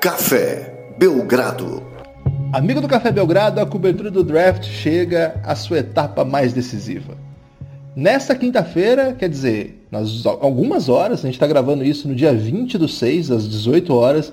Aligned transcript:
Café 0.00 0.94
Belgrado. 0.96 1.82
Amigo 2.52 2.80
do 2.80 2.86
Café 2.86 3.10
Belgrado, 3.10 3.60
a 3.60 3.66
cobertura 3.66 4.12
do 4.12 4.22
draft 4.22 4.64
chega 4.64 5.40
à 5.42 5.56
sua 5.56 5.80
etapa 5.80 6.24
mais 6.24 6.52
decisiva. 6.52 7.18
Nesta 7.96 8.36
quinta-feira, 8.36 9.12
quer 9.12 9.28
dizer, 9.28 9.84
nas 9.90 10.24
algumas 10.24 10.88
horas, 10.88 11.18
a 11.18 11.22
gente 11.22 11.34
está 11.34 11.48
gravando 11.48 11.84
isso 11.84 12.06
no 12.06 12.14
dia 12.14 12.32
20 12.32 12.78
do 12.78 12.86
6, 12.86 13.32
às 13.32 13.48
18 13.48 13.92
horas, 13.92 14.32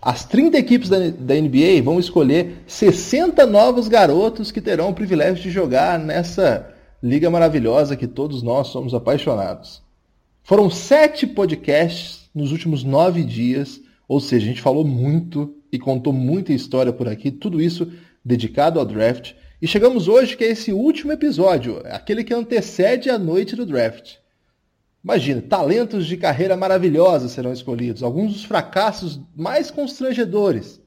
as 0.00 0.24
30 0.26 0.58
equipes 0.58 0.88
da, 0.88 0.98
da 1.10 1.34
NBA 1.34 1.82
vão 1.82 1.98
escolher 1.98 2.62
60 2.64 3.44
novos 3.46 3.88
garotos 3.88 4.52
que 4.52 4.60
terão 4.60 4.90
o 4.90 4.94
privilégio 4.94 5.42
de 5.42 5.50
jogar 5.50 5.98
nessa 5.98 6.72
liga 7.02 7.28
maravilhosa 7.28 7.96
que 7.96 8.06
todos 8.06 8.44
nós 8.44 8.68
somos 8.68 8.94
apaixonados. 8.94 9.82
Foram 10.44 10.70
sete 10.70 11.26
podcasts 11.26 12.30
nos 12.32 12.52
últimos 12.52 12.84
nove 12.84 13.24
dias, 13.24 13.80
ou 14.08 14.20
seja, 14.20 14.44
a 14.44 14.48
gente 14.48 14.62
falou 14.62 14.84
muito 14.84 15.56
e 15.72 15.78
contou 15.78 16.12
muita 16.12 16.52
história 16.52 16.92
por 16.92 17.08
aqui, 17.08 17.30
tudo 17.30 17.60
isso 17.60 17.90
dedicado 18.24 18.78
ao 18.78 18.86
draft. 18.86 19.32
E 19.60 19.66
chegamos 19.66 20.08
hoje 20.08 20.36
que 20.36 20.44
é 20.44 20.50
esse 20.50 20.72
último 20.72 21.12
episódio, 21.12 21.82
aquele 21.86 22.22
que 22.22 22.34
antecede 22.34 23.08
a 23.10 23.18
noite 23.18 23.56
do 23.56 23.66
draft. 23.66 24.16
Imagina, 25.02 25.42
talentos 25.42 26.06
de 26.06 26.16
carreira 26.16 26.56
maravilhosa 26.56 27.28
serão 27.28 27.52
escolhidos, 27.52 28.02
alguns 28.02 28.32
dos 28.32 28.44
fracassos 28.44 29.20
mais 29.36 29.70
constrangedores, 29.70 30.80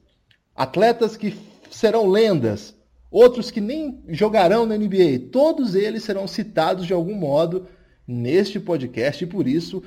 atletas 0.54 1.16
que 1.16 1.36
serão 1.70 2.08
lendas, 2.08 2.74
outros 3.10 3.50
que 3.50 3.60
nem 3.60 4.02
jogarão 4.08 4.66
na 4.66 4.76
NBA, 4.76 5.30
todos 5.30 5.74
eles 5.74 6.02
serão 6.02 6.26
citados 6.26 6.84
de 6.84 6.92
algum 6.92 7.14
modo 7.14 7.68
neste 8.06 8.58
podcast 8.58 9.22
e 9.22 9.26
por 9.26 9.46
isso 9.46 9.82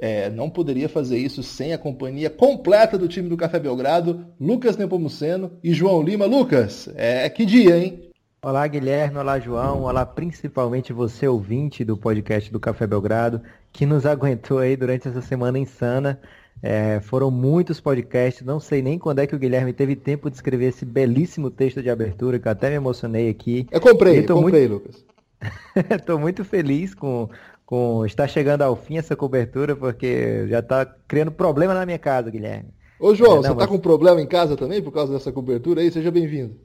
é, 0.00 0.30
não 0.30 0.48
poderia 0.48 0.88
fazer 0.88 1.18
isso 1.18 1.42
sem 1.42 1.72
a 1.72 1.78
companhia 1.78 2.30
completa 2.30 2.96
do 2.96 3.06
time 3.06 3.28
do 3.28 3.36
Café 3.36 3.58
Belgrado, 3.58 4.26
Lucas 4.40 4.76
Nepomuceno 4.76 5.52
e 5.62 5.72
João 5.72 6.02
Lima. 6.02 6.26
Lucas, 6.26 6.88
é 6.96 7.28
que 7.28 7.44
dia, 7.44 7.76
hein? 7.76 8.10
Olá, 8.42 8.66
Guilherme. 8.66 9.18
Olá, 9.18 9.38
João. 9.38 9.82
Olá, 9.82 10.06
principalmente 10.06 10.94
você, 10.94 11.28
ouvinte 11.28 11.84
do 11.84 11.94
podcast 11.94 12.50
do 12.50 12.58
Café 12.58 12.86
Belgrado, 12.86 13.42
que 13.70 13.84
nos 13.84 14.06
aguentou 14.06 14.58
aí 14.58 14.74
durante 14.76 15.06
essa 15.06 15.20
semana 15.20 15.58
insana. 15.58 16.18
É, 16.62 17.00
foram 17.00 17.30
muitos 17.30 17.80
podcasts, 17.80 18.44
não 18.44 18.58
sei 18.58 18.80
nem 18.80 18.98
quando 18.98 19.18
é 19.18 19.26
que 19.26 19.34
o 19.34 19.38
Guilherme 19.38 19.74
teve 19.74 19.94
tempo 19.94 20.30
de 20.30 20.36
escrever 20.36 20.68
esse 20.68 20.86
belíssimo 20.86 21.50
texto 21.50 21.82
de 21.82 21.90
abertura, 21.90 22.38
que 22.38 22.48
eu 22.48 22.52
até 22.52 22.70
me 22.70 22.76
emocionei 22.76 23.28
aqui. 23.28 23.66
Eu 23.70 23.80
comprei, 23.80 24.20
eu 24.20 24.26
comprei, 24.26 24.68
muito... 24.68 24.72
Lucas. 24.72 25.04
Estou 25.90 26.18
muito 26.18 26.44
feliz 26.44 26.94
com, 26.94 27.28
com 27.70 28.04
está 28.04 28.26
chegando 28.26 28.62
ao 28.62 28.74
fim 28.74 28.98
essa 28.98 29.14
cobertura, 29.14 29.76
porque 29.76 30.44
já 30.48 30.58
está 30.58 30.84
criando 30.84 31.30
problema 31.30 31.72
na 31.72 31.86
minha 31.86 32.00
casa, 32.00 32.28
Guilherme. 32.28 32.74
Ô 32.98 33.14
João, 33.14 33.34
é, 33.34 33.34
não, 33.36 33.42
você 33.42 33.52
está 33.52 33.54
mas... 33.60 33.66
com 33.68 33.78
problema 33.78 34.20
em 34.20 34.26
casa 34.26 34.56
também 34.56 34.82
por 34.82 34.90
causa 34.90 35.12
dessa 35.12 35.30
cobertura 35.30 35.80
aí? 35.80 35.88
Seja 35.88 36.10
bem-vindo. 36.10 36.56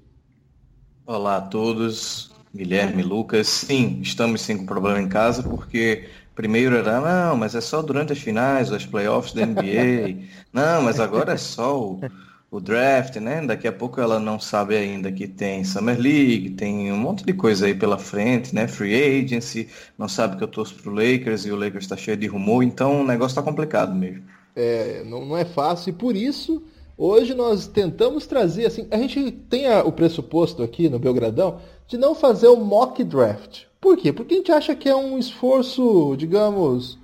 Olá 1.06 1.38
a 1.38 1.42
todos, 1.42 2.32
Guilherme, 2.56 3.04
Lucas. 3.04 3.48
Sim, 3.48 4.00
estamos 4.02 4.42
sim 4.42 4.58
com 4.58 4.66
problema 4.66 5.00
em 5.00 5.08
casa, 5.08 5.44
porque 5.44 6.10
primeiro 6.34 6.76
era, 6.76 7.00
não, 7.00 7.38
mas 7.38 7.54
é 7.54 7.62
só 7.62 7.84
durante 7.84 8.12
as 8.12 8.18
finais, 8.18 8.72
as 8.72 8.88
playoffs 8.88 9.32
da 9.32 9.46
NBA. 9.46 10.24
não, 10.52 10.82
mas 10.82 11.00
agora 11.00 11.34
é 11.34 11.38
só 11.38 11.80
o, 11.80 12.02
o 12.50 12.60
draft, 12.60 13.18
né? 13.18 13.46
Daqui 13.46 13.68
a 13.68 13.74
pouco 13.74 14.00
ela 14.00 14.20
não 14.20 14.40
sabe 14.40 14.76
ainda 14.76 15.12
que 15.12 15.28
tem 15.28 15.64
Summer 15.64 16.00
League, 16.00 16.52
tem 16.52 16.92
um 16.92 16.98
monte 16.98 17.26
de 17.26 17.34
coisa 17.34 17.66
aí 17.66 17.76
pela 17.76 17.98
frente, 17.98 18.54
né? 18.54 18.68
Free 18.68 19.24
Agency, 19.24 19.68
não 19.98 20.08
sabe 20.08 20.38
que 20.38 20.44
eu 20.44 20.48
torço 20.48 20.76
pro 20.76 20.94
Lakers 20.94 21.46
e 21.46 21.52
o 21.52 21.56
Lakers 21.56 21.86
está 21.86 21.98
cheio 21.98 22.18
de 22.18 22.28
rumor, 22.28 22.64
então 22.64 23.02
o 23.02 23.06
negócio 23.06 23.34
está 23.34 23.44
complicado 23.44 23.94
mesmo. 23.94 24.24
É, 24.56 25.04
não, 25.06 25.26
não 25.26 25.38
é 25.38 25.44
fácil 25.44 25.90
e 25.90 25.94
por 25.94 26.16
isso 26.16 26.64
hoje 26.98 27.34
nós 27.34 27.68
tentamos 27.68 28.26
trazer, 28.26 28.66
assim, 28.66 28.88
a 28.90 28.98
gente 28.98 29.32
tem 29.32 29.68
a, 29.68 29.84
o 29.84 29.92
pressuposto 29.92 30.64
aqui 30.64 30.88
no 30.88 30.98
Belgradão 30.98 31.60
de 31.88 31.98
não 31.98 32.16
fazer 32.16 32.48
o 32.48 32.56
mock 32.56 33.04
draft. 33.04 33.64
Por 33.82 33.98
quê? 33.98 34.14
Porque 34.14 34.34
a 34.34 34.38
gente 34.38 34.52
acha 34.52 34.76
que 34.76 34.88
é 34.88 34.96
um 34.96 35.20
esforço, 35.20 36.16
digamos, 36.18 36.98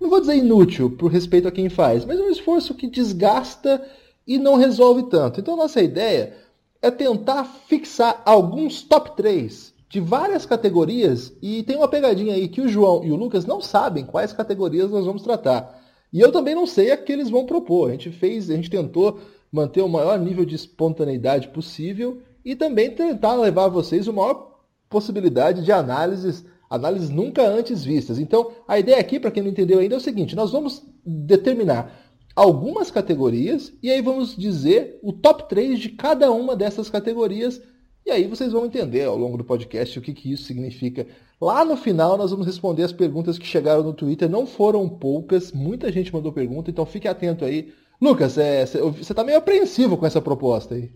não 0.00 0.08
vou 0.10 0.20
dizer 0.20 0.36
inútil 0.36 0.90
por 0.90 1.10
respeito 1.10 1.48
a 1.48 1.52
quem 1.52 1.68
faz, 1.68 2.04
mas 2.04 2.20
é 2.20 2.22
um 2.22 2.30
esforço 2.30 2.74
que 2.74 2.86
desgasta 2.86 3.82
e 4.30 4.38
não 4.38 4.54
resolve 4.54 5.10
tanto. 5.10 5.40
Então, 5.40 5.56
nossa 5.56 5.82
ideia 5.82 6.34
é 6.80 6.88
tentar 6.88 7.42
fixar 7.42 8.22
alguns 8.24 8.80
top 8.80 9.16
3 9.16 9.74
de 9.88 9.98
várias 9.98 10.46
categorias 10.46 11.32
e 11.42 11.64
tem 11.64 11.76
uma 11.76 11.88
pegadinha 11.88 12.34
aí 12.34 12.46
que 12.46 12.60
o 12.60 12.68
João 12.68 13.04
e 13.04 13.10
o 13.10 13.16
Lucas 13.16 13.44
não 13.44 13.60
sabem 13.60 14.04
quais 14.04 14.32
categorias 14.32 14.88
nós 14.88 15.04
vamos 15.04 15.22
tratar. 15.22 15.82
E 16.12 16.20
eu 16.20 16.30
também 16.30 16.54
não 16.54 16.64
sei 16.64 16.92
a 16.92 16.96
que 16.96 17.10
eles 17.10 17.28
vão 17.28 17.44
propor. 17.44 17.88
A 17.88 17.90
gente 17.90 18.12
fez, 18.12 18.48
a 18.48 18.54
gente 18.54 18.70
tentou 18.70 19.18
manter 19.50 19.82
o 19.82 19.88
maior 19.88 20.16
nível 20.16 20.44
de 20.44 20.54
espontaneidade 20.54 21.48
possível 21.48 22.22
e 22.44 22.54
também 22.54 22.88
tentar 22.92 23.34
levar 23.34 23.64
a 23.64 23.68
vocês 23.68 24.06
a 24.06 24.12
maior 24.12 24.60
possibilidade 24.88 25.64
de 25.64 25.72
análises, 25.72 26.44
análises 26.70 27.10
nunca 27.10 27.42
antes 27.42 27.82
vistas. 27.82 28.20
Então, 28.20 28.52
a 28.68 28.78
ideia 28.78 29.00
aqui, 29.00 29.18
para 29.18 29.32
quem 29.32 29.42
não 29.42 29.50
entendeu 29.50 29.80
ainda, 29.80 29.96
é 29.96 29.98
o 29.98 30.00
seguinte: 30.00 30.36
nós 30.36 30.52
vamos 30.52 30.84
determinar 31.04 31.99
algumas 32.40 32.90
categorias 32.90 33.70
e 33.82 33.90
aí 33.90 34.00
vamos 34.00 34.34
dizer 34.34 34.98
o 35.02 35.12
top 35.12 35.46
3 35.46 35.78
de 35.78 35.90
cada 35.90 36.32
uma 36.32 36.56
dessas 36.56 36.88
categorias. 36.88 37.60
E 38.06 38.10
aí 38.10 38.26
vocês 38.26 38.52
vão 38.52 38.64
entender 38.64 39.04
ao 39.04 39.14
longo 39.14 39.36
do 39.36 39.44
podcast 39.44 39.98
o 39.98 40.02
que, 40.02 40.14
que 40.14 40.32
isso 40.32 40.44
significa. 40.44 41.06
Lá 41.38 41.66
no 41.66 41.76
final 41.76 42.16
nós 42.16 42.30
vamos 42.30 42.46
responder 42.46 42.82
as 42.82 42.94
perguntas 42.94 43.38
que 43.38 43.46
chegaram 43.46 43.82
no 43.82 43.92
Twitter. 43.92 44.26
Não 44.26 44.46
foram 44.46 44.88
poucas, 44.88 45.52
muita 45.52 45.92
gente 45.92 46.14
mandou 46.14 46.32
pergunta, 46.32 46.70
então 46.70 46.86
fique 46.86 47.06
atento 47.06 47.44
aí. 47.44 47.74
Lucas, 48.00 48.38
é, 48.38 48.64
você 48.64 49.12
está 49.12 49.22
meio 49.22 49.36
apreensivo 49.36 49.98
com 49.98 50.06
essa 50.06 50.22
proposta 50.22 50.74
aí. 50.74 50.90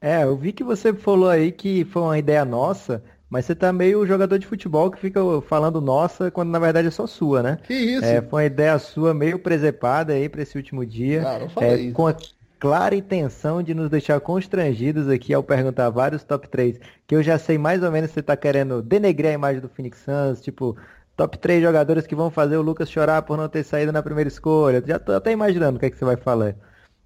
É, 0.00 0.22
eu 0.22 0.38
vi 0.38 0.54
que 0.54 0.64
você 0.64 0.94
falou 0.94 1.28
aí 1.28 1.52
que 1.52 1.84
foi 1.84 2.00
uma 2.00 2.18
ideia 2.18 2.46
nossa, 2.46 3.04
mas 3.30 3.44
você 3.44 3.54
tá 3.54 3.72
meio 3.72 4.06
jogador 4.06 4.38
de 4.38 4.46
futebol 4.46 4.90
que 4.90 4.98
fica 4.98 5.20
falando 5.42 5.80
nossa, 5.80 6.30
quando 6.30 6.50
na 6.50 6.58
verdade 6.58 6.88
é 6.88 6.90
só 6.90 7.06
sua, 7.06 7.42
né? 7.42 7.58
Que 7.64 7.74
isso? 7.74 8.04
É, 8.04 8.22
foi 8.22 8.42
uma 8.42 8.46
ideia 8.46 8.78
sua 8.78 9.12
meio 9.12 9.38
presepada 9.38 10.14
aí 10.14 10.28
para 10.28 10.42
esse 10.42 10.56
último 10.56 10.84
dia. 10.86 11.22
Ah, 11.26 11.38
não 11.38 11.62
é, 11.62 11.76
isso. 11.76 11.94
Com 11.94 12.06
a 12.06 12.16
clara 12.58 12.94
intenção 12.94 13.62
de 13.62 13.74
nos 13.74 13.90
deixar 13.90 14.20
constrangidos 14.20 15.08
aqui 15.08 15.32
ao 15.32 15.42
perguntar 15.42 15.90
vários 15.90 16.24
top 16.24 16.48
3, 16.48 16.80
que 17.06 17.14
eu 17.14 17.22
já 17.22 17.38
sei 17.38 17.58
mais 17.58 17.82
ou 17.82 17.90
menos 17.90 18.10
que 18.10 18.14
você 18.14 18.22
tá 18.22 18.36
querendo 18.36 18.82
denegrir 18.82 19.30
a 19.30 19.34
imagem 19.34 19.60
do 19.60 19.68
Phoenix 19.68 19.98
Suns, 19.98 20.40
tipo, 20.40 20.76
top 21.16 21.38
3 21.38 21.62
jogadores 21.62 22.06
que 22.06 22.14
vão 22.14 22.30
fazer 22.30 22.56
o 22.56 22.62
Lucas 22.62 22.90
chorar 22.90 23.22
por 23.22 23.36
não 23.36 23.48
ter 23.48 23.62
saído 23.62 23.92
na 23.92 24.02
primeira 24.02 24.28
escolha. 24.28 24.82
Já 24.86 24.98
tô 24.98 25.12
até 25.12 25.32
imaginando 25.32 25.76
o 25.76 25.80
que, 25.80 25.86
é 25.86 25.90
que 25.90 25.96
você 25.96 26.04
vai 26.04 26.16
falar. 26.16 26.56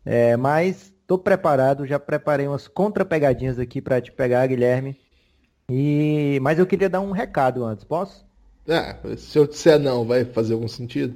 É, 0.05 0.37
mas 0.37 0.93
tô 1.07 1.19
preparado, 1.19 1.87
já 1.87 1.99
preparei 1.99 2.47
umas 2.47 2.69
contra-pegadinhas 2.69 3.59
aqui 3.59 3.81
para 3.83 4.01
te 4.01 4.13
pegar, 4.13 4.47
Guilherme. 4.47 4.97
E 5.73 6.39
mas 6.41 6.59
eu 6.59 6.67
queria 6.67 6.89
dar 6.89 7.01
um 7.01 7.13
recado 7.13 7.65
antes, 7.65 7.83
posso? 7.83 8.27
É, 8.69 8.95
se 9.17 9.39
eu 9.39 9.47
disser 9.47 9.79
não, 9.79 10.05
vai 10.05 10.25
fazer 10.25 10.53
algum 10.53 10.69
sentido? 10.69 11.15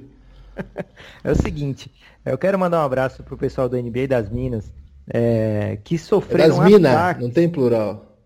é 1.23 1.31
o 1.31 1.35
seguinte, 1.35 1.91
eu 2.25 2.37
quero 2.37 2.57
mandar 2.57 2.81
um 2.81 2.85
abraço 2.85 3.23
pro 3.23 3.37
pessoal 3.37 3.69
do 3.69 3.77
NBA 3.77 4.07
das 4.07 4.29
Minas, 4.29 4.73
é, 5.07 5.77
que 5.83 5.97
sofreram 5.97 6.57
das 6.57 6.65
minas, 6.65 6.91
ataques... 6.91 7.23
não 7.23 7.31
tem 7.31 7.47
plural. 7.47 8.17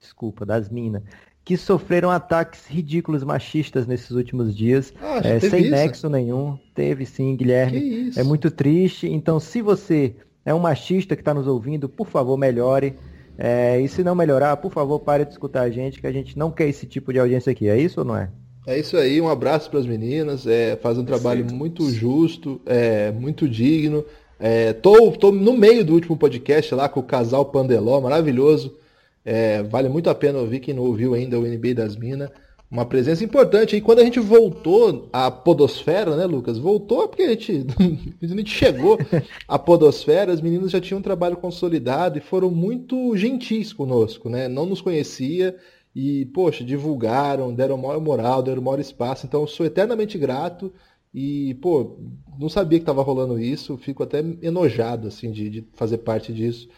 Desculpa, 0.00 0.44
das 0.44 0.68
Minas. 0.68 1.02
Que 1.44 1.56
sofreram 1.56 2.10
ataques 2.10 2.66
ridículos 2.66 3.22
machistas 3.22 3.86
nesses 3.86 4.10
últimos 4.10 4.54
dias, 4.54 4.92
ah, 5.00 5.20
é, 5.22 5.38
sem 5.38 5.62
isso? 5.62 5.70
nexo 5.70 6.10
nenhum. 6.10 6.58
Teve 6.74 7.06
sim, 7.06 7.36
Guilherme. 7.36 8.10
É 8.16 8.24
muito 8.24 8.50
triste. 8.50 9.06
Então, 9.08 9.38
se 9.38 9.62
você 9.62 10.16
é 10.44 10.52
um 10.52 10.58
machista 10.58 11.14
que 11.14 11.22
está 11.22 11.32
nos 11.32 11.46
ouvindo, 11.46 11.88
por 11.88 12.08
favor, 12.08 12.36
melhore. 12.36 12.96
É, 13.38 13.80
e 13.80 13.88
se 13.88 14.02
não 14.02 14.14
melhorar, 14.14 14.56
por 14.56 14.72
favor, 14.72 14.98
pare 15.00 15.24
de 15.24 15.32
escutar 15.32 15.62
a 15.62 15.70
gente, 15.70 16.00
que 16.00 16.06
a 16.06 16.12
gente 16.12 16.38
não 16.38 16.50
quer 16.50 16.68
esse 16.68 16.86
tipo 16.86 17.12
de 17.12 17.18
audiência 17.18 17.52
aqui. 17.52 17.68
É 17.68 17.78
isso 17.78 18.00
ou 18.00 18.06
não 18.06 18.16
é? 18.16 18.30
É 18.66 18.78
isso 18.78 18.96
aí, 18.96 19.20
um 19.20 19.28
abraço 19.28 19.70
para 19.70 19.78
as 19.78 19.86
meninas, 19.86 20.46
é, 20.46 20.74
faz 20.76 20.98
um 20.98 21.04
trabalho 21.04 21.46
muito 21.52 21.88
justo, 21.90 22.60
é, 22.66 23.12
muito 23.12 23.48
digno. 23.48 24.04
É, 24.40 24.72
tô, 24.72 25.12
tô 25.12 25.30
no 25.30 25.56
meio 25.56 25.84
do 25.84 25.94
último 25.94 26.16
podcast 26.16 26.74
lá 26.74 26.88
com 26.88 27.00
o 27.00 27.02
casal 27.02 27.44
Pandeló, 27.44 28.00
maravilhoso. 28.00 28.76
É, 29.24 29.62
vale 29.62 29.88
muito 29.88 30.10
a 30.10 30.14
pena 30.14 30.38
ouvir 30.38 30.60
quem 30.60 30.74
não 30.74 30.82
ouviu 30.82 31.14
ainda 31.14 31.38
o 31.38 31.42
NBA 31.42 31.74
das 31.74 31.96
Minas 31.96 32.30
uma 32.70 32.84
presença 32.84 33.24
importante. 33.24 33.76
E 33.76 33.80
quando 33.80 34.00
a 34.00 34.04
gente 34.04 34.18
voltou 34.20 35.08
à 35.12 35.30
podosfera, 35.30 36.16
né, 36.16 36.26
Lucas? 36.26 36.58
Voltou 36.58 37.08
porque 37.08 37.22
a 37.22 37.28
gente, 37.30 37.66
a 38.22 38.26
gente 38.26 38.50
chegou 38.50 38.98
à 39.46 39.58
podosfera, 39.58 40.32
as 40.32 40.40
meninas 40.40 40.70
já 40.70 40.80
tinham 40.80 40.98
um 40.98 41.02
trabalho 41.02 41.36
consolidado 41.36 42.18
e 42.18 42.20
foram 42.20 42.50
muito 42.50 43.16
gentis 43.16 43.72
conosco, 43.72 44.28
né? 44.28 44.48
Não 44.48 44.66
nos 44.66 44.80
conhecia 44.80 45.56
e, 45.94 46.26
poxa, 46.26 46.64
divulgaram, 46.64 47.54
deram 47.54 47.78
maior 47.78 48.00
moral, 48.00 48.42
deram 48.42 48.62
maior 48.62 48.80
espaço. 48.80 49.26
Então, 49.26 49.42
eu 49.42 49.46
sou 49.46 49.64
eternamente 49.64 50.18
grato 50.18 50.72
e, 51.14 51.54
pô, 51.54 51.98
não 52.38 52.48
sabia 52.48 52.78
que 52.78 52.82
estava 52.82 53.02
rolando 53.02 53.38
isso. 53.38 53.78
Fico 53.78 54.02
até 54.02 54.18
enojado, 54.42 55.08
assim, 55.08 55.30
de, 55.30 55.48
de 55.48 55.68
fazer 55.72 55.98
parte 55.98 56.32
disso. 56.32 56.68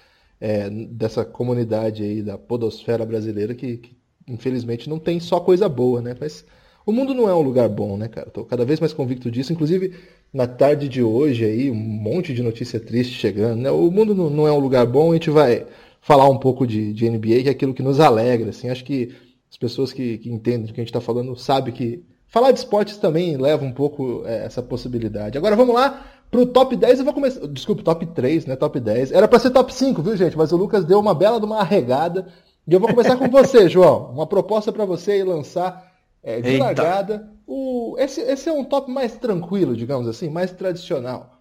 É, 0.41 0.71
dessa 0.71 1.25
comunidade 1.25 2.05
aí 2.05 2.23
da 2.23 2.39
podosfera 2.39 3.05
brasileira 3.05 3.57
que, 3.57 3.79
que 3.79 3.98
infelizmente, 4.29 4.89
não 4.89 4.99
tem 4.99 5.21
só 5.21 5.41
coisa 5.41 5.69
boa, 5.69 6.01
né? 6.01 6.17
Mas 6.19 6.45
o 6.85 6.93
mundo 6.93 7.15
não 7.15 7.29
é 7.29 7.35
um 7.35 7.43
lugar 7.43 7.69
bom, 7.69 7.97
né, 7.97 8.09
cara? 8.09 8.31
Tô 8.31 8.45
cada 8.45 8.65
vez 8.65 8.81
mais 8.81 8.93
convicto 8.93 9.31
disso. 9.31 9.53
Inclusive, 9.53 9.95
na 10.33 10.47
tarde 10.47 10.89
de 10.89 11.03
hoje 11.03 11.45
aí, 11.45 11.71
um 11.71 11.75
monte 11.75 12.35
de 12.35 12.43
notícia 12.43 12.81
triste 12.81 13.15
chegando, 13.15 13.61
né? 13.61 13.71
O 13.71 13.91
mundo 13.91 14.15
não, 14.15 14.31
não 14.31 14.49
é 14.49 14.53
um 14.53 14.59
lugar 14.59 14.87
bom, 14.87 15.11
a 15.11 15.15
gente 15.15 15.31
vai 15.31 15.67
falar 16.01 16.29
um 16.29 16.39
pouco 16.39 16.67
de, 16.67 16.93
de 16.93 17.09
NBA, 17.11 17.43
que 17.43 17.49
é 17.49 17.51
aquilo 17.51 17.75
que 17.75 17.83
nos 17.83 18.01
alegra, 18.01 18.51
assim, 18.51 18.71
acho 18.71 18.85
que 18.85 19.15
as 19.51 19.57
pessoas 19.57 19.93
que, 19.93 20.19
que 20.19 20.31
entendem 20.31 20.67
do 20.67 20.73
que 20.73 20.81
a 20.81 20.83
gente 20.83 20.91
está 20.91 21.01
falando 21.01 21.35
sabem 21.37 21.73
que 21.73 22.05
falar 22.27 22.53
de 22.53 22.59
esportes 22.59 22.97
também 22.99 23.37
leva 23.37 23.65
um 23.65 23.73
pouco 23.73 24.23
é, 24.27 24.45
essa 24.45 24.63
possibilidade. 24.63 25.39
Agora 25.39 25.57
vamos 25.57 25.75
lá 25.75 26.07
pro 26.31 26.45
top 26.47 26.77
10, 26.77 26.99
eu 26.99 27.05
vou 27.05 27.15
começar, 27.15 27.47
desculpa, 27.49 27.83
top 27.83 28.07
3, 28.07 28.47
né, 28.47 28.57
top 28.57 28.79
10. 28.79 29.13
Era 29.13 29.27
para 29.27 29.39
ser 29.39 29.51
top 29.51 29.75
5, 29.75 30.03
viu, 30.03 30.17
gente? 30.17 30.37
Mas 30.37 30.53
o 30.53 30.57
Lucas 30.57 30.85
deu 30.85 31.01
uma 31.01 31.15
bela 31.15 31.39
de 31.39 31.47
uma 31.47 31.59
arregada. 31.59 32.29
E 32.69 32.75
eu 32.75 32.79
vou 32.79 32.91
começar 32.91 33.17
com 33.17 33.31
você, 33.31 33.67
João. 33.67 34.13
Uma 34.13 34.27
proposta 34.27 34.71
para 34.71 34.85
você 34.85 35.25
lançar 35.25 35.91
é, 36.23 36.39
de 36.39 36.51
Eita. 36.51 36.65
largada. 36.65 37.33
O, 37.47 37.97
esse, 37.99 38.21
esse 38.21 38.47
é 38.47 38.53
um 38.53 38.63
top 38.63 38.91
mais 38.93 39.17
tranquilo, 39.17 39.75
digamos 39.75 40.07
assim, 40.07 40.29
mais 40.29 40.53
tradicional. 40.53 41.41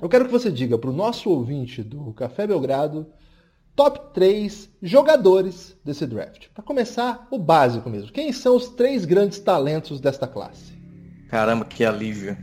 Eu 0.00 0.08
quero 0.08 0.24
que 0.24 0.32
você 0.32 0.50
diga 0.50 0.78
para 0.78 0.88
o 0.88 0.94
nosso 0.94 1.28
ouvinte 1.28 1.82
do 1.82 2.10
Café 2.14 2.46
Belgrado 2.46 3.06
top 3.74 4.14
3 4.14 4.70
jogadores 4.80 5.76
desse 5.84 6.06
draft. 6.06 6.46
Para 6.54 6.64
começar, 6.64 7.28
o 7.30 7.38
básico 7.38 7.90
mesmo. 7.90 8.10
Quem 8.10 8.32
são 8.32 8.56
os 8.56 8.70
três 8.70 9.04
grandes 9.04 9.38
talentos 9.38 10.00
desta 10.00 10.26
classe? 10.26 10.72
Caramba, 11.28 11.66
que 11.66 11.84
alívio. 11.84 12.34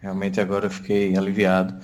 Realmente 0.00 0.40
agora 0.40 0.66
eu 0.66 0.70
fiquei 0.70 1.16
aliviado. 1.16 1.74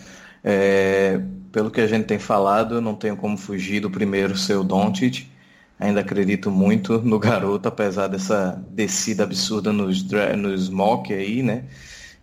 É, 0.44 1.20
pelo 1.50 1.68
que 1.68 1.80
a 1.80 1.86
gente 1.88 2.04
tem 2.04 2.20
falado, 2.20 2.80
não 2.80 2.94
tenho 2.94 3.16
como 3.16 3.36
fugir 3.36 3.80
do 3.80 3.90
primeiro 3.90 4.36
ser 4.36 4.54
o 4.54 4.62
Doncic. 4.62 5.33
Ainda 5.78 6.00
acredito 6.00 6.50
muito 6.50 7.00
no 7.00 7.18
garoto, 7.18 7.68
apesar 7.68 8.06
dessa 8.08 8.62
descida 8.70 9.24
absurda 9.24 9.72
nos, 9.72 10.04
nos 10.38 10.68
mock 10.68 11.12
aí, 11.12 11.42
né? 11.42 11.64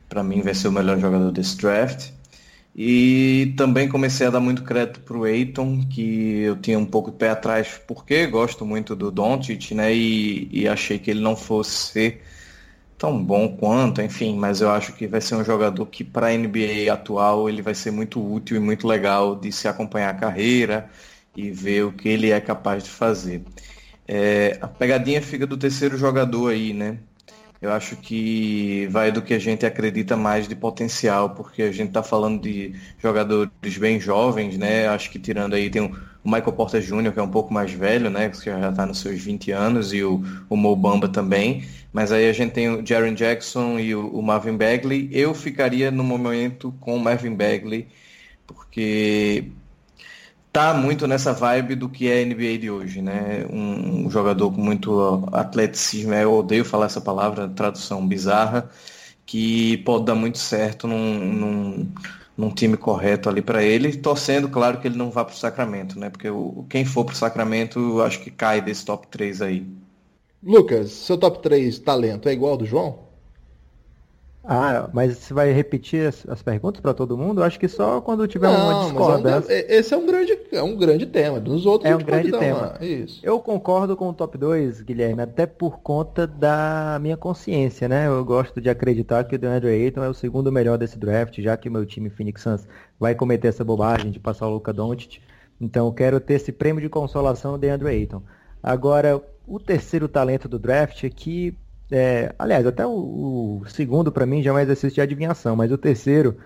Para 0.08 0.24
mim 0.24 0.42
vai 0.42 0.54
ser 0.54 0.70
o 0.70 0.72
melhor 0.72 1.00
jogador 1.00 1.32
desse 1.32 1.58
draft. 1.58 2.12
E 2.76 3.54
também 3.58 3.90
comecei 3.90 4.28
a 4.28 4.30
dar 4.30 4.40
muito 4.40 4.64
crédito 4.64 5.02
para 5.02 5.18
o 5.18 5.28
Eiton, 5.28 5.86
que 5.90 6.40
eu 6.42 6.56
tinha 6.56 6.80
um 6.80 6.86
pouco 6.86 7.12
de 7.12 7.18
pé 7.18 7.30
atrás, 7.30 7.80
porque 7.86 8.26
gosto 8.28 8.66
muito 8.66 8.96
do 8.96 9.12
Doncic, 9.12 9.72
né? 9.74 9.94
E, 9.94 10.48
e, 10.52 10.68
achei 10.68 10.98
que 10.98 11.12
ele 11.12 11.20
não 11.20 11.36
fosse 11.36 11.92
ser 11.92 12.24
tão 12.98 13.22
bom 13.24 13.58
quanto, 13.58 14.02
enfim, 14.02 14.38
mas 14.38 14.62
eu 14.62 14.70
acho 14.72 14.94
que 14.94 15.08
vai 15.08 15.20
ser 15.20 15.36
um 15.36 15.44
jogador 15.44 15.86
que 15.88 16.04
para 16.04 16.28
a 16.28 16.38
NBA 16.38 16.92
atual 16.94 17.50
ele 17.50 17.62
vai 17.62 17.76
ser 17.76 17.92
muito 17.92 18.22
útil 18.24 18.58
e 18.58 18.60
muito 18.60 18.88
legal 18.88 19.36
de 19.36 19.52
se 19.52 19.68
acompanhar 19.68 20.12
a 20.12 20.14
carreira 20.14 20.90
e 21.36 21.52
ver 21.52 21.86
o 21.86 21.92
que 21.92 22.10
ele 22.10 22.32
é 22.32 22.40
capaz 22.40 22.84
de 22.84 22.90
fazer. 22.90 23.44
É, 24.08 24.58
a 24.62 24.68
pegadinha 24.68 25.22
fica 25.22 25.48
do 25.48 25.58
terceiro 25.58 25.98
jogador 25.98 26.52
aí, 26.52 26.74
né? 26.74 26.98
Eu 27.62 27.72
acho 27.72 27.96
que 27.96 28.88
vai 28.88 29.12
do 29.12 29.22
que 29.22 29.36
a 29.36 29.40
gente 29.40 29.66
acredita 29.68 30.18
mais 30.18 30.48
de 30.48 30.56
potencial, 30.56 31.30
porque 31.30 31.62
a 31.62 31.72
gente 31.72 31.90
está 31.90 32.02
falando 32.02 32.42
de 32.42 32.74
jogadores 32.98 33.78
bem 33.78 34.00
jovens, 34.00 34.58
né? 34.58 34.88
Acho 34.88 35.12
que 35.12 35.20
tirando 35.20 35.54
aí 35.54 35.70
tem 35.70 35.84
o 35.84 35.92
Michael 36.26 36.54
Porter 36.54 36.82
Jr., 36.82 37.12
que 37.12 37.20
é 37.20 37.24
um 37.24 37.30
pouco 37.30 37.54
mais 37.54 37.72
velho, 37.72 38.10
né? 38.10 38.30
Que 38.30 38.46
já 38.46 38.70
está 38.70 38.86
nos 38.86 39.00
seus 39.00 39.22
20 39.22 39.52
anos, 39.52 39.94
e 39.94 40.04
o, 40.04 40.24
o 40.50 40.56
Mo 40.58 40.76
Bamba 40.76 41.08
também. 41.08 41.64
Mas 41.94 42.12
aí 42.12 42.28
a 42.28 42.34
gente 42.34 42.52
tem 42.52 42.68
o 42.68 42.86
Jaron 42.86 43.14
Jackson 43.14 43.78
e 43.80 43.94
o, 43.94 44.08
o 44.08 44.24
Marvin 44.24 44.58
Bagley. 44.58 45.08
Eu 45.12 45.34
ficaria 45.36 45.92
no 45.92 46.04
momento 46.04 46.74
com 46.80 46.96
o 46.96 47.00
Marvin 47.00 47.36
Bagley, 47.36 47.88
porque 48.48 49.52
tá 50.52 50.74
muito 50.74 51.08
nessa 51.08 51.34
vibe 51.34 51.76
do 51.76 51.90
que 51.90 52.10
é 52.10 52.22
a 52.22 52.26
NBA 52.26 52.58
de 52.60 52.70
hoje, 52.70 53.02
né? 53.02 53.46
Um, 53.50 54.10
jogador 54.10 54.52
com 54.52 54.62
muito 54.62 55.28
atleticismo, 55.32 56.14
eu 56.14 56.34
odeio 56.34 56.66
falar 56.66 56.88
essa 56.88 57.02
palavra, 57.02 57.48
tradução 57.48 58.06
bizarra, 58.06 58.70
que 59.26 59.78
pode 59.80 60.06
dar 60.06 60.16
muito 60.16 60.38
certo 60.38 60.88
num, 60.88 61.20
num, 61.20 61.92
num 62.38 62.50
time 62.52 62.76
correto 62.78 63.30
ali 63.30 63.42
para 63.42 63.64
ele, 63.64 63.96
torcendo, 63.98 64.50
claro, 64.50 64.80
que 64.80 64.88
ele 64.88 64.98
não 64.98 65.10
vá 65.10 65.24
para 65.24 65.34
o 65.34 65.38
Sacramento, 65.38 65.98
né? 65.98 66.10
Porque 66.10 66.30
o, 66.30 66.66
quem 66.70 66.84
for 66.86 67.06
para 67.06 67.14
o 67.14 67.18
Sacramento, 67.18 68.02
acho 68.02 68.20
que 68.22 68.32
cai 68.32 68.62
desse 68.62 68.86
top 68.86 69.08
3 69.08 69.42
aí. 69.42 69.66
Lucas, 70.44 70.92
seu 70.92 71.18
top 71.18 71.42
3 71.42 71.80
talento 71.80 72.28
é 72.28 72.34
igual 72.34 72.54
ao 72.54 72.58
do 72.58 72.66
João? 72.66 73.11
Ah, 74.44 74.90
mas 74.92 75.18
você 75.18 75.34
vai 75.34 75.52
repetir 75.52 76.08
as, 76.08 76.28
as 76.28 76.42
perguntas 76.42 76.82
para 76.82 76.96
todo 76.96 77.18
mundo? 77.18 77.42
Eu 77.42 77.46
acho 77.46 77.60
que 77.60 77.68
só 77.68 78.02
quando 78.02 78.28
tiver 78.28 78.52
não, 78.52 78.70
uma 78.70 78.84
discordância. 78.86 79.54
É 79.54 79.62
um, 79.62 79.80
esse 79.80 79.94
é 79.94 79.98
um 79.98 80.06
grande, 80.06 80.40
é 80.52 80.64
um 80.64 80.76
grande 80.76 81.06
tema. 81.06 81.40
Dos 81.40 81.66
outros 81.66 81.92
é 81.92 81.96
um 81.96 82.00
grande 82.00 82.32
tema. 82.32 82.76
Isso. 82.82 83.20
Eu 83.24 83.40
concordo 83.40 83.96
com 83.96 84.10
o 84.10 84.14
top 84.14 84.38
2, 84.38 84.82
Guilherme, 84.82 85.22
até 85.22 85.46
por 85.46 85.80
conta 85.80 86.26
da 86.26 86.98
minha 87.00 87.16
consciência, 87.16 87.88
né? 87.88 88.08
Eu 88.08 88.26
gosto 88.26 88.60
de 88.60 88.70
acreditar 88.70 89.24
que 89.26 89.36
o 89.36 89.40
DeAndre 89.40 89.70
Ayton 89.70 90.04
é 90.04 90.10
o 90.10 90.14
segundo 90.14 90.52
melhor 90.52 90.78
desse 90.78 90.98
draft, 90.98 91.40
já 91.40 91.56
que 91.56 91.70
o 91.70 91.72
meu 91.72 91.86
time 91.86 92.10
Phoenix 92.10 92.42
Suns 92.42 92.68
vai 93.00 93.14
cometer 93.14 93.50
essa 93.50 93.64
bobagem 93.64 94.10
de 94.10 94.20
passar 94.20 94.48
o 94.48 94.54
Luca 94.54 94.74
Doncic. 94.74 95.22
Então 95.60 95.86
eu 95.86 95.94
quero 95.94 96.20
ter 96.20 96.34
esse 96.36 96.52
prêmio 96.52 96.82
de 96.82 96.90
consolação 96.90 97.52
do 97.52 97.58
DeAndre 97.60 97.90
Ayton. 97.90 98.24
Agora, 98.64 99.22
o 99.48 99.60
terceiro 99.60 100.08
talento 100.08 100.48
do 100.48 100.58
draft 100.58 101.04
é 101.04 101.10
que 101.10 101.56
é, 101.92 102.34
aliás, 102.40 102.66
até 102.66 102.86
o, 102.86 103.60
o 103.62 103.70
segundo 103.70 104.12
para 104.12 104.26
mim 104.26 104.42
já 104.42 104.52
é 104.52 104.54
um 104.54 104.60
exercício 104.60 104.96
de 104.96 105.02
adivinhação, 105.02 105.56
mas 105.56 105.72
o 105.72 105.78
terceiro, 105.78 106.38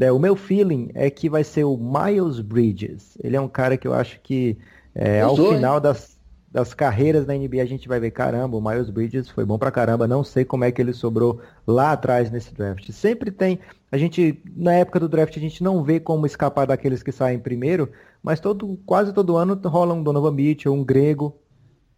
é, 0.00 0.10
o 0.10 0.18
meu 0.18 0.34
feeling 0.34 0.90
é 0.94 1.10
que 1.10 1.28
vai 1.28 1.44
ser 1.44 1.64
o 1.64 1.76
Miles 1.76 2.40
Bridges. 2.40 3.16
Ele 3.22 3.36
é 3.36 3.40
um 3.40 3.48
cara 3.48 3.76
que 3.76 3.86
eu 3.86 3.92
acho 3.92 4.18
que 4.20 4.56
é, 4.94 5.20
ao 5.20 5.36
final 5.36 5.78
das, 5.78 6.18
das 6.50 6.72
carreiras 6.72 7.26
da 7.26 7.34
NBA 7.34 7.60
a 7.60 7.66
gente 7.66 7.86
vai 7.86 8.00
ver, 8.00 8.12
caramba, 8.12 8.56
o 8.56 8.62
Miles 8.62 8.88
Bridges 8.88 9.28
foi 9.28 9.44
bom 9.44 9.58
pra 9.58 9.70
caramba, 9.70 10.08
não 10.08 10.24
sei 10.24 10.44
como 10.44 10.64
é 10.64 10.72
que 10.72 10.80
ele 10.80 10.92
sobrou 10.92 11.40
lá 11.66 11.92
atrás 11.92 12.30
nesse 12.30 12.54
draft. 12.54 12.90
Sempre 12.90 13.30
tem, 13.30 13.58
a 13.92 13.98
gente, 13.98 14.42
na 14.56 14.72
época 14.72 14.98
do 15.00 15.08
draft 15.08 15.36
a 15.36 15.40
gente 15.40 15.62
não 15.62 15.84
vê 15.84 16.00
como 16.00 16.24
escapar 16.24 16.66
daqueles 16.66 17.02
que 17.02 17.12
saem 17.12 17.38
primeiro, 17.38 17.90
mas 18.22 18.40
todo, 18.40 18.78
quase 18.86 19.12
todo 19.12 19.36
ano 19.36 19.60
rola 19.66 19.92
um 19.92 20.02
Donovan 20.02 20.32
Mitchell, 20.32 20.72
um 20.72 20.82
Grego, 20.82 21.36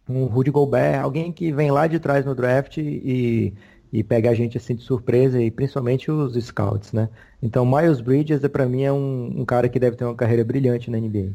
um 0.09 0.25
Rudy 0.25 0.51
Gobert, 0.51 1.01
alguém 1.01 1.31
que 1.31 1.51
vem 1.51 1.71
lá 1.71 1.87
de 1.87 1.99
trás 1.99 2.25
no 2.25 2.33
draft 2.33 2.77
e, 2.77 3.53
e 3.91 4.03
pega 4.03 4.29
a 4.29 4.33
gente 4.33 4.57
assim 4.57 4.75
de 4.75 4.83
surpresa, 4.83 5.41
e 5.41 5.51
principalmente 5.51 6.11
os 6.11 6.33
scouts, 6.43 6.93
né? 6.93 7.09
Então, 7.41 7.65
Miles 7.65 8.01
Bridges, 8.01 8.41
para 8.47 8.65
mim, 8.65 8.83
é 8.83 8.91
um, 8.91 9.33
um, 9.37 9.45
cara 9.45 9.69
que 9.69 9.79
deve 9.79 9.95
ter 9.95 10.05
uma 10.05 10.15
carreira 10.15 10.43
brilhante 10.43 10.89
na 10.89 10.97
NBA. 10.97 11.31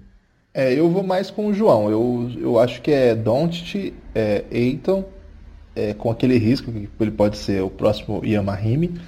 É, 0.54 0.72
eu 0.72 0.90
vou 0.90 1.02
mais 1.02 1.30
com 1.30 1.46
o 1.46 1.54
João. 1.54 1.90
Eu, 1.90 2.30
eu 2.38 2.58
acho 2.58 2.82
que 2.82 2.90
é 2.90 3.14
Doncic, 3.14 3.94
é 4.14 4.44
Aiton, 4.52 5.04
é, 5.74 5.94
com 5.94 6.10
aquele 6.10 6.36
risco 6.36 6.70
que 6.70 6.88
ele 7.00 7.10
pode 7.10 7.38
ser 7.38 7.62
o 7.62 7.70
próximo 7.70 8.22
Yamahime. 8.24 9.00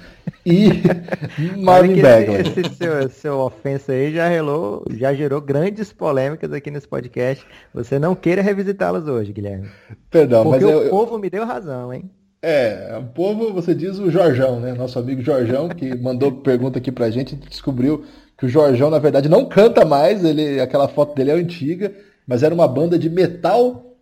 E 0.45 0.69
Marvin 1.57 2.01
Bagley. 2.01 2.41
Esse, 2.41 2.59
esse 2.59 2.75
seu, 2.75 3.09
seu 3.09 3.39
ofensa 3.39 3.91
aí 3.93 4.13
já, 4.13 4.27
relou, 4.27 4.85
já 4.91 5.13
gerou 5.13 5.41
grandes 5.41 5.91
polêmicas 5.91 6.53
aqui 6.53 6.69
nesse 6.69 6.87
podcast. 6.87 7.43
Você 7.73 7.97
não 7.97 8.13
queira 8.13 8.43
revisitá-las 8.43 9.07
hoje, 9.07 9.33
Guilherme. 9.33 9.69
Perdão, 10.11 10.43
Porque 10.43 10.63
mas 10.63 10.75
o 10.75 10.81
eu, 10.83 10.89
povo 10.89 11.17
me 11.17 11.29
deu 11.29 11.45
razão, 11.45 11.91
hein? 11.91 12.09
É, 12.43 12.95
o 12.99 13.03
povo, 13.11 13.51
você 13.51 13.73
diz 13.73 13.97
o 13.97 14.11
Jorjão, 14.11 14.59
né? 14.59 14.73
Nosso 14.73 14.99
amigo 14.99 15.19
Jorjão, 15.19 15.67
que 15.67 15.95
mandou 15.97 16.31
pergunta 16.31 16.77
aqui 16.77 16.91
pra 16.91 17.09
gente, 17.09 17.35
descobriu 17.35 18.05
que 18.37 18.45
o 18.45 18.49
Jorjão, 18.49 18.91
na 18.91 18.99
verdade, 18.99 19.27
não 19.27 19.45
canta 19.45 19.83
mais, 19.83 20.23
ele, 20.23 20.61
aquela 20.61 20.87
foto 20.87 21.15
dele 21.15 21.31
é 21.31 21.33
antiga, 21.33 21.91
mas 22.27 22.43
era 22.43 22.53
uma 22.53 22.67
banda 22.67 22.99
de 22.99 23.09
metal 23.09 23.95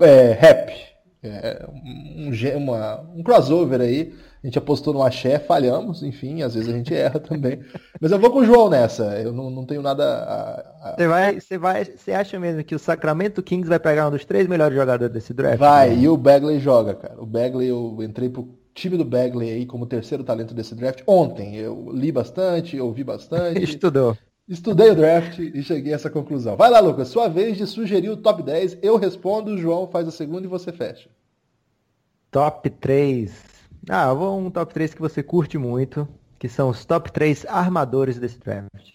é, 0.00 0.32
rap. 0.32 0.87
É, 1.22 1.66
um, 1.68 2.30
uma, 2.56 3.00
um 3.14 3.22
crossover 3.22 3.80
aí 3.80 4.14
a 4.42 4.46
gente 4.46 4.58
apostou 4.58 4.94
no 4.94 5.02
axé, 5.02 5.38
falhamos, 5.38 6.02
enfim, 6.04 6.42
às 6.42 6.54
vezes 6.54 6.68
a 6.68 6.76
gente 6.76 6.94
erra 6.94 7.18
também. 7.20 7.60
Mas 8.00 8.12
eu 8.12 8.18
vou 8.18 8.30
com 8.30 8.38
o 8.38 8.44
João 8.44 8.70
nessa, 8.70 9.20
eu 9.20 9.32
não, 9.32 9.50
não 9.50 9.64
tenho 9.64 9.82
nada 9.82 10.04
a. 10.04 10.90
a... 10.90 10.94
Você, 10.96 11.08
vai, 11.08 11.40
você, 11.40 11.58
vai, 11.58 11.84
você 11.84 12.12
acha 12.12 12.38
mesmo 12.38 12.62
que 12.62 12.74
o 12.74 12.78
Sacramento 12.78 13.42
Kings 13.42 13.68
vai 13.68 13.80
pegar 13.80 14.06
um 14.06 14.12
dos 14.12 14.24
três 14.24 14.46
melhores 14.46 14.76
jogadores 14.76 15.12
desse 15.12 15.34
draft? 15.34 15.58
Vai, 15.58 15.90
né? 15.90 16.02
e 16.02 16.08
o 16.08 16.16
Bagley 16.16 16.60
joga, 16.60 16.94
cara. 16.94 17.20
O 17.20 17.26
Bagley, 17.26 17.68
eu 17.68 17.96
entrei 18.00 18.28
pro 18.28 18.48
time 18.72 18.96
do 18.96 19.04
Bagley 19.04 19.50
aí 19.50 19.66
como 19.66 19.86
terceiro 19.86 20.22
talento 20.22 20.54
desse 20.54 20.74
draft 20.74 21.02
ontem. 21.04 21.56
Eu 21.56 21.90
li 21.92 22.12
bastante, 22.12 22.80
ouvi 22.80 23.02
bastante. 23.02 23.58
Estudou. 23.64 24.16
Estudei 24.48 24.90
o 24.90 24.94
draft 24.96 25.38
e 25.38 25.62
cheguei 25.62 25.92
a 25.92 25.96
essa 25.96 26.08
conclusão. 26.08 26.56
Vai 26.56 26.70
lá, 26.70 26.80
Lucas, 26.80 27.08
sua 27.08 27.28
vez 27.28 27.56
de 27.58 27.66
sugerir 27.66 28.08
o 28.08 28.16
top 28.16 28.42
10. 28.42 28.78
Eu 28.80 28.96
respondo, 28.96 29.50
o 29.52 29.58
João 29.58 29.86
faz 29.86 30.08
a 30.08 30.10
segunda 30.10 30.46
e 30.46 30.48
você 30.48 30.72
fecha. 30.72 31.10
Top 32.30 32.68
3. 32.68 33.30
Ah, 33.90 34.08
eu 34.08 34.16
vou 34.16 34.38
um 34.38 34.50
top 34.50 34.72
3 34.72 34.94
que 34.94 35.00
você 35.00 35.22
curte 35.22 35.58
muito, 35.58 36.08
que 36.38 36.48
são 36.48 36.70
os 36.70 36.84
top 36.84 37.12
3 37.12 37.44
armadores 37.46 38.18
desse 38.18 38.38
draft. 38.38 38.92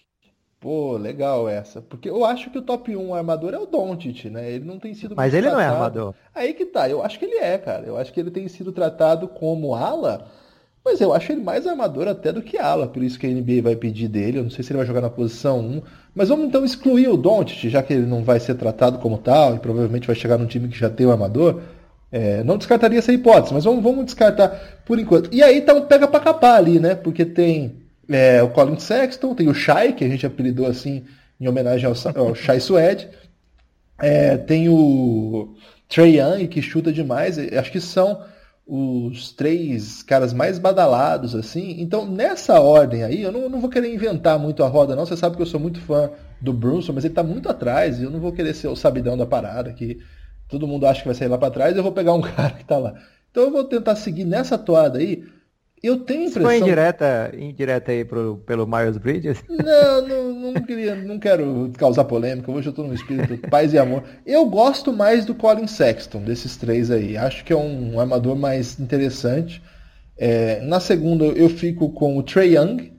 Pô, 0.58 0.96
legal 0.96 1.48
essa. 1.48 1.82
Porque 1.82 2.08
eu 2.08 2.24
acho 2.24 2.50
que 2.50 2.58
o 2.58 2.62
top 2.62 2.96
1 2.96 3.14
armador 3.14 3.52
é 3.54 3.58
o 3.58 3.66
Doncic, 3.66 4.30
né? 4.30 4.50
Ele 4.50 4.64
não 4.64 4.78
tem 4.78 4.94
sido 4.94 5.14
Mas 5.14 5.34
ele 5.34 5.42
tratado. 5.42 5.62
não 5.62 5.70
é 5.70 5.72
armador. 5.72 6.14
Aí 6.34 6.54
que 6.54 6.64
tá. 6.66 6.88
Eu 6.88 7.02
acho 7.02 7.18
que 7.18 7.26
ele 7.26 7.36
é, 7.36 7.58
cara. 7.58 7.86
Eu 7.86 7.96
acho 7.96 8.12
que 8.12 8.18
ele 8.18 8.30
tem 8.30 8.48
sido 8.48 8.72
tratado 8.72 9.28
como 9.28 9.74
ala, 9.74 10.26
mas 10.84 11.00
eu 11.00 11.14
acho 11.14 11.32
ele 11.32 11.42
mais 11.42 11.66
armador 11.66 12.06
até 12.06 12.30
do 12.30 12.42
que 12.42 12.58
ala. 12.58 12.86
Por 12.86 13.02
isso 13.02 13.18
que 13.18 13.26
a 13.26 13.30
NBA 13.30 13.62
vai 13.62 13.74
pedir 13.74 14.06
dele. 14.06 14.38
Eu 14.38 14.42
não 14.42 14.50
sei 14.50 14.62
se 14.62 14.70
ele 14.70 14.76
vai 14.76 14.86
jogar 14.86 15.00
na 15.00 15.08
posição 15.08 15.60
1. 15.60 15.82
Mas 16.14 16.28
vamos 16.28 16.46
então 16.46 16.64
excluir 16.64 17.08
o 17.08 17.16
Doncic, 17.16 17.70
já 17.70 17.82
que 17.82 17.94
ele 17.94 18.04
não 18.06 18.22
vai 18.22 18.38
ser 18.38 18.54
tratado 18.54 18.98
como 18.98 19.16
tal 19.16 19.56
e 19.56 19.58
provavelmente 19.58 20.06
vai 20.06 20.14
chegar 20.14 20.36
num 20.36 20.46
time 20.46 20.68
que 20.68 20.78
já 20.78 20.90
tem 20.90 21.06
o 21.06 21.10
armador. 21.10 21.62
É, 22.12 22.44
não 22.44 22.58
descartaria 22.58 22.98
essa 22.98 23.12
hipótese, 23.12 23.54
mas 23.54 23.64
vamos, 23.64 23.82
vamos 23.82 24.04
descartar 24.04 24.82
por 24.84 24.98
enquanto. 24.98 25.30
E 25.32 25.42
aí 25.42 25.62
tá 25.62 25.72
um 25.72 25.86
pega 25.86 26.06
para 26.06 26.20
capar 26.20 26.56
ali, 26.56 26.78
né? 26.78 26.94
Porque 26.94 27.24
tem 27.24 27.76
é, 28.08 28.42
o 28.42 28.50
Colin 28.50 28.78
Sexton, 28.78 29.34
tem 29.34 29.48
o 29.48 29.54
Shai, 29.54 29.94
que 29.94 30.04
a 30.04 30.08
gente 30.08 30.26
apelidou 30.26 30.66
assim 30.66 31.04
em 31.40 31.48
homenagem 31.48 31.86
ao, 31.86 31.94
ao 32.22 32.34
Shai 32.34 32.60
Suede. 32.60 33.08
É, 33.98 34.36
tem 34.36 34.68
o 34.68 35.54
Trey 35.88 36.20
Young, 36.20 36.46
que 36.46 36.60
chuta 36.60 36.92
demais. 36.92 37.38
Acho 37.38 37.72
que 37.72 37.80
são 37.80 38.20
os 38.66 39.32
três 39.32 40.02
caras 40.02 40.32
mais 40.32 40.58
badalados, 40.58 41.34
assim. 41.34 41.80
Então, 41.80 42.06
nessa 42.06 42.60
ordem 42.60 43.02
aí, 43.02 43.22
eu 43.22 43.30
não, 43.30 43.48
não 43.48 43.60
vou 43.60 43.68
querer 43.68 43.92
inventar 43.92 44.38
muito 44.38 44.64
a 44.64 44.68
roda, 44.68 44.96
não. 44.96 45.04
Você 45.04 45.16
sabe 45.16 45.36
que 45.36 45.42
eu 45.42 45.46
sou 45.46 45.60
muito 45.60 45.80
fã 45.80 46.10
do 46.40 46.52
Brunson, 46.52 46.92
mas 46.92 47.04
ele 47.04 47.12
está 47.12 47.22
muito 47.22 47.48
atrás 47.48 48.00
e 48.00 48.04
eu 48.04 48.10
não 48.10 48.20
vou 48.20 48.32
querer 48.32 48.54
ser 48.54 48.68
o 48.68 48.76
sabidão 48.76 49.16
da 49.16 49.26
parada, 49.26 49.72
que 49.72 49.98
todo 50.48 50.66
mundo 50.66 50.86
acha 50.86 51.00
que 51.00 51.08
vai 51.08 51.14
sair 51.14 51.28
lá 51.28 51.38
para 51.38 51.50
trás, 51.50 51.76
eu 51.76 51.82
vou 51.82 51.92
pegar 51.92 52.14
um 52.14 52.20
cara 52.22 52.50
que 52.50 52.62
está 52.62 52.78
lá. 52.78 52.94
Então 53.30 53.44
eu 53.44 53.50
vou 53.50 53.64
tentar 53.64 53.96
seguir 53.96 54.24
nessa 54.24 54.56
toada 54.56 54.98
aí. 54.98 55.24
Eu 55.84 55.98
tenho 55.98 56.20
a 56.20 56.24
impressão. 56.24 56.42
Foi 56.44 56.58
indireta, 56.58 57.30
indireta 57.36 57.92
aí 57.92 58.06
pro, 58.06 58.42
pelo 58.46 58.66
Miles 58.66 58.96
Bridges? 58.96 59.44
Não, 59.46 60.08
não, 60.08 60.52
não 60.52 60.54
queria, 60.62 60.94
não 60.94 61.18
quero 61.18 61.70
causar 61.76 62.04
polêmica. 62.04 62.50
Hoje 62.50 62.68
eu 62.68 62.70
estou 62.70 62.86
no 62.86 62.94
espírito 62.94 63.36
paz 63.50 63.72
e 63.74 63.78
amor. 63.78 64.02
Eu 64.24 64.46
gosto 64.46 64.92
mais 64.94 65.26
do 65.26 65.34
Colin 65.34 65.66
Sexton, 65.66 66.22
desses 66.22 66.56
três 66.56 66.90
aí. 66.90 67.18
Acho 67.18 67.44
que 67.44 67.52
é 67.52 67.56
um, 67.56 67.94
um 67.94 68.00
armador 68.00 68.34
mais 68.34 68.80
interessante. 68.80 69.62
É, 70.16 70.60
na 70.62 70.80
segunda 70.80 71.24
eu 71.24 71.50
fico 71.50 71.90
com 71.90 72.16
o 72.16 72.22
Trey 72.22 72.56
Young, 72.56 72.92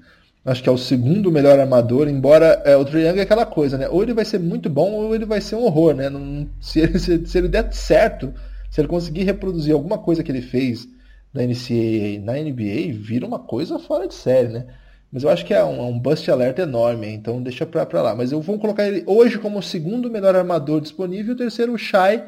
acho 0.43 0.61
que 0.61 0.69
é 0.69 0.71
o 0.71 0.77
segundo 0.77 1.31
melhor 1.31 1.59
armador, 1.59 2.07
embora 2.07 2.61
é, 2.65 2.77
o 2.77 2.85
Trae 2.85 3.07
Young 3.07 3.17
é 3.17 3.21
aquela 3.21 3.47
coisa, 3.47 3.79
né? 3.79 3.89
Ou 3.89 4.03
ele 4.03 4.13
vai 4.13 4.25
ser 4.25 4.39
muito 4.39 4.69
bom 4.69 4.91
ou 4.91 5.15
ele 5.15 5.25
vai 5.25 5.41
ser 5.41 5.55
um 5.55 5.63
horror, 5.63 5.95
né? 5.95 6.07
Não, 6.07 6.47
se, 6.61 6.81
ele, 6.81 6.99
se, 6.99 7.25
se, 7.25 7.37
ele 7.37 7.47
der 7.47 7.73
certo, 7.73 8.31
se 8.69 8.79
ele 8.79 8.87
conseguir 8.87 9.23
reproduzir 9.23 9.73
alguma 9.73 9.97
coisa 9.97 10.21
que 10.23 10.31
ele 10.31 10.41
fez 10.41 10.87
na 11.35 11.43
NCAA 11.43 12.21
na 12.23 12.33
NBA, 12.33 12.93
vira 12.93 13.25
uma 13.25 13.39
coisa 13.39 13.77
fora 13.77 14.07
de 14.07 14.15
série, 14.15 14.47
né? 14.47 14.65
Mas 15.11 15.23
eu 15.23 15.29
acho 15.29 15.45
que 15.45 15.53
é 15.53 15.63
um, 15.63 15.77
é 15.77 15.83
um 15.83 15.99
bust 15.99 16.29
alert 16.31 16.57
enorme, 16.59 17.07
então 17.07 17.41
deixa 17.41 17.65
pra, 17.65 17.85
pra 17.85 18.01
lá. 18.01 18.15
Mas 18.15 18.31
eu 18.31 18.41
vou 18.41 18.57
colocar 18.57 18.87
ele 18.87 19.03
hoje 19.05 19.37
como 19.37 19.59
o 19.59 19.63
segundo 19.63 20.09
melhor 20.09 20.35
armador 20.35 20.81
disponível, 20.81 21.33
o 21.33 21.37
terceiro 21.37 21.73
o 21.73 21.77
Shai, 21.77 22.23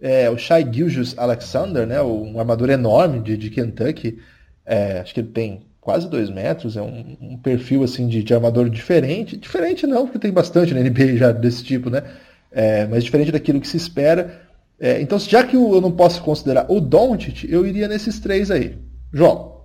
é, 0.00 0.28
o 0.28 0.36
Shai 0.36 0.62
Gilgeous 0.62 1.16
Alexander, 1.18 1.86
né? 1.86 2.02
Um 2.02 2.38
armador 2.38 2.70
enorme 2.70 3.20
de, 3.20 3.36
de 3.36 3.50
Kentucky. 3.50 4.18
É, 4.64 5.00
acho 5.00 5.14
que 5.14 5.20
ele 5.20 5.28
tem 5.28 5.62
quase 5.80 6.10
dois 6.10 6.28
metros, 6.28 6.76
é 6.76 6.82
um, 6.82 7.16
um 7.20 7.38
perfil 7.38 7.84
assim 7.84 8.08
de, 8.08 8.22
de, 8.22 8.34
armador 8.34 8.68
diferente. 8.68 9.36
Diferente 9.36 9.86
não, 9.86 10.04
porque 10.04 10.18
tem 10.18 10.32
bastante 10.32 10.74
na 10.74 10.80
NBA 10.80 11.16
já 11.16 11.30
desse 11.30 11.62
tipo, 11.62 11.88
né? 11.88 12.02
É, 12.50 12.86
mas 12.86 13.04
diferente 13.04 13.30
daquilo 13.30 13.60
que 13.60 13.68
se 13.68 13.76
espera. 13.76 14.45
É, 14.78 15.00
então, 15.00 15.18
já 15.18 15.42
que 15.42 15.56
eu 15.56 15.80
não 15.80 15.90
posso 15.90 16.22
considerar 16.22 16.66
o 16.68 16.80
Doncic, 16.80 17.44
eu 17.48 17.66
iria 17.66 17.88
nesses 17.88 18.20
três 18.20 18.50
aí. 18.50 18.78
João. 19.12 19.56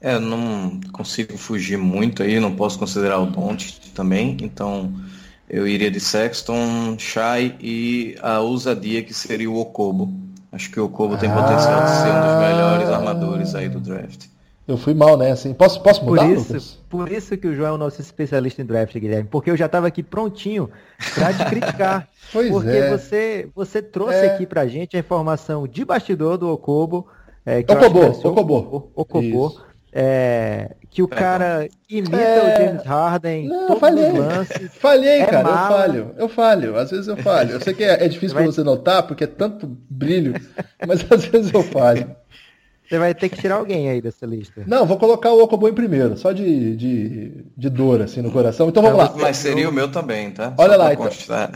É, 0.00 0.14
eu 0.14 0.20
não 0.20 0.80
consigo 0.92 1.38
fugir 1.38 1.78
muito 1.78 2.22
aí, 2.22 2.38
não 2.38 2.54
posso 2.54 2.78
considerar 2.78 3.18
o 3.20 3.26
Doncic 3.26 3.90
também, 3.94 4.36
então 4.42 4.92
eu 5.48 5.66
iria 5.66 5.90
de 5.90 5.98
Sexton, 5.98 6.98
Shai 6.98 7.56
e 7.58 8.16
a 8.20 8.40
ousadia 8.40 9.02
que 9.02 9.14
seria 9.14 9.50
o 9.50 9.58
Okobo. 9.58 10.12
Acho 10.52 10.70
que 10.70 10.78
o 10.78 10.84
Okobo 10.84 11.16
tem 11.16 11.30
potencial 11.30 11.84
de 11.84 11.90
ser 11.90 12.10
um 12.10 12.20
dos 12.20 12.38
melhores 12.38 12.88
armadores 12.88 13.54
aí 13.54 13.68
do 13.68 13.80
draft. 13.80 14.26
Eu 14.66 14.78
fui 14.78 14.94
mal, 14.94 15.16
né? 15.16 15.30
Assim, 15.30 15.52
posso, 15.52 15.82
posso 15.82 16.02
mudar, 16.04 16.22
por 16.22 16.32
isso, 16.32 16.48
Lucas? 16.48 16.78
Por 16.88 17.12
isso 17.12 17.36
que 17.36 17.46
o 17.46 17.54
João 17.54 17.68
é 17.68 17.72
o 17.72 17.78
nosso 17.78 18.00
especialista 18.00 18.62
em 18.62 18.64
draft, 18.64 18.96
Guilherme. 18.96 19.28
Porque 19.30 19.50
eu 19.50 19.56
já 19.56 19.66
estava 19.66 19.86
aqui 19.86 20.02
prontinho 20.02 20.70
para 21.14 21.34
te 21.34 21.44
criticar. 21.44 22.08
pois 22.32 22.50
porque 22.50 22.70
é. 22.70 22.90
você, 22.90 23.48
você 23.54 23.82
trouxe 23.82 24.24
é. 24.24 24.34
aqui 24.34 24.46
pra 24.46 24.66
gente 24.66 24.96
a 24.96 25.00
informação 25.00 25.68
de 25.68 25.84
bastidor 25.84 26.38
do 26.38 26.50
Okobo. 26.50 27.06
É, 27.44 27.62
que 27.62 27.72
Okobo, 27.72 28.00
Okobo. 28.24 28.90
Okobo. 28.94 29.60
É, 29.96 30.74
que 30.90 31.02
o 31.02 31.08
cara 31.08 31.68
imita 31.88 32.16
é... 32.16 32.42
o 32.42 32.66
James 32.66 32.84
Harden 32.84 33.46
Não, 33.46 33.66
todos 33.66 33.80
falhei. 33.80 34.10
os 34.10 34.18
lances. 34.18 34.70
Falhei, 34.74 35.20
é 35.20 35.26
cara, 35.26 35.42
mala. 35.44 35.56
eu 35.56 35.68
falho. 35.68 36.14
Eu 36.16 36.28
falho, 36.28 36.76
às 36.76 36.90
vezes 36.90 37.06
eu 37.06 37.16
falho. 37.18 37.52
Eu 37.52 37.60
sei 37.60 37.74
que 37.74 37.84
é, 37.84 38.04
é 38.04 38.08
difícil 38.08 38.34
para 38.34 38.46
você 38.46 38.64
notar, 38.64 39.06
porque 39.06 39.22
é 39.22 39.26
tanto 39.28 39.68
brilho, 39.88 40.34
mas 40.84 41.04
às 41.08 41.26
vezes 41.26 41.52
eu 41.52 41.62
falho. 41.62 42.10
Você 42.94 42.98
vai 42.98 43.12
ter 43.12 43.28
que 43.28 43.36
tirar 43.36 43.56
alguém 43.56 43.90
aí 43.90 44.00
dessa 44.00 44.24
lista. 44.24 44.62
Não, 44.68 44.86
vou 44.86 44.96
colocar 44.96 45.32
o 45.32 45.42
Okobo 45.42 45.68
em 45.68 45.74
primeiro, 45.74 46.16
só 46.16 46.30
de, 46.30 46.76
de, 46.76 47.44
de 47.56 47.68
dor, 47.68 48.00
assim, 48.00 48.22
no 48.22 48.30
coração. 48.30 48.68
Então 48.68 48.84
vamos 48.84 48.98
lá. 48.98 49.12
Mas 49.16 49.36
seria 49.38 49.68
o 49.68 49.72
meu 49.72 49.90
também, 49.90 50.30
tá? 50.30 50.54
Olha 50.56 50.74
só 50.74 50.78
lá, 50.78 50.92
então. 50.92 51.08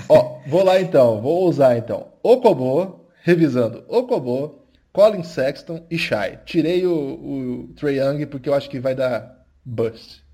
Ó, 0.09 0.39
vou 0.49 0.65
lá 0.65 0.81
então, 0.81 1.21
vou 1.21 1.49
usar 1.49 1.79
então. 1.79 2.09
Okobo, 2.25 3.07
revisando. 3.23 3.85
Okobo, 3.87 4.65
Colin 4.93 5.23
Sexton 5.23 5.87
e 5.89 5.97
Shai. 5.97 6.41
Tirei 6.45 6.85
o, 6.85 6.93
o 6.93 7.69
Trae 7.77 8.01
Young 8.01 8.27
porque 8.27 8.49
eu 8.49 8.55
acho 8.55 8.69
que 8.69 8.81
vai 8.81 8.97
dar 8.97 9.45
bust. 9.65 10.25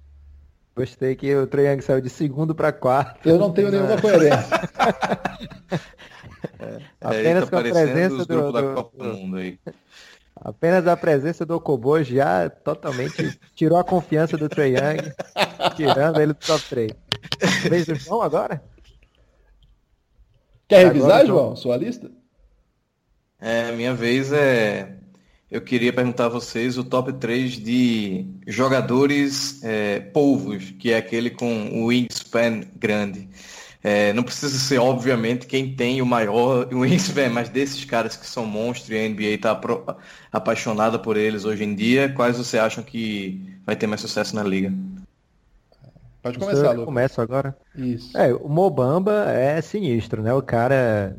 Gostei 0.75 1.15
que 1.15 1.35
o 1.37 1.47
Trae 1.47 1.67
Young 1.67 1.83
saiu 1.83 2.01
de 2.01 2.09
segundo 2.09 2.55
para 2.55 2.73
quarto. 2.73 3.29
Eu 3.29 3.37
não 3.37 3.53
tenho 3.53 3.71
nenhuma 3.71 4.01
coerência. 4.01 4.39
é, 6.61 6.81
Apenas 6.99 7.45
tá 7.45 7.51
com 7.51 7.57
a 7.59 7.61
presença 7.61 8.25
do, 8.25 8.25
do, 8.25 8.53
da 8.53 8.63
Copa 8.75 9.05
do 9.05 9.19
Mundo 9.19 9.37
aí. 9.37 9.59
Apenas 10.37 10.87
a 10.87 10.97
presença 10.97 11.47
do 11.47 11.57
Okobo 11.57 12.03
já 12.03 12.51
totalmente 12.51 13.39
tirou 13.55 13.79
a 13.79 13.85
confiança 13.85 14.37
do 14.37 14.49
Trey 14.49 14.75
Young, 14.75 15.13
tirando 15.77 16.21
ele 16.21 16.33
do 16.33 16.39
top 16.39 16.63
3. 16.69 16.93
Beijo, 17.69 17.95
João, 17.95 18.23
agora? 18.23 18.63
Quer 20.69 20.87
revisar, 20.87 21.21
agora, 21.21 21.27
João, 21.27 21.57
sua 21.57 21.77
lista? 21.77 22.11
É, 23.41 23.73
minha 23.73 23.95
vez 23.95 24.33
é. 24.33 24.97
Eu 25.51 25.61
queria 25.61 25.93
perguntar 25.93 26.27
a 26.27 26.31
vocês 26.31 26.77
o 26.77 26.83
top 26.83 27.13
3 27.13 27.53
de 27.53 28.27
jogadores 28.47 29.63
é, 29.63 30.01
polvos, 30.01 30.73
que 30.81 30.91
é 30.91 30.97
aquele 30.97 31.31
com 31.31 31.69
o 31.81 31.87
wingspan 31.87 32.63
grande. 32.75 33.29
É, 33.87 34.15
não 34.15 34.23
precisa 34.23 34.59
ser, 34.59 34.79
obviamente, 34.79 35.47
quem 35.47 35.77
tem 35.77 36.01
o 36.01 36.07
maior 36.07 36.67
wingspan, 36.73 37.29
mas 37.29 37.51
desses 37.51 37.85
caras 37.85 38.17
que 38.17 38.27
são 38.27 38.47
monstros 38.47 38.89
e 38.89 38.97
a 38.97 39.07
NBA 39.07 39.35
está 39.35 39.61
apaixonada 40.33 40.99
por 40.99 41.19
eles 41.19 41.45
hoje 41.45 41.65
em 41.65 41.75
dia, 41.75 42.09
quais 42.09 42.39
você 42.39 42.59
acham 42.59 42.83
que 42.83 43.59
vai 43.67 43.77
ter 43.77 43.87
mais 43.87 44.01
sucesso 44.01 44.35
na 44.35 44.43
liga? 44.43 44.73
Pode 46.23 46.39
começar, 46.39 46.71
Lucas. 46.71 46.85
Começo 46.87 47.21
agora. 47.21 47.55
Isso. 47.77 48.17
É, 48.17 48.33
o 48.33 48.49
Mobamba 48.49 49.31
é 49.31 49.61
sinistro, 49.61 50.23
né? 50.23 50.33
O 50.33 50.41
cara 50.41 51.19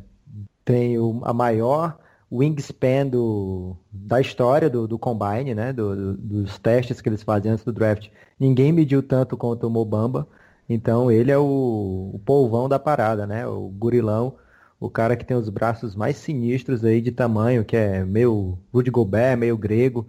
tem 0.65 0.97
o, 0.97 1.21
a 1.23 1.31
maior 1.31 1.95
wingspan 2.31 3.05
do, 3.05 3.77
da 3.91 4.19
história 4.19 4.67
do, 4.67 4.87
do 4.87 4.97
Combine, 4.97 5.53
né? 5.53 5.71
Do, 5.71 5.95
do, 5.95 6.13
dos 6.17 6.57
testes 6.57 6.99
que 6.99 7.07
eles 7.07 7.21
fazem 7.21 7.51
antes 7.51 7.63
do 7.63 7.71
draft. 7.71 8.07
Ninguém 8.39 8.71
mediu 8.71 9.03
tanto 9.03 9.37
quanto 9.37 9.67
o 9.67 9.69
Mobamba. 9.69 10.27
Então 10.67 11.11
ele 11.11 11.31
é 11.31 11.37
o, 11.37 12.11
o 12.13 12.21
polvão 12.25 12.67
da 12.67 12.79
parada, 12.79 13.27
né? 13.27 13.45
O 13.47 13.69
gurilão, 13.69 14.35
o 14.79 14.89
cara 14.89 15.15
que 15.15 15.25
tem 15.25 15.37
os 15.37 15.49
braços 15.49 15.95
mais 15.95 16.17
sinistros 16.17 16.83
aí 16.83 17.01
de 17.01 17.11
tamanho, 17.11 17.63
que 17.63 17.75
é 17.77 18.03
meio 18.03 18.57
Rudy 18.73 18.91
Gobert, 18.91 19.37
meio 19.37 19.57
grego. 19.57 20.07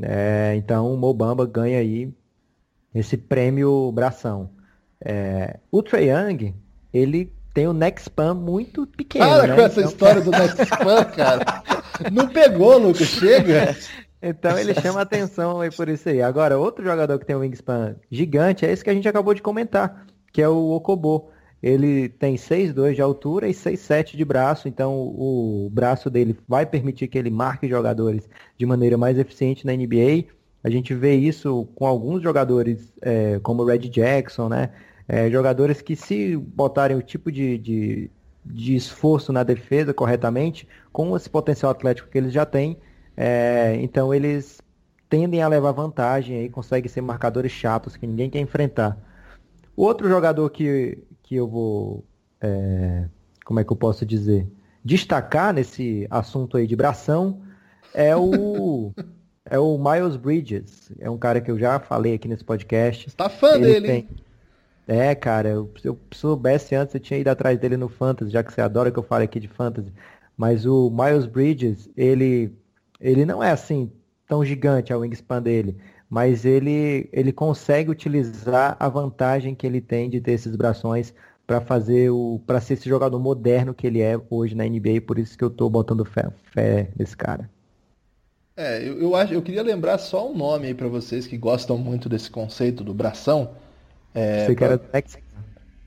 É, 0.00 0.54
então 0.56 0.92
o 0.92 0.96
Mobamba 0.96 1.46
ganha 1.46 1.78
aí 1.78 2.12
esse 2.94 3.16
prêmio 3.16 3.90
bração. 3.92 4.50
É, 5.00 5.58
o 5.70 5.82
Trae 5.82 6.08
Young, 6.10 6.54
ele 6.92 7.32
tem 7.52 7.66
o 7.66 7.72
neck 7.72 8.00
span 8.00 8.34
muito 8.34 8.86
pequeno. 8.86 9.24
Para 9.26 9.46
né? 9.46 9.54
com 9.54 9.60
essa 9.62 9.80
então... 9.80 9.90
história 9.90 10.20
do 10.20 10.30
neck 10.30 10.62
span, 10.62 11.04
cara. 11.04 11.62
Não 12.12 12.28
pegou, 12.28 12.76
Lucas, 12.78 13.06
chega. 13.06 13.74
Então 14.20 14.58
ele 14.58 14.74
chama 14.80 15.00
atenção 15.00 15.60
aí 15.60 15.70
por 15.70 15.88
isso 15.88 16.08
aí. 16.08 16.22
Agora, 16.22 16.58
outro 16.58 16.84
jogador 16.84 17.18
que 17.18 17.26
tem 17.26 17.36
um 17.36 17.40
wingspan 17.40 17.96
gigante 18.10 18.64
é 18.64 18.72
esse 18.72 18.82
que 18.82 18.90
a 18.90 18.94
gente 18.94 19.08
acabou 19.08 19.34
de 19.34 19.42
comentar, 19.42 20.06
que 20.32 20.42
é 20.42 20.48
o 20.48 20.70
Okobo. 20.70 21.30
Ele 21.62 22.08
tem 22.08 22.36
6'2 22.36 22.94
de 22.94 23.02
altura 23.02 23.48
e 23.48 23.52
6'7 23.52 24.16
de 24.16 24.24
braço, 24.24 24.68
então 24.68 24.94
o 24.94 25.68
braço 25.72 26.10
dele 26.10 26.36
vai 26.46 26.66
permitir 26.66 27.08
que 27.08 27.18
ele 27.18 27.30
marque 27.30 27.66
jogadores 27.66 28.28
de 28.56 28.66
maneira 28.66 28.96
mais 28.96 29.18
eficiente 29.18 29.66
na 29.66 29.72
NBA. 29.72 30.26
A 30.62 30.70
gente 30.70 30.94
vê 30.94 31.14
isso 31.14 31.66
com 31.74 31.86
alguns 31.86 32.22
jogadores, 32.22 32.92
é, 33.00 33.40
como 33.42 33.62
o 33.62 33.66
Red 33.66 33.88
Jackson, 33.88 34.48
né? 34.48 34.70
É, 35.08 35.30
jogadores 35.30 35.80
que 35.80 35.96
se 35.96 36.36
botarem 36.36 36.96
o 36.96 37.02
tipo 37.02 37.30
de, 37.32 37.56
de, 37.56 38.10
de 38.44 38.74
esforço 38.74 39.32
na 39.32 39.42
defesa 39.42 39.94
corretamente, 39.94 40.68
com 40.92 41.16
esse 41.16 41.30
potencial 41.30 41.70
atlético 41.70 42.08
que 42.08 42.18
eles 42.18 42.32
já 42.32 42.44
têm, 42.44 42.76
é, 43.16 43.76
então 43.80 44.12
eles 44.12 44.60
tendem 45.08 45.42
a 45.42 45.48
levar 45.48 45.72
vantagem 45.72 46.36
aí, 46.38 46.48
conseguem 46.48 46.88
ser 46.88 47.00
marcadores 47.00 47.52
chatos 47.52 47.96
que 47.96 48.06
ninguém 48.06 48.28
quer 48.28 48.40
enfrentar. 48.40 48.98
O 49.76 49.84
outro 49.84 50.08
jogador 50.08 50.50
que, 50.50 50.98
que 51.22 51.36
eu 51.36 51.48
vou, 51.48 52.04
é, 52.40 53.06
como 53.44 53.60
é 53.60 53.64
que 53.64 53.72
eu 53.72 53.76
posso 53.76 54.04
dizer, 54.04 54.46
destacar 54.84 55.52
nesse 55.52 56.06
assunto 56.10 56.56
aí 56.56 56.66
de 56.66 56.76
bração 56.76 57.40
é 57.94 58.16
o 58.16 58.92
é 59.48 59.58
o 59.58 59.78
Miles 59.78 60.16
Bridges. 60.16 60.92
É 60.98 61.08
um 61.08 61.18
cara 61.18 61.40
que 61.40 61.50
eu 61.50 61.58
já 61.58 61.78
falei 61.78 62.14
aqui 62.14 62.28
nesse 62.28 62.44
podcast. 62.44 63.06
Está 63.08 63.28
fã 63.28 63.54
Ele 63.54 63.64
dele, 63.64 63.86
tem... 63.86 64.08
É, 64.88 65.14
cara, 65.16 65.48
eu, 65.48 65.72
se 65.80 65.88
eu 65.88 65.98
soubesse 66.12 66.74
antes, 66.74 66.94
eu 66.94 67.00
tinha 67.00 67.18
ido 67.18 67.28
atrás 67.28 67.58
dele 67.58 67.76
no 67.76 67.88
Fantasy, 67.88 68.30
já 68.30 68.42
que 68.42 68.52
você 68.52 68.60
adora 68.60 68.90
que 68.90 68.98
eu 68.98 69.02
fale 69.02 69.24
aqui 69.24 69.40
de 69.40 69.48
Fantasy. 69.48 69.92
Mas 70.36 70.64
o 70.64 70.90
Miles 70.90 71.26
Bridges, 71.26 71.90
ele 71.96 72.52
ele 73.00 73.24
não 73.24 73.42
é 73.42 73.50
assim 73.50 73.90
tão 74.26 74.44
gigante 74.44 74.92
a 74.92 74.98
wingspan 74.98 75.42
dele, 75.42 75.76
mas 76.08 76.44
ele, 76.44 77.08
ele 77.12 77.32
consegue 77.32 77.90
utilizar 77.90 78.76
a 78.78 78.88
vantagem 78.88 79.54
que 79.54 79.66
ele 79.66 79.80
tem 79.80 80.08
de 80.10 80.20
ter 80.20 80.32
esses 80.32 80.54
brações 80.56 81.12
para 81.46 81.60
fazer 81.60 82.10
o 82.10 82.40
para 82.44 82.60
ser 82.60 82.74
esse 82.74 82.88
jogador 82.88 83.18
moderno 83.20 83.72
que 83.72 83.86
ele 83.86 84.00
é 84.00 84.20
hoje 84.28 84.54
na 84.54 84.64
NBA, 84.64 85.02
por 85.06 85.18
isso 85.18 85.38
que 85.38 85.44
eu 85.44 85.48
estou 85.48 85.70
botando 85.70 86.04
fé, 86.04 86.28
fé 86.52 86.88
nesse 86.98 87.16
cara. 87.16 87.48
É, 88.56 88.80
eu, 88.82 89.00
eu, 89.00 89.14
acho, 89.14 89.34
eu 89.34 89.42
queria 89.42 89.62
lembrar 89.62 89.98
só 89.98 90.30
um 90.30 90.34
nome 90.34 90.68
aí 90.68 90.74
para 90.74 90.88
vocês 90.88 91.26
que 91.26 91.36
gostam 91.36 91.76
muito 91.76 92.08
desse 92.08 92.30
conceito 92.30 92.82
do 92.82 92.94
bração. 92.94 93.50
É, 94.14 94.46
você 94.46 94.54
pra... 94.54 94.80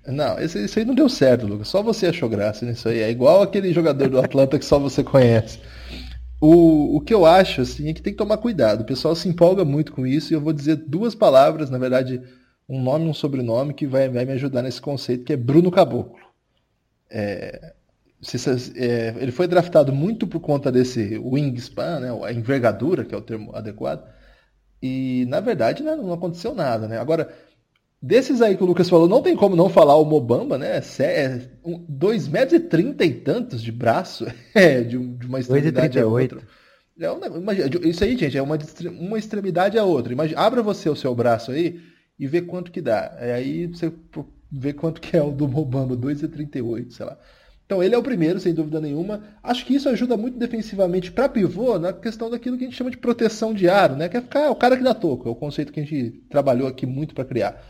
Não, 0.05 0.39
esse, 0.39 0.59
esse 0.59 0.79
aí 0.79 0.85
não 0.85 0.93
deu 0.93 1.09
certo, 1.09 1.47
Lucas. 1.47 1.67
Só 1.67 1.81
você 1.81 2.07
achou 2.07 2.29
graça 2.29 2.65
nisso 2.65 2.87
aí. 2.87 2.99
É 2.99 3.09
igual 3.09 3.41
aquele 3.41 3.73
jogador 3.73 4.07
do 4.07 4.19
Atlanta 4.19 4.59
que 4.59 4.65
só 4.65 4.77
você 4.77 5.03
conhece. 5.03 5.59
O, 6.41 6.97
o 6.97 7.01
que 7.01 7.13
eu 7.13 7.25
acho, 7.25 7.61
assim, 7.61 7.89
é 7.89 7.93
que 7.93 8.01
tem 8.01 8.13
que 8.13 8.17
tomar 8.17 8.37
cuidado. 8.37 8.81
O 8.81 8.85
pessoal 8.85 9.15
se 9.15 9.27
empolga 9.27 9.65
muito 9.65 9.91
com 9.91 10.07
isso 10.07 10.31
e 10.31 10.35
eu 10.35 10.41
vou 10.41 10.53
dizer 10.53 10.77
duas 10.77 11.13
palavras, 11.13 11.69
na 11.69 11.77
verdade, 11.77 12.21
um 12.67 12.81
nome 12.81 13.05
e 13.05 13.09
um 13.09 13.13
sobrenome 13.13 13.73
que 13.73 13.85
vai, 13.85 14.07
vai 14.07 14.25
me 14.25 14.33
ajudar 14.33 14.61
nesse 14.61 14.79
conceito, 14.79 15.25
que 15.25 15.33
é 15.33 15.37
Bruno 15.37 15.69
Caboclo. 15.69 16.19
É, 17.09 17.73
é, 18.75 19.15
ele 19.17 19.31
foi 19.31 19.47
draftado 19.47 19.93
muito 19.93 20.27
por 20.27 20.39
conta 20.39 20.71
desse 20.71 21.17
wingspan, 21.17 21.99
né, 21.99 22.09
a 22.23 22.31
envergadura, 22.31 23.03
que 23.03 23.15
é 23.15 23.17
o 23.17 23.21
termo 23.21 23.55
adequado, 23.55 24.07
e 24.81 25.25
na 25.27 25.39
verdade 25.39 25.83
né, 25.83 25.95
não 25.95 26.13
aconteceu 26.13 26.53
nada. 26.53 26.87
Né? 26.87 26.97
Agora, 26.99 27.33
desses 28.01 28.41
aí 28.41 28.55
que 28.55 28.63
o 28.63 28.65
Lucas 28.65 28.89
falou, 28.89 29.07
não 29.07 29.21
tem 29.21 29.35
como 29.35 29.55
não 29.55 29.69
falar 29.69 29.95
o 29.95 30.05
Mobamba, 30.05 30.57
né? 30.57 30.81
É 30.99 31.41
2 31.87 32.27
metros 32.27 32.53
e 32.53 32.59
trinta 32.59 33.05
e 33.05 33.13
tantos 33.13 33.61
de 33.61 33.71
braço, 33.71 34.25
é, 34.53 34.81
de, 34.81 34.97
de 34.97 35.25
uma 35.27 35.39
extremidade 35.39 35.99
a 35.99 36.07
outra. 36.07 36.41
É 36.99 37.09
um, 37.11 37.19
isso 37.87 38.03
aí, 38.03 38.17
gente, 38.17 38.37
é 38.37 38.41
uma, 38.41 38.57
uma 38.99 39.17
extremidade 39.17 39.77
a 39.77 39.83
outra. 39.85 40.11
Imagina, 40.11 40.41
abra 40.41 40.61
você 40.61 40.89
o 40.89 40.95
seu 40.95 41.15
braço 41.15 41.51
aí 41.51 41.79
e 42.19 42.27
vê 42.27 42.41
quanto 42.41 42.71
que 42.71 42.81
dá. 42.81 43.15
É 43.19 43.33
aí 43.33 43.67
você 43.67 43.91
vê 44.51 44.73
quanto 44.73 44.99
que 44.99 45.15
é 45.15 45.21
o 45.23 45.31
do 45.31 45.47
Mobamba, 45.47 45.95
2,38, 45.95 46.91
sei 46.91 47.05
lá. 47.05 47.17
Então 47.65 47.83
ele 47.83 47.93
é 47.93 47.97
o 47.97 48.03
primeiro, 48.03 48.39
sem 48.39 48.53
dúvida 48.53 48.81
nenhuma. 48.81 49.21
Acho 49.43 49.63
que 49.63 49.75
isso 49.75 49.87
ajuda 49.87 50.17
muito 50.17 50.37
defensivamente 50.37 51.11
para 51.11 51.29
pivô 51.29 51.77
na 51.77 51.93
questão 51.93 52.29
daquilo 52.29 52.57
que 52.57 52.63
a 52.63 52.67
gente 52.67 52.75
chama 52.75 52.89
de 52.89 52.97
proteção 52.97 53.53
de 53.53 53.69
aro, 53.69 53.95
né? 53.95 54.09
Que 54.09 54.17
é 54.17 54.21
ficar 54.21 54.39
é 54.41 54.49
o 54.49 54.55
cara 54.55 54.75
que 54.75 54.83
dá 54.83 54.93
toco, 54.93 55.29
é 55.29 55.31
o 55.31 55.35
conceito 55.35 55.71
que 55.71 55.79
a 55.79 55.83
gente 55.83 56.23
trabalhou 56.29 56.67
aqui 56.67 56.85
muito 56.85 57.13
para 57.13 57.23
criar. 57.23 57.63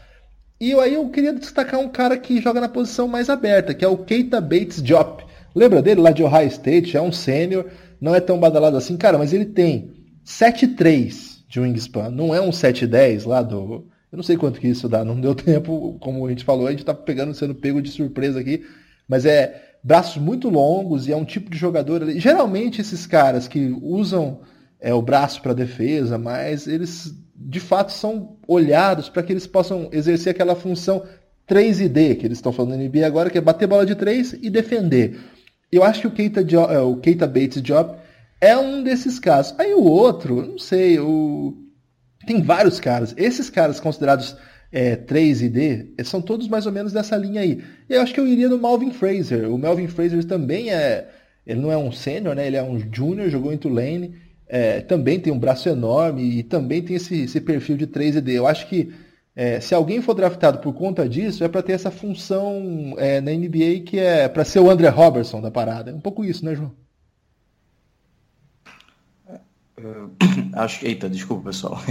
E 0.60 0.74
aí 0.74 0.94
eu 0.94 1.10
queria 1.10 1.34
destacar 1.34 1.80
um 1.80 1.88
cara 1.88 2.18
que 2.18 2.42
joga 2.42 2.60
na 2.60 2.68
posição 2.68 3.08
mais 3.08 3.30
aberta, 3.30 3.74
que 3.74 3.86
é 3.86 3.88
o 3.88 3.98
Keita 3.98 4.42
Bates 4.42 4.82
Diop. 4.82 5.24
Lembra 5.56 5.82
dele 5.82 6.02
lá 6.02 6.12
de 6.12 6.24
Ohio 6.24 6.48
State? 6.48 6.98
É 6.98 7.02
um 7.02 7.12
sênior, 7.12 7.66
não 8.00 8.14
é 8.14 8.20
tão 8.20 8.40
badalado 8.40 8.76
assim, 8.76 8.98
cara, 8.98 9.18
mas 9.18 9.32
ele 9.32 9.46
tem 9.46 9.94
7'3 10.26 11.40
de 11.48 11.60
wingspan, 11.60 12.10
não 12.10 12.36
é 12.36 12.42
um 12.42 12.50
7'10 12.50 13.26
lá 13.26 13.42
do 13.42 13.88
eu 14.12 14.18
não 14.18 14.24
sei 14.24 14.38
quanto 14.38 14.60
que 14.60 14.68
isso 14.68 14.90
dá, 14.90 15.06
não 15.06 15.20
deu 15.20 15.34
tempo, 15.36 15.98
como 16.00 16.26
a 16.26 16.30
gente 16.30 16.44
falou, 16.44 16.68
a 16.68 16.72
gente 16.72 16.80
está 16.80 16.94
pegando, 16.94 17.34
sendo 17.34 17.54
pego 17.54 17.82
de 17.82 17.92
surpresa 17.92 18.40
aqui, 18.40 18.66
mas 19.08 19.26
é 19.26 19.76
braços 19.84 20.22
muito 20.22 20.50
longos 20.50 21.08
e 21.08 21.12
é 21.12 21.16
um 21.16 21.26
tipo 21.26 21.50
de 21.50 21.58
jogador. 21.58 22.10
Geralmente 22.14 22.82
esses 22.82 23.06
caras 23.06 23.48
que 23.48 23.76
usam 23.82 24.42
é, 24.80 24.94
o 24.94 25.02
braço 25.02 25.42
para 25.42 25.54
defesa, 25.54 26.18
mas 26.18 26.68
eles 26.68 27.14
de 27.40 27.60
fato 27.60 27.92
são 27.92 28.38
olhados 28.48 29.08
para 29.08 29.24
que 29.24 29.32
eles 29.32 29.48
possam 29.48 29.90
exercer 29.94 30.32
aquela 30.32 30.56
função 30.56 31.04
3 31.48 31.82
e 31.82 31.90
D 31.90 32.16
que 32.16 32.26
eles 32.26 32.38
estão 32.38 32.52
falando 32.52 32.78
na 32.78 32.84
NBA 32.84 33.06
agora, 33.06 33.30
que 33.30 33.38
é 33.38 33.42
bater 33.42 33.68
bola 33.68 33.86
de 33.86 33.96
3 33.96 34.34
e 34.42 34.50
defender. 34.50 35.18
Eu 35.72 35.84
acho 35.84 36.02
que 36.02 36.08
o 36.08 36.12
Keita, 36.12 36.42
é, 36.42 36.80
o 36.80 36.98
Keita 36.98 37.26
Bates 37.26 37.62
Job 37.62 37.96
é 38.42 38.58
um 38.58 38.84
desses 38.84 39.20
casos. 39.20 39.56
Aí 39.58 39.74
o 39.74 39.84
outro, 39.84 40.46
não 40.46 40.58
sei, 40.58 41.00
o 41.00 41.66
tem 42.26 42.42
vários 42.42 42.80
caras. 42.80 43.14
Esses 43.18 43.50
caras 43.50 43.80
considerados 43.80 44.36
é, 44.72 44.96
3 44.96 45.42
e 45.42 45.50
D 45.50 45.94
são 46.04 46.22
todos 46.22 46.48
mais 46.48 46.66
ou 46.66 46.72
menos 46.72 46.94
dessa 46.94 47.16
linha 47.18 47.42
aí. 47.42 47.64
Eu 47.88 48.02
acho 48.02 48.14
que 48.14 48.20
eu 48.20 48.28
iria 48.28 48.50
no 48.50 48.60
Malvin 48.60 48.92
Fraser. 48.92 49.52
O 49.52 49.58
Melvin 49.58 49.88
Fraser 49.88 50.24
também 50.26 50.72
é. 50.72 51.10
Ele 51.46 51.62
não 51.62 51.72
é 51.72 51.78
um 51.78 51.92
sênior, 51.92 52.36
né? 52.36 52.46
Ele 52.46 52.58
é 52.58 52.62
um 52.62 52.80
júnior, 52.94 53.30
jogou 53.30 53.52
em 53.52 53.58
Tulane. 53.58 54.16
É, 54.50 54.82
também 54.82 55.20
tem 55.20 55.32
um 55.32 55.38
braço 55.38 55.70
enorme 55.70 56.40
e 56.40 56.44
também 56.44 56.82
tem 56.82 56.96
esse, 56.96 57.22
esse 57.22 57.40
perfil 57.40 57.78
de 57.78 57.86
3 57.86 58.16
e 58.16 58.22
D. 58.22 58.34
Eu 58.34 58.48
acho 58.48 58.68
que 58.68 58.92
é, 59.36 59.60
se 59.60 59.76
alguém 59.76 60.02
for 60.02 60.16
draftado 60.16 60.58
por 60.58 60.74
conta 60.74 61.08
disso, 61.08 61.44
é 61.44 61.48
para 61.48 61.62
ter 61.62 61.74
essa 61.74 61.92
função 61.92 62.96
é, 62.98 63.22
na 63.22 63.32
NBA 63.32 63.82
que 63.86 64.00
é 64.00 64.28
para 64.28 64.44
ser 64.44 64.60
o 64.60 64.70
André 64.70 64.90
Robertson 64.90 65.40
da 65.40 65.52
parada. 65.52 65.92
É 65.92 65.94
um 65.94 66.02
pouco 66.02 66.26
isso, 66.26 66.44
né, 66.44 66.56
João? 66.56 66.74
acho 70.54 70.80
que. 70.80 70.88
Eita, 70.88 71.10
desculpa, 71.10 71.50
pessoal. 71.50 71.82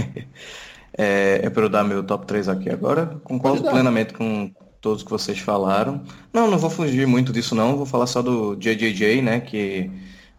É, 0.97 1.45
é 1.45 1.49
para 1.49 1.63
eu 1.63 1.69
dar 1.69 1.83
meu 1.83 2.03
top 2.03 2.25
3 2.25 2.49
aqui 2.49 2.69
agora. 2.69 3.05
Concordo 3.23 3.61
plenamente 3.61 4.11
com 4.11 4.51
todos 4.81 5.01
que 5.03 5.09
vocês 5.09 5.39
falaram. 5.39 6.03
Não, 6.33 6.49
não 6.49 6.57
vou 6.57 6.69
fugir 6.69 7.07
muito 7.07 7.31
disso, 7.31 7.55
não. 7.55 7.77
Vou 7.77 7.85
falar 7.85 8.07
só 8.07 8.21
do 8.21 8.55
JJJ, 8.55 9.21
né? 9.21 9.39
Que 9.39 9.89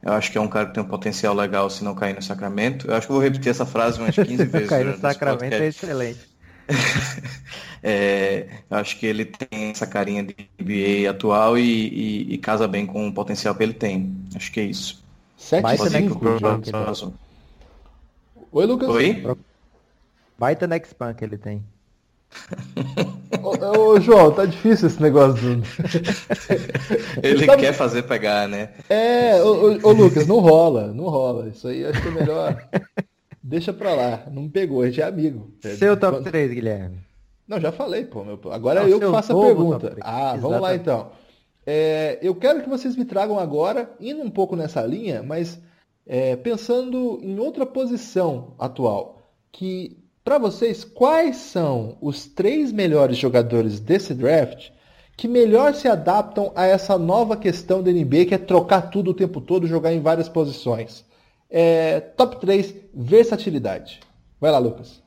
eu 0.02 0.12
acho 0.12 0.32
que 0.32 0.38
é 0.38 0.40
um 0.40 0.48
cara 0.48 0.66
que 0.66 0.74
tem 0.74 0.82
um 0.82 0.86
potencial 0.88 1.34
legal 1.34 1.68
se 1.68 1.84
não 1.84 1.94
cair 1.94 2.14
no 2.14 2.22
Sacramento. 2.22 2.88
Eu 2.88 2.94
acho 2.94 3.06
que 3.06 3.12
vou 3.12 3.22
repetir 3.22 3.50
essa 3.50 3.66
frase 3.66 4.00
umas 4.00 4.14
15 4.14 4.44
vezes. 4.46 4.68
cair 4.68 4.86
no 4.86 4.98
Sacramento 4.98 5.54
é 5.54 5.66
excelente. 5.66 6.30
é, 7.82 8.46
eu 8.70 8.76
acho 8.76 8.98
que 8.98 9.06
ele 9.06 9.24
tem 9.24 9.70
essa 9.70 9.86
carinha 9.86 10.22
de 10.22 10.34
NBA 10.58 11.10
atual 11.10 11.58
e, 11.58 11.62
e, 11.62 12.34
e 12.34 12.38
casa 12.38 12.66
bem 12.66 12.86
com 12.86 13.08
o 13.08 13.12
potencial 13.12 13.54
que 13.54 13.62
ele 13.62 13.74
tem. 13.74 14.16
Acho 14.34 14.50
que 14.50 14.60
é 14.60 14.64
isso. 14.64 15.02
7 15.36 15.90
5, 15.90 16.20
Oi, 18.52 18.66
Lucas. 18.66 18.88
Oi? 18.88 19.36
Baita 20.38 20.66
next 20.66 20.96
que 21.16 21.24
ele 21.24 21.36
tem. 21.36 21.62
ô, 23.42 23.78
ô, 23.78 24.00
João, 24.00 24.32
tá 24.32 24.44
difícil 24.44 24.88
esse 24.88 25.00
negócio 25.00 25.34
do. 25.34 25.62
ele 27.22 27.46
Sabe... 27.46 27.62
quer 27.62 27.72
fazer 27.72 28.02
pegar, 28.02 28.48
né? 28.48 28.70
É, 28.88 29.42
ô, 29.42 29.48
ô, 29.48 29.88
ô, 29.88 29.92
Lucas, 29.92 30.26
não 30.26 30.40
rola, 30.40 30.92
não 30.92 31.04
rola. 31.04 31.48
Isso 31.48 31.68
aí 31.68 31.84
acho 31.84 32.02
que 32.02 32.08
é 32.08 32.10
melhor. 32.10 32.68
Deixa 33.42 33.72
pra 33.72 33.94
lá. 33.94 34.24
Não 34.30 34.42
me 34.42 34.48
pegou, 34.48 34.82
a 34.82 34.86
gente 34.86 35.00
é 35.00 35.04
amigo. 35.04 35.52
Seu 35.60 35.96
top 35.96 36.22
3, 36.22 36.52
Guilherme. 36.52 36.98
Não, 37.46 37.60
já 37.60 37.72
falei, 37.72 38.04
pô. 38.04 38.24
Meu... 38.24 38.38
Agora 38.50 38.80
não, 38.80 38.88
é 38.88 38.92
eu 38.92 39.00
que 39.00 39.10
faço 39.10 39.36
a 39.36 39.46
pergunta. 39.46 39.96
Ah, 40.00 40.18
Exatamente. 40.18 40.40
vamos 40.40 40.60
lá 40.60 40.74
então. 40.74 41.10
É, 41.66 42.18
eu 42.22 42.34
quero 42.34 42.62
que 42.62 42.68
vocês 42.68 42.96
me 42.96 43.04
tragam 43.04 43.38
agora, 43.38 43.90
indo 44.00 44.22
um 44.22 44.30
pouco 44.30 44.56
nessa 44.56 44.82
linha, 44.82 45.22
mas 45.22 45.60
é, 46.06 46.36
pensando 46.36 47.20
em 47.22 47.38
outra 47.38 47.66
posição 47.66 48.54
atual, 48.58 49.22
que 49.52 49.99
para 50.24 50.38
vocês 50.38 50.84
quais 50.84 51.36
são 51.36 51.96
os 52.00 52.26
três 52.26 52.72
melhores 52.72 53.16
jogadores 53.16 53.80
desse 53.80 54.14
draft 54.14 54.70
que 55.16 55.28
melhor 55.28 55.74
se 55.74 55.86
adaptam 55.88 56.52
a 56.54 56.66
essa 56.66 56.96
nova 56.96 57.36
questão 57.36 57.82
da 57.82 57.90
NBA 57.90 58.26
que 58.26 58.34
é 58.34 58.38
trocar 58.38 58.90
tudo 58.90 59.10
o 59.10 59.14
tempo 59.14 59.40
todo, 59.40 59.66
jogar 59.66 59.92
em 59.92 60.00
várias 60.00 60.28
posições? 60.28 61.04
É, 61.48 62.00
top 62.00 62.40
3, 62.40 62.74
versatilidade. 62.94 64.00
Vai 64.40 64.50
lá, 64.50 64.58
Lucas. 64.58 65.02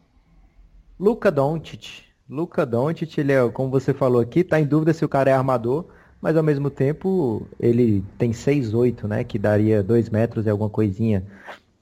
Luca 1.00 1.32
Doncic. 1.32 2.04
Luca 2.30 2.66
Doncic, 2.66 3.18
ele 3.18 3.32
é, 3.32 3.50
como 3.50 3.70
você 3.70 3.94
falou 3.94 4.22
aqui, 4.22 4.42
está 4.42 4.60
em 4.60 4.66
dúvida 4.66 4.94
se 4.94 5.04
o 5.04 5.10
cara 5.10 5.32
é 5.32 5.34
armador 5.34 5.88
mas 6.24 6.38
ao 6.38 6.42
mesmo 6.42 6.70
tempo 6.70 7.46
ele 7.60 8.02
tem 8.18 8.32
6'8", 8.32 9.04
né? 9.10 9.26
Que 9.26 9.38
daria 9.38 9.84
2 9.84 10.10
metros 10.10 10.46
e 10.46 10.50
alguma 10.50 10.70
coisinha. 10.70 11.22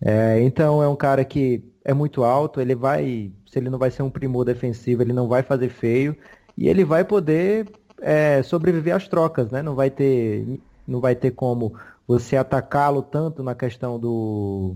É, 0.03 0.41
então 0.41 0.81
é 0.81 0.87
um 0.87 0.95
cara 0.95 1.23
que 1.23 1.63
é 1.83 1.93
muito 1.93 2.23
alto, 2.23 2.61
ele 2.61 2.75
vai, 2.75 3.31
se 3.47 3.59
ele 3.59 3.69
não 3.69 3.79
vai 3.79 3.91
ser 3.91 4.03
um 4.03 4.09
primor 4.09 4.45
defensivo, 4.45 5.01
ele 5.01 5.13
não 5.13 5.27
vai 5.27 5.43
fazer 5.43 5.69
feio 5.69 6.15
e 6.57 6.67
ele 6.67 6.83
vai 6.85 7.03
poder 7.03 7.67
é, 8.01 8.43
sobreviver 8.43 8.95
às 8.95 9.07
trocas, 9.07 9.51
né? 9.51 9.61
Não 9.61 9.75
vai 9.75 9.89
ter, 9.89 10.59
não 10.87 10.99
vai 10.99 11.15
ter 11.15 11.31
como 11.31 11.73
você 12.07 12.35
atacá-lo 12.37 13.01
tanto 13.01 13.43
na 13.43 13.55
questão 13.55 13.99
do 13.99 14.75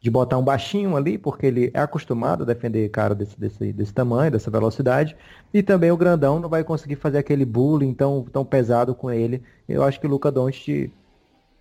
de 0.00 0.10
botar 0.10 0.38
um 0.38 0.44
baixinho 0.44 0.96
ali, 0.96 1.18
porque 1.18 1.46
ele 1.46 1.70
é 1.74 1.80
acostumado 1.80 2.44
a 2.44 2.46
defender 2.46 2.88
cara 2.90 3.14
desse, 3.14 3.38
desse, 3.40 3.72
desse 3.72 3.92
tamanho, 3.92 4.30
dessa 4.30 4.50
velocidade, 4.50 5.16
e 5.52 5.62
também 5.62 5.90
o 5.90 5.96
grandão 5.96 6.38
não 6.38 6.48
vai 6.48 6.62
conseguir 6.62 6.96
fazer 6.96 7.18
aquele 7.18 7.44
bullying 7.44 7.92
tão, 7.92 8.22
tão 8.24 8.44
pesado 8.44 8.94
com 8.94 9.10
ele. 9.10 9.42
Eu 9.68 9.82
acho 9.82 9.98
que 9.98 10.06
o 10.06 10.10
Luca 10.10 10.30
Doncic, 10.30 10.92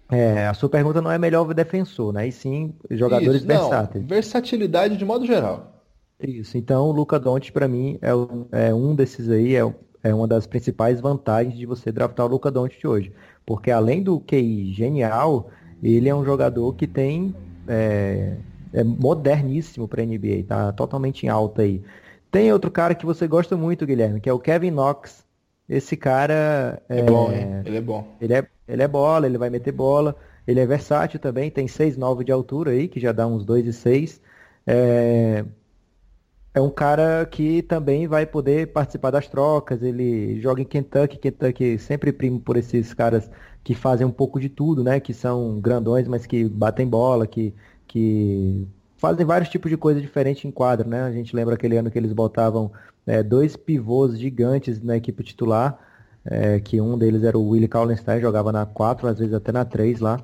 é, 0.09 0.47
a 0.47 0.53
sua 0.53 0.69
pergunta 0.69 1.01
não 1.01 1.11
é 1.11 1.17
melhor 1.17 1.51
defensor, 1.53 2.13
né? 2.13 2.27
E 2.27 2.31
sim 2.31 2.73
jogadores 2.91 3.37
Isso, 3.37 3.47
versáteis. 3.47 4.05
versatilidade 4.05 4.97
de 4.97 5.05
modo 5.05 5.25
geral. 5.25 5.71
Isso, 6.21 6.57
então 6.57 6.87
o 6.87 6.91
Luca 6.91 7.19
Doncic 7.19 7.51
para 7.51 7.67
mim 7.67 7.97
é, 8.01 8.67
é, 8.67 8.73
um 8.73 8.95
desses 8.95 9.29
aí, 9.29 9.55
é, 9.55 9.73
é 10.03 10.13
uma 10.13 10.27
das 10.27 10.47
principais 10.47 11.01
vantagens 11.01 11.57
de 11.57 11.65
você 11.65 11.91
draftar 11.91 12.25
o 12.25 12.29
Luca 12.29 12.49
Doncic 12.49 12.85
hoje. 12.85 13.11
Porque 13.45 13.69
além 13.71 14.01
do 14.01 14.19
QI 14.19 14.71
genial, 14.73 15.49
ele 15.83 16.07
é 16.07 16.15
um 16.15 16.23
jogador 16.23 16.73
que 16.73 16.87
tem 16.87 17.35
é, 17.67 18.37
é 18.73 18.83
moderníssimo 18.83 19.87
para 19.87 20.05
NBA, 20.05 20.45
tá 20.47 20.71
totalmente 20.71 21.25
em 21.25 21.29
alta 21.29 21.63
aí. 21.63 21.81
Tem 22.31 22.51
outro 22.51 22.69
cara 22.69 22.93
que 22.93 23.05
você 23.05 23.27
gosta 23.27 23.55
muito, 23.55 23.85
Guilherme, 23.85 24.19
que 24.19 24.29
é 24.29 24.33
o 24.33 24.39
Kevin 24.39 24.71
Knox. 24.71 25.25
Esse 25.67 25.97
cara 25.97 26.81
é, 26.87 26.99
é 26.99 27.03
bom, 27.03 27.31
hein? 27.31 27.61
ele 27.65 27.77
é 27.77 27.81
bom. 27.81 28.07
Ele 28.21 28.33
é, 28.33 28.47
ele 28.67 28.83
é 28.83 28.87
bola, 28.87 29.25
ele 29.25 29.37
vai 29.37 29.49
meter 29.49 29.71
bola. 29.71 30.15
Ele 30.47 30.59
é 30.59 30.65
versátil 30.65 31.19
também, 31.19 31.49
tem 31.49 31.65
6,9 31.65 32.23
de 32.23 32.31
altura 32.31 32.71
aí, 32.71 32.87
que 32.87 32.99
já 32.99 33.11
dá 33.11 33.25
uns 33.27 33.45
2,6. 33.45 34.19
É... 34.67 35.43
é 36.53 36.61
um 36.61 36.69
cara 36.69 37.25
que 37.25 37.61
também 37.63 38.07
vai 38.07 38.25
poder 38.25 38.67
participar 38.67 39.11
das 39.11 39.27
trocas. 39.27 39.81
Ele 39.81 40.39
joga 40.41 40.61
em 40.61 40.65
Kentucky, 40.65 41.17
Kentucky 41.17 41.79
sempre 41.79 42.11
primo 42.13 42.39
por 42.39 42.57
esses 42.57 42.93
caras 42.93 43.29
que 43.63 43.73
fazem 43.73 44.05
um 44.05 44.11
pouco 44.11 44.39
de 44.39 44.49
tudo, 44.49 44.83
né? 44.83 44.99
Que 44.99 45.13
são 45.13 45.59
grandões, 45.59 46.07
mas 46.07 46.25
que 46.27 46.47
batem 46.47 46.87
bola, 46.87 47.25
que, 47.25 47.53
que 47.87 48.67
fazem 48.97 49.25
vários 49.25 49.49
tipos 49.49 49.71
de 49.71 49.77
coisa 49.77 49.99
diferente 49.99 50.47
em 50.47 50.51
quadro, 50.51 50.87
né? 50.87 51.01
A 51.01 51.11
gente 51.11 51.35
lembra 51.35 51.55
aquele 51.55 51.77
ano 51.77 51.89
que 51.89 51.97
eles 51.97 52.13
botavam 52.13 52.71
é, 53.05 53.23
dois 53.23 53.55
pivôs 53.55 54.19
gigantes 54.19 54.81
na 54.81 54.97
equipe 54.97 55.23
titular, 55.23 55.79
é, 56.25 56.59
que 56.59 56.81
um 56.81 56.97
deles 56.97 57.23
era 57.23 57.37
o 57.37 57.49
Willie 57.49 57.67
Kallenstein, 57.67 58.19
jogava 58.19 58.51
na 58.51 58.65
4, 58.65 59.07
às 59.07 59.19
vezes 59.19 59.33
até 59.33 59.51
na 59.51 59.63
3 59.63 59.99
lá. 59.99 60.19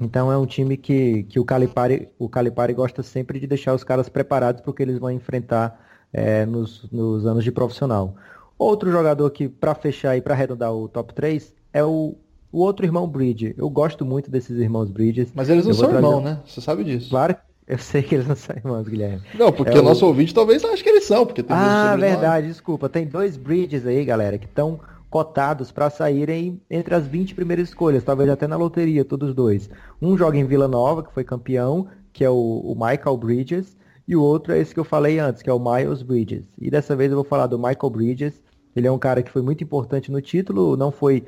Então 0.00 0.32
é 0.32 0.36
um 0.36 0.46
time 0.46 0.76
que, 0.76 1.24
que 1.24 1.38
o, 1.38 1.44
Calipari, 1.44 2.08
o 2.18 2.28
Calipari 2.28 2.72
gosta 2.74 3.02
sempre 3.02 3.38
de 3.38 3.46
deixar 3.46 3.74
os 3.74 3.84
caras 3.84 4.08
preparados 4.08 4.60
porque 4.60 4.82
eles 4.82 4.98
vão 4.98 5.10
enfrentar 5.10 5.80
é, 6.12 6.44
nos, 6.44 6.88
nos 6.90 7.26
anos 7.26 7.44
de 7.44 7.52
profissional. 7.52 8.14
Outro 8.58 8.90
jogador 8.90 9.30
que, 9.30 9.48
para 9.48 9.74
fechar 9.74 10.16
e 10.16 10.20
para 10.20 10.34
arredondar 10.34 10.72
o 10.72 10.88
top 10.88 11.14
3, 11.14 11.54
é 11.72 11.84
o 11.84 12.16
o 12.52 12.60
outro 12.60 12.84
irmão 12.84 13.08
Bridge. 13.08 13.54
Eu 13.56 13.70
gosto 13.70 14.04
muito 14.04 14.30
desses 14.30 14.58
irmãos 14.58 14.90
Bridges. 14.90 15.32
Mas 15.34 15.48
eles 15.48 15.64
não 15.64 15.72
são 15.72 15.88
trazer... 15.88 16.04
irmãos, 16.04 16.22
né? 16.22 16.38
Você 16.46 16.60
sabe 16.60 16.84
disso. 16.84 17.08
Claro, 17.08 17.34
eu 17.66 17.78
sei 17.78 18.02
que 18.02 18.14
eles 18.14 18.28
não 18.28 18.36
são 18.36 18.54
irmãos, 18.54 18.86
Guilherme. 18.86 19.22
Não, 19.34 19.50
porque 19.50 19.76
é 19.76 19.80
o 19.80 19.82
nosso 19.82 20.06
ouvinte 20.06 20.34
talvez 20.34 20.62
ache 20.62 20.82
que 20.82 20.88
eles 20.90 21.04
são, 21.04 21.24
porque 21.24 21.42
tem 21.42 21.56
Ah, 21.56 21.96
verdade, 21.96 22.48
desculpa. 22.48 22.90
Tem 22.90 23.06
dois 23.06 23.38
Bridges 23.38 23.86
aí, 23.86 24.04
galera, 24.04 24.36
que 24.36 24.44
estão 24.44 24.78
cotados 25.12 25.70
para 25.70 25.90
saírem 25.90 26.58
entre 26.70 26.94
as 26.94 27.06
20 27.06 27.34
primeiras 27.34 27.68
escolhas, 27.68 28.02
talvez 28.02 28.30
até 28.30 28.46
na 28.48 28.56
loteria, 28.56 29.04
todos 29.04 29.34
dois. 29.34 29.68
Um 30.00 30.16
joga 30.16 30.38
em 30.38 30.46
Vila 30.46 30.66
Nova, 30.66 31.02
que 31.02 31.12
foi 31.12 31.22
campeão, 31.22 31.86
que 32.14 32.24
é 32.24 32.30
o, 32.30 32.34
o 32.34 32.74
Michael 32.74 33.18
Bridges, 33.18 33.76
e 34.08 34.16
o 34.16 34.22
outro 34.22 34.54
é 34.54 34.58
esse 34.58 34.72
que 34.72 34.80
eu 34.80 34.84
falei 34.84 35.18
antes, 35.18 35.42
que 35.42 35.50
é 35.50 35.52
o 35.52 35.58
Miles 35.58 36.02
Bridges. 36.02 36.46
E 36.58 36.70
dessa 36.70 36.96
vez 36.96 37.10
eu 37.10 37.16
vou 37.16 37.26
falar 37.26 37.46
do 37.46 37.58
Michael 37.58 37.90
Bridges, 37.90 38.42
ele 38.74 38.86
é 38.86 38.90
um 38.90 38.98
cara 38.98 39.22
que 39.22 39.30
foi 39.30 39.42
muito 39.42 39.62
importante 39.62 40.10
no 40.10 40.18
título, 40.22 40.78
não 40.78 40.90
foi 40.90 41.26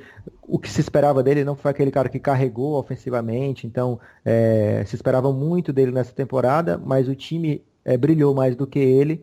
o 0.49 0.59
que 0.59 0.71
se 0.71 0.81
esperava 0.81 1.23
dele, 1.23 1.45
não 1.45 1.55
foi 1.55 1.71
aquele 1.71 1.91
cara 1.91 2.09
que 2.09 2.19
carregou 2.19 2.79
ofensivamente, 2.79 3.67
então 3.67 4.01
é, 4.25 4.83
se 4.87 4.97
esperava 4.97 5.31
muito 5.31 5.75
dele 5.75 5.93
nessa 5.93 6.15
temporada, 6.15 6.81
mas 6.83 7.07
o 7.07 7.15
time 7.15 7.63
é, 7.85 7.99
brilhou 7.99 8.35
mais 8.35 8.57
do 8.57 8.67
que 8.67 8.79
ele. 8.79 9.23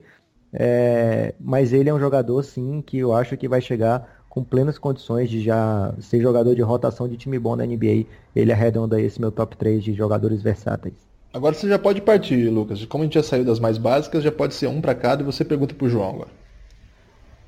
É, 0.54 1.34
mas 1.40 1.74
ele 1.74 1.90
é 1.90 1.94
um 1.94 2.00
jogador, 2.00 2.44
sim, 2.44 2.84
que 2.86 3.00
eu 3.00 3.12
acho 3.12 3.36
que 3.38 3.48
vai 3.48 3.62
chegar 3.62 4.21
com 4.32 4.42
plenas 4.42 4.78
condições 4.78 5.30
de 5.30 5.42
já 5.42 5.94
ser 6.00 6.22
jogador 6.22 6.56
de 6.56 6.62
rotação 6.62 7.06
de 7.06 7.18
time 7.18 7.38
bom 7.38 7.54
na 7.54 7.66
NBA. 7.66 8.06
Ele 8.34 8.54
arredonda 8.54 9.00
esse 9.00 9.20
meu 9.20 9.30
top 9.30 9.58
3 9.58 9.84
de 9.84 9.94
jogadores 9.94 10.42
versáteis. 10.42 10.94
Agora 11.34 11.54
você 11.54 11.68
já 11.68 11.78
pode 11.78 12.00
partir, 12.02 12.50
Lucas. 12.50 12.86
Como 12.86 13.04
a 13.04 13.06
gente 13.06 13.16
já 13.16 13.24
saiu 13.24 13.44
das 13.44 13.60
mais 13.60 13.78
básicas, 13.78 14.24
já 14.24 14.32
pode 14.32 14.54
ser 14.54 14.68
um 14.68 14.80
para 14.80 14.96
cada 14.96 15.22
e 15.22 15.26
você 15.26 15.44
pergunta 15.44 15.76
pro 15.76 15.90
João 15.90 16.12
agora. 16.12 16.30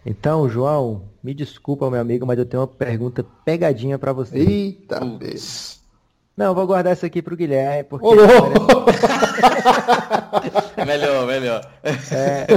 Então, 0.05 0.49
João, 0.49 1.03
me 1.23 1.33
desculpa, 1.33 1.89
meu 1.89 2.01
amigo, 2.01 2.25
mas 2.25 2.37
eu 2.37 2.45
tenho 2.45 2.61
uma 2.61 2.67
pergunta 2.67 3.25
pegadinha 3.45 3.97
para 3.97 4.11
você. 4.11 4.37
Eita, 4.37 4.99
vez. 5.17 5.81
Não, 6.35 6.53
vou 6.53 6.67
guardar 6.67 6.91
essa 6.91 7.05
aqui 7.05 7.21
pro 7.21 7.37
Guilherme, 7.37 7.85
porque... 7.85 8.05
Ô, 8.05 8.11
melhor, 10.85 11.27
melhor. 11.27 11.71
É, 12.11 12.47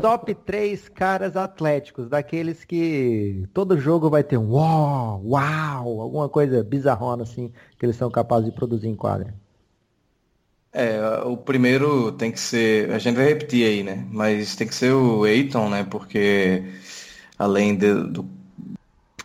top 0.00 0.34
3 0.34 0.88
caras 0.88 1.36
atléticos, 1.36 2.08
daqueles 2.08 2.64
que 2.64 3.46
todo 3.52 3.78
jogo 3.78 4.10
vai 4.10 4.22
ter 4.22 4.36
um 4.36 4.52
uau, 4.52 5.22
uau, 5.24 6.00
alguma 6.00 6.28
coisa 6.28 6.62
bizarrona 6.62 7.22
assim, 7.22 7.52
que 7.78 7.86
eles 7.86 7.96
são 7.96 8.10
capazes 8.10 8.46
de 8.46 8.52
produzir 8.52 8.88
em 8.88 8.96
quadra. 8.96 9.34
É, 10.72 11.00
o 11.24 11.38
primeiro 11.38 12.12
tem 12.12 12.30
que 12.30 12.38
ser, 12.38 12.90
a 12.90 12.98
gente 12.98 13.16
vai 13.16 13.24
repetir 13.26 13.66
aí, 13.66 13.82
né? 13.82 14.06
Mas 14.10 14.54
tem 14.56 14.66
que 14.66 14.74
ser 14.74 14.92
o 14.92 15.26
Eiton, 15.26 15.70
né? 15.70 15.86
Porque 15.88 16.64
além 17.38 17.74
de, 17.74 17.94
do, 17.94 18.28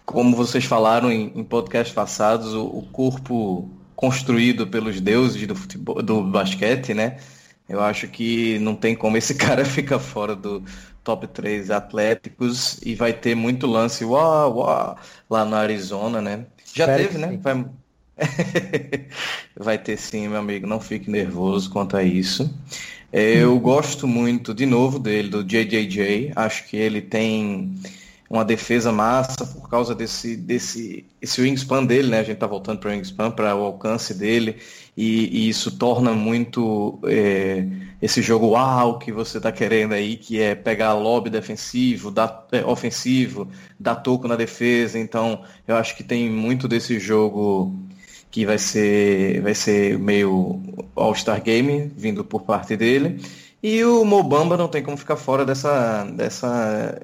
como 0.05 0.35
vocês 0.35 0.63
falaram 0.65 1.11
em, 1.11 1.31
em 1.35 1.43
podcasts 1.43 1.93
passados, 1.93 2.53
o, 2.53 2.65
o, 2.65 2.87
corpo 2.91 3.69
construído 4.01 4.65
pelos 4.65 4.99
deuses 4.99 5.45
do 5.47 5.55
futebol, 5.55 6.01
do 6.01 6.23
basquete, 6.23 6.91
né? 6.91 7.17
Eu 7.69 7.79
acho 7.79 8.07
que 8.07 8.57
não 8.57 8.75
tem 8.75 8.95
como 8.95 9.15
esse 9.15 9.35
cara 9.37 9.63
ficar 9.63 9.99
fora 9.99 10.35
do 10.35 10.63
top 11.03 11.27
3 11.27 11.69
atléticos 11.69 12.79
e 12.83 12.95
vai 12.95 13.13
ter 13.13 13.35
muito 13.35 13.67
lance 13.67 14.03
uau, 14.03 14.57
uau, 14.57 14.97
lá 15.29 15.45
na 15.45 15.59
Arizona, 15.59 16.19
né? 16.19 16.47
Já 16.73 16.85
Espero 16.85 17.03
teve, 17.03 17.17
né? 17.19 17.39
Vai, 17.41 17.65
Vai 19.55 19.77
ter 19.77 19.97
sim, 19.97 20.27
meu 20.27 20.39
amigo. 20.39 20.65
Não 20.65 20.79
fique 20.79 21.09
nervoso 21.09 21.69
quanto 21.69 21.95
a 21.95 22.03
isso. 22.03 22.51
Eu 23.13 23.59
gosto 23.59 24.07
muito, 24.07 24.53
de 24.53 24.65
novo, 24.65 24.97
dele, 24.97 25.29
do 25.29 25.43
JJJ. 25.43 26.31
Acho 26.35 26.67
que 26.67 26.75
ele 26.75 27.01
tem 27.01 27.71
uma 28.31 28.45
defesa 28.45 28.93
massa 28.93 29.45
por 29.45 29.69
causa 29.69 29.93
desse, 29.93 30.37
desse 30.37 31.05
esse 31.21 31.41
wingspan 31.41 31.83
dele, 31.83 32.07
né? 32.07 32.19
A 32.19 32.23
gente 32.23 32.37
tá 32.37 32.47
voltando 32.47 32.79
para 32.79 32.89
o 32.89 32.93
wingspan, 32.93 33.29
para 33.29 33.53
o 33.53 33.63
alcance 33.65 34.13
dele, 34.13 34.55
e, 34.95 35.45
e 35.45 35.49
isso 35.49 35.77
torna 35.77 36.13
muito 36.13 36.97
é, 37.03 37.65
esse 38.01 38.21
jogo 38.21 38.51
uau 38.51 38.97
que 38.97 39.11
você 39.11 39.37
tá 39.37 39.51
querendo 39.51 39.93
aí, 39.93 40.15
que 40.15 40.39
é 40.39 40.55
pegar 40.55 40.93
lobby 40.93 41.29
defensivo, 41.29 42.09
dar, 42.09 42.47
é, 42.53 42.63
ofensivo, 42.63 43.49
dar 43.77 43.95
toco 43.95 44.29
na 44.29 44.37
defesa. 44.37 44.97
Então, 44.97 45.43
eu 45.67 45.75
acho 45.75 45.97
que 45.97 46.03
tem 46.03 46.29
muito 46.29 46.69
desse 46.69 46.99
jogo 46.99 47.75
que 48.31 48.45
vai 48.45 48.57
ser, 48.57 49.41
vai 49.41 49.53
ser 49.53 49.99
meio 49.99 50.61
All-Star 50.95 51.43
Game, 51.43 51.91
vindo 51.97 52.23
por 52.23 52.43
parte 52.43 52.77
dele. 52.77 53.19
E 53.61 53.83
o 53.83 54.05
Mobamba 54.05 54.55
não 54.55 54.69
tem 54.69 54.81
como 54.81 54.95
ficar 54.95 55.17
fora 55.17 55.45
dessa, 55.45 56.05
dessa 56.05 56.97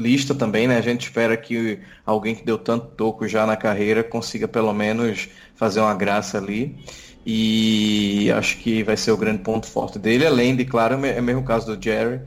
lista 0.00 0.34
também, 0.34 0.66
né? 0.66 0.78
A 0.78 0.80
gente 0.80 1.02
espera 1.02 1.36
que 1.36 1.78
alguém 2.04 2.34
que 2.34 2.44
deu 2.44 2.58
tanto 2.58 2.86
toco 2.96 3.28
já 3.28 3.46
na 3.46 3.56
carreira 3.56 4.02
consiga 4.02 4.48
pelo 4.48 4.72
menos 4.72 5.28
fazer 5.54 5.80
uma 5.80 5.94
graça 5.94 6.38
ali. 6.38 6.76
E 7.24 8.30
acho 8.32 8.58
que 8.58 8.82
vai 8.82 8.96
ser 8.96 9.12
o 9.12 9.16
grande 9.16 9.42
ponto 9.42 9.66
forte 9.66 9.98
dele, 9.98 10.26
além 10.26 10.56
de, 10.56 10.64
claro, 10.64 11.04
é 11.04 11.20
mesmo 11.20 11.42
o 11.42 11.44
caso 11.44 11.76
do 11.76 11.82
Jerry, 11.82 12.20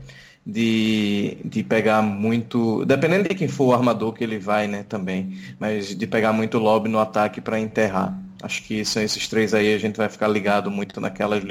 de, 0.46 1.36
de 1.44 1.64
pegar 1.64 2.00
muito. 2.02 2.84
Dependendo 2.84 3.28
de 3.28 3.34
quem 3.34 3.48
for 3.48 3.66
o 3.66 3.72
armador 3.74 4.12
que 4.12 4.22
ele 4.22 4.38
vai, 4.38 4.68
né, 4.68 4.84
também. 4.88 5.36
Mas 5.58 5.96
de 5.96 6.06
pegar 6.06 6.32
muito 6.32 6.58
lobby 6.58 6.88
no 6.88 6.98
ataque 6.98 7.40
para 7.40 7.58
enterrar. 7.58 8.16
Acho 8.42 8.62
que 8.62 8.84
são 8.84 9.02
esses 9.02 9.26
três 9.26 9.54
aí, 9.54 9.74
a 9.74 9.78
gente 9.78 9.96
vai 9.96 10.08
ficar 10.08 10.28
ligado 10.28 10.70
muito 10.70 11.00
naquelas 11.00 11.42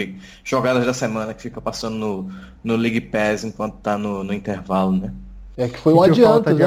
jogadas 0.44 0.86
da 0.86 0.94
semana 0.94 1.34
que 1.34 1.42
fica 1.42 1.60
passando 1.60 1.98
no, 1.98 2.32
no 2.64 2.76
League 2.76 3.02
Pass 3.02 3.44
enquanto 3.44 3.78
tá 3.78 3.98
no, 3.98 4.24
no 4.24 4.32
intervalo, 4.34 4.92
né? 4.92 5.12
É 5.58 5.68
que 5.68 5.78
foi 5.78 5.94
um 5.94 6.02
adianto, 6.02 6.54
né? 6.54 6.66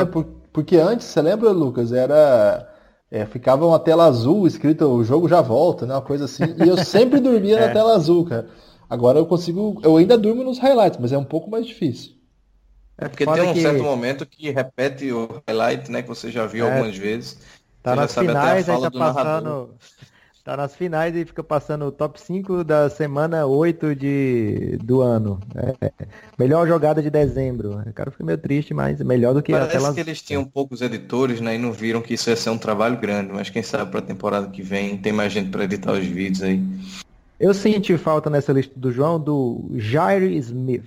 Porque 0.53 0.77
antes, 0.77 1.07
você 1.07 1.21
lembra, 1.21 1.51
Lucas, 1.51 1.93
era. 1.93 2.73
É, 3.11 3.25
ficava 3.25 3.65
uma 3.67 3.79
tela 3.79 4.07
azul 4.07 4.47
escrita 4.47 4.87
o 4.87 5.05
jogo 5.05 5.29
já 5.29 5.41
volta, 5.41 5.87
né? 5.87 5.95
Uma 5.95 6.03
coisa 6.03 6.25
assim. 6.25 6.45
E 6.65 6.69
eu 6.69 6.77
sempre 6.77 7.21
dormia 7.21 7.59
é. 7.59 7.67
na 7.67 7.73
tela 7.73 7.95
azul, 7.95 8.25
cara. 8.25 8.49
Agora 8.89 9.19
eu 9.19 9.27
consigo. 9.27 9.81
Eu 9.83 9.97
ainda 9.97 10.17
durmo 10.17 10.43
nos 10.43 10.59
highlights, 10.59 10.99
mas 11.01 11.13
é 11.13 11.19
um 11.19 11.25
pouco 11.25 11.51
mais 11.51 11.67
difícil. 11.67 12.13
É 12.99 13.09
porque 13.09 13.27
tem 13.27 13.43
um 13.43 13.53
que... 13.53 13.61
certo 13.61 13.83
momento 13.83 14.25
que 14.25 14.51
repete 14.51 15.13
o 15.13 15.43
highlight, 15.47 15.91
né? 15.91 16.03
Que 16.03 16.09
você 16.09 16.31
já 16.31 16.47
viu 16.47 16.67
é. 16.67 16.73
algumas 16.73 16.97
vezes. 16.97 17.39
Tá 17.83 17.95
nas 17.95 18.15
finais, 18.15 18.69
aí 18.69 18.81
tá 18.81 18.91
passando. 18.91 19.75
Tá 20.47 20.57
nas 20.57 20.77
finais 20.77 21.17
e 21.17 21.25
fica 21.25 21.43
passando 21.43 21.87
o 21.87 21.91
top 21.91 22.21
5 22.21 22.63
da 22.63 22.89
semana 22.89 23.47
8 23.47 23.97
de, 23.97 24.79
do 24.81 25.03
ano. 25.03 25.41
É, 25.57 25.91
melhor 26.39 26.69
jogada 26.69 27.03
de 27.03 27.11
dezembro. 27.11 27.81
O 27.85 27.93
cara 27.93 28.13
fica 28.13 28.23
meio 28.23 28.39
triste, 28.39 28.73
mas 28.73 29.01
melhor 29.01 29.35
do 29.35 29.43
que 29.43 29.51
Parece 29.51 29.77
aquelas... 29.77 29.95
que 29.97 30.01
eles 30.01 30.23
tinham 30.23 30.45
poucos 30.45 30.83
editores, 30.83 31.41
né? 31.41 31.57
E 31.57 31.59
não 31.59 31.73
viram 31.73 32.01
que 32.01 32.15
isso 32.15 32.31
ia 32.31 32.37
ser 32.37 32.51
um 32.51 32.59
trabalho 32.59 32.97
grande. 32.97 33.33
Mas 33.33 33.51
quem 33.51 33.61
sabe 33.61 33.91
pra 33.91 34.01
temporada 34.01 34.47
que 34.47 34.63
vem 34.63 34.97
tem 34.97 35.13
mais 35.13 35.33
gente 35.33 35.51
para 35.51 35.65
editar 35.65 35.95
os 35.95 36.07
vídeos 36.07 36.45
aí. 36.45 36.63
Eu 37.41 37.53
senti 37.53 37.99
falta 37.99 38.31
nessa 38.31 38.53
lista 38.53 38.79
do 38.79 38.93
João 38.93 39.19
do 39.19 39.69
Jair 39.75 40.31
Smith. 40.31 40.87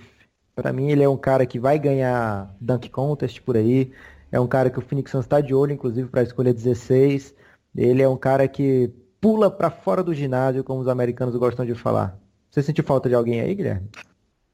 Para 0.54 0.72
mim 0.72 0.90
ele 0.90 1.02
é 1.02 1.08
um 1.08 1.18
cara 1.18 1.44
que 1.44 1.58
vai 1.58 1.78
ganhar 1.78 2.50
Dunk 2.58 2.88
Contest 2.88 3.42
por 3.42 3.58
aí. 3.58 3.92
É 4.32 4.40
um 4.40 4.46
cara 4.46 4.70
que 4.70 4.78
o 4.78 4.82
Phoenix 4.82 5.10
Suns 5.10 5.26
está 5.26 5.38
de 5.38 5.52
olho, 5.52 5.74
inclusive, 5.74 6.08
para 6.08 6.20
a 6.20 6.24
escolha 6.24 6.54
16. 6.54 7.34
Ele 7.76 8.00
é 8.00 8.08
um 8.08 8.16
cara 8.16 8.48
que 8.48 8.90
pula 9.20 9.50
para 9.50 9.70
fora 9.70 10.02
do 10.02 10.14
ginásio, 10.14 10.64
como 10.64 10.80
os 10.80 10.88
americanos 10.88 11.36
gostam 11.36 11.66
de 11.66 11.74
falar. 11.74 12.18
Você 12.50 12.62
sentiu 12.62 12.82
falta 12.82 13.08
de 13.08 13.14
alguém 13.14 13.40
aí, 13.40 13.54
Guilherme? 13.54 13.88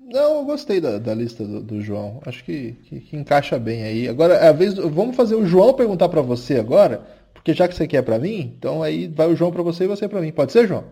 Não, 0.01 0.37
eu 0.37 0.45
gostei 0.45 0.81
da, 0.81 0.99
da 0.99 1.15
lista 1.15 1.45
do, 1.45 1.61
do, 1.61 1.81
João. 1.81 2.21
Acho 2.25 2.45
que, 2.45 2.77
que, 2.85 3.01
que, 3.01 3.17
encaixa 3.17 3.59
bem 3.59 3.83
aí. 3.83 4.09
Agora, 4.09 4.35
é 4.35 4.49
a 4.49 4.53
vez, 4.53 4.75
vamos 4.75 5.17
fazer 5.17 5.35
o 5.35 5.47
João 5.47 5.75
perguntar 5.75 6.09
para 6.09 6.21
você 6.21 6.59
agora, 6.59 7.05
porque 7.35 7.53
já 7.53 7.67
que 7.67 7.75
você 7.75 7.89
quer 7.89 8.03
para 8.03 8.19
mim, 8.19 8.55
então 8.57 8.83
aí 8.83 9.09
vai 9.09 9.27
o 9.27 9.35
João 9.35 9.51
para 9.51 9.63
você 9.63 9.85
e 9.85 9.89
você 9.89 10.07
para 10.07 10.21
mim. 10.21 10.31
Pode 10.31 10.53
ser, 10.53 10.69
João? 10.69 10.85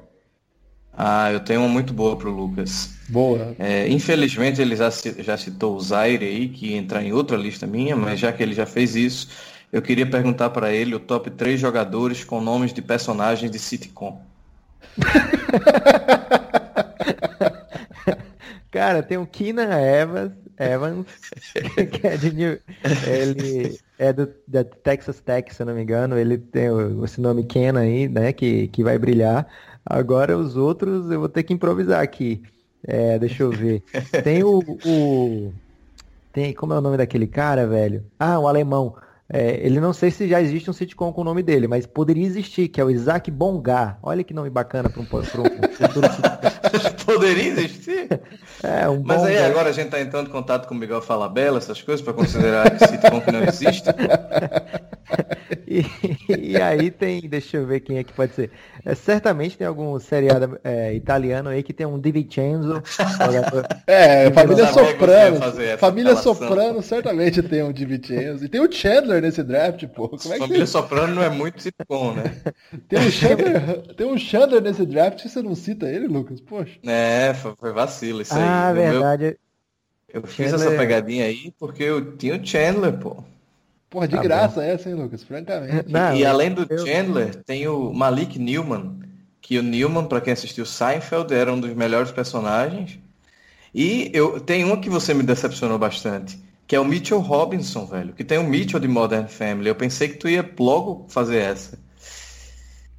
Ah, 0.96 1.32
eu 1.32 1.40
tenho 1.40 1.60
uma 1.60 1.68
muito 1.68 1.92
boa 1.92 2.16
pro 2.16 2.30
Lucas. 2.30 2.94
Boa. 3.08 3.54
É, 3.58 3.88
infelizmente 3.88 4.60
ele 4.60 4.76
já, 4.76 4.90
já 4.90 5.36
citou 5.36 5.76
o 5.76 5.80
Zaire 5.80 6.24
aí, 6.24 6.48
que 6.48 6.74
entrar 6.74 7.02
em 7.02 7.12
outra 7.12 7.36
lista 7.36 7.66
minha, 7.66 7.96
mas 7.96 8.18
já 8.18 8.32
que 8.32 8.42
ele 8.42 8.54
já 8.54 8.66
fez 8.66 8.96
isso, 8.96 9.28
eu 9.74 9.82
queria 9.82 10.06
perguntar 10.06 10.48
para 10.50 10.72
ele 10.72 10.94
o 10.94 11.00
top 11.00 11.32
3 11.32 11.58
jogadores 11.58 12.22
com 12.22 12.40
nomes 12.40 12.72
de 12.72 12.80
personagens 12.80 13.50
de 13.50 13.58
sitcom. 13.58 14.22
Cara, 18.70 19.02
tem 19.02 19.18
o 19.18 19.26
Kina 19.26 19.64
Evans, 19.80 20.30
Evans, 20.56 21.06
que 21.90 22.06
é 22.06 22.16
de 22.16 22.32
New... 22.32 22.56
ele 23.04 23.76
é 23.98 24.12
do 24.12 24.32
da 24.46 24.62
Texas 24.62 25.18
Tech, 25.18 25.52
se 25.52 25.60
eu 25.60 25.66
não 25.66 25.74
me 25.74 25.82
engano. 25.82 26.16
Ele 26.16 26.38
tem 26.38 26.68
esse 27.02 27.20
nome 27.20 27.42
Ken 27.42 27.76
aí, 27.76 28.08
né? 28.08 28.32
Que, 28.32 28.68
que 28.68 28.84
vai 28.84 28.96
brilhar. 28.96 29.44
Agora 29.84 30.38
os 30.38 30.56
outros 30.56 31.10
eu 31.10 31.18
vou 31.18 31.28
ter 31.28 31.42
que 31.42 31.52
improvisar 31.52 32.00
aqui. 32.00 32.40
É, 32.86 33.18
deixa 33.18 33.42
eu 33.42 33.50
ver. 33.50 33.82
Tem 34.22 34.44
o, 34.44 34.60
o. 34.86 35.52
Tem. 36.32 36.54
Como 36.54 36.74
é 36.74 36.78
o 36.78 36.80
nome 36.80 36.96
daquele 36.96 37.26
cara, 37.26 37.66
velho? 37.66 38.04
Ah, 38.20 38.38
o 38.38 38.46
alemão. 38.46 38.94
É, 39.36 39.66
ele 39.66 39.80
não 39.80 39.92
sei 39.92 40.12
se 40.12 40.28
já 40.28 40.40
existe 40.40 40.70
um 40.70 40.72
sitcom 40.72 41.12
com 41.12 41.22
o 41.22 41.24
nome 41.24 41.42
dele, 41.42 41.66
mas 41.66 41.86
poderia 41.86 42.24
existir, 42.24 42.68
que 42.68 42.80
é 42.80 42.84
o 42.84 42.88
Isaac 42.88 43.32
Bongar. 43.32 43.98
Olha 44.00 44.22
que 44.22 44.32
nome 44.32 44.48
bacana 44.48 44.88
para 44.88 45.00
um, 45.00 45.02
um 45.02 45.06
futuro 45.06 46.08
Poderia 47.04 47.48
existir? 47.48 48.08
É, 48.64 48.88
um 48.88 49.02
Mas 49.04 49.22
aí 49.22 49.38
agora 49.38 49.68
a 49.68 49.72
gente 49.72 49.86
está 49.86 50.00
entrando 50.00 50.28
em 50.28 50.32
contato 50.32 50.66
com 50.66 50.74
o 50.74 50.78
Miguel 50.78 51.02
Falabella, 51.02 51.58
essas 51.58 51.82
coisas, 51.82 52.02
para 52.02 52.14
considerar 52.14 52.74
esse 52.74 52.88
sitcom 52.88 53.20
que 53.20 53.30
não 53.30 53.44
existe. 53.44 53.84
e, 55.68 55.84
e, 56.52 56.56
aí 56.56 56.90
tem, 56.90 57.20
deixa 57.28 57.58
eu 57.58 57.66
ver 57.66 57.80
quem 57.80 57.98
é 57.98 58.04
que 58.04 58.12
pode 58.14 58.34
ser. 58.34 58.50
É, 58.84 58.94
certamente 58.94 59.58
tem 59.58 59.66
algum 59.66 59.98
seriado 59.98 60.58
é, 60.64 60.94
italiano 60.94 61.50
aí 61.50 61.62
que 61.62 61.74
tem 61.74 61.84
um 61.84 61.98
Di 61.98 62.10
Vincenzo. 62.10 62.82
é, 63.86 64.30
Família 64.30 64.66
Soprano. 64.72 65.40
Família 65.78 66.16
Soprano 66.16 66.82
certamente 66.82 67.42
tem 67.42 67.62
um 67.62 67.72
Di 67.72 67.84
Vincenzo. 67.84 68.46
E 68.46 68.48
tem 68.48 68.62
o 68.62 68.72
Chandler 68.72 69.20
nesse 69.20 69.42
draft, 69.42 69.86
pô. 69.88 70.08
Como 70.08 70.32
é 70.32 70.38
que 70.38 70.38
Família 70.38 70.66
Soprano 70.66 71.14
não 71.16 71.22
é 71.22 71.28
muito 71.28 71.60
sitcom, 71.60 72.14
né? 72.14 72.34
tem 72.88 72.98
um 72.98 73.10
Chandler, 73.10 73.82
tem 73.94 74.06
um 74.06 74.16
Chandler 74.16 74.62
nesse 74.62 74.86
draft 74.86 75.22
e 75.22 75.28
você 75.28 75.42
não 75.42 75.54
cita 75.54 75.86
ele, 75.86 76.06
Lucas? 76.06 76.40
Poxa. 76.40 76.78
É, 76.86 77.34
foi, 77.34 77.54
foi 77.58 77.72
vacilo 77.72 78.22
isso 78.22 78.34
aí. 78.34 78.42
Ah, 78.42 78.53
verdade. 78.72 79.24
Meu... 79.24 79.36
Eu 80.14 80.22
fiz 80.22 80.50
Chandler... 80.50 80.68
essa 80.68 80.76
pegadinha 80.76 81.24
aí 81.24 81.52
porque 81.58 81.82
eu 81.82 82.16
tinha 82.16 82.36
o 82.36 82.46
Chandler, 82.46 82.92
pô. 82.92 83.16
Porra, 83.90 84.08
de 84.08 84.16
tá 84.16 84.22
graça 84.22 84.60
bom. 84.60 84.66
essa, 84.66 84.88
hein, 84.88 84.94
Lucas? 84.96 85.22
Francamente. 85.22 85.90
Não, 85.90 86.16
e 86.16 86.24
além 86.24 86.52
do 86.52 86.66
eu... 86.68 86.86
Chandler, 86.86 87.34
tem 87.44 87.66
o 87.68 87.92
Malik 87.92 88.38
Newman, 88.38 88.98
que 89.40 89.58
o 89.58 89.62
Newman, 89.62 90.06
para 90.06 90.20
quem 90.20 90.32
assistiu 90.32 90.66
Seinfeld, 90.66 91.32
era 91.32 91.52
um 91.52 91.60
dos 91.60 91.74
melhores 91.74 92.10
personagens. 92.10 92.98
E 93.74 94.10
eu 94.14 94.40
tem 94.40 94.64
uma 94.64 94.80
que 94.80 94.88
você 94.88 95.12
me 95.12 95.22
decepcionou 95.22 95.78
bastante, 95.78 96.38
que 96.66 96.74
é 96.74 96.80
o 96.80 96.84
Mitchell 96.84 97.20
Robinson, 97.20 97.86
velho, 97.86 98.12
que 98.12 98.24
tem 98.24 98.38
o 98.38 98.44
Mitchell 98.44 98.80
de 98.80 98.88
Modern 98.88 99.26
Family. 99.26 99.68
Eu 99.68 99.74
pensei 99.74 100.08
que 100.08 100.16
tu 100.16 100.28
ia 100.28 100.48
logo 100.58 101.06
fazer 101.08 101.38
essa. 101.38 101.78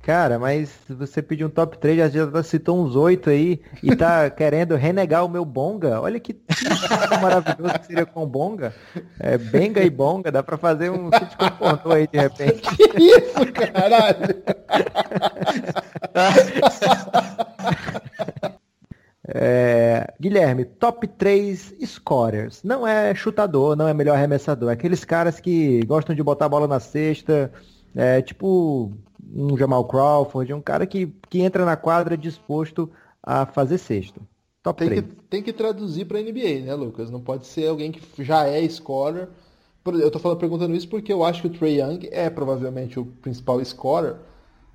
Cara, 0.05 0.37
mas 0.37 0.71
você 0.87 1.19
pediu 1.19 1.47
um 1.47 1.49
top 1.49 1.79
3, 1.79 2.13
já, 2.13 2.29
já 2.29 2.43
citou 2.43 2.79
uns 2.79 2.95
8 2.95 3.27
aí 3.27 3.59
e 3.81 3.95
tá 3.95 4.29
querendo 4.29 4.75
renegar 4.75 5.25
o 5.25 5.27
meu 5.27 5.43
Bonga. 5.43 5.99
Olha 5.99 6.19
que 6.19 6.39
maravilhoso 7.19 7.79
que 7.79 7.87
seria 7.87 8.05
com 8.05 8.23
Bonga. 8.27 8.71
É, 9.19 9.35
Benga 9.35 9.81
e 9.81 9.89
Bonga, 9.89 10.31
dá 10.31 10.43
pra 10.43 10.57
fazer 10.57 10.91
um 10.91 11.09
sítio 11.11 11.35
com 11.81 11.91
aí 11.91 12.05
de 12.07 12.19
repente. 12.19 12.61
Que 12.95 13.01
isso, 13.01 13.51
caralho? 13.51 14.43
É, 19.27 20.13
Guilherme, 20.21 20.65
top 20.65 21.07
3 21.07 21.77
scorers. 21.83 22.61
Não 22.63 22.85
é 22.85 23.15
chutador, 23.15 23.75
não 23.75 23.87
é 23.87 23.93
melhor 23.93 24.15
arremessador. 24.17 24.69
É 24.69 24.73
aqueles 24.73 25.03
caras 25.03 25.39
que 25.39 25.83
gostam 25.87 26.15
de 26.15 26.21
botar 26.21 26.45
a 26.45 26.49
bola 26.49 26.67
na 26.67 26.79
cesta. 26.79 27.51
É, 27.95 28.21
tipo 28.21 28.93
um 29.33 29.57
Jamal 29.57 29.85
Crawford, 29.85 30.53
um 30.53 30.61
cara 30.61 30.85
que, 30.85 31.07
que 31.29 31.41
entra 31.41 31.65
na 31.65 31.75
quadra 31.75 32.17
disposto 32.17 32.89
a 33.21 33.45
fazer 33.45 33.77
sexto. 33.77 34.21
Top 34.61 34.79
tem 34.79 34.87
3. 34.87 35.01
Que, 35.01 35.07
tem 35.29 35.43
que 35.43 35.53
traduzir 35.53 36.05
para 36.05 36.19
NBA, 36.19 36.65
né, 36.65 36.73
Lucas? 36.73 37.11
Não 37.11 37.21
pode 37.21 37.45
ser 37.45 37.67
alguém 37.67 37.91
que 37.91 38.23
já 38.23 38.47
é 38.47 38.67
scorer. 38.67 39.27
Eu 39.85 40.09
tô 40.09 40.17
falando, 40.17 40.39
perguntando 40.39 40.75
isso 40.75 40.89
porque 40.89 41.13
eu 41.13 41.23
acho 41.23 41.41
que 41.41 41.47
o 41.47 41.51
Trey 41.51 41.79
Young 41.79 42.09
é 42.11 42.27
provavelmente 42.29 42.99
o 42.99 43.05
principal 43.05 43.63
scorer, 43.63 44.15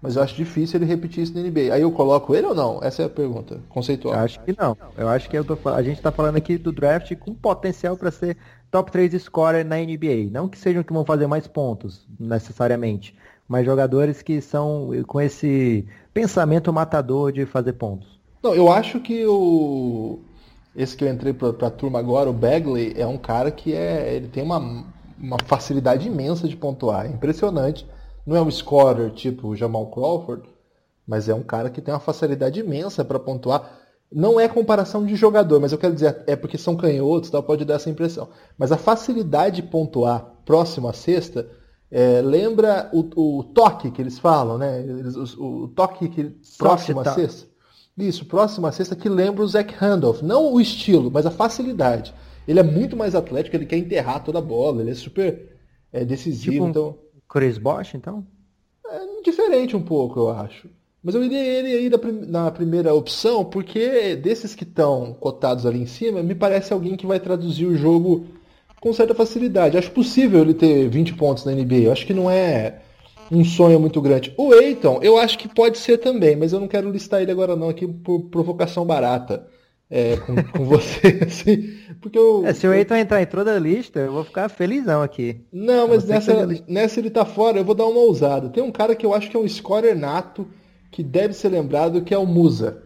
mas 0.00 0.14
eu 0.14 0.22
acho 0.22 0.36
difícil 0.36 0.78
ele 0.78 0.86
repetir 0.86 1.24
isso 1.24 1.34
na 1.34 1.42
NBA. 1.42 1.74
Aí 1.74 1.82
eu 1.82 1.90
coloco 1.90 2.32
ele 2.32 2.46
ou 2.46 2.54
não? 2.54 2.78
Essa 2.80 3.02
é 3.02 3.06
a 3.06 3.08
pergunta 3.08 3.60
conceitual. 3.68 4.14
Eu 4.14 4.20
acho 4.20 4.40
que 4.40 4.54
não. 4.56 4.76
Eu 4.96 5.08
acho 5.08 5.28
que 5.28 5.36
eu 5.36 5.44
tô, 5.44 5.58
a 5.68 5.82
gente 5.82 5.96
está 5.96 6.12
falando 6.12 6.36
aqui 6.36 6.56
do 6.56 6.70
draft 6.70 7.12
com 7.16 7.34
potencial 7.34 7.96
para 7.96 8.12
ser 8.12 8.36
top 8.70 8.92
3 8.92 9.20
scorer 9.20 9.64
na 9.64 9.76
NBA. 9.78 10.30
Não 10.30 10.48
que 10.48 10.56
sejam 10.56 10.84
que 10.84 10.92
vão 10.92 11.04
fazer 11.04 11.26
mais 11.26 11.48
pontos, 11.48 12.06
necessariamente 12.18 13.16
mas 13.50 13.66
jogadores 13.66 14.22
que 14.22 14.40
são 14.40 14.90
com 15.08 15.20
esse 15.20 15.84
pensamento 16.14 16.72
matador 16.72 17.32
de 17.32 17.44
fazer 17.44 17.72
pontos. 17.72 18.06
Não, 18.40 18.54
eu 18.54 18.70
acho 18.70 19.00
que 19.00 19.26
o 19.26 20.20
esse 20.76 20.96
que 20.96 21.02
eu 21.02 21.08
entrei 21.08 21.32
para 21.32 21.66
a 21.66 21.70
turma 21.70 21.98
agora, 21.98 22.30
o 22.30 22.32
Bagley, 22.32 22.94
é 22.96 23.04
um 23.04 23.18
cara 23.18 23.50
que 23.50 23.74
é 23.74 24.14
ele 24.14 24.28
tem 24.28 24.44
uma, 24.44 24.86
uma 25.18 25.36
facilidade 25.46 26.06
imensa 26.06 26.46
de 26.46 26.56
pontuar, 26.56 27.06
é 27.06 27.08
impressionante. 27.08 27.84
Não 28.24 28.36
é 28.36 28.40
um 28.40 28.48
scorer 28.48 29.10
tipo 29.10 29.48
o 29.48 29.56
Jamal 29.56 29.90
Crawford, 29.90 30.48
mas 31.04 31.28
é 31.28 31.34
um 31.34 31.42
cara 31.42 31.68
que 31.70 31.80
tem 31.80 31.92
uma 31.92 31.98
facilidade 31.98 32.60
imensa 32.60 33.04
para 33.04 33.18
pontuar. 33.18 33.80
Não 34.12 34.38
é 34.38 34.46
comparação 34.46 35.04
de 35.04 35.16
jogador, 35.16 35.58
mas 35.58 35.72
eu 35.72 35.78
quero 35.78 35.94
dizer, 35.94 36.22
é 36.28 36.36
porque 36.36 36.56
são 36.56 36.76
canhotos, 36.76 37.30
tal, 37.30 37.42
pode 37.42 37.64
dar 37.64 37.74
essa 37.74 37.90
impressão. 37.90 38.28
Mas 38.56 38.70
a 38.70 38.76
facilidade 38.76 39.56
de 39.56 39.68
pontuar 39.68 40.36
próximo 40.44 40.86
à 40.86 40.92
cesta 40.92 41.48
é, 41.90 42.22
lembra 42.22 42.88
o, 42.92 43.38
o, 43.38 43.44
toque 43.44 43.90
que 43.90 44.00
eles 44.00 44.18
falam, 44.18 44.57
né? 44.57 44.81
Eles, 44.81 45.16
o, 45.16 45.64
o, 45.64 45.68
toque 45.68 46.09
que 46.09 46.24
próximo 46.57 47.00
à 47.00 47.14
sexta. 47.14 47.48
Isso, 47.98 48.24
próximo 48.24 48.66
à 48.66 48.72
sexta 48.72 48.94
que 48.94 49.09
lembra 49.09 49.42
o 49.42 49.48
Zach 49.48 49.74
Randolph. 49.74 50.22
Não 50.22 50.53
o 50.53 50.61
estilo, 50.61 51.11
mas 51.11 51.26
a 51.26 51.31
facilidade. 51.31 52.14
Ele 52.46 52.61
é 52.61 52.62
muito 52.62 52.96
mais 52.96 53.14
atlético, 53.14 53.57
ele 53.57 53.66
quer 53.66 53.76
enterrar 53.76 54.22
toda 54.24 54.38
a 54.38 54.42
bola, 54.42 54.81
ele 54.81 54.92
é 54.92 54.94
super 54.94 55.57
é, 55.92 56.05
decisivo. 56.05 56.53
Tipo 56.53 56.64
um 56.64 56.68
então... 56.68 56.98
Chris 57.29 57.59
Bosh, 57.59 57.94
então? 57.94 58.26
É 58.87 59.22
diferente 59.22 59.76
um 59.76 59.83
pouco, 59.83 60.18
eu 60.20 60.31
acho. 60.31 60.68
Mas 61.03 61.14
eu 61.14 61.24
iria 61.24 61.42
ele 61.42 61.68
aí 61.68 61.90
na 62.26 62.50
primeira 62.50 62.94
opção, 62.94 63.44
porque 63.44 64.16
desses 64.16 64.55
que 64.55 64.64
estão 64.64 65.14
cotados 65.14 65.64
ali 65.64 65.81
em 65.81 65.87
cima, 65.87 66.22
me 66.22 66.35
parece 66.35 66.72
alguém 66.72 66.96
que 66.96 67.07
vai 67.07 67.18
traduzir 67.18 67.66
o 67.66 67.76
jogo 67.76 68.26
com 68.80 68.92
certa 68.92 69.14
facilidade. 69.14 69.76
Acho 69.76 69.90
possível 69.90 70.40
ele 70.40 70.54
ter 70.54 70.88
20 70.88 71.14
pontos 71.14 71.44
na 71.44 71.52
NBA. 71.52 71.76
Eu 71.76 71.92
acho 71.92 72.06
que 72.06 72.14
não 72.14 72.30
é 72.30 72.80
um 73.30 73.44
sonho 73.44 73.78
muito 73.78 74.00
grande. 74.00 74.32
O 74.36 74.54
Eiton, 74.54 74.98
eu 75.02 75.18
acho 75.18 75.38
que 75.38 75.48
pode 75.48 75.78
ser 75.78 75.98
também, 75.98 76.34
mas 76.34 76.52
eu 76.52 76.58
não 76.58 76.66
quero 76.66 76.90
listar 76.90 77.22
ele 77.22 77.30
agora 77.30 77.54
não 77.54 77.68
aqui 77.68 77.86
por 77.86 78.22
provocação 78.22 78.84
barata. 78.84 79.46
É, 79.92 80.16
com, 80.18 80.36
com 80.36 80.64
você, 80.70 81.18
assim, 81.26 81.76
porque 82.00 82.16
eu, 82.16 82.46
é, 82.46 82.54
se 82.54 82.64
o 82.64 82.72
Eiton 82.72 82.94
entrar 82.94 83.20
em 83.20 83.26
toda 83.26 83.56
a 83.56 83.58
lista, 83.58 83.98
eu 83.98 84.12
vou 84.12 84.22
ficar 84.22 84.48
felizão 84.48 85.02
aqui. 85.02 85.40
Não, 85.52 85.88
mas 85.88 86.04
nessa, 86.04 86.46
nessa 86.68 87.00
ele 87.00 87.10
tá 87.10 87.24
fora, 87.24 87.58
eu 87.58 87.64
vou 87.64 87.74
dar 87.74 87.86
uma 87.86 87.98
ousada. 87.98 88.48
Tem 88.48 88.62
um 88.62 88.70
cara 88.70 88.94
que 88.94 89.04
eu 89.04 89.12
acho 89.12 89.28
que 89.28 89.36
é 89.36 89.40
um 89.40 89.48
scorer 89.48 89.96
nato, 89.96 90.46
que 90.92 91.02
deve 91.02 91.34
ser 91.34 91.48
lembrado, 91.48 92.02
que 92.02 92.14
é 92.14 92.18
o 92.18 92.24
Musa. 92.24 92.84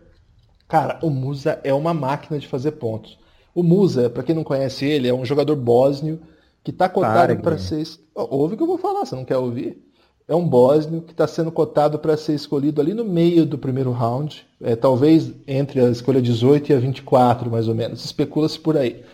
Cara, 0.66 0.98
o 1.02 1.10
Musa 1.10 1.60
é 1.62 1.74
uma 1.74 1.92
máquina 1.92 2.38
de 2.38 2.48
fazer 2.48 2.72
pontos. 2.72 3.18
O 3.54 3.62
Musa, 3.62 4.10
para 4.10 4.22
quem 4.22 4.34
não 4.34 4.42
conhece 4.42 4.84
ele, 4.84 5.08
é 5.08 5.14
um 5.14 5.24
jogador 5.24 5.54
bósnio 5.56 6.20
que 6.62 6.70
está 6.70 6.88
cotado 6.88 7.36
para 7.36 7.58
ser. 7.58 7.84
Ouve 8.14 8.54
o 8.54 8.56
que 8.56 8.62
eu 8.62 8.66
vou 8.66 8.78
falar, 8.78 9.04
você 9.04 9.14
não 9.14 9.24
quer 9.24 9.36
ouvir? 9.36 9.78
É 10.26 10.34
um 10.34 10.48
bósnio 10.48 11.02
que 11.02 11.12
está 11.12 11.26
sendo 11.26 11.52
cotado 11.52 11.98
para 11.98 12.16
ser 12.16 12.34
escolhido 12.34 12.80
ali 12.80 12.94
no 12.94 13.04
meio 13.04 13.44
do 13.44 13.58
primeiro 13.58 13.92
round, 13.92 14.46
é, 14.62 14.74
talvez 14.74 15.30
entre 15.46 15.80
a 15.80 15.90
escolha 15.90 16.22
18 16.22 16.72
e 16.72 16.74
a 16.74 16.78
24, 16.78 17.50
mais 17.50 17.68
ou 17.68 17.74
menos. 17.74 18.02
Especula-se 18.02 18.58
por 18.58 18.76
aí. 18.76 19.04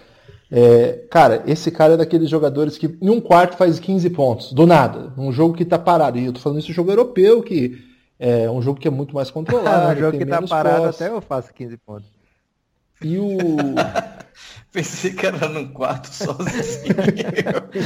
É, 0.52 1.04
cara, 1.10 1.42
esse 1.46 1.70
cara 1.70 1.94
é 1.94 1.96
daqueles 1.96 2.30
jogadores 2.30 2.78
que 2.78 2.96
em 3.00 3.10
um 3.10 3.20
quarto 3.20 3.56
faz 3.56 3.80
15 3.80 4.10
pontos, 4.10 4.52
do 4.52 4.66
nada. 4.66 5.12
Um 5.18 5.32
jogo 5.32 5.54
que 5.54 5.64
está 5.64 5.78
parado. 5.78 6.18
E 6.18 6.26
eu 6.26 6.32
tô 6.32 6.38
falando 6.40 6.60
isso 6.60 6.72
jogo 6.72 6.92
europeu, 6.92 7.42
que 7.42 7.78
é 8.18 8.48
um 8.48 8.62
jogo 8.62 8.78
que 8.78 8.86
é 8.86 8.90
muito 8.90 9.14
mais 9.14 9.30
controlado. 9.32 9.96
um 9.96 10.00
jogo 10.00 10.16
que 10.16 10.24
está 10.24 10.42
parado 10.42 10.84
posse. 10.84 11.02
até 11.02 11.12
eu 11.12 11.20
faço 11.20 11.52
15 11.52 11.76
pontos. 11.78 12.08
E 13.02 13.18
o. 13.18 13.30
Pensei 14.72 15.12
que 15.12 15.26
era 15.26 15.48
num 15.48 15.68
quarto 15.72 16.12
sozinho. 16.12 16.94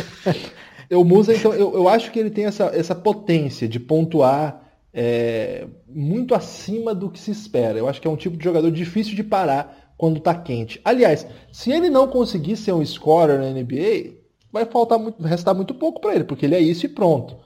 eu 0.91 1.05
Musa, 1.05 1.35
então, 1.35 1.53
eu, 1.53 1.75
eu 1.75 1.89
acho 1.89 2.11
que 2.11 2.19
ele 2.19 2.31
tem 2.31 2.47
essa, 2.47 2.67
essa 2.67 2.95
potência 2.95 3.69
de 3.69 3.81
pontuar 3.81 4.63
é, 4.93 5.67
muito 5.89 6.35
acima 6.35 6.95
do 6.95 7.11
que 7.11 7.19
se 7.19 7.31
espera. 7.31 7.79
Eu 7.79 7.89
acho 7.89 8.01
que 8.01 8.07
é 8.07 8.11
um 8.11 8.17
tipo 8.17 8.37
de 8.37 8.45
jogador 8.45 8.71
difícil 8.71 9.15
de 9.15 9.25
parar 9.25 9.95
quando 9.97 10.19
está 10.19 10.35
quente. 10.35 10.81
Aliás, 10.85 11.27
se 11.53 11.73
ele 11.73 11.91
não 11.91 12.09
conseguir 12.09 12.57
ser 12.57 12.73
um 12.73 12.85
scorer 12.85 13.39
na 13.39 13.51
NBA, 13.51 14.15
vai 14.53 14.65
faltar 14.65 14.99
muito, 14.99 15.23
restar 15.23 15.55
muito 15.55 15.75
pouco 15.75 16.01
para 16.01 16.15
ele, 16.15 16.25
porque 16.25 16.47
ele 16.47 16.55
é 16.55 16.61
isso 16.61 16.87
e 16.87 16.89
pronto. 16.89 17.37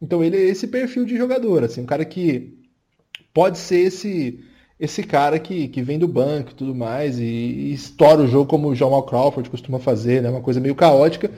Então 0.00 0.22
ele 0.22 0.36
é 0.36 0.40
esse 0.40 0.66
perfil 0.68 1.04
de 1.04 1.16
jogador, 1.16 1.64
assim, 1.64 1.80
um 1.80 1.86
cara 1.86 2.04
que 2.04 2.58
pode 3.32 3.58
ser 3.58 3.80
esse 3.80 4.44
esse 4.78 5.02
cara 5.02 5.38
que, 5.38 5.68
que 5.68 5.82
vem 5.82 5.98
do 5.98 6.06
banco 6.06 6.52
e 6.52 6.54
tudo 6.54 6.74
mais, 6.74 7.18
e, 7.18 7.24
e 7.24 7.72
estoura 7.72 8.22
o 8.22 8.28
jogo 8.28 8.46
como 8.46 8.68
o 8.68 8.74
Jamal 8.74 9.02
Crawford 9.02 9.50
costuma 9.50 9.78
fazer, 9.78 10.22
né? 10.22 10.30
Uma 10.30 10.40
coisa 10.40 10.60
meio 10.60 10.74
caótica. 10.74 11.30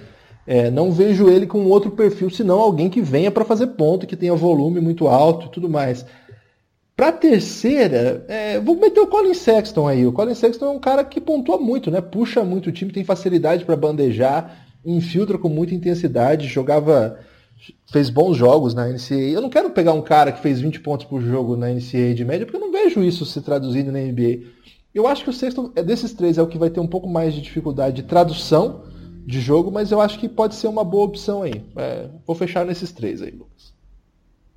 É, 0.47 0.71
não 0.71 0.91
vejo 0.91 1.29
ele 1.29 1.47
com 1.47 1.65
outro 1.67 1.91
perfil, 1.91 2.29
senão 2.29 2.59
alguém 2.59 2.91
que 2.91 3.01
venha 3.01 3.31
para 3.31 3.45
fazer 3.45 3.69
ponto, 3.69 4.07
que 4.07 4.17
tenha 4.17 4.35
volume 4.35 4.81
muito 4.81 5.07
alto 5.07 5.47
e 5.47 5.51
tudo 5.51 5.69
mais. 5.69 6.05
Pra 6.97 7.13
terceira, 7.13 8.27
é, 8.29 8.61
vou 8.61 8.77
meter 8.77 9.01
o 9.01 9.07
Colin 9.07 9.33
Sexton 9.33 9.89
aí. 9.89 10.07
O 10.07 10.13
Colin 10.13 10.35
Sexton 10.35 10.67
é 10.67 10.71
um 10.71 10.79
cara 10.79 11.03
que 11.03 11.19
pontua 11.19 11.57
muito, 11.57 11.91
né? 11.91 12.01
Puxa 12.01 12.45
muito 12.45 12.69
o 12.69 12.73
time, 12.73 12.93
tem 12.93 13.05
facilidade 13.05 13.65
para 13.65 13.75
bandejar, 13.75 14.67
infiltra 14.85 15.39
com 15.39 15.49
muita 15.49 15.75
intensidade, 15.75 16.47
jogava. 16.47 17.19
Fez 17.91 18.11
bons 18.11 18.37
jogos 18.37 18.75
na 18.75 18.89
NCAA. 18.89 19.33
Eu 19.33 19.41
não 19.41 19.51
quero 19.51 19.71
pegar 19.71 19.93
um 19.93 20.03
cara 20.03 20.33
que 20.33 20.41
fez 20.41 20.61
20 20.61 20.81
pontos 20.81 21.07
por 21.07 21.21
jogo 21.21 21.57
na 21.57 21.69
NCAA 21.69 22.15
de 22.15 22.25
média, 22.25 22.47
porque 22.47 22.57
eu 22.57 22.61
não 22.61 22.73
vejo 22.73 23.03
isso 23.03 23.25
se 23.25 23.41
traduzindo 23.41 23.93
na 23.93 23.99
NBA. 23.99 24.47
Eu 24.95 25.07
acho 25.07 25.23
que 25.23 25.31
o 25.31 25.33
Sexton, 25.33 25.73
é 25.77 25.83
desses 25.83 26.13
três, 26.13 26.39
é 26.39 26.43
o 26.43 26.47
que 26.47 26.59
vai 26.59 26.71
ter 26.71 26.81
um 26.81 26.87
pouco 26.87 27.09
mais 27.09 27.35
de 27.35 27.41
dificuldade 27.41 27.97
de 27.97 28.03
tradução 28.03 28.85
de 29.27 29.41
jogo, 29.41 29.71
mas 29.71 29.93
eu 29.93 30.01
acho 30.01 30.19
que 30.19 30.29
pode 30.29 30.55
ser 30.55 30.67
uma 30.67 30.83
boa 30.83 31.05
opção 31.05 31.43
aí. 31.43 31.65
É, 31.77 32.09
vou 32.27 32.35
fechar 32.35 32.65
nesses 32.65 32.91
três 32.91 33.23
aí, 33.23 33.31
Lucas. 33.31 33.73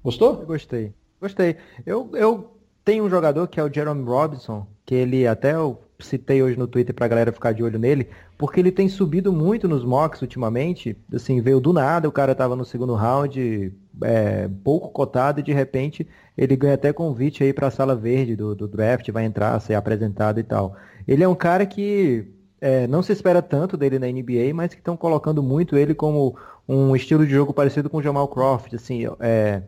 Gostou? 0.03 0.39
Eu 0.39 0.47
gostei. 0.47 0.93
Gostei. 1.21 1.57
Eu, 1.85 2.09
eu 2.13 2.57
tenho 2.83 3.05
um 3.05 3.09
jogador 3.09 3.47
que 3.47 3.59
é 3.59 3.63
o 3.63 3.71
Jerome 3.71 4.03
Robinson, 4.03 4.65
que 4.85 4.95
ele 4.95 5.27
até 5.27 5.53
eu 5.53 5.82
citei 6.03 6.43
hoje 6.43 6.57
no 6.57 6.67
Twitter 6.67 6.93
pra 6.93 7.07
galera 7.07 7.31
ficar 7.31 7.53
de 7.53 7.63
olho 7.63 7.79
nele, 7.79 8.07
porque 8.37 8.59
ele 8.59 8.71
tem 8.71 8.87
subido 8.89 9.31
muito 9.31 9.67
nos 9.67 9.83
mocks 9.83 10.21
ultimamente. 10.21 10.95
Assim, 11.13 11.41
veio 11.41 11.59
do 11.59 11.73
nada, 11.73 12.07
o 12.07 12.11
cara 12.11 12.35
tava 12.35 12.55
no 12.55 12.65
segundo 12.65 12.95
round, 12.95 13.73
é, 14.01 14.49
pouco 14.63 14.89
cotado, 14.89 15.39
e 15.39 15.43
de 15.43 15.53
repente 15.53 16.07
ele 16.37 16.55
ganha 16.55 16.73
até 16.73 16.91
convite 16.91 17.43
aí 17.43 17.53
pra 17.53 17.71
sala 17.71 17.95
verde 17.95 18.35
do, 18.35 18.55
do 18.55 18.67
draft, 18.67 19.09
vai 19.11 19.25
entrar, 19.25 19.59
ser 19.59 19.75
apresentado 19.75 20.39
e 20.39 20.43
tal. 20.43 20.75
Ele 21.07 21.23
é 21.23 21.27
um 21.27 21.35
cara 21.35 21.65
que 21.65 22.27
é, 22.59 22.87
não 22.87 23.03
se 23.03 23.11
espera 23.11 23.41
tanto 23.41 23.75
dele 23.75 23.99
na 23.99 24.07
NBA, 24.07 24.53
mas 24.53 24.73
que 24.73 24.79
estão 24.79 24.95
colocando 24.95 25.43
muito 25.43 25.75
ele 25.75 25.93
como 25.93 26.35
um 26.67 26.95
estilo 26.95 27.25
de 27.25 27.31
jogo 27.33 27.53
parecido 27.53 27.89
com 27.89 27.97
o 27.97 28.01
Jamal 28.01 28.27
Crawford, 28.27 28.75
assim, 28.75 29.03
é, 29.19 29.61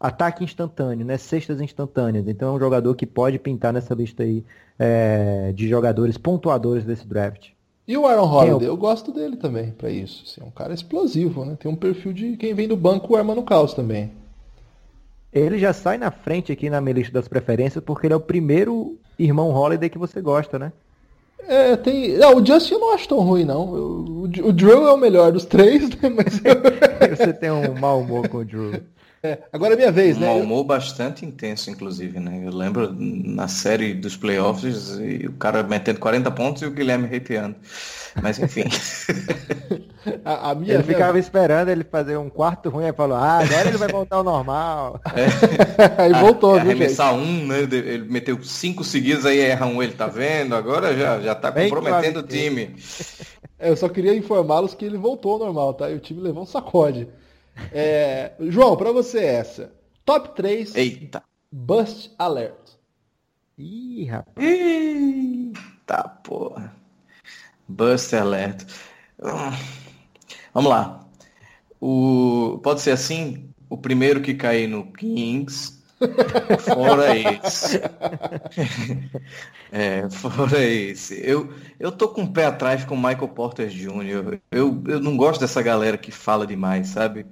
ataque 0.00 0.44
instantâneo, 0.44 1.04
né? 1.04 1.16
Cestas 1.16 1.60
instantâneas. 1.60 2.26
Então 2.28 2.50
é 2.50 2.56
um 2.56 2.58
jogador 2.58 2.94
que 2.94 3.06
pode 3.06 3.38
pintar 3.38 3.72
nessa 3.72 3.94
lista 3.94 4.22
aí 4.22 4.44
é, 4.78 5.52
de 5.54 5.68
jogadores 5.68 6.16
pontuadores 6.16 6.84
desse 6.84 7.06
draft. 7.06 7.48
E 7.86 7.96
o 7.96 8.06
Aaron 8.06 8.30
Holiday, 8.30 8.68
eu... 8.68 8.72
eu 8.72 8.76
gosto 8.76 9.12
dele 9.12 9.36
também 9.36 9.70
para 9.70 9.90
isso. 9.90 10.24
Assim, 10.26 10.42
é 10.42 10.44
um 10.44 10.50
cara 10.50 10.74
explosivo, 10.74 11.44
né? 11.44 11.56
Tem 11.58 11.70
um 11.70 11.76
perfil 11.76 12.12
de 12.12 12.36
quem 12.36 12.54
vem 12.54 12.68
do 12.68 12.76
banco 12.76 13.16
arma 13.16 13.34
no 13.34 13.42
caos 13.42 13.72
também. 13.72 14.12
Ele 15.32 15.58
já 15.58 15.72
sai 15.72 15.96
na 15.96 16.10
frente 16.10 16.52
aqui 16.52 16.68
na 16.68 16.80
minha 16.80 16.94
lista 16.94 17.12
das 17.12 17.28
preferências 17.28 17.82
porque 17.82 18.06
ele 18.06 18.14
é 18.14 18.16
o 18.16 18.20
primeiro 18.20 18.98
irmão 19.18 19.50
Holiday 19.50 19.88
que 19.88 19.98
você 19.98 20.20
gosta, 20.20 20.58
né? 20.58 20.72
É, 21.46 21.76
tem. 21.76 22.18
Não, 22.18 22.36
o 22.36 22.44
Justin 22.44 22.74
eu 22.74 22.80
não 22.80 22.94
acho 22.94 23.08
tão 23.08 23.20
ruim, 23.20 23.44
não. 23.44 23.64
O, 23.64 24.22
o 24.24 24.52
Drew 24.52 24.86
é 24.86 24.92
o 24.92 24.98
melhor 24.98 25.32
dos 25.32 25.46
três, 25.46 25.88
né? 25.88 26.10
Mas 26.10 26.40
Você 27.16 27.32
tem 27.32 27.50
um 27.50 27.78
mau 27.78 28.00
humor 28.00 28.28
com 28.28 28.38
o 28.38 28.44
Drew. 28.44 28.82
É, 29.22 29.38
agora 29.52 29.74
é 29.74 29.76
minha 29.76 29.90
vez, 29.90 30.16
um 30.16 30.20
né? 30.20 30.30
Um 30.30 30.42
humor 30.42 30.64
bastante 30.64 31.26
intenso, 31.26 31.70
inclusive, 31.70 32.20
né? 32.20 32.42
Eu 32.44 32.54
lembro 32.54 32.94
na 32.96 33.48
série 33.48 33.92
dos 33.92 34.16
playoffs, 34.16 34.96
o 35.26 35.32
cara 35.32 35.62
metendo 35.64 35.98
40 35.98 36.30
pontos 36.30 36.62
e 36.62 36.66
o 36.66 36.70
Guilherme 36.70 37.14
hateando. 37.14 37.56
Mas 38.22 38.38
enfim. 38.38 38.64
a, 40.24 40.50
a 40.50 40.54
minha 40.54 40.74
ele 40.74 40.84
ficava 40.84 41.18
esperando 41.18 41.68
ele 41.68 41.82
fazer 41.82 42.16
um 42.16 42.30
quarto 42.30 42.70
ruim 42.70 42.86
e 42.86 42.92
falou, 42.92 43.16
ah, 43.16 43.38
agora 43.38 43.68
ele 43.68 43.76
vai 43.76 43.88
voltar 43.88 44.16
ao 44.16 44.24
normal. 44.24 45.00
É. 45.14 45.26
aí 46.02 46.12
voltou, 46.12 46.52
viu? 46.54 46.70
Arremessar 46.70 47.12
um, 47.14 47.46
né? 47.46 47.60
Ele 47.62 48.04
meteu 48.08 48.40
cinco 48.44 48.84
seguidos, 48.84 49.26
aí 49.26 49.40
erra 49.40 49.66
um, 49.66 49.82
ele 49.82 49.92
tá 49.92 50.06
vendo? 50.06 50.54
Agora 50.54 50.96
já, 50.96 51.20
já 51.20 51.34
tá 51.34 51.50
Bem 51.50 51.68
comprometendo 51.68 52.20
o 52.20 52.22
time. 52.22 52.76
Eu 53.58 53.76
só 53.76 53.88
queria 53.88 54.14
informá-los 54.14 54.74
que 54.74 54.84
ele 54.84 54.96
voltou 54.96 55.32
ao 55.32 55.38
normal, 55.40 55.74
tá? 55.74 55.90
E 55.90 55.94
o 55.94 56.00
time 56.00 56.20
levou 56.20 56.44
um 56.44 56.46
sacode. 56.46 57.08
É, 57.72 58.32
João, 58.40 58.76
para 58.76 58.92
você 58.92 59.18
essa. 59.24 59.72
Top 60.04 60.34
3. 60.34 60.74
Eita. 60.74 61.22
Bust 61.50 62.10
Alert. 62.18 62.78
Ih, 63.58 64.04
rapaz. 64.06 64.46
Eita, 64.46 66.02
porra. 66.22 66.74
Bust 67.66 68.14
Alert. 68.14 68.64
Vamos 70.54 70.70
lá. 70.70 71.06
O, 71.80 72.60
pode 72.62 72.80
ser 72.80 72.92
assim? 72.92 73.50
O 73.68 73.76
primeiro 73.76 74.20
que 74.20 74.34
cair 74.34 74.66
no 74.68 74.92
Kings. 74.92 75.78
Fora 76.60 77.16
esse. 77.18 77.80
é, 79.72 80.08
fora 80.08 80.64
esse. 80.64 81.20
Eu, 81.28 81.52
eu 81.78 81.90
tô 81.90 82.08
com 82.08 82.22
o 82.22 82.32
pé 82.32 82.46
atrás 82.46 82.84
com 82.84 82.94
o 82.94 82.98
Michael 82.98 83.28
Porter 83.28 83.68
Jr. 83.68 84.38
Eu, 84.50 84.82
eu 84.86 85.00
não 85.00 85.16
gosto 85.16 85.40
dessa 85.40 85.60
galera 85.60 85.98
que 85.98 86.12
fala 86.12 86.46
demais, 86.46 86.88
sabe? 86.88 87.26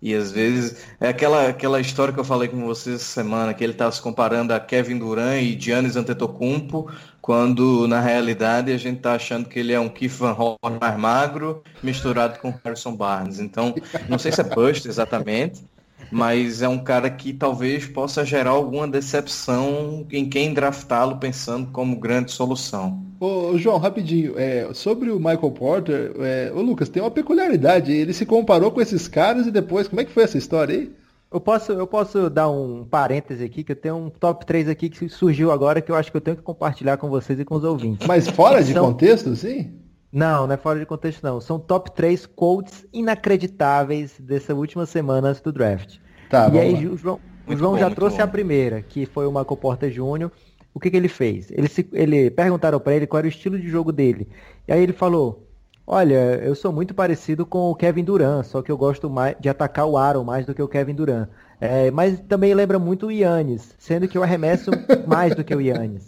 E 0.00 0.14
às 0.14 0.30
vezes 0.30 0.84
é 1.00 1.08
aquela, 1.08 1.48
aquela 1.48 1.80
história 1.80 2.14
que 2.14 2.20
eu 2.20 2.24
falei 2.24 2.48
com 2.48 2.64
vocês 2.64 2.96
essa 2.96 3.04
semana, 3.04 3.52
que 3.52 3.64
ele 3.64 3.72
estava 3.72 3.90
se 3.90 4.00
comparando 4.00 4.54
a 4.54 4.60
Kevin 4.60 4.98
Durant 4.98 5.42
e 5.42 5.60
Giannis 5.60 5.96
Antetokounmpo, 5.96 6.90
quando 7.20 7.88
na 7.88 8.00
realidade 8.00 8.72
a 8.72 8.78
gente 8.78 8.98
está 8.98 9.14
achando 9.14 9.48
que 9.48 9.58
ele 9.58 9.72
é 9.72 9.80
um 9.80 9.88
Keith 9.88 10.12
Van 10.12 10.36
Horn 10.38 10.78
mais 10.80 10.98
magro, 10.98 11.62
misturado 11.82 12.38
com 12.38 12.54
Harrison 12.64 12.94
Barnes. 12.94 13.40
Então, 13.40 13.74
não 14.08 14.18
sei 14.18 14.30
se 14.30 14.40
é 14.40 14.44
bust 14.44 14.86
exatamente, 14.86 15.64
mas 16.10 16.62
é 16.62 16.68
um 16.68 16.78
cara 16.78 17.10
que 17.10 17.32
talvez 17.32 17.86
possa 17.86 18.24
gerar 18.24 18.50
alguma 18.50 18.86
decepção 18.88 20.06
em 20.10 20.28
quem 20.28 20.54
draftá-lo 20.54 21.16
pensando 21.16 21.70
como 21.70 21.96
grande 21.96 22.32
solução. 22.32 23.02
Ô, 23.20 23.58
João, 23.58 23.78
rapidinho, 23.78 24.34
é, 24.36 24.68
sobre 24.72 25.10
o 25.10 25.18
Michael 25.18 25.50
Porter, 25.50 26.12
é, 26.20 26.52
ô 26.54 26.60
Lucas, 26.60 26.88
tem 26.88 27.02
uma 27.02 27.10
peculiaridade, 27.10 27.92
ele 27.92 28.12
se 28.12 28.24
comparou 28.24 28.70
com 28.70 28.80
esses 28.80 29.08
caras 29.08 29.46
e 29.46 29.50
depois, 29.50 29.88
como 29.88 30.00
é 30.00 30.04
que 30.04 30.12
foi 30.12 30.22
essa 30.22 30.38
história 30.38 30.74
aí? 30.74 30.92
Eu 31.30 31.40
posso, 31.40 31.72
eu 31.72 31.86
posso 31.86 32.30
dar 32.30 32.48
um 32.48 32.86
parêntese 32.88 33.44
aqui, 33.44 33.62
que 33.62 33.72
eu 33.72 33.76
tenho 33.76 33.96
um 33.96 34.08
top 34.08 34.46
3 34.46 34.68
aqui 34.68 34.88
que 34.88 35.08
surgiu 35.10 35.52
agora 35.52 35.82
que 35.82 35.90
eu 35.90 35.96
acho 35.96 36.10
que 36.10 36.16
eu 36.16 36.22
tenho 36.22 36.38
que 36.38 36.42
compartilhar 36.42 36.96
com 36.96 37.10
vocês 37.10 37.38
e 37.38 37.44
com 37.44 37.56
os 37.56 37.64
ouvintes. 37.64 38.06
Mas 38.06 38.28
fora 38.28 38.64
de 38.64 38.72
São... 38.72 38.86
contexto, 38.86 39.36
sim? 39.36 39.70
Não, 40.12 40.46
não 40.46 40.54
é 40.54 40.56
fora 40.56 40.78
de 40.78 40.86
contexto 40.86 41.22
não. 41.22 41.40
São 41.40 41.58
top 41.58 41.90
3 41.92 42.26
quotes 42.26 42.86
inacreditáveis 42.92 44.18
dessa 44.18 44.54
última 44.54 44.86
semana 44.86 45.28
antes 45.28 45.40
do 45.40 45.52
draft. 45.52 45.98
Tá, 46.30 46.48
e 46.52 46.58
aí 46.58 46.86
lá. 46.86 46.92
o 46.92 46.96
João, 46.96 47.20
o 47.46 47.56
João 47.56 47.72
bom, 47.72 47.78
já 47.78 47.90
trouxe 47.90 48.18
bom. 48.18 48.24
a 48.24 48.26
primeira, 48.26 48.82
que 48.82 49.06
foi 49.06 49.26
o 49.26 49.30
Michael 49.30 49.56
Porter 49.56 49.90
Jr. 49.90 50.30
O 50.72 50.80
que, 50.80 50.90
que 50.90 50.96
ele 50.96 51.08
fez? 51.08 51.50
Ele, 51.50 51.68
se, 51.68 51.88
ele 51.92 52.30
perguntaram 52.30 52.78
para 52.78 52.94
ele 52.94 53.06
qual 53.06 53.18
era 53.18 53.26
o 53.26 53.30
estilo 53.30 53.58
de 53.58 53.68
jogo 53.68 53.92
dele. 53.92 54.28
E 54.66 54.72
aí 54.72 54.82
ele 54.82 54.92
falou: 54.92 55.46
Olha, 55.86 56.36
eu 56.36 56.54
sou 56.54 56.72
muito 56.72 56.94
parecido 56.94 57.46
com 57.46 57.70
o 57.70 57.74
Kevin 57.74 58.04
Durant, 58.04 58.44
só 58.44 58.60
que 58.60 58.70
eu 58.70 58.76
gosto 58.76 59.08
mais 59.08 59.36
de 59.40 59.48
atacar 59.48 59.86
o 59.86 59.96
Aaron 59.96 60.22
mais 60.22 60.44
do 60.44 60.54
que 60.54 60.62
o 60.62 60.68
Kevin 60.68 60.94
Durant. 60.94 61.28
É, 61.60 61.90
mas 61.90 62.20
também 62.20 62.54
lembra 62.54 62.78
muito 62.78 63.06
o 63.06 63.12
Yannis, 63.12 63.74
sendo 63.78 64.06
que 64.06 64.16
eu 64.16 64.22
arremesso 64.22 64.70
mais 65.06 65.34
do 65.34 65.42
que 65.42 65.54
o 65.54 65.60
Yannis. 65.60 66.06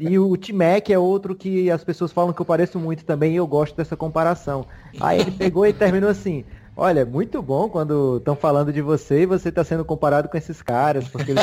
E 0.00 0.18
o 0.18 0.36
T-Mac 0.36 0.90
é 0.90 0.98
outro 0.98 1.34
que 1.36 1.70
as 1.70 1.84
pessoas 1.84 2.10
falam 2.10 2.32
que 2.32 2.40
eu 2.40 2.46
pareço 2.46 2.78
muito 2.78 3.04
também 3.04 3.32
e 3.32 3.36
eu 3.36 3.46
gosto 3.46 3.76
dessa 3.76 3.96
comparação. 3.96 4.66
Aí 5.00 5.20
ele 5.20 5.30
pegou 5.30 5.66
e 5.66 5.72
terminou 5.72 6.10
assim. 6.10 6.44
Olha, 6.80 7.04
muito 7.04 7.42
bom 7.42 7.68
quando 7.68 8.18
estão 8.18 8.36
falando 8.36 8.72
de 8.72 8.80
você 8.80 9.22
e 9.22 9.26
você 9.26 9.48
está 9.48 9.64
sendo 9.64 9.84
comparado 9.84 10.28
com 10.28 10.36
esses 10.36 10.62
caras, 10.62 11.08
porque 11.08 11.32
eles 11.32 11.42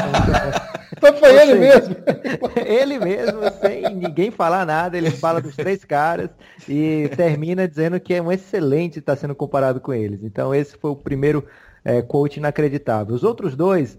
Então 0.95 1.11
foi 1.19 1.35
ele 1.35 1.55
mesmo. 1.55 1.95
ele 2.65 2.99
mesmo, 2.99 3.39
sem 3.59 3.95
ninguém 3.95 4.31
falar 4.31 4.65
nada, 4.65 4.97
ele 4.97 5.11
fala 5.11 5.41
dos 5.41 5.53
três 5.53 5.83
caras 5.83 6.29
e 6.69 7.09
termina 7.17 7.67
dizendo 7.67 7.99
que 7.99 8.13
é 8.13 8.21
um 8.21 8.31
excelente 8.31 8.99
estar 8.99 9.17
sendo 9.17 9.35
comparado 9.35 9.81
com 9.81 9.93
eles. 9.93 10.23
Então 10.23 10.55
esse 10.55 10.77
foi 10.77 10.91
o 10.91 10.95
primeiro 10.95 11.45
é, 11.85 12.01
quote 12.01 12.39
inacreditável. 12.39 13.15
Os 13.15 13.23
outros 13.23 13.55
dois 13.55 13.97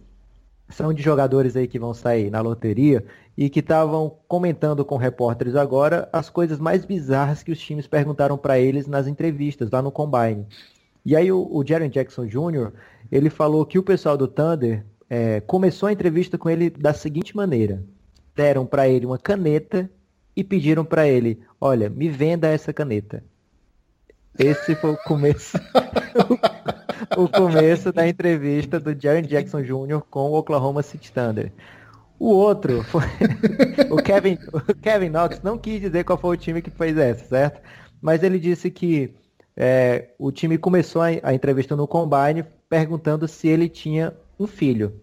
são 0.68 0.92
de 0.92 1.03
jogadores 1.03 1.57
aí 1.57 1.68
que 1.68 1.79
vão 1.79 1.94
sair 1.94 2.29
na 2.29 2.40
loteria 2.40 3.05
e 3.37 3.49
que 3.49 3.61
estavam 3.61 4.18
comentando 4.27 4.85
com 4.85 4.96
repórteres 4.96 5.55
agora 5.55 6.09
as 6.12 6.29
coisas 6.29 6.59
mais 6.59 6.85
bizarras 6.85 7.42
que 7.42 7.53
os 7.53 7.61
times 7.61 7.87
perguntaram 7.87 8.37
para 8.37 8.59
eles 8.59 8.88
nas 8.88 9.07
entrevistas 9.07 9.70
lá 9.70 9.81
no 9.81 9.92
Combine. 9.92 10.46
E 11.05 11.14
aí 11.14 11.30
o, 11.30 11.49
o 11.51 11.62
Jackson 11.62 12.26
Jr., 12.26 12.72
ele 13.12 13.30
falou 13.30 13.64
que 13.64 13.78
o 13.78 13.82
pessoal 13.82 14.16
do 14.16 14.26
Thunder 14.26 14.84
é, 15.09 15.41
começou 15.41 15.89
a 15.89 15.93
entrevista 15.93 16.37
com 16.37 16.51
ele 16.51 16.68
da 16.68 16.93
seguinte 16.93 17.37
maneira. 17.37 17.84
Deram 18.34 18.66
para 18.66 18.89
ele 18.89 19.07
uma 19.07 19.18
caneta 19.18 19.89
e 20.34 20.43
pediram 20.43 20.84
para 20.84 21.07
ele, 21.07 21.41
olha, 21.61 21.89
me 21.89 22.09
venda 22.09 22.49
essa 22.49 22.72
caneta. 22.72 23.22
Esse 24.39 24.74
foi 24.74 24.91
o 24.91 24.99
começo, 25.05 25.59
o 27.17 27.29
começo 27.29 27.93
da 27.93 28.07
entrevista 28.07 28.81
do 28.81 28.99
Jaren 28.99 29.23
Jackson 29.23 29.63
Jr. 29.63 30.01
com 30.11 30.31
o 30.31 30.39
Oklahoma 30.39 30.83
City 30.83 31.13
Thunder. 31.13 31.53
O 32.19 32.31
outro 32.31 32.83
foi 32.85 33.03
o 33.91 33.97
Kevin, 33.97 34.39
o 34.53 34.75
Kevin 34.75 35.11
Knox 35.11 35.43
não 35.43 35.59
quis 35.59 35.81
dizer 35.81 36.05
qual 36.05 36.19
foi 36.19 36.37
o 36.37 36.39
time 36.39 36.63
que 36.63 36.71
fez 36.71 36.97
essa, 36.97 37.27
certo? 37.27 37.61
Mas 38.01 38.23
ele 38.23 38.39
disse 38.39 38.71
que 38.71 39.15
é, 39.57 40.11
o 40.19 40.33
time 40.33 40.59
começou 40.59 41.03
a, 41.03 41.09
a, 41.23 41.35
entrevista 41.35 41.77
no 41.77 41.87
Combine 41.87 42.45
perguntando 42.69 43.29
se 43.29 43.49
ele 43.49 43.69
tinha 43.69 44.15
um 44.39 44.47
filho. 44.47 45.01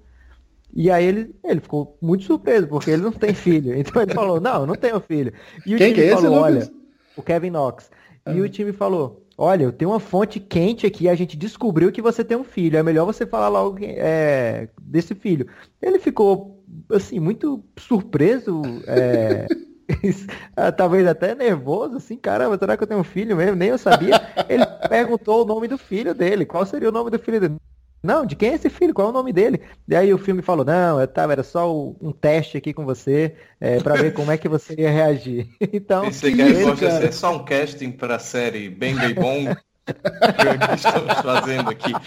E 0.76 0.89
aí 0.89 1.06
ele, 1.06 1.36
ele 1.43 1.60
ficou 1.60 1.97
muito 2.01 2.24
surpreso, 2.24 2.68
porque 2.68 2.89
ele 2.89 3.04
não 3.04 3.12
tem 3.12 3.34
filho. 3.34 3.74
Então 3.78 4.01
ele 4.01 4.14
falou, 4.14 4.39
não, 4.39 4.66
não 4.66 4.76
tenho 4.76 4.99
filho. 4.99 5.34
E 5.66 5.76
o 5.76 5.78
Quem 5.78 5.93
time 5.93 6.08
que 6.08 6.14
é 6.14 6.16
falou, 6.16 6.32
esse, 6.32 6.39
olha, 6.39 6.72
o 7.16 7.22
Kevin 7.22 7.51
Knox. 7.51 7.91
E 8.26 8.39
o 8.39 8.47
time 8.47 8.72
falou, 8.72 9.22
olha, 9.38 9.63
eu 9.63 9.71
tenho 9.71 9.91
uma 9.91 9.99
fonte 9.99 10.39
quente 10.39 10.86
aqui, 10.86 11.09
a 11.09 11.15
gente 11.15 11.38
descobriu 11.38 11.91
que 11.91 12.01
você 12.01 12.23
tem 12.23 12.38
um 12.38 12.43
filho, 12.43 12.77
é 12.77 12.84
melhor 12.84 13.05
você 13.05 13.25
falar 13.25 13.49
logo 13.49 13.77
é, 13.81 14.69
desse 14.81 15.15
filho. 15.15 15.47
Ele 15.81 15.99
ficou, 15.99 16.63
assim, 16.91 17.19
muito 17.19 17.63
surpreso, 17.77 18.61
é, 18.88 19.47
talvez 20.77 21.07
até 21.07 21.36
nervoso, 21.36 21.97
assim, 21.97 22.17
caramba, 22.17 22.57
será 22.57 22.77
que 22.77 22.84
eu 22.84 22.88
tenho 22.88 22.99
um 22.99 23.05
filho 23.05 23.36
mesmo? 23.36 23.55
Nem 23.55 23.69
eu 23.69 23.77
sabia. 23.77 24.15
Ele 24.47 24.65
perguntou 24.88 25.43
o 25.43 25.45
nome 25.45 25.67
do 25.67 25.77
filho 25.77 26.13
dele, 26.13 26.45
qual 26.45 26.65
seria 26.65 26.89
o 26.89 26.93
nome 26.93 27.09
do 27.09 27.19
filho 27.19 27.39
dele? 27.39 27.55
Não, 28.04 28.26
de 28.26 28.36
quem 28.36 28.49
é 28.49 28.56
esse 28.56 28.70
filho? 28.70 28.93
Qual 28.93 29.08
é 29.08 29.12
o 29.12 29.14
nome 29.14 29.32
dele? 29.32 29.62
E 29.88 29.95
aí 29.95 30.14
o 30.14 30.18
filme 30.18 30.41
falou, 30.41 30.66
não, 30.66 30.99
eu 30.99 31.08
tava, 31.08 31.32
era 31.32 31.43
só 31.43 31.74
um 31.74 32.12
teste 32.12 32.58
aqui 32.58 32.74
com 32.74 32.84
você, 32.84 33.34
é, 33.62 33.80
para 33.80 33.95
ver 33.95 34.14
como 34.14 34.30
é 34.30 34.38
que 34.38 34.49
você 34.49 34.76
ia 34.78 34.91
reagir. 34.91 35.47
Então. 35.72 36.04
Pensei 36.04 36.36
que 36.36 36.41
a 36.41 36.45
resposta 36.45 36.86
ia 36.86 36.91
ser 36.99 37.14
só 37.14 37.36
um 37.36 37.45
casting 37.45 37.91
para 37.91 38.18
a 38.18 38.20
série 38.20 38.70
Bem 38.70 38.95
Gay 38.95 39.14
Bom 39.14 39.56
que 39.86 40.76
estamos 40.76 41.14
fazendo 41.22 41.70
aqui. 41.70 41.91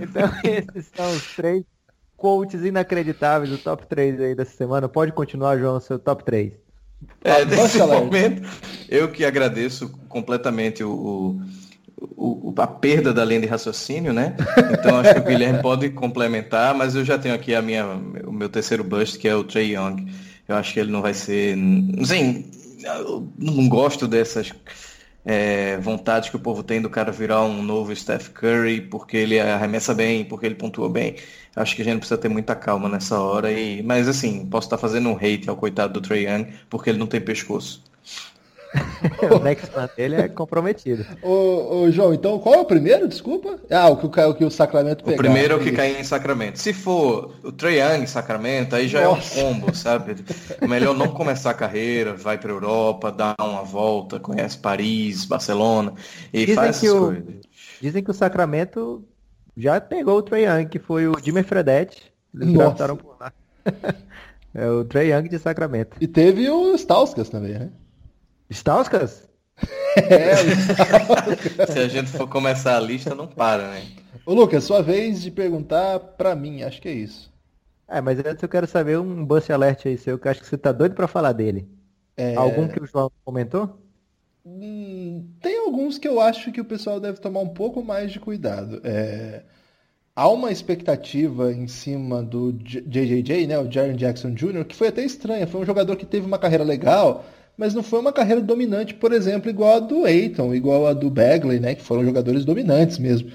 então 0.00 0.30
esses 0.44 0.90
são 0.94 1.10
os 1.12 1.34
três 1.34 1.64
quotes 2.16 2.64
inacreditáveis 2.64 3.50
do 3.50 3.58
top 3.58 3.86
3 3.86 4.20
aí 4.20 4.34
dessa 4.34 4.56
semana. 4.56 4.88
Pode 4.88 5.12
continuar, 5.12 5.58
João, 5.58 5.78
seu 5.80 5.98
top 5.98 6.24
3. 6.24 6.52
É, 7.24 7.44
nesse 7.44 7.78
momento, 7.78 8.48
eu 8.88 9.10
que 9.10 9.24
agradeço 9.24 9.90
completamente 10.08 10.82
o, 10.82 10.90
o 10.90 11.40
o, 11.98 12.54
a 12.58 12.66
perda 12.66 13.12
da 13.12 13.24
linha 13.24 13.40
de 13.40 13.46
raciocínio, 13.46 14.12
né? 14.12 14.36
Então 14.72 14.98
acho 14.98 15.14
que 15.14 15.20
o 15.20 15.24
Guilherme 15.24 15.62
pode 15.62 15.90
complementar, 15.90 16.74
mas 16.74 16.94
eu 16.94 17.04
já 17.04 17.18
tenho 17.18 17.34
aqui 17.34 17.54
a 17.54 17.62
minha, 17.62 17.86
o 17.86 18.32
meu 18.32 18.48
terceiro 18.48 18.84
bust, 18.84 19.18
que 19.18 19.28
é 19.28 19.34
o 19.34 19.44
Trey 19.44 19.74
Young. 19.74 20.06
Eu 20.48 20.56
acho 20.56 20.72
que 20.72 20.80
ele 20.80 20.90
não 20.90 21.02
vai 21.02 21.14
ser. 21.14 21.56
Eu 21.56 23.28
não 23.38 23.68
gosto 23.68 24.06
dessas 24.06 24.52
é, 25.24 25.76
vontades 25.78 26.30
que 26.30 26.36
o 26.36 26.40
povo 26.40 26.62
tem 26.62 26.80
do 26.80 26.88
cara 26.88 27.10
virar 27.10 27.42
um 27.42 27.62
novo 27.62 27.94
Steph 27.94 28.28
Curry, 28.28 28.82
porque 28.82 29.16
ele 29.16 29.40
arremessa 29.40 29.92
bem, 29.92 30.24
porque 30.24 30.46
ele 30.46 30.54
pontua 30.54 30.88
bem. 30.88 31.16
Acho 31.56 31.74
que 31.74 31.82
a 31.82 31.84
gente 31.84 31.98
precisa 31.98 32.18
ter 32.18 32.28
muita 32.28 32.54
calma 32.54 32.88
nessa 32.88 33.18
hora. 33.18 33.50
E, 33.50 33.82
mas 33.82 34.08
assim, 34.08 34.46
posso 34.46 34.66
estar 34.66 34.78
fazendo 34.78 35.08
um 35.08 35.16
hate 35.16 35.48
ao 35.48 35.56
coitado 35.56 35.94
do 35.94 36.00
Trey 36.00 36.26
Young, 36.26 36.46
porque 36.70 36.90
ele 36.90 36.98
não 36.98 37.06
tem 37.06 37.20
pescoço. 37.20 37.82
o 39.34 39.38
next 39.38 39.74
man 39.74 39.88
dele 39.96 40.16
é 40.16 40.28
comprometido. 40.28 41.04
ô, 41.22 41.82
ô, 41.82 41.90
João, 41.90 42.14
então 42.14 42.38
qual 42.38 42.54
é 42.54 42.58
o 42.58 42.64
primeiro? 42.64 43.08
Desculpa. 43.08 43.58
Ah, 43.70 43.88
o 43.88 43.96
que 43.96 44.06
o, 44.06 44.30
o, 44.30 44.34
que 44.34 44.44
o 44.44 44.50
Sacramento 44.50 45.04
pegou. 45.04 45.14
O 45.14 45.16
primeiro 45.16 45.54
é 45.54 45.56
o 45.56 45.60
que 45.60 45.72
cai 45.72 45.98
em 45.98 46.04
Sacramento. 46.04 46.58
Se 46.58 46.72
for 46.72 47.34
o 47.42 47.52
Trae 47.52 47.78
Young 47.78 48.02
em 48.02 48.06
Sacramento, 48.06 48.74
aí 48.76 48.88
já 48.88 49.02
Nossa. 49.04 49.40
é 49.40 49.44
um 49.44 49.54
combo, 49.54 49.74
sabe? 49.74 50.16
Melhor 50.66 50.96
não 50.96 51.08
começar 51.08 51.50
a 51.50 51.54
carreira, 51.54 52.14
vai 52.14 52.38
para 52.38 52.50
Europa, 52.50 53.12
dá 53.12 53.34
uma 53.40 53.62
volta, 53.62 54.18
conhece 54.18 54.58
Paris, 54.58 55.24
Barcelona 55.24 55.94
e 56.32 56.40
dizem 56.40 56.54
faz 56.54 56.76
essas 56.76 56.90
coisas. 56.90 57.24
Dizem 57.80 58.02
que 58.02 58.10
o 58.10 58.14
Sacramento 58.14 59.04
já 59.56 59.80
pegou 59.80 60.18
o 60.18 60.22
Trae 60.22 60.44
Young, 60.44 60.68
que 60.68 60.78
foi 60.78 61.06
o 61.08 61.14
Jimmy 61.22 61.42
Fredette. 61.42 62.12
Eles 62.34 62.52
draftaram 62.52 62.96
por 62.96 63.16
lá. 63.18 63.32
é 64.54 64.68
o 64.68 64.84
Trae 64.84 65.12
Young 65.12 65.28
de 65.28 65.38
Sacramento. 65.38 65.96
E 66.00 66.06
teve 66.06 66.48
o 66.50 66.74
Stauskas 66.74 67.28
também, 67.28 67.58
né? 67.58 67.70
Stauskas? 68.50 69.28
É, 69.96 70.34
Stauskas. 70.34 71.70
Se 71.72 71.78
a 71.78 71.88
gente 71.88 72.10
for 72.10 72.28
começar 72.28 72.76
a 72.76 72.80
lista, 72.80 73.14
não 73.14 73.26
para, 73.26 73.70
né? 73.70 73.86
Ô 74.24 74.34
Lucas, 74.34 74.64
sua 74.64 74.82
vez 74.82 75.22
de 75.22 75.30
perguntar 75.30 75.98
pra 75.98 76.34
mim, 76.34 76.62
acho 76.62 76.82
que 76.82 76.88
é 76.88 76.92
isso. 76.92 77.32
É, 77.88 78.00
mas 78.00 78.18
antes 78.18 78.42
eu 78.42 78.48
quero 78.48 78.66
saber 78.66 78.98
um 78.98 79.24
bust 79.24 79.52
alert 79.52 79.86
aí 79.86 79.96
seu, 79.96 80.18
que 80.18 80.26
eu 80.26 80.30
acho 80.30 80.40
que 80.40 80.46
você 80.46 80.58
tá 80.58 80.72
doido 80.72 80.94
pra 80.94 81.06
falar 81.06 81.32
dele. 81.32 81.68
É... 82.16 82.34
Algum 82.34 82.66
que 82.66 82.82
o 82.82 82.86
João 82.86 83.10
comentou? 83.24 83.78
Hum, 84.44 85.28
tem 85.40 85.58
alguns 85.58 85.98
que 85.98 86.08
eu 86.08 86.20
acho 86.20 86.50
que 86.50 86.60
o 86.60 86.64
pessoal 86.64 86.98
deve 86.98 87.20
tomar 87.20 87.40
um 87.40 87.48
pouco 87.48 87.82
mais 87.84 88.10
de 88.10 88.18
cuidado. 88.18 88.80
É... 88.82 89.42
Há 90.14 90.28
uma 90.28 90.50
expectativa 90.50 91.52
em 91.52 91.68
cima 91.68 92.22
do 92.22 92.52
JJJ, 92.52 93.46
né, 93.46 93.58
o 93.58 93.70
Jaren 93.70 93.94
Jackson 93.94 94.32
Jr., 94.32 94.64
que 94.64 94.74
foi 94.74 94.88
até 94.88 95.04
estranha. 95.04 95.46
Foi 95.46 95.60
um 95.60 95.66
jogador 95.66 95.94
que 95.94 96.06
teve 96.06 96.26
uma 96.26 96.38
carreira 96.38 96.64
legal, 96.64 97.24
mas 97.56 97.74
não 97.74 97.82
foi 97.82 98.00
uma 98.00 98.12
carreira 98.12 98.40
dominante, 98.40 98.94
por 98.94 99.12
exemplo, 99.12 99.50
igual 99.50 99.76
a 99.76 99.80
do 99.80 100.04
Aiton, 100.04 100.54
igual 100.54 100.86
a 100.86 100.92
do 100.92 101.08
Bagley, 101.08 101.58
né, 101.58 101.74
que 101.74 101.82
foram 101.82 102.04
jogadores 102.04 102.44
dominantes 102.44 102.98
mesmo. 102.98 103.30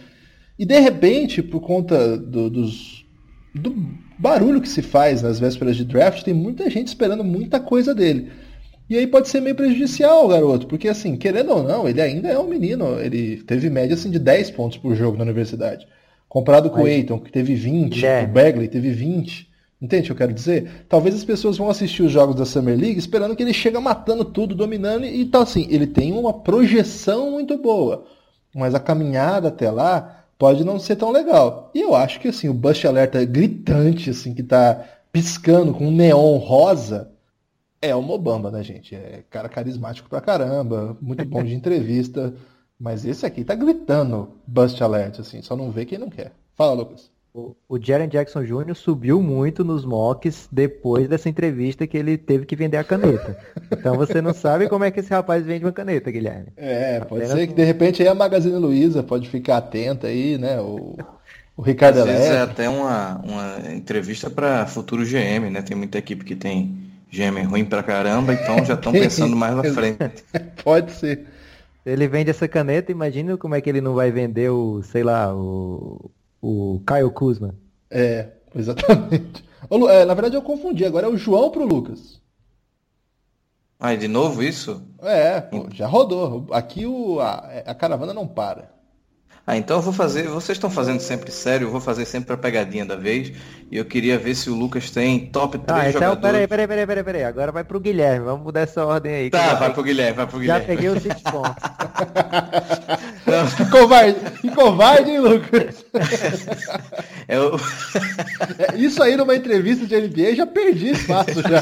E 0.59 0.65
de 0.65 0.80
repente, 0.80 1.41
por 1.41 1.61
conta 1.61 2.17
do, 2.17 2.49
dos, 2.49 3.05
do 3.55 3.74
barulho 4.19 4.61
que 4.61 4.69
se 4.69 4.82
faz 4.82 5.22
nas 5.22 5.39
vésperas 5.39 5.76
de 5.76 5.84
draft, 5.84 6.24
tem 6.24 6.34
muita 6.34 6.69
gente 6.69 6.88
esperando 6.88 7.24
muita 7.24 7.59
coisa 7.59 7.95
dele. 7.95 8.32
E 8.88 8.97
aí 8.97 9.07
pode 9.07 9.30
ser 9.30 9.41
meio 9.41 9.55
prejudicial 9.55 10.17
ao 10.19 10.28
garoto, 10.28 10.67
porque 10.67 10.88
assim, 10.88 11.15
querendo 11.15 11.51
ou 11.51 11.63
não, 11.63 11.88
ele 11.88 12.01
ainda 12.01 12.28
é 12.28 12.38
um 12.38 12.47
menino, 12.47 12.99
ele 12.99 13.38
teve 13.38 13.69
média 13.69 13.93
assim 13.95 14.11
de 14.11 14.19
10 14.19 14.51
pontos 14.51 14.78
por 14.78 14.95
jogo 14.95 15.17
na 15.17 15.24
universidade. 15.24 15.88
Comparado 16.28 16.69
com 16.69 16.82
o 16.82 16.86
Aiton, 16.86 17.19
que 17.19 17.32
teve 17.32 17.55
20, 17.55 18.05
é. 18.05 18.24
o 18.24 18.28
Bagley 18.28 18.67
teve 18.67 18.91
20. 18.91 19.49
Entende 19.82 20.03
o 20.03 20.05
que 20.05 20.11
eu 20.11 20.27
quero 20.27 20.34
dizer? 20.34 20.86
Talvez 20.88 21.15
as 21.15 21.25
pessoas 21.25 21.57
vão 21.57 21.69
assistir 21.69 22.03
os 22.03 22.11
jogos 22.11 22.36
da 22.36 22.45
Summer 22.45 22.77
League 22.77 22.99
esperando 22.99 23.36
que 23.36 23.41
ele 23.41 23.53
chega 23.53 23.82
matando 23.82 24.23
tudo, 24.23 24.53
dominando, 24.53 25.05
e 25.05 25.21
então 25.21 25.41
assim, 25.41 25.67
ele 25.71 25.88
tem 25.88 26.13
uma 26.13 26.32
projeção 26.32 27.32
muito 27.32 27.57
boa. 27.57 28.05
Mas 28.53 28.75
a 28.75 28.79
caminhada 28.79 29.47
até 29.47 29.71
lá 29.71 30.25
pode 30.38 30.63
não 30.63 30.77
ser 30.77 30.97
tão 30.97 31.11
legal. 31.11 31.71
E 31.73 31.82
eu 31.82 31.95
acho 31.95 32.19
que 32.19 32.27
assim, 32.27 32.47
o 32.47 32.53
Bush 32.53 32.86
Alerta 32.86 33.25
gritante, 33.25 34.11
assim, 34.11 34.36
que 34.36 34.43
tá 34.43 34.86
piscando 35.11 35.73
com 35.73 35.88
um 35.88 35.91
neon 35.91 36.38
rosa, 36.38 37.11
é 37.82 37.95
o 37.95 38.01
Mobamba, 38.03 38.51
né, 38.51 38.63
gente? 38.63 38.93
É 38.93 39.23
cara 39.29 39.49
carismático 39.49 40.07
pra 40.07 40.21
caramba, 40.21 40.95
muito 41.01 41.25
bom 41.25 41.43
de 41.43 41.53
entrevista. 41.55 42.34
Mas 42.79 43.05
esse 43.05 43.25
aqui 43.25 43.43
tá 43.43 43.55
gritando 43.55 44.34
Bust 44.45 44.82
Alert, 44.84 45.19
assim, 45.19 45.41
só 45.41 45.55
não 45.55 45.71
vê 45.71 45.86
quem 45.86 45.97
não 45.97 46.09
quer. 46.09 46.32
Fala, 46.55 46.73
Lucas. 46.73 47.09
O, 47.34 47.55
Jaren 47.79 48.09
Jackson 48.09 48.43
Jr. 48.43 48.75
subiu 48.75 49.21
muito 49.21 49.63
nos 49.63 49.86
mocks 49.86 50.49
depois 50.51 51.07
dessa 51.07 51.29
entrevista 51.29 51.88
que 51.88 51.97
ele 51.97 52.17
teve 52.17 52.45
que 52.45 52.57
vender 52.57 52.75
a 52.75 52.84
caneta. 52.84 53.38
Então 53.71 53.95
você 53.95 54.21
não 54.21 54.34
sabe 54.34 54.67
como 54.67 54.84
é 54.84 54.91
que 54.91 54.99
esse 54.99 55.09
rapaz 55.09 55.45
vende 55.45 55.63
uma 55.63 55.71
caneta, 55.71 56.11
Guilherme. 56.11 56.47
É, 56.57 56.99
pode 56.99 57.23
Apenas 57.23 57.39
ser 57.39 57.47
que 57.47 57.53
de 57.53 57.63
repente 57.63 58.01
aí 58.01 58.09
a 58.09 58.13
Magazine 58.13 58.57
Luiza 58.57 59.01
pode 59.01 59.29
ficar 59.29 59.57
atenta 59.57 60.07
aí, 60.07 60.38
né? 60.38 60.59
O, 60.59 60.97
o 61.55 61.61
Ricardo 61.61 61.99
Às 61.99 62.05
vezes 62.05 62.27
é 62.27 62.41
até 62.41 62.67
uma, 62.67 63.21
uma 63.23 63.73
entrevista 63.73 64.29
para 64.29 64.67
futuro 64.67 65.05
GM, 65.05 65.49
né? 65.49 65.61
Tem 65.61 65.77
muita 65.77 65.99
equipe 65.99 66.25
que 66.25 66.36
tem 66.36 66.75
GM 67.09 67.43
ruim 67.45 67.63
pra 67.63 67.82
caramba, 67.82 68.34
então 68.34 68.65
já 68.65 68.73
estão 68.73 68.91
pensando 68.93 69.38
mais 69.38 69.55
na 69.55 69.63
frente. 69.63 69.99
pode 70.61 70.91
ser. 70.91 71.27
Ele 71.86 72.09
vende 72.09 72.29
essa 72.29 72.47
caneta, 72.47 72.91
imagina 72.91 73.38
como 73.38 73.55
é 73.55 73.61
que 73.61 73.69
ele 73.69 73.79
não 73.79 73.93
vai 73.93 74.11
vender 74.11 74.49
o, 74.49 74.84
sei 74.84 75.01
lá, 75.01 75.34
o 75.34 76.11
o 76.41 76.81
Caio 76.85 77.11
Kuzma. 77.11 77.55
É, 77.89 78.29
exatamente. 78.55 79.43
É, 79.89 80.05
na 80.05 80.13
verdade 80.13 80.35
eu 80.35 80.41
confundi, 80.41 80.83
agora 80.83 81.07
é 81.07 81.09
o 81.09 81.17
João 81.17 81.51
pro 81.51 81.65
Lucas. 81.65 82.19
Ah, 83.79 83.95
de 83.95 84.07
novo 84.07 84.43
isso? 84.43 84.83
É, 85.01 85.41
pô, 85.41 85.67
já 85.71 85.87
rodou. 85.87 86.47
Aqui 86.51 86.85
o, 86.85 87.19
a, 87.19 87.63
a 87.65 87.73
caravana 87.73 88.13
não 88.13 88.27
para. 88.27 88.69
Ah, 89.45 89.57
então 89.57 89.77
eu 89.77 89.81
vou 89.81 89.91
fazer. 89.91 90.27
Vocês 90.27 90.55
estão 90.55 90.69
fazendo 90.69 90.99
sempre 90.99 91.31
sério, 91.31 91.65
eu 91.65 91.71
vou 91.71 91.81
fazer 91.81 92.05
sempre 92.05 92.33
a 92.33 92.37
pegadinha 92.37 92.85
da 92.85 92.95
vez. 92.95 93.33
E 93.71 93.77
eu 93.77 93.83
queria 93.83 94.19
ver 94.19 94.35
se 94.35 94.51
o 94.51 94.55
Lucas 94.55 94.91
tem 94.91 95.25
top 95.27 95.57
3 95.57 95.67
ah, 95.67 95.89
então, 95.89 96.01
jogadores. 96.01 96.21
Peraí, 96.21 96.47
peraí, 96.47 96.67
peraí, 96.67 96.85
peraí, 96.85 97.03
peraí. 97.03 97.23
Agora 97.23 97.51
vai 97.51 97.63
pro 97.63 97.79
Guilherme. 97.79 98.25
Vamos 98.25 98.43
mudar 98.43 98.61
essa 98.61 98.85
ordem 98.85 99.13
aí. 99.13 99.29
Tá, 99.31 99.55
vai 99.55 99.73
pro 99.73 99.81
Guilherme, 99.81 100.15
vai 100.15 100.27
pro 100.27 100.39
Guilherme. 100.39 100.61
Já 100.61 100.67
peguei 100.67 100.89
o 100.89 100.99
6 100.99 101.21
pontos. 101.23 101.63
Que 103.55 103.65
covarde, 103.69 104.15
que 104.41 104.49
covarde, 104.51 105.11
hein, 105.11 105.19
Lucas? 105.19 105.86
Eu... 107.28 107.59
É, 108.57 108.78
isso 108.78 109.01
aí 109.01 109.15
numa 109.15 109.36
entrevista 109.36 109.86
de 109.86 109.95
NBA 109.95 110.36
já 110.36 110.45
perdi 110.45 110.89
espaço 110.89 111.41
já. 111.41 111.59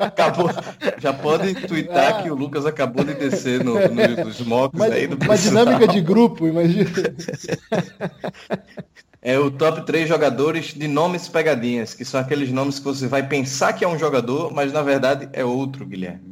Acabou. 0.00 0.50
Já 0.98 1.12
pode 1.12 1.54
twittar 1.54 2.16
ah. 2.18 2.22
que 2.22 2.30
o 2.30 2.34
Lucas 2.34 2.66
acabou 2.66 3.04
de 3.04 3.14
descer 3.14 3.64
no, 3.64 3.74
no, 3.74 4.24
nos 4.24 4.40
mocos 4.40 4.80
aí 4.80 5.06
do 5.06 5.16
Uma 5.24 5.36
dinâmica 5.36 5.88
de 5.88 6.00
grupo, 6.00 6.46
imagina. 6.46 6.90
É 9.20 9.38
o 9.38 9.50
top 9.50 9.84
3 9.84 10.08
jogadores 10.08 10.74
de 10.74 10.86
nomes 10.86 11.28
pegadinhas, 11.28 11.92
que 11.92 12.04
são 12.04 12.20
aqueles 12.20 12.52
nomes 12.52 12.78
que 12.78 12.84
você 12.84 13.08
vai 13.08 13.26
pensar 13.26 13.72
que 13.72 13.84
é 13.84 13.88
um 13.88 13.98
jogador, 13.98 14.52
mas 14.52 14.72
na 14.72 14.82
verdade 14.82 15.28
é 15.32 15.44
outro, 15.44 15.84
Guilherme. 15.84 16.27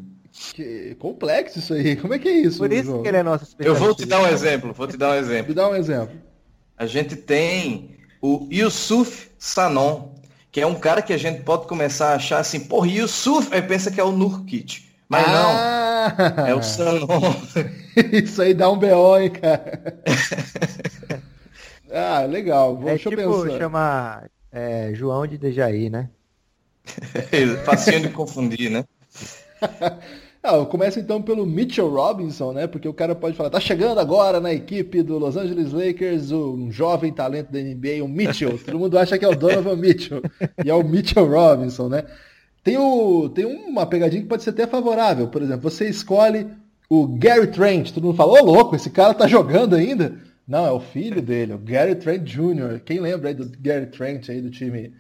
Que 0.55 0.95
complexo 0.99 1.59
isso 1.59 1.73
aí. 1.73 1.97
Como 1.97 2.15
é 2.15 2.19
que 2.19 2.29
é 2.29 2.33
isso? 2.33 2.59
Por 2.59 2.73
isso 2.73 2.85
João? 2.85 3.03
que 3.03 3.09
ele 3.09 3.17
é 3.17 3.23
nosso 3.23 3.57
Eu 3.59 3.75
vou 3.75 3.95
te 3.95 4.05
dar 4.05 4.21
um 4.21 4.29
exemplo, 4.29 4.73
vou 4.73 4.87
te 4.87 4.97
dar 4.97 5.11
um 5.11 5.15
exemplo. 5.15 5.49
Me 5.49 5.55
dá 5.55 5.69
um 5.69 5.75
exemplo. 5.75 6.17
A 6.77 6.87
gente 6.87 7.17
tem 7.17 7.97
o 8.21 8.47
Yusuf 8.53 9.31
Sanon, 9.39 10.15
que 10.53 10.61
é 10.61 10.67
um 10.67 10.75
cara 10.75 11.01
que 11.01 11.13
a 11.13 11.17
gente 11.17 11.43
pode 11.43 11.67
começar 11.67 12.11
a 12.11 12.17
achar 12.17 12.39
assim, 12.39 12.61
porra, 12.61 12.87
Yusuf, 12.87 13.49
aí 13.51 13.63
pensa 13.63 13.91
que 13.91 14.01
é 14.01 14.05
o 14.05 14.13
Nurkit. 14.13 14.93
Mas 15.09 15.25
ah! 15.27 16.35
não, 16.37 16.47
é 16.47 16.55
o 16.55 16.63
Sanon. 16.63 17.07
Isso 18.13 18.43
aí 18.43 18.53
dá 18.53 18.71
um 18.71 18.79
BO, 18.79 19.19
hein, 19.19 19.31
cara. 19.31 20.03
ah, 21.91 22.27
legal. 22.27 22.77
Vou, 22.77 22.89
é 22.89 22.93
deixa 22.93 23.09
tipo 23.09 23.23
eu 23.23 23.43
pensar. 23.43 23.59
chamar 23.59 24.31
é, 24.53 24.91
João 24.93 25.27
de 25.27 25.39
Dejaí, 25.39 25.89
né? 25.89 26.11
Facinho 27.65 28.01
de 28.01 28.11
confundir, 28.11 28.71
né? 28.71 28.85
Ah, 30.47 30.65
começa 30.65 31.01
então 31.01 31.21
pelo 31.21 31.45
Mitchell 31.45 31.91
Robinson, 31.91 32.53
né? 32.53 32.69
Porque 32.69 32.87
o 32.87 32.95
cara 32.95 33.17
pode 33.17 33.37
falar, 33.37 33.51
tá 33.51 33.59
chegando 33.59 33.99
agora 33.99 34.39
na 34.39 34.55
equipe 34.55 35.03
do 35.03 35.19
Los 35.19 35.37
Angeles 35.37 35.73
Lakers 35.73 36.31
um 36.31 36.71
jovem 36.71 37.13
talento 37.13 37.51
da 37.51 37.59
NBA, 37.59 38.05
o 38.05 38.07
Mitchell. 38.07 38.57
Todo 38.65 38.79
mundo 38.79 38.97
acha 38.97 39.19
que 39.19 39.25
é 39.25 39.29
o 39.29 39.35
Donovan 39.35 39.75
Mitchell. 39.75 40.23
E 40.65 40.71
é 40.71 40.75
o 40.75 40.85
Mitchell 40.85 41.29
Robinson, 41.29 41.89
né? 41.89 42.05
Tem, 42.63 42.79
o, 42.79 43.29
tem 43.29 43.45
uma 43.45 43.87
pegadinha 43.87 44.23
que 44.23 44.29
pode 44.29 44.45
ser 44.45 44.51
até 44.51 44.69
favorável. 44.69 45.27
Por 45.27 45.43
exemplo, 45.43 45.69
você 45.69 45.89
escolhe 45.89 46.47
o 46.89 47.09
Gary 47.09 47.49
Trent. 47.49 47.91
Todo 47.91 48.05
mundo 48.05 48.17
fala, 48.17 48.41
ô 48.41 48.45
louco, 48.45 48.77
esse 48.77 48.91
cara 48.91 49.15
tá 49.15 49.27
jogando 49.27 49.75
ainda? 49.75 50.17
Não, 50.47 50.65
é 50.65 50.71
o 50.71 50.79
filho 50.79 51.21
dele, 51.21 51.55
o 51.55 51.59
Gary 51.59 51.97
Trent 51.97 52.23
Jr. 52.23 52.81
Quem 52.85 53.01
lembra 53.01 53.31
aí 53.31 53.35
do 53.35 53.51
Gary 53.59 53.87
Trent 53.87 54.29
aí 54.29 54.41
do 54.41 54.49
time 54.49 54.93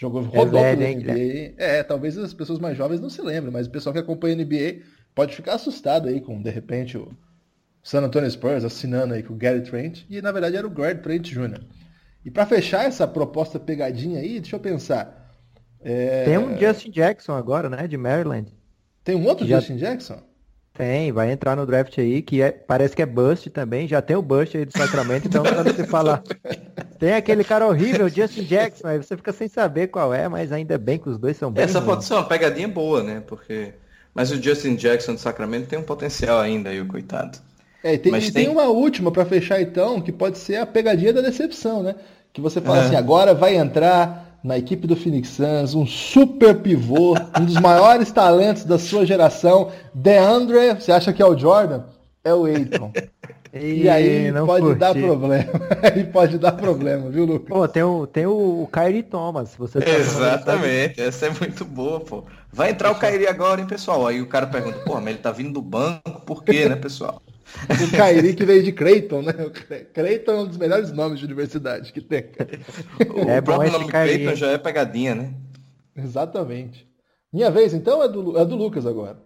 Jogou, 0.00 0.22
rodou 0.22 0.58
é 0.58 0.74
velho, 0.74 0.98
NBA. 0.98 1.12
Hein, 1.12 1.54
é, 1.58 1.82
talvez 1.82 2.16
as 2.16 2.32
pessoas 2.32 2.58
mais 2.58 2.74
jovens 2.74 3.02
não 3.02 3.10
se 3.10 3.20
lembrem, 3.20 3.52
mas 3.52 3.66
o 3.66 3.70
pessoal 3.70 3.92
que 3.92 3.98
acompanha 3.98 4.34
a 4.34 4.38
NBA 4.38 4.80
pode 5.14 5.36
ficar 5.36 5.56
assustado 5.56 6.08
aí 6.08 6.22
com, 6.22 6.40
de 6.40 6.48
repente, 6.48 6.96
o 6.96 7.12
San 7.82 8.00
Antonio 8.00 8.30
Spurs 8.30 8.64
assinando 8.64 9.12
aí 9.12 9.22
com 9.22 9.34
o 9.34 9.36
Gary 9.36 9.60
Trent. 9.60 10.04
E 10.08 10.22
na 10.22 10.32
verdade 10.32 10.56
era 10.56 10.66
o 10.66 10.70
Gary 10.70 11.00
Trent 11.00 11.28
Jr. 11.28 11.60
E 12.24 12.30
para 12.30 12.46
fechar 12.46 12.86
essa 12.86 13.06
proposta 13.06 13.60
pegadinha 13.60 14.20
aí, 14.20 14.40
deixa 14.40 14.56
eu 14.56 14.60
pensar. 14.60 15.36
É... 15.82 16.24
Tem 16.24 16.38
um 16.38 16.58
Justin 16.58 16.90
Jackson 16.90 17.32
agora, 17.34 17.68
né? 17.68 17.86
De 17.86 17.98
Maryland. 17.98 18.50
Tem 19.04 19.14
um 19.14 19.26
outro 19.26 19.46
Já... 19.46 19.58
Justin 19.58 19.76
Jackson? 19.76 20.22
Tem, 20.80 21.12
vai 21.12 21.30
entrar 21.30 21.54
no 21.56 21.66
draft 21.66 21.98
aí, 21.98 22.22
que 22.22 22.40
é, 22.40 22.50
parece 22.50 22.96
que 22.96 23.02
é 23.02 23.06
bust 23.06 23.50
também, 23.50 23.86
já 23.86 24.00
tem 24.00 24.16
o 24.16 24.22
bust 24.22 24.56
aí 24.56 24.64
do 24.64 24.72
Sacramento, 24.72 25.28
então 25.28 25.42
quando 25.42 25.74
você 25.74 25.84
falar, 25.86 26.22
tem 26.98 27.12
aquele 27.12 27.44
cara 27.44 27.66
horrível, 27.66 28.08
Justin 28.08 28.44
Jackson, 28.44 28.86
aí 28.86 28.96
você 28.96 29.14
fica 29.16 29.30
sem 29.30 29.46
saber 29.46 29.88
qual 29.88 30.14
é, 30.14 30.26
mas 30.26 30.52
ainda 30.52 30.78
bem 30.78 30.98
que 30.98 31.10
os 31.10 31.18
dois 31.18 31.36
são 31.36 31.50
bem 31.50 31.64
Essa 31.64 31.82
pode 31.82 32.04
ser 32.04 32.14
uma 32.14 32.24
pegadinha 32.24 32.66
boa, 32.66 33.02
né, 33.02 33.22
porque... 33.26 33.74
Mas 34.14 34.30
o 34.30 34.42
Justin 34.42 34.74
Jackson 34.74 35.14
do 35.14 35.20
Sacramento 35.20 35.68
tem 35.68 35.78
um 35.78 35.82
potencial 35.82 36.40
ainda 36.40 36.70
aí, 36.70 36.80
o 36.80 36.86
coitado. 36.86 37.38
É, 37.84 37.94
e 37.94 37.98
tem, 37.98 38.10
mas 38.10 38.30
tem... 38.30 38.44
tem 38.44 38.48
uma 38.52 38.64
última 38.64 39.12
para 39.12 39.24
fechar 39.26 39.60
então, 39.60 40.00
que 40.00 40.10
pode 40.10 40.38
ser 40.38 40.56
a 40.56 40.66
pegadinha 40.66 41.12
da 41.12 41.20
decepção, 41.20 41.82
né? 41.82 41.94
Que 42.32 42.40
você 42.40 42.60
fala 42.60 42.78
é. 42.78 42.86
assim, 42.86 42.96
agora 42.96 43.34
vai 43.34 43.56
entrar 43.56 44.29
na 44.42 44.56
equipe 44.58 44.86
do 44.86 44.96
Phoenix 44.96 45.28
Suns, 45.28 45.74
um 45.74 45.86
super 45.86 46.54
pivô, 46.56 47.14
um 47.38 47.44
dos 47.44 47.60
maiores 47.60 48.10
talentos 48.10 48.64
da 48.64 48.78
sua 48.78 49.04
geração, 49.04 49.70
DeAndre, 49.94 50.74
você 50.74 50.92
acha 50.92 51.12
que 51.12 51.22
é 51.22 51.26
o 51.26 51.36
Jordan? 51.36 51.82
É 52.24 52.34
o 52.34 52.44
Aiton. 52.44 52.92
E, 53.52 53.82
e 53.82 53.88
aí 53.88 54.32
pode 54.46 54.64
curti. 54.64 54.78
dar 54.78 54.94
problema. 54.94 55.44
aí 55.82 56.04
pode 56.04 56.38
dar 56.38 56.52
problema, 56.52 57.10
viu, 57.10 57.24
Lucas? 57.24 57.48
Pô, 57.48 57.66
tem 57.66 57.82
o, 57.82 58.06
tem 58.06 58.26
o, 58.26 58.62
o 58.62 58.68
Kyrie 58.72 59.02
Thomas. 59.02 59.56
Você 59.58 59.80
tá 59.80 59.90
Exatamente, 59.90 61.00
essa 61.00 61.26
é 61.26 61.30
muito 61.30 61.64
boa, 61.64 62.00
pô. 62.00 62.24
Vai 62.52 62.70
entrar 62.70 62.92
o 62.92 62.98
Kyrie 62.98 63.26
agora, 63.26 63.60
hein, 63.60 63.66
pessoal? 63.66 64.06
Aí 64.06 64.22
o 64.22 64.26
cara 64.26 64.46
pergunta, 64.46 64.78
pô, 64.80 64.94
mas 64.94 65.08
ele 65.08 65.18
tá 65.18 65.32
vindo 65.32 65.52
do 65.52 65.62
banco, 65.62 66.20
por 66.24 66.44
quê, 66.44 66.68
né, 66.68 66.76
pessoal? 66.76 67.20
O 67.68 67.96
Kairi 67.96 68.34
que 68.34 68.44
veio 68.44 68.62
de 68.62 68.72
Creighton, 68.72 69.22
né? 69.22 69.32
Creighton 69.92 70.32
é 70.32 70.36
um 70.36 70.46
dos 70.46 70.56
melhores 70.56 70.92
nomes 70.92 71.18
de 71.18 71.24
universidade 71.24 71.92
que 71.92 72.00
tem. 72.00 72.24
O 73.14 73.20
é 73.28 73.40
próprio 73.40 73.72
nome 73.72 73.88
Creighton 73.88 74.34
já 74.34 74.50
é 74.50 74.58
pegadinha, 74.58 75.14
né? 75.14 75.34
Exatamente. 75.96 76.88
Minha 77.32 77.50
vez, 77.50 77.74
então, 77.74 78.02
é 78.02 78.08
do, 78.08 78.38
é 78.38 78.44
do 78.44 78.56
Lucas 78.56 78.86
agora. 78.86 79.18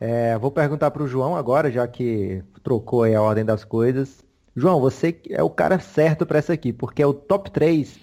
É, 0.00 0.38
vou 0.38 0.50
perguntar 0.50 0.90
para 0.90 1.02
o 1.02 1.08
João 1.08 1.36
agora, 1.36 1.70
já 1.70 1.86
que 1.86 2.42
trocou 2.62 3.04
a 3.04 3.20
ordem 3.20 3.44
das 3.44 3.64
coisas. 3.64 4.24
João, 4.56 4.80
você 4.80 5.20
é 5.28 5.42
o 5.42 5.50
cara 5.50 5.78
certo 5.78 6.24
para 6.24 6.38
essa 6.38 6.52
aqui, 6.52 6.72
porque 6.72 7.02
é 7.02 7.06
o 7.06 7.12
top 7.12 7.50
3 7.50 8.00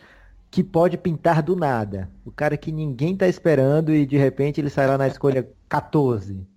que 0.49 0.63
pode 0.63 0.97
pintar 0.97 1.41
do 1.41 1.55
nada. 1.55 2.09
O 2.25 2.31
cara 2.31 2.55
que 2.55 2.71
ninguém 2.71 3.15
tá 3.15 3.27
esperando 3.27 3.93
e 3.93 4.05
de 4.05 4.17
repente 4.17 4.61
ele 4.61 4.69
sai 4.69 4.87
lá 4.87 4.97
na 4.97 5.07
escolha 5.07 5.47
14. 5.67 6.47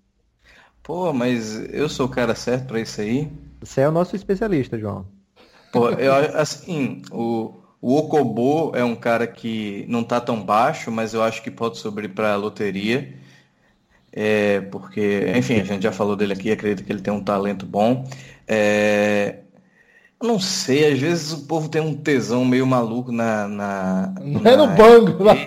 Pô, 0.82 1.12
mas 1.12 1.56
eu 1.72 1.88
sou 1.88 2.06
o 2.06 2.10
cara 2.10 2.34
certo 2.34 2.66
para 2.68 2.80
isso 2.80 3.00
aí? 3.00 3.30
Você 3.60 3.82
é 3.82 3.88
o 3.88 3.92
nosso 3.92 4.16
especialista, 4.16 4.78
João. 4.78 5.06
Pô, 5.72 5.90
eu 5.90 6.12
assim, 6.36 7.02
o, 7.12 7.54
o 7.80 7.96
Okobo 7.96 8.72
é 8.74 8.82
um 8.82 8.96
cara 8.96 9.26
que 9.26 9.84
não 9.88 10.02
tá 10.02 10.20
tão 10.20 10.42
baixo, 10.42 10.90
mas 10.90 11.14
eu 11.14 11.22
acho 11.22 11.42
que 11.42 11.50
pode 11.50 11.78
subir 11.78 12.08
para 12.08 12.32
a 12.32 12.36
loteria. 12.36 13.14
É, 14.12 14.60
porque, 14.62 15.32
enfim, 15.36 15.60
a 15.60 15.64
gente 15.64 15.82
já 15.82 15.92
falou 15.92 16.16
dele 16.16 16.32
aqui, 16.32 16.50
acredito 16.50 16.84
que 16.84 16.92
ele 16.92 17.02
tem 17.02 17.12
um 17.12 17.22
talento 17.22 17.64
bom. 17.64 18.08
É, 18.48 19.36
eu 20.20 20.26
não 20.26 20.40
sei, 20.40 20.92
às 20.92 20.98
vezes 20.98 21.32
o 21.32 21.46
povo 21.46 21.68
tem 21.68 21.80
um 21.80 21.94
tesão 21.94 22.44
meio 22.44 22.66
maluco 22.66 23.12
na. 23.12 23.46
na 23.46 24.14
não 24.20 24.40
na... 24.40 24.50
é 24.50 24.56
no 24.56 24.66
banco 24.68 25.22
lá. 25.22 25.34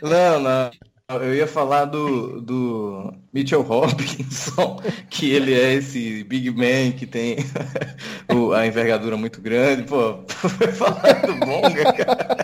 Não, 0.00 0.40
não. 0.40 0.70
Eu 1.10 1.34
ia 1.34 1.46
falar 1.46 1.86
do, 1.86 2.38
do 2.42 3.14
Mitchell 3.32 3.62
Robinson, 3.62 4.78
que 5.08 5.30
ele 5.30 5.54
é 5.58 5.72
esse 5.72 6.22
big 6.24 6.50
man 6.50 6.92
que 6.92 7.06
tem 7.06 7.38
a 8.54 8.66
envergadura 8.66 9.16
muito 9.16 9.40
grande. 9.40 9.84
Pô, 9.84 10.22
foi 10.28 10.66
falar 10.70 11.22
do 11.24 11.34
Bonga, 11.36 11.92
cara. 11.94 12.36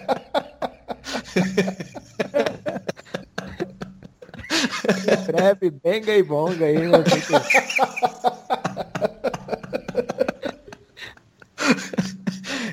Escreve 5.12 5.71
Benga 5.71 6.17
e 6.17 6.23
Bonga 6.23 6.65
aí. 6.65 6.89
Né? 6.89 7.05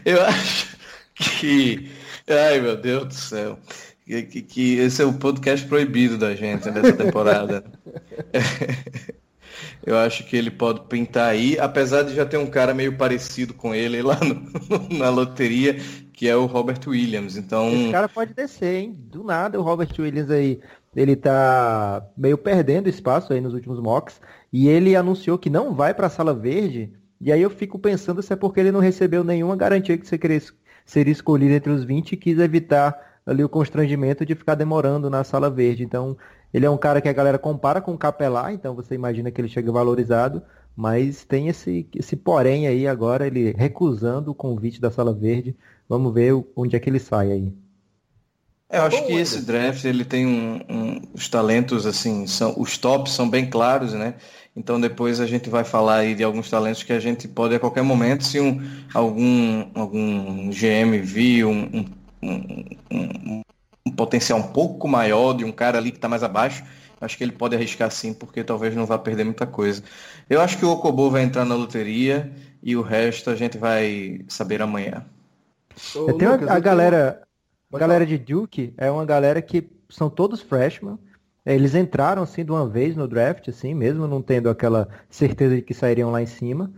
Eu 0.06 0.22
acho 0.24 0.70
que... 1.38 1.92
Ai, 2.30 2.62
meu 2.62 2.78
Deus 2.78 3.08
do 3.08 3.14
céu 3.14 3.60
que, 4.22 4.42
que 4.42 4.78
esse 4.80 5.02
é 5.02 5.06
o 5.06 5.14
podcast 5.14 5.66
proibido 5.68 6.18
da 6.18 6.36
gente 6.36 6.70
nessa 6.70 6.94
temporada. 6.94 7.64
Eu 9.86 9.98
acho 9.98 10.26
que 10.26 10.36
ele 10.36 10.52
pode 10.52 10.82
pintar 10.82 11.30
aí, 11.30 11.58
apesar 11.60 12.04
de 12.04 12.14
já 12.14 12.26
ter 12.26 12.38
um 12.38 12.48
cara 12.48 12.74
meio 12.74 12.98
parecido 12.98 13.54
com 13.54 13.74
ele 13.74 14.02
lá 14.02 14.20
no, 14.20 14.42
na 14.98 15.10
loteria, 15.10 15.76
que 16.14 16.28
é 16.28 16.36
o 16.36 16.46
Robert 16.46 16.80
Williams. 16.86 17.36
Então. 17.36 17.70
Esse 17.70 17.92
cara 17.92 18.08
pode 18.08 18.34
descer, 18.34 18.76
hein? 18.76 18.96
Do 18.98 19.24
nada 19.24 19.60
o 19.60 19.64
Robert 19.64 19.90
Williams 19.98 20.30
aí, 20.30 20.60
ele 20.96 21.16
tá 21.16 22.06
meio 22.16 22.38
perdendo 22.38 22.90
espaço 22.90 23.34
aí 23.34 23.42
nos 23.42 23.54
últimos 23.54 23.80
mocks. 23.80 24.22
E 24.54 24.68
ele 24.68 24.96
anunciou 24.96 25.38
que 25.38 25.50
não 25.50 25.74
vai 25.74 25.94
para 25.94 26.08
a 26.08 26.12
sala 26.12 26.34
verde. 26.34 26.92
E 27.20 27.32
aí 27.32 27.42
eu 27.42 27.50
fico 27.50 27.80
pensando 27.80 28.22
se 28.22 28.34
é 28.34 28.36
porque 28.36 28.60
ele 28.60 28.72
não 28.72 28.80
recebeu 28.80 29.24
nenhuma 29.24 29.56
garantia 29.56 29.98
que 29.98 30.06
você 30.06 30.20
seria 30.86 31.12
escolhido 31.12 31.54
entre 31.54 31.72
os 31.72 31.84
20 31.84 32.12
e 32.12 32.18
quis 32.18 32.38
evitar 32.38 33.11
ali 33.26 33.44
o 33.44 33.50
constrangimento 33.50 34.26
de 34.26 34.36
ficar 34.36 34.56
demorando 34.56 35.10
na 35.10 35.24
sala 35.24 35.50
verde. 35.50 35.84
Então, 35.84 36.18
ele 36.54 36.66
é 36.66 36.70
um 36.70 36.78
cara 36.78 37.02
que 37.02 37.10
a 37.10 37.14
galera 37.14 37.40
compara 37.40 37.82
com 37.82 37.94
o 37.94 37.98
Capelá, 37.98 38.52
então 38.52 38.76
você 38.76 38.96
imagina 38.96 39.32
que 39.32 39.40
ele 39.40 39.48
chega 39.48 39.72
valorizado, 39.72 40.42
mas 40.76 41.24
tem 41.24 41.48
esse, 41.48 41.88
esse 41.96 42.16
porém 42.16 42.68
aí 42.68 42.88
agora, 42.88 43.28
ele 43.28 43.54
recusando 43.58 44.32
o 44.32 44.36
convite 44.36 44.82
da 44.82 44.92
sala 44.92 45.14
verde. 45.14 45.56
Vamos 45.88 46.14
ver 46.14 46.34
onde 46.56 46.76
é 46.76 46.80
que 46.80 46.90
ele 46.90 47.00
sai 47.00 47.32
aí. 47.32 47.54
É, 48.72 48.78
eu 48.78 48.84
acho 48.84 49.06
que 49.06 49.12
esse 49.12 49.46
draft 49.46 49.84
ele 49.84 50.06
tem 50.06 50.26
um, 50.26 50.62
um, 50.70 51.02
os 51.14 51.28
talentos 51.28 51.86
assim, 51.86 52.26
são 52.26 52.54
os 52.58 52.78
tops 52.78 53.12
são 53.12 53.30
bem 53.30 53.50
claros, 53.50 53.92
né? 53.92 54.16
Então 54.56 54.80
depois 54.80 55.20
a 55.20 55.28
gente 55.28 55.50
vai 55.50 55.66
falar 55.66 55.98
aí 55.98 56.16
de 56.16 56.24
alguns 56.24 56.50
talentos 56.50 56.82
que 56.82 56.94
a 56.94 57.00
gente 57.00 57.28
pode 57.28 57.54
a 57.54 57.60
qualquer 57.60 57.82
momento, 57.84 58.24
se 58.24 58.40
um, 58.40 58.62
algum 58.94 59.70
algum 59.76 60.50
GM 60.52 61.02
vir 61.04 61.46
um, 61.46 61.64
um, 61.64 61.86
um, 62.22 63.42
um, 63.86 63.92
potencial 63.92 64.40
um 64.40 64.48
pouco 64.48 64.88
maior 64.88 65.34
de 65.34 65.44
um 65.44 65.52
cara 65.52 65.78
ali 65.78 65.92
que 65.92 65.98
está 65.98 66.08
mais 66.08 66.24
abaixo, 66.24 66.64
acho 67.00 67.18
que 67.18 67.24
ele 67.24 67.32
pode 67.32 67.56
arriscar 67.56 67.90
sim, 67.92 68.14
porque 68.14 68.44
talvez 68.44 68.76
não 68.76 68.86
vá 68.86 68.98
perder 68.98 69.24
muita 69.24 69.48
coisa. 69.48 69.84
Eu 70.30 70.42
acho 70.42 70.58
que 70.58 70.66
o 70.66 70.72
Okobo 70.72 71.10
vai 71.10 71.24
entrar 71.24 71.46
na 71.46 71.56
loteria 71.56 72.32
e 72.62 72.76
o 72.76 72.82
resto 72.82 73.30
a 73.30 73.36
gente 73.36 73.58
vai 73.58 74.22
saber 74.28 74.62
amanhã. 74.62 75.06
Ô, 75.96 76.14
Tem 76.14 76.28
Lucas, 76.28 76.48
a, 76.48 76.56
a 76.56 76.60
galera, 76.60 77.22
a 77.74 77.78
galera 77.78 78.06
de 78.06 78.18
Duke 78.18 78.74
é 78.78 78.92
uma 78.92 79.06
galera 79.06 79.42
que 79.42 79.68
são 79.90 80.10
todos 80.10 80.42
freshmen. 80.42 80.98
Eles 81.44 81.74
entraram 81.74 82.22
assim 82.22 82.46
de 82.46 82.52
uma 82.52 82.68
vez 82.68 82.96
no 82.96 83.08
draft, 83.08 83.48
assim, 83.48 83.74
mesmo 83.74 84.08
não 84.08 84.22
tendo 84.22 84.48
aquela 84.48 84.88
certeza 85.10 85.56
de 85.56 85.62
que 85.64 85.74
sairiam 85.74 86.12
lá 86.12 86.22
em 86.22 86.28
cima. 86.28 86.72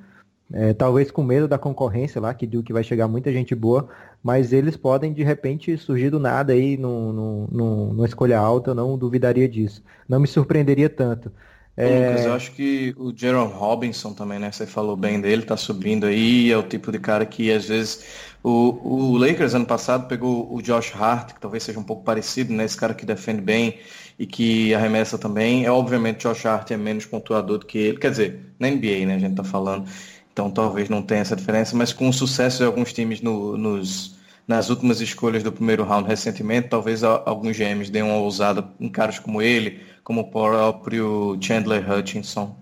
É, 0.54 0.72
talvez 0.72 1.10
com 1.10 1.24
medo 1.24 1.48
da 1.48 1.58
concorrência 1.58 2.22
lá, 2.22 2.32
que 2.32 2.46
Duke 2.46 2.72
vai 2.72 2.84
chegar 2.84 3.08
muita 3.08 3.34
gente 3.34 3.56
boa, 3.56 3.90
mas 4.22 4.54
eles 4.54 4.78
podem 4.78 5.12
de 5.12 5.24
repente 5.24 5.76
surgir 5.78 6.12
do 6.12 6.20
nada 6.20 6.54
aí 6.54 6.78
no, 6.78 7.12
no, 7.12 7.48
no, 7.52 7.94
numa 7.94 8.06
escolha 8.06 8.38
alta, 8.38 8.70
eu 8.70 8.76
não 8.76 8.96
duvidaria 8.96 9.50
disso. 9.50 9.84
Não 10.08 10.20
me 10.20 10.28
surpreenderia 10.28 10.90
tanto. 10.90 11.32
É... 11.76 12.10
Lucas, 12.10 12.26
eu 12.26 12.34
acho 12.34 12.52
que 12.52 12.94
o 12.98 13.12
Jerome 13.16 13.52
Robinson 13.52 14.14
também, 14.14 14.38
né? 14.38 14.52
Você 14.52 14.68
falou 14.68 14.96
bem 14.96 15.20
dele, 15.20 15.42
tá 15.42 15.58
subindo 15.58 16.06
aí, 16.06 16.52
é 16.52 16.58
o 16.58 16.62
tipo 16.62 16.92
de 16.92 17.00
cara 17.00 17.26
que 17.26 17.52
às 17.52 17.68
vezes. 17.68 18.34
O, 18.44 19.14
o 19.14 19.18
Lakers 19.18 19.54
ano 19.56 19.66
passado 19.66 20.08
pegou 20.08 20.54
o 20.54 20.62
Josh 20.62 20.94
Hart, 20.94 21.34
que 21.34 21.40
talvez 21.40 21.64
seja 21.64 21.80
um 21.80 21.84
pouco 21.84 22.04
parecido, 22.04 22.54
né? 22.54 22.66
Esse 22.66 22.78
cara 22.78 22.94
que 22.94 23.06
defende 23.06 23.42
bem 23.42 23.80
e 24.20 24.28
que 24.28 24.74
arremessa 24.74 25.18
também. 25.18 25.66
É 25.66 25.72
obviamente 25.72 26.28
Josh 26.28 26.46
Hart 26.46 26.70
é 26.72 26.78
menos 26.78 27.06
pontuador 27.06 27.58
do 27.58 27.66
que 27.66 27.78
ele, 27.78 27.98
quer 27.98 28.12
dizer, 28.12 28.40
na 28.60 28.70
NBA, 28.70 29.06
né? 29.08 29.16
A 29.16 29.20
gente 29.20 29.36
tá 29.36 29.44
falando. 29.44 29.88
Então 30.34 30.50
talvez 30.50 30.90
não 30.90 31.02
tenha 31.02 31.22
essa 31.22 31.36
diferença, 31.36 31.76
mas 31.76 31.94
com 31.94 32.10
o 32.10 32.14
sucesso 32.14 32.58
de 32.58 32.66
alguns 32.66 32.92
times 32.92 33.22
no, 33.22 33.56
nos, 33.56 34.18
nas 34.48 34.70
últimas 34.70 35.00
escolhas 35.00 35.44
do 35.44 35.52
primeiro 35.52 35.84
round 35.84 36.10
recentemente, 36.10 36.70
talvez 36.70 37.04
alguns 37.04 37.56
GMs 37.56 37.92
deem 37.92 38.04
uma 38.04 38.16
ousada 38.16 38.68
em 38.80 38.90
caras 38.90 39.20
como 39.20 39.42
ele, 39.42 39.82
como 40.04 40.22
o 40.22 40.32
próprio 40.32 41.38
Chandler 41.40 41.90
Hutchinson. 41.90 42.56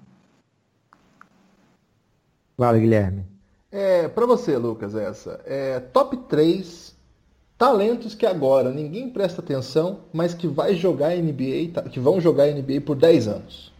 Fala, 2.57 2.78
Guilherme. 2.78 3.26
É, 3.72 4.09
para 4.09 4.26
você, 4.26 4.57
Lucas, 4.57 4.93
essa. 4.93 5.39
É, 5.45 5.80
top 5.80 6.17
3 6.17 6.93
talentos 7.57 8.15
que 8.15 8.26
agora 8.26 8.72
ninguém 8.72 9.09
presta 9.09 9.39
atenção, 9.39 9.99
mas 10.11 10.34
que 10.34 10.47
vai 10.47 10.76
jogar 10.76 11.15
NBA, 11.15 11.72
tá, 11.74 11.84
que 11.84 11.99
vão 11.99 12.19
jogar 12.19 12.47
NBA 12.47 12.82
por 12.86 12.95
10 12.95 13.28
anos. 13.28 13.72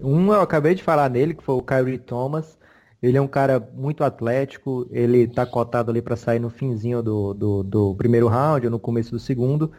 Um 0.00 0.32
eu 0.32 0.40
acabei 0.40 0.74
de 0.74 0.82
falar 0.82 1.08
nele, 1.08 1.34
que 1.34 1.44
foi 1.44 1.54
o 1.54 1.62
Kyrie 1.62 1.98
Thomas. 1.98 2.58
Ele 3.02 3.18
é 3.18 3.20
um 3.20 3.26
cara 3.26 3.58
muito 3.74 4.04
atlético, 4.04 4.86
ele 4.90 5.26
tá 5.26 5.44
cotado 5.44 5.90
ali 5.90 6.00
para 6.00 6.14
sair 6.14 6.38
no 6.38 6.48
finzinho 6.48 7.02
do, 7.02 7.34
do, 7.34 7.62
do, 7.64 7.94
primeiro 7.96 8.28
round 8.28 8.66
ou 8.66 8.70
no 8.70 8.78
começo 8.78 9.10
do 9.10 9.18
segundo. 9.18 9.72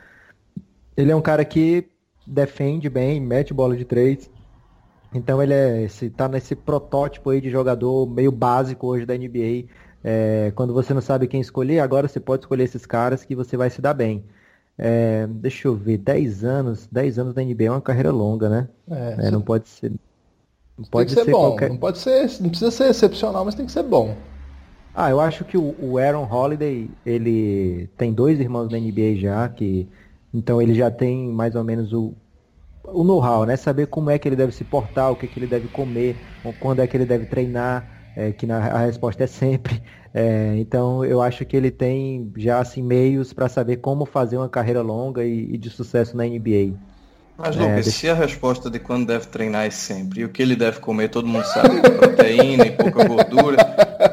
Ele 0.98 1.12
é 1.12 1.16
um 1.16 1.22
cara 1.22 1.46
que 1.46 1.88
defende 2.28 2.90
bem, 2.90 3.22
mete 3.22 3.54
bola 3.54 3.78
de 3.78 3.86
três. 3.86 4.30
Então 5.14 5.42
ele 5.42 5.54
é, 5.54 5.84
esse, 5.84 6.10
tá 6.10 6.28
nesse 6.28 6.54
protótipo 6.54 7.30
aí 7.30 7.40
de 7.40 7.50
jogador 7.50 8.06
meio 8.08 8.32
básico 8.32 8.88
hoje 8.88 9.06
da 9.06 9.18
NBA. 9.18 9.70
É, 10.04 10.52
quando 10.54 10.74
você 10.74 10.94
não 10.94 11.02
sabe 11.02 11.28
quem 11.28 11.40
escolher, 11.40 11.80
agora 11.80 12.10
você 12.10 12.20
pode 12.20 12.44
escolher 12.44 12.64
esses 12.64 12.86
caras 12.86 13.24
que 13.24 13.36
você 13.36 13.56
vai 13.56 13.70
se 13.70 13.82
dar 13.82 13.94
bem. 13.94 14.26
É, 14.78 15.28
deixa 15.28 15.68
eu 15.68 15.76
ver, 15.76 15.98
10 15.98 16.44
anos, 16.44 16.88
10 16.92 17.20
anos 17.20 17.34
da 17.34 17.42
NBA 17.44 17.66
é 17.66 17.72
uma 17.72 17.82
carreira 17.82 18.12
longa, 18.12 18.50
né? 18.50 18.68
É, 18.90 19.28
é 19.28 19.32
não 19.32 19.42
pode 19.42 19.70
ser. 19.70 19.94
Não 20.78 20.86
pode 20.86 21.12
ser, 21.12 21.24
ser, 21.24 21.32
bom. 21.32 21.52
Qualquer... 21.52 21.70
Não 21.70 21.78
pode 21.78 22.00
ser, 22.00 22.42
não 22.42 22.50
precisa 22.50 22.72
ser 22.72 22.90
excepcional, 22.90 23.46
mas 23.46 23.56
tem 23.56 23.66
que 23.66 23.72
ser 23.72 23.84
bom. 23.84 24.16
Ah, 24.94 25.10
eu 25.10 25.20
acho 25.20 25.44
que 25.44 25.58
o, 25.58 25.98
Aaron 25.98 26.28
Holiday, 26.32 26.90
ele 27.06 27.88
tem 27.98 28.14
dois 28.14 28.40
irmãos 28.40 28.70
da 28.70 28.78
NBA 28.78 29.16
já, 29.16 29.50
que 29.50 29.90
então 30.34 30.62
ele 30.62 30.74
já 30.74 30.92
tem 30.92 31.28
mais 31.30 31.56
ou 31.56 31.64
menos 31.64 31.94
o, 31.94 32.14
o 32.84 33.04
know-how, 33.04 33.46
né? 33.46 33.56
Saber 33.56 33.88
como 33.88 34.10
é 34.10 34.20
que 34.20 34.28
ele 34.28 34.36
deve 34.36 34.52
se 34.52 34.64
portar, 34.64 35.12
o 35.12 35.16
que, 35.16 35.28
que 35.28 35.40
ele 35.40 35.48
deve 35.48 35.68
comer, 35.68 36.16
quando 36.60 36.80
é 36.82 36.88
que 36.88 36.96
ele 36.96 37.06
deve 37.06 37.26
treinar 37.26 37.90
é, 38.16 38.32
que 38.32 38.46
na, 38.46 38.58
a 38.58 38.80
resposta 38.86 39.24
é 39.24 39.28
sempre. 39.28 39.82
É, 40.16 40.56
então 40.60 41.04
eu 41.04 41.24
acho 41.24 41.44
que 41.44 41.58
ele 41.58 41.72
tem 41.72 42.32
já 42.38 42.60
assim 42.60 42.84
meios 42.84 43.34
para 43.34 43.50
saber 43.50 43.78
como 43.78 44.06
fazer 44.06 44.38
uma 44.38 44.48
carreira 44.48 44.80
longa 44.84 45.26
e, 45.26 45.56
e 45.56 45.58
de 45.58 45.72
sucesso 45.72 46.16
na 46.16 46.24
NBA. 46.24 46.78
Mas 47.38 47.56
Lucas, 47.56 47.72
é, 47.72 47.76
deixa... 47.76 47.92
se 47.92 48.10
a 48.10 48.14
resposta 48.14 48.70
de 48.70 48.80
quando 48.80 49.08
deve 49.08 49.26
treinar 49.28 49.66
é 49.66 49.70
sempre 49.70 50.22
e 50.22 50.26
o 50.26 50.30
que 50.30 50.42
ele 50.42 50.56
deve 50.56 50.80
comer, 50.80 51.10
todo 51.10 51.28
mundo 51.28 51.46
sabe, 51.46 51.82
proteína 51.82 52.66
e 52.66 52.72
pouca 52.72 53.08
gordura, 53.08 53.58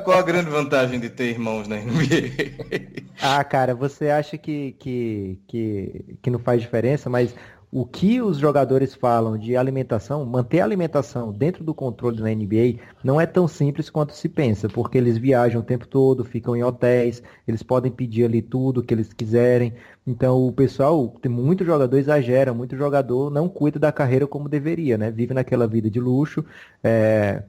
qual 0.05 0.19
a 0.19 0.23
grande 0.23 0.49
vantagem 0.49 0.99
de 0.99 1.11
ter 1.11 1.31
irmãos 1.31 1.69
na 1.69 1.77
NBA? 1.77 3.03
ah, 3.21 3.45
cara, 3.45 3.75
você 3.75 4.09
acha 4.09 4.39
que, 4.39 4.73
que, 4.79 5.39
que, 5.47 6.19
que 6.23 6.31
não 6.31 6.39
faz 6.39 6.63
diferença, 6.63 7.11
mas 7.11 7.35
o 7.73 7.87
que 7.87 8.21
os 8.21 8.37
jogadores 8.37 8.95
falam 8.95 9.39
de 9.39 9.57
alimentação, 9.57 10.27
manter 10.27 10.59
a 10.59 10.65
alimentação 10.65 11.33
dentro 11.33 11.63
do 11.63 11.73
controle 11.73 12.21
na 12.21 12.35
NBA 12.35 12.81
não 13.05 13.21
é 13.21 13.27
tão 13.27 13.47
simples 13.47 13.89
quanto 13.89 14.13
se 14.13 14.29
pensa, 14.29 14.69
porque 14.69 14.99
eles 14.99 15.17
viajam 15.17 15.61
o 15.61 15.65
tempo 15.65 15.87
todo, 15.87 16.25
ficam 16.25 16.57
em 16.57 16.65
hotéis, 16.65 17.23
eles 17.47 17.63
podem 17.63 17.93
pedir 17.93 18.25
ali 18.25 18.43
tudo 18.43 18.83
que 18.83 18.93
eles 18.93 19.13
quiserem. 19.13 19.73
Então 20.11 20.45
o 20.45 20.53
pessoal, 20.53 21.09
tem 21.23 21.31
muito 21.31 21.65
jogador 21.65 21.97
exagera, 21.97 22.53
muito 22.53 22.77
jogador 22.77 23.31
não 23.31 23.49
cuida 23.49 23.79
da 23.79 23.93
carreira 23.93 24.27
como 24.27 24.49
deveria, 24.49 24.99
né? 24.99 25.09
Vive 25.11 25.33
naquela 25.33 25.69
vida 25.69 25.89
de 25.89 26.01
luxo, 26.01 26.45
é, 26.83 27.45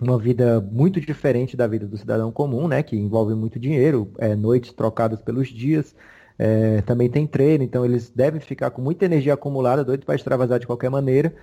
uma 0.00 0.18
vida 0.18 0.58
muito 0.60 0.98
diferente 1.00 1.54
da 1.54 1.66
vida 1.66 1.86
do 1.86 1.98
cidadão 1.98 2.32
comum, 2.32 2.66
né? 2.66 2.82
Que 2.82 2.96
envolve 2.96 3.34
muito 3.34 3.58
dinheiro, 3.60 4.10
é, 4.18 4.34
noites 4.34 4.72
trocadas 4.72 5.20
pelos 5.20 5.48
dias. 5.48 5.94
É, 6.38 6.80
também 6.82 7.10
tem 7.10 7.26
treino, 7.26 7.62
então 7.62 7.84
eles 7.84 8.10
devem 8.10 8.40
ficar 8.40 8.70
com 8.70 8.80
muita 8.80 9.04
energia 9.04 9.34
acumulada, 9.34 9.84
doido 9.84 10.06
para 10.06 10.14
extravasar 10.14 10.58
de 10.58 10.66
qualquer 10.66 10.90
maneira. 10.90 11.34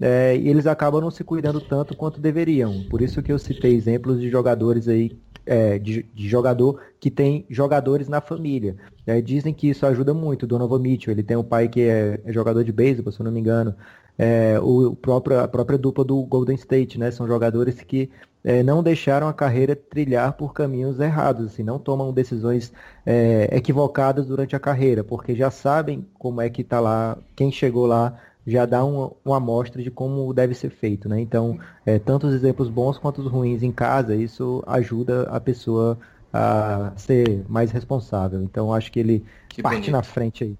É, 0.00 0.36
e 0.36 0.48
eles 0.48 0.66
acabam 0.66 1.00
não 1.00 1.10
se 1.10 1.24
cuidando 1.24 1.60
tanto 1.62 1.96
quanto 1.96 2.20
deveriam. 2.20 2.84
Por 2.90 3.00
isso 3.00 3.22
que 3.22 3.32
eu 3.32 3.38
citei 3.38 3.74
exemplos 3.74 4.20
de 4.20 4.28
jogadores 4.28 4.86
aí, 4.86 5.18
é, 5.46 5.78
de, 5.78 6.02
de, 6.14 6.28
jogador 6.28 6.80
que 6.98 7.10
tem 7.10 7.46
jogadores 7.50 8.08
na 8.08 8.20
família. 8.20 8.76
É, 9.06 9.20
dizem 9.20 9.52
que 9.52 9.68
isso 9.68 9.86
ajuda 9.86 10.14
muito. 10.14 10.46
Donovan 10.46 10.78
Mitchell, 10.78 11.12
ele 11.12 11.22
tem 11.22 11.36
um 11.36 11.44
pai 11.44 11.68
que 11.68 11.82
é, 11.82 12.20
é 12.24 12.32
jogador 12.32 12.64
de 12.64 12.72
beisebol, 12.72 13.12
se 13.12 13.20
eu 13.20 13.24
não 13.24 13.32
me 13.32 13.40
engano. 13.40 13.74
É, 14.16 14.58
o 14.60 14.94
próprio, 14.94 15.40
a 15.40 15.48
própria 15.48 15.76
dupla 15.76 16.04
do 16.04 16.22
Golden 16.22 16.54
State, 16.56 16.98
né? 16.98 17.10
São 17.10 17.26
jogadores 17.26 17.80
que 17.82 18.10
é, 18.44 18.62
não 18.62 18.82
deixaram 18.82 19.26
a 19.26 19.32
carreira 19.32 19.74
trilhar 19.74 20.34
por 20.34 20.52
caminhos 20.52 21.00
errados, 21.00 21.46
assim, 21.46 21.62
não 21.62 21.78
tomam 21.78 22.12
decisões 22.12 22.72
é, 23.06 23.48
equivocadas 23.50 24.26
durante 24.26 24.54
a 24.54 24.60
carreira, 24.60 25.02
porque 25.02 25.34
já 25.34 25.50
sabem 25.50 26.06
como 26.18 26.42
é 26.42 26.50
que 26.50 26.60
está 26.60 26.78
lá, 26.78 27.16
quem 27.34 27.50
chegou 27.50 27.86
lá 27.86 28.20
já 28.46 28.66
dá 28.66 28.84
uma, 28.84 29.12
uma 29.24 29.36
amostra 29.38 29.82
de 29.82 29.90
como 29.90 30.32
deve 30.32 30.54
ser 30.54 30.70
feito, 30.70 31.08
né? 31.08 31.20
Então, 31.20 31.58
é, 31.84 31.98
tanto 31.98 32.26
os 32.26 32.34
exemplos 32.34 32.68
bons 32.68 32.98
quanto 32.98 33.20
os 33.20 33.30
ruins 33.30 33.62
em 33.62 33.72
casa, 33.72 34.14
isso 34.14 34.62
ajuda 34.66 35.22
a 35.24 35.40
pessoa 35.40 35.98
a 36.32 36.92
ser 36.96 37.44
mais 37.48 37.70
responsável. 37.70 38.42
Então, 38.42 38.72
acho 38.72 38.90
que 38.90 39.00
ele 39.00 39.24
que 39.48 39.62
parte 39.62 39.76
bonito. 39.76 39.92
na 39.92 40.02
frente 40.02 40.44
aí. 40.44 40.56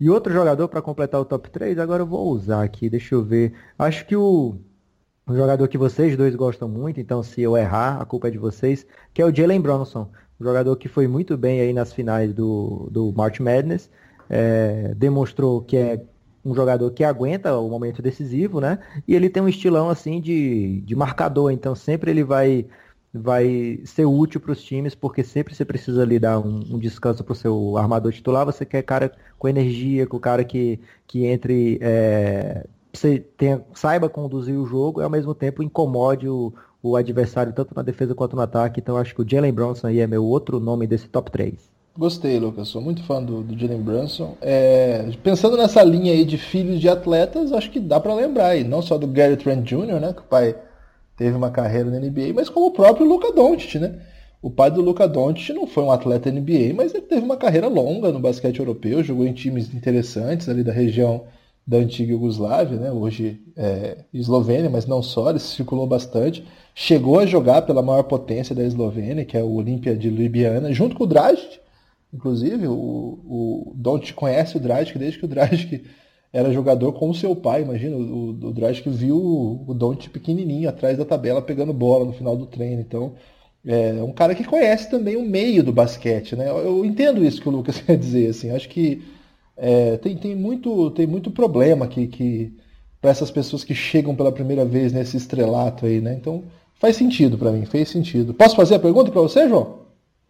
E 0.00 0.08
outro 0.08 0.32
jogador 0.32 0.66
para 0.68 0.80
completar 0.80 1.20
o 1.20 1.24
top 1.24 1.50
3, 1.50 1.78
agora 1.78 2.02
eu 2.02 2.06
vou 2.06 2.28
usar 2.28 2.62
aqui, 2.62 2.88
deixa 2.88 3.14
eu 3.14 3.22
ver. 3.22 3.52
Acho 3.78 4.06
que 4.06 4.16
o 4.16 4.56
um 5.28 5.36
jogador 5.36 5.68
que 5.68 5.78
vocês 5.78 6.16
dois 6.16 6.34
gostam 6.34 6.68
muito, 6.68 7.00
então 7.00 7.22
se 7.22 7.40
eu 7.40 7.56
errar, 7.56 8.00
a 8.00 8.04
culpa 8.04 8.28
é 8.28 8.30
de 8.30 8.38
vocês, 8.38 8.86
que 9.14 9.22
é 9.22 9.24
o 9.24 9.34
Jalen 9.34 9.60
Bronson, 9.60 10.08
um 10.40 10.44
jogador 10.44 10.74
que 10.76 10.88
foi 10.88 11.06
muito 11.06 11.36
bem 11.36 11.60
aí 11.60 11.72
nas 11.72 11.92
finais 11.92 12.32
do, 12.32 12.88
do 12.90 13.12
March 13.12 13.38
Madness, 13.40 13.90
é, 14.28 14.92
demonstrou 14.96 15.60
que 15.60 15.76
é 15.76 16.02
um 16.50 16.54
jogador 16.54 16.90
que 16.90 17.04
aguenta 17.04 17.56
o 17.56 17.68
momento 17.68 18.02
decisivo, 18.02 18.60
né? 18.60 18.78
E 19.06 19.14
ele 19.14 19.30
tem 19.30 19.42
um 19.42 19.48
estilão 19.48 19.88
assim 19.88 20.20
de, 20.20 20.80
de 20.80 20.96
marcador, 20.96 21.50
então 21.52 21.74
sempre 21.74 22.10
ele 22.10 22.24
vai 22.24 22.66
vai 23.12 23.80
ser 23.84 24.04
útil 24.04 24.40
para 24.40 24.52
os 24.52 24.62
times, 24.62 24.94
porque 24.94 25.24
sempre 25.24 25.52
você 25.52 25.64
precisa 25.64 26.02
ali 26.02 26.18
dar 26.18 26.38
um, 26.38 26.60
um 26.70 26.78
descanso 26.78 27.24
para 27.24 27.32
o 27.32 27.36
seu 27.36 27.76
armador 27.76 28.12
titular, 28.12 28.46
você 28.46 28.64
quer 28.64 28.82
cara 28.82 29.10
com 29.36 29.48
energia, 29.48 30.06
com 30.06 30.18
cara 30.18 30.44
que, 30.44 30.78
que 31.08 31.26
entre 31.26 31.78
é, 31.82 32.64
você 32.92 33.18
tenha, 33.18 33.64
saiba 33.74 34.08
conduzir 34.08 34.56
o 34.56 34.66
jogo 34.66 35.00
e 35.00 35.04
ao 35.04 35.10
mesmo 35.10 35.34
tempo 35.34 35.62
incomode 35.62 36.28
o, 36.28 36.52
o 36.82 36.96
adversário 36.96 37.52
tanto 37.52 37.74
na 37.74 37.82
defesa 37.82 38.14
quanto 38.14 38.36
no 38.36 38.42
ataque. 38.42 38.80
Então 38.80 38.96
acho 38.96 39.14
que 39.14 39.22
o 39.22 39.28
Jalen 39.28 39.52
Bronson 39.52 39.88
aí 39.88 40.00
é 40.00 40.06
meu 40.06 40.24
outro 40.24 40.60
nome 40.60 40.86
desse 40.86 41.08
top 41.08 41.30
3. 41.30 41.79
Gostei, 42.00 42.38
Lucas. 42.38 42.68
Sou 42.68 42.80
muito 42.80 43.02
fã 43.02 43.22
do, 43.22 43.42
do 43.42 43.58
Jalen 43.58 43.82
Brunson. 43.82 44.34
É, 44.40 45.04
pensando 45.22 45.54
nessa 45.54 45.82
linha 45.82 46.14
aí 46.14 46.24
de 46.24 46.38
filhos 46.38 46.80
de 46.80 46.88
atletas, 46.88 47.52
acho 47.52 47.70
que 47.70 47.78
dá 47.78 48.00
para 48.00 48.14
lembrar 48.14 48.46
aí, 48.46 48.64
não 48.64 48.80
só 48.80 48.96
do 48.96 49.06
Gary 49.06 49.36
Trent 49.36 49.68
Jr., 49.68 50.00
né, 50.00 50.14
que 50.14 50.20
o 50.20 50.24
pai 50.24 50.56
teve 51.14 51.36
uma 51.36 51.50
carreira 51.50 51.90
na 51.90 52.00
NBA, 52.00 52.32
mas 52.34 52.48
como 52.48 52.68
o 52.68 52.70
próprio 52.70 53.06
Luca 53.06 53.30
Doncic, 53.30 53.74
né? 53.74 53.98
O 54.40 54.50
pai 54.50 54.70
do 54.70 54.80
Luca 54.80 55.06
Doncic 55.06 55.50
não 55.50 55.66
foi 55.66 55.82
um 55.84 55.92
atleta 55.92 56.32
NBA, 56.32 56.72
mas 56.74 56.94
ele 56.94 57.02
teve 57.02 57.20
uma 57.20 57.36
carreira 57.36 57.68
longa 57.68 58.10
no 58.10 58.18
basquete 58.18 58.60
europeu, 58.60 59.04
jogou 59.04 59.26
em 59.26 59.34
times 59.34 59.74
interessantes 59.74 60.48
ali 60.48 60.64
da 60.64 60.72
região 60.72 61.24
da 61.66 61.76
antiga 61.76 62.12
Iugoslávia, 62.12 62.78
né? 62.78 62.90
hoje 62.90 63.42
é, 63.54 63.98
Eslovênia, 64.14 64.70
mas 64.70 64.86
não 64.86 65.02
só, 65.02 65.28
ele 65.28 65.38
circulou 65.38 65.86
bastante. 65.86 66.42
Chegou 66.74 67.18
a 67.18 67.26
jogar 67.26 67.60
pela 67.60 67.82
maior 67.82 68.04
potência 68.04 68.54
da 68.54 68.64
Eslovênia, 68.64 69.26
que 69.26 69.36
é 69.36 69.42
o 69.42 69.52
Olímpia 69.52 69.94
de 69.94 70.08
Ljubljana, 70.08 70.72
junto 70.72 70.96
com 70.96 71.04
o 71.04 71.06
Dragic. 71.06 71.60
Inclusive, 72.12 72.66
o, 72.66 72.72
o 72.74 73.72
Doncic 73.76 74.14
conhece 74.14 74.56
o 74.56 74.60
Dragic 74.60 74.98
desde 74.98 75.18
que 75.18 75.24
o 75.24 75.28
Dragic 75.28 75.84
era 76.32 76.52
jogador 76.52 76.92
com 76.92 77.10
o 77.10 77.14
seu 77.14 77.34
pai. 77.34 77.62
Imagina, 77.62 77.96
o, 77.96 78.30
o 78.30 78.52
Dragic 78.52 78.88
viu 78.88 79.16
o, 79.16 79.74
Doncic 79.74 80.10
pequenininho 80.10 80.68
atrás 80.68 80.98
da 80.98 81.04
tabela 81.04 81.42
pegando 81.42 81.72
bola 81.72 82.04
no 82.04 82.12
final 82.12 82.36
do 82.36 82.46
treino. 82.46 82.80
Então, 82.80 83.14
é 83.66 84.02
um 84.02 84.12
cara 84.12 84.34
que 84.34 84.44
conhece 84.44 84.90
também 84.90 85.16
o 85.16 85.24
meio 85.24 85.62
do 85.62 85.72
basquete. 85.72 86.34
Né? 86.34 86.48
Eu, 86.48 86.58
eu 86.58 86.84
entendo 86.84 87.24
isso 87.24 87.40
que 87.40 87.48
o 87.48 87.52
Lucas 87.52 87.78
quer 87.82 87.96
dizer. 87.96 88.28
Assim, 88.30 88.50
acho 88.50 88.68
que 88.68 89.02
é, 89.56 89.96
tem, 89.98 90.16
tem, 90.16 90.34
muito, 90.34 90.90
tem 90.92 91.06
muito 91.06 91.30
problema 91.30 91.86
que, 91.86 92.06
que 92.06 92.52
para 93.00 93.10
essas 93.10 93.30
pessoas 93.30 93.64
que 93.64 93.74
chegam 93.74 94.14
pela 94.14 94.32
primeira 94.32 94.64
vez 94.64 94.92
nesse 94.92 95.16
estrelato 95.16 95.86
aí, 95.86 96.00
né? 96.00 96.14
Então 96.14 96.44
faz 96.74 96.96
sentido 96.96 97.36
para 97.36 97.52
mim, 97.52 97.66
fez 97.66 97.88
sentido. 97.88 98.32
Posso 98.32 98.56
fazer 98.56 98.76
a 98.76 98.80
pergunta 98.80 99.10
para 99.10 99.20
você, 99.20 99.48
João? 99.48 99.79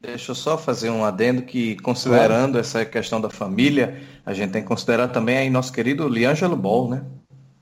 Deixa 0.01 0.31
eu 0.31 0.35
só 0.35 0.57
fazer 0.57 0.89
um 0.89 1.05
adendo 1.05 1.43
que, 1.43 1.77
considerando 1.77 2.53
claro. 2.53 2.59
essa 2.59 2.87
questão 2.87 3.21
da 3.21 3.29
família, 3.29 4.01
a 4.25 4.33
gente 4.33 4.51
tem 4.51 4.63
que 4.63 4.69
considerar 4.69 5.09
também 5.09 5.37
aí 5.37 5.51
nosso 5.51 5.71
querido 5.71 6.09
Liangelo 6.09 6.57
Ball, 6.57 6.89
né? 6.89 7.05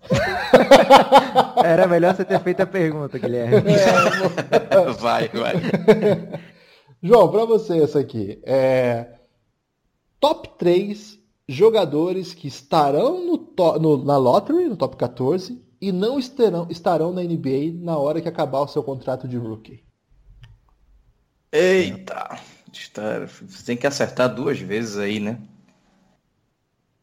Era 1.64 1.88
melhor 1.88 2.14
você 2.14 2.24
ter 2.24 2.40
feito 2.40 2.60
a 2.60 2.66
pergunta, 2.66 3.18
Guilherme. 3.18 3.72
É, 3.72 4.92
vai, 5.00 5.28
vai. 5.28 5.54
João, 7.02 7.28
para 7.28 7.44
você 7.44 7.82
essa 7.82 7.98
aqui. 7.98 8.40
É... 8.44 9.14
Top 10.20 10.48
3 10.56 11.18
jogadores 11.48 12.34
que 12.34 12.46
estarão 12.46 13.24
no, 13.24 13.38
to, 13.38 13.80
no, 13.80 14.04
na 14.04 14.16
lottery, 14.16 14.68
no 14.68 14.76
top 14.76 14.96
14, 14.96 15.60
e 15.80 15.90
não 15.90 16.20
estarão, 16.20 16.68
estarão 16.70 17.12
na 17.12 17.22
NBA 17.22 17.72
na 17.80 17.98
hora 17.98 18.20
que 18.20 18.28
acabar 18.28 18.60
o 18.60 18.68
seu 18.68 18.82
contrato 18.82 19.26
de 19.26 19.36
rookie. 19.36 19.87
Eita! 21.52 22.38
Está, 22.72 23.20
você 23.26 23.64
tem 23.64 23.76
que 23.76 23.86
acertar 23.86 24.32
duas 24.32 24.58
vezes 24.60 24.96
aí, 24.98 25.18
né? 25.18 25.38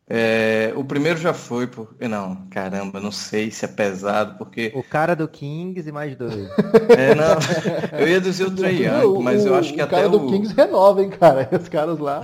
É, 0.08 0.72
o 0.76 0.84
primeiro 0.84 1.18
já 1.18 1.34
foi 1.34 1.66
por. 1.66 1.96
Não, 2.00 2.46
caramba, 2.52 3.00
não 3.00 3.12
sei 3.12 3.50
se 3.50 3.66
é 3.66 3.68
pesado, 3.68 4.38
porque. 4.38 4.72
O 4.76 4.84
cara 4.84 5.16
do 5.16 5.28
Kings 5.28 5.90
e 5.90 5.92
mais 5.92 6.16
dois. 6.16 6.48
É, 6.96 7.16
não. 7.16 8.00
Eu 8.00 8.08
ia 8.08 8.22
dizer 8.22 8.46
o 8.46 8.52
Trey 8.56 8.86
Young, 8.86 9.24
mas 9.24 9.44
eu 9.46 9.56
acho 9.56 9.74
que 9.74 9.82
o 9.82 9.84
até 9.84 9.96
cara 9.96 10.10
do 10.10 10.28
o. 10.28 10.30
Kings 10.30 10.54
renova, 10.54 11.02
hein, 11.04 11.10
cara. 11.10 11.50
Os 11.60 11.68
caras 11.68 11.98
lá. 11.98 12.24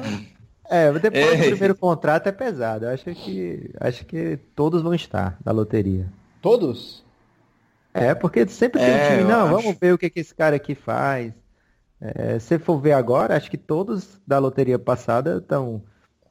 É, 0.70 0.92
depois 0.94 1.24
É. 1.26 1.38
do 1.38 1.50
primeiro 1.50 1.76
contrato 1.76 2.28
é 2.28 2.32
pesado. 2.32 2.86
Eu 2.86 2.92
acho 2.92 3.04
que 3.16 3.72
acho 3.80 4.06
que 4.06 4.38
todos 4.56 4.84
vão 4.84 4.94
estar 4.94 5.38
da 5.44 5.52
loteria. 5.52 6.08
Todos? 6.40 7.04
É, 7.94 8.14
porque 8.14 8.48
sempre 8.48 8.80
tem 8.80 8.90
É, 8.90 9.06
um 9.06 9.18
time, 9.18 9.24
não, 9.30 9.46
acho. 9.48 9.56
vamos 9.56 9.78
ver 9.82 9.94
o 9.94 9.98
que, 9.98 10.10
que 10.10 10.20
esse 10.20 10.34
cara 10.36 10.56
aqui 10.56 10.76
faz. 10.76 11.34
É, 12.02 12.40
se 12.40 12.58
for 12.58 12.80
ver 12.80 12.94
agora, 12.94 13.38
acho 13.38 13.50
que 13.50 13.58
todos 13.58 14.20
da 14.26 14.40
loteria 14.40 14.80
passada 14.80 15.38
estão. 15.38 15.82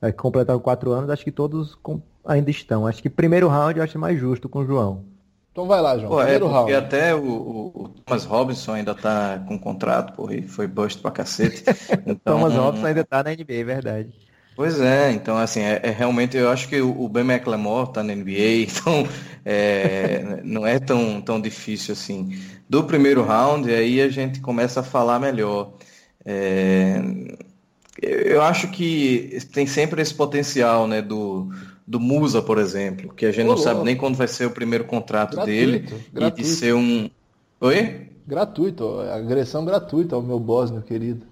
É, 0.03 0.11
completaram 0.11 0.59
quatro 0.59 0.93
anos, 0.93 1.11
acho 1.11 1.23
que 1.25 1.31
todos 1.31 1.75
com- 1.77 2.01
ainda 2.27 2.51
estão. 2.51 2.87
Acho 2.87 3.03
que 3.03 3.11
primeiro 3.11 3.49
round 3.49 3.79
eu 3.79 3.85
acho 3.85 3.99
mais 3.99 4.19
justo 4.19 4.49
com 4.49 4.61
o 4.61 4.67
João. 4.67 5.05
Então 5.53 5.67
vai 5.67 5.81
lá, 5.81 5.99
João. 5.99 6.09
Pô, 6.11 6.21
é 6.21 6.25
Primeiro 6.25 6.47
porque 6.49 6.73
round. 6.73 6.87
até 6.87 7.15
o, 7.15 7.23
o- 7.23 7.89
Thomas 8.07 8.25
Robinson 8.25 8.73
ainda 8.73 8.95
tá 8.95 9.39
com 9.47 9.59
contrato, 9.59 10.15
porra, 10.15 10.35
e 10.37 10.43
foi 10.49 10.67
bust 10.67 11.01
pra 11.03 11.11
cacete. 11.11 11.63
Então, 12.07 12.17
Thomas 12.39 12.55
Robson 12.55 12.87
ainda 12.87 13.05
tá 13.05 13.23
na 13.23 13.31
NBA, 13.35 13.55
é 13.61 13.65
verdade. 13.65 14.30
Pois 14.61 14.79
é, 14.79 15.11
então 15.13 15.39
assim, 15.39 15.61
é, 15.61 15.81
é 15.83 15.91
realmente, 15.91 16.37
eu 16.37 16.51
acho 16.51 16.69
que 16.69 16.79
o, 16.83 17.01
o 17.01 17.09
Ben 17.09 17.25
McLemore 17.25 17.95
tá 17.95 18.03
na 18.03 18.15
NBA, 18.15 18.67
então 18.69 19.09
é, 19.43 20.43
não 20.45 20.67
é 20.67 20.79
tão, 20.79 21.19
tão 21.23 21.41
difícil 21.41 21.95
assim. 21.95 22.39
Do 22.69 22.85
primeiro 22.85 23.25
round, 23.25 23.73
aí 23.73 24.03
a 24.03 24.11
gente 24.11 24.39
começa 24.41 24.81
a 24.81 24.83
falar 24.83 25.19
melhor. 25.19 25.73
É, 26.27 27.01
eu 28.03 28.43
acho 28.43 28.71
que 28.71 29.39
tem 29.51 29.67
sempre 29.67 30.03
esse 30.03 30.13
potencial, 30.13 30.87
né, 30.87 31.01
do, 31.01 31.49
do 31.87 31.99
Musa, 31.99 32.43
por 32.43 32.59
exemplo, 32.59 33.15
que 33.15 33.25
a 33.25 33.33
gente 33.33 33.47
não 33.47 33.57
sabe 33.57 33.83
nem 33.83 33.97
quando 33.97 34.17
vai 34.17 34.29
ser 34.29 34.45
o 34.45 34.51
primeiro 34.51 34.85
contrato 34.85 35.37
Gratuito, 35.37 35.59
dele 35.59 35.77
e 35.89 36.15
gratuito. 36.15 36.37
de 36.37 36.45
ser 36.47 36.75
um. 36.75 37.09
Oi? 37.63 38.09
Gratuito, 38.27 39.01
agressão 39.01 39.65
gratuita 39.65 40.17
ao 40.17 40.23
meu 40.23 40.39
Bósnio 40.39 40.83
querido. 40.83 41.30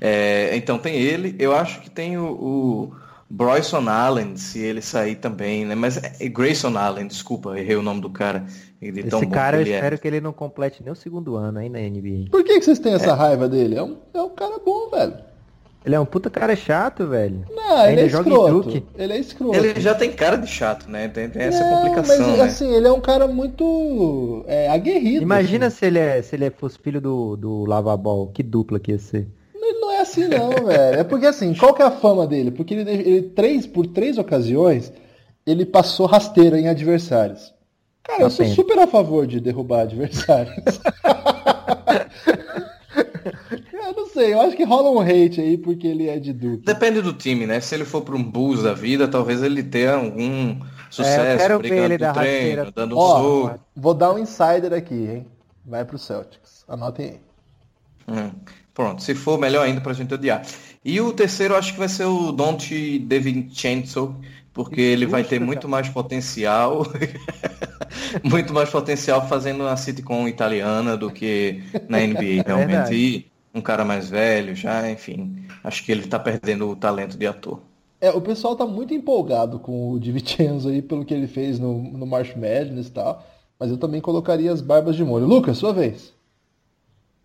É, 0.00 0.56
então 0.56 0.78
tem 0.78 0.94
ele, 0.94 1.34
eu 1.36 1.52
acho 1.54 1.80
que 1.80 1.90
tem 1.90 2.16
o, 2.16 2.24
o 2.24 2.92
Bryson 3.28 3.88
Allen, 3.88 4.36
se 4.36 4.60
ele 4.60 4.80
sair 4.80 5.16
também, 5.16 5.64
né? 5.64 5.74
Mas 5.74 5.96
é 5.96 6.28
Grayson 6.28 6.76
Allen, 6.76 7.08
desculpa, 7.08 7.58
errei 7.58 7.74
o 7.74 7.82
nome 7.82 8.00
do 8.00 8.08
cara. 8.08 8.46
Ele 8.80 9.00
é 9.00 9.02
tão 9.04 9.20
Esse 9.20 9.30
cara 9.30 9.56
eu 9.56 9.66
é. 9.66 9.70
espero 9.70 9.98
que 9.98 10.06
ele 10.06 10.20
não 10.20 10.32
complete 10.32 10.82
nem 10.82 10.92
o 10.92 10.96
segundo 10.96 11.36
ano 11.36 11.58
aí 11.58 11.68
na 11.68 11.80
NBA. 11.80 12.30
Por 12.30 12.44
que, 12.44 12.58
que 12.58 12.64
vocês 12.64 12.78
têm 12.78 12.94
essa 12.94 13.14
raiva 13.14 13.48
dele? 13.48 13.76
É 13.76 13.82
um, 13.82 13.96
é 14.12 14.22
um 14.22 14.30
cara 14.30 14.58
bom, 14.58 14.90
velho. 14.90 15.14
Ele 15.84 15.94
é 15.94 16.00
um 16.00 16.06
puta 16.06 16.30
cara 16.30 16.56
chato, 16.56 17.06
velho. 17.06 17.44
Não, 17.54 17.80
ele 17.82 17.88
Ainda 17.88 18.02
é 18.02 18.08
joga 18.08 18.30
em 18.30 18.32
escroto. 18.32 18.62
Duke. 18.62 18.86
Ele 18.96 19.12
é 19.12 19.18
escroto. 19.18 19.56
Ele 19.56 19.80
já 19.80 19.94
tem 19.94 20.12
cara 20.12 20.36
de 20.36 20.46
chato, 20.46 20.90
né? 20.90 21.08
Tem, 21.08 21.28
tem 21.28 21.42
essa 21.42 21.62
Não, 21.62 21.76
complicação, 21.76 22.26
mas 22.26 22.38
né? 22.38 22.44
assim, 22.44 22.74
ele 22.74 22.86
é 22.86 22.92
um 22.92 23.00
cara 23.00 23.26
muito 23.26 24.42
é, 24.46 24.68
aguerrido. 24.70 25.22
Imagina 25.22 25.66
assim. 25.66 25.76
se 25.76 25.86
ele 25.86 25.98
é, 25.98 26.22
se 26.22 26.34
ele 26.34 26.50
fosse 26.50 26.78
filho 26.78 27.02
do, 27.02 27.36
do 27.36 27.64
Lavabol, 27.66 28.28
que 28.28 28.42
dupla 28.42 28.80
que 28.80 28.92
ia 28.92 28.98
ser. 28.98 29.28
Ele 29.54 29.78
não 29.78 29.90
é 29.90 30.00
assim 30.00 30.26
não, 30.26 30.50
velho. 30.64 31.00
É 31.00 31.04
porque 31.04 31.26
assim, 31.26 31.52
qual 31.54 31.74
que 31.74 31.82
é 31.82 31.84
a 31.84 31.90
fama 31.90 32.26
dele? 32.26 32.50
Porque 32.50 32.72
ele, 32.72 32.90
ele 32.90 33.22
três, 33.22 33.66
por 33.66 33.86
três 33.86 34.16
ocasiões, 34.16 34.90
ele 35.46 35.66
passou 35.66 36.06
rasteira 36.06 36.58
em 36.58 36.66
adversários. 36.66 37.52
Cara, 38.02 38.22
eu 38.22 38.30
sou 38.30 38.44
Apenas. 38.44 38.56
super 38.56 38.78
a 38.78 38.86
favor 38.86 39.26
de 39.26 39.38
derrubar 39.38 39.82
adversários. 39.82 40.54
eu 44.14 44.20
não 44.20 44.26
sei, 44.26 44.34
eu 44.34 44.40
acho 44.40 44.56
que 44.56 44.64
rola 44.64 44.90
um 44.90 45.00
hate 45.00 45.40
aí 45.40 45.58
porque 45.58 45.86
ele 45.86 46.08
é 46.08 46.18
de 46.18 46.32
Duke. 46.32 46.64
Depende 46.64 47.02
do 47.02 47.12
time, 47.12 47.46
né? 47.46 47.60
Se 47.60 47.74
ele 47.74 47.84
for 47.84 48.02
para 48.02 48.14
um 48.16 48.22
Bulls 48.22 48.62
da 48.62 48.72
vida, 48.74 49.06
talvez 49.08 49.42
ele 49.42 49.62
tenha 49.62 49.94
algum 49.94 50.60
sucesso, 50.90 51.20
É, 51.20 51.36
quero 51.36 51.60
ver 51.60 51.62
brigando 51.62 51.94
ele 51.94 52.06
treino, 52.08 52.64
rasteira. 52.64 52.72
dando 52.72 52.96
um 52.96 52.98
Ó, 52.98 53.06
soco. 53.06 53.60
vou 53.76 53.94
dar 53.94 54.12
um 54.12 54.18
insider 54.18 54.72
aqui, 54.72 54.94
hein? 54.94 55.26
Vai 55.64 55.84
pro 55.84 55.98
Celtics. 55.98 56.64
Anotem 56.68 57.06
aí. 57.10 57.20
Hum, 58.08 58.32
Pronto, 58.74 59.02
se 59.02 59.14
for, 59.14 59.38
melhor 59.38 59.62
ainda 59.64 59.80
pra 59.80 59.92
gente 59.92 60.12
odiar. 60.12 60.42
E 60.84 61.00
o 61.00 61.12
terceiro, 61.12 61.54
eu 61.54 61.58
acho 61.58 61.72
que 61.72 61.78
vai 61.78 61.88
ser 61.88 62.04
o 62.04 62.32
Dante 62.32 62.98
DeVincenzo, 62.98 64.20
porque 64.52 64.80
ele 64.80 65.06
vai 65.06 65.24
ter 65.24 65.40
Justo, 65.40 65.40
muito 65.40 65.68
mais 65.68 65.88
potencial, 65.88 66.84
muito 68.22 68.52
mais 68.52 68.70
potencial 68.70 69.26
fazendo 69.28 69.62
uma 69.62 69.76
sitcom 69.76 70.26
italiana 70.28 70.96
do 70.96 71.10
que 71.12 71.62
na 71.88 71.98
NBA, 72.00 72.42
realmente. 72.46 73.24
verdade. 73.24 73.33
Um 73.54 73.60
cara 73.60 73.84
mais 73.84 74.10
velho 74.10 74.54
já, 74.54 74.90
enfim, 74.90 75.46
acho 75.62 75.84
que 75.84 75.92
ele 75.92 76.06
tá 76.06 76.18
perdendo 76.18 76.68
o 76.68 76.76
talento 76.76 77.16
de 77.16 77.26
ator. 77.26 77.60
É, 78.00 78.10
o 78.10 78.20
pessoal 78.20 78.54
tá 78.56 78.66
muito 78.66 78.92
empolgado 78.92 79.58
com 79.58 79.92
o 79.92 79.98
Di 79.98 80.12
Vincenzo 80.12 80.68
aí 80.68 80.82
pelo 80.82 81.04
que 81.04 81.14
ele 81.14 81.26
fez 81.26 81.58
no, 81.58 81.82
no 81.82 82.06
March 82.06 82.34
Madness 82.36 82.88
e 82.88 82.90
tal. 82.90 83.24
Mas 83.58 83.70
eu 83.70 83.78
também 83.78 84.00
colocaria 84.00 84.52
as 84.52 84.60
barbas 84.60 84.96
de 84.96 85.04
molho. 85.04 85.26
Lucas, 85.26 85.56
sua 85.56 85.72
vez. 85.72 86.12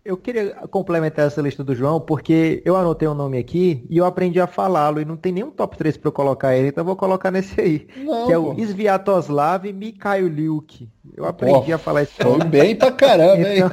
Eu 0.02 0.16
queria 0.16 0.54
complementar 0.70 1.26
essa 1.26 1.42
lista 1.42 1.62
do 1.62 1.74
João, 1.74 2.00
porque 2.00 2.62
eu 2.64 2.74
anotei 2.74 3.06
um 3.06 3.14
nome 3.14 3.36
aqui 3.36 3.84
e 3.90 3.98
eu 3.98 4.06
aprendi 4.06 4.40
a 4.40 4.46
falá-lo, 4.46 5.00
e 5.00 5.04
não 5.04 5.16
tem 5.16 5.30
nenhum 5.30 5.50
top 5.50 5.76
3 5.76 5.98
pra 5.98 6.08
eu 6.08 6.12
colocar 6.12 6.56
ele, 6.56 6.68
então 6.68 6.80
eu 6.80 6.86
vou 6.86 6.96
colocar 6.96 7.30
nesse 7.30 7.60
aí. 7.60 7.86
Não, 7.98 8.26
que 8.26 8.32
é 8.32 8.38
o 8.38 8.54
Sviatoslav 8.58 9.70
Mikhailiuk. 9.70 10.88
Eu 11.14 11.26
aprendi 11.26 11.66
Pô, 11.66 11.74
a 11.74 11.78
falar 11.78 12.02
esse 12.02 12.14
Foi 12.14 12.38
nome. 12.38 12.44
bem 12.46 12.74
pra 12.74 12.90
caramba, 12.90 13.46
hein? 13.52 13.64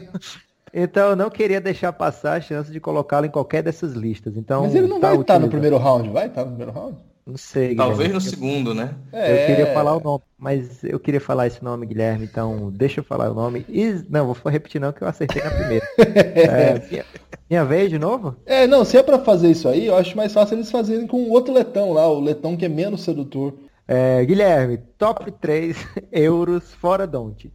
Então, 0.80 1.10
eu 1.10 1.16
não 1.16 1.30
queria 1.32 1.60
deixar 1.60 1.92
passar 1.92 2.34
a 2.38 2.42
chance 2.42 2.72
de 2.72 2.80
colocá-lo 2.80 3.26
em 3.26 3.32
qualquer 3.32 3.64
dessas 3.64 3.94
listas. 3.94 4.38
Então, 4.38 4.62
Mas 4.62 4.76
ele 4.76 4.86
não 4.86 5.00
tá 5.00 5.08
vai 5.10 5.22
estar 5.22 5.40
no 5.40 5.50
primeiro 5.50 5.76
round, 5.78 6.08
vai 6.12 6.28
estar 6.28 6.42
no 6.46 6.50
primeiro 6.52 6.72
round? 6.72 6.98
Não 7.26 7.36
sei, 7.36 7.76
Talvez 7.76 7.98
Guilherme. 8.10 8.14
no 8.14 8.22
segundo, 8.22 8.74
né? 8.76 8.94
Eu 9.12 9.20
É. 9.20 9.46
queria 9.48 9.74
falar 9.74 9.98
o 9.98 10.00
nome, 10.00 10.24
mas 10.38 10.84
eu 10.84 11.00
queria 11.00 11.20
falar 11.20 11.48
esse 11.48 11.62
nome, 11.64 11.86
Guilherme, 11.88 12.26
então 12.26 12.70
deixa 12.72 13.00
eu 13.00 13.04
falar 13.04 13.30
o 13.32 13.34
nome. 13.34 13.66
Is... 13.68 14.08
Não, 14.08 14.32
vou 14.34 14.52
repetir 14.52 14.80
não, 14.80 14.94
que 14.94 15.02
eu 15.02 15.08
acertei 15.08 15.42
na 15.44 15.50
primeira. 15.52 15.86
É, 15.98 16.80
minha, 16.92 17.06
minha 17.50 17.66
vez 17.66 17.90
de 17.90 17.98
novo? 18.00 18.36
É, 18.46 18.68
não, 18.68 18.86
se 18.86 18.98
é 18.98 19.04
pra 19.04 19.18
fazer 19.20 19.50
isso 19.50 19.68
aí, 19.68 19.88
eu 19.88 19.96
acho 19.98 20.16
mais 20.16 20.32
fácil 20.32 20.56
eles 20.56 20.70
fazerem 20.72 21.08
com 21.08 21.18
o 21.24 21.32
outro 21.32 21.52
letão 21.54 21.92
lá, 21.92 22.08
o 22.08 22.20
letão 22.22 22.56
que 22.56 22.64
é 22.66 22.70
menos 22.70 23.02
sedutor. 23.02 23.56
É, 23.88 24.24
Guilherme, 24.24 24.78
top 24.98 25.30
3 25.32 25.76
euros 26.14 26.72
fora 26.76 27.06
Doncic. 27.08 27.52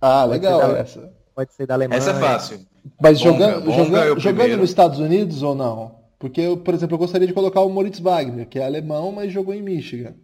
Ah, 0.00 0.24
legal 0.24 0.58
da- 0.72 0.78
essa. 0.78 1.12
Pode 1.34 1.52
ser 1.52 1.66
da 1.66 1.74
Alemanha. 1.74 1.98
Essa 1.98 2.10
é 2.10 2.14
fácil. 2.14 2.60
Mas 3.00 3.20
Bonga, 3.20 3.32
jogando, 3.32 3.64
Bonga 3.64 3.84
jogando, 3.84 4.16
é 4.16 4.20
jogando 4.20 4.56
nos 4.58 4.70
Estados 4.70 4.98
Unidos 4.98 5.42
ou 5.42 5.54
não? 5.54 5.96
Porque, 6.18 6.40
eu, 6.40 6.56
por 6.56 6.72
exemplo, 6.74 6.94
eu 6.94 6.98
gostaria 6.98 7.26
de 7.26 7.34
colocar 7.34 7.60
o 7.60 7.68
Moritz 7.68 7.98
Wagner, 7.98 8.48
que 8.48 8.58
é 8.58 8.64
alemão, 8.64 9.12
mas 9.12 9.32
jogou 9.32 9.52
em 9.52 9.62
Michigan. 9.62 10.14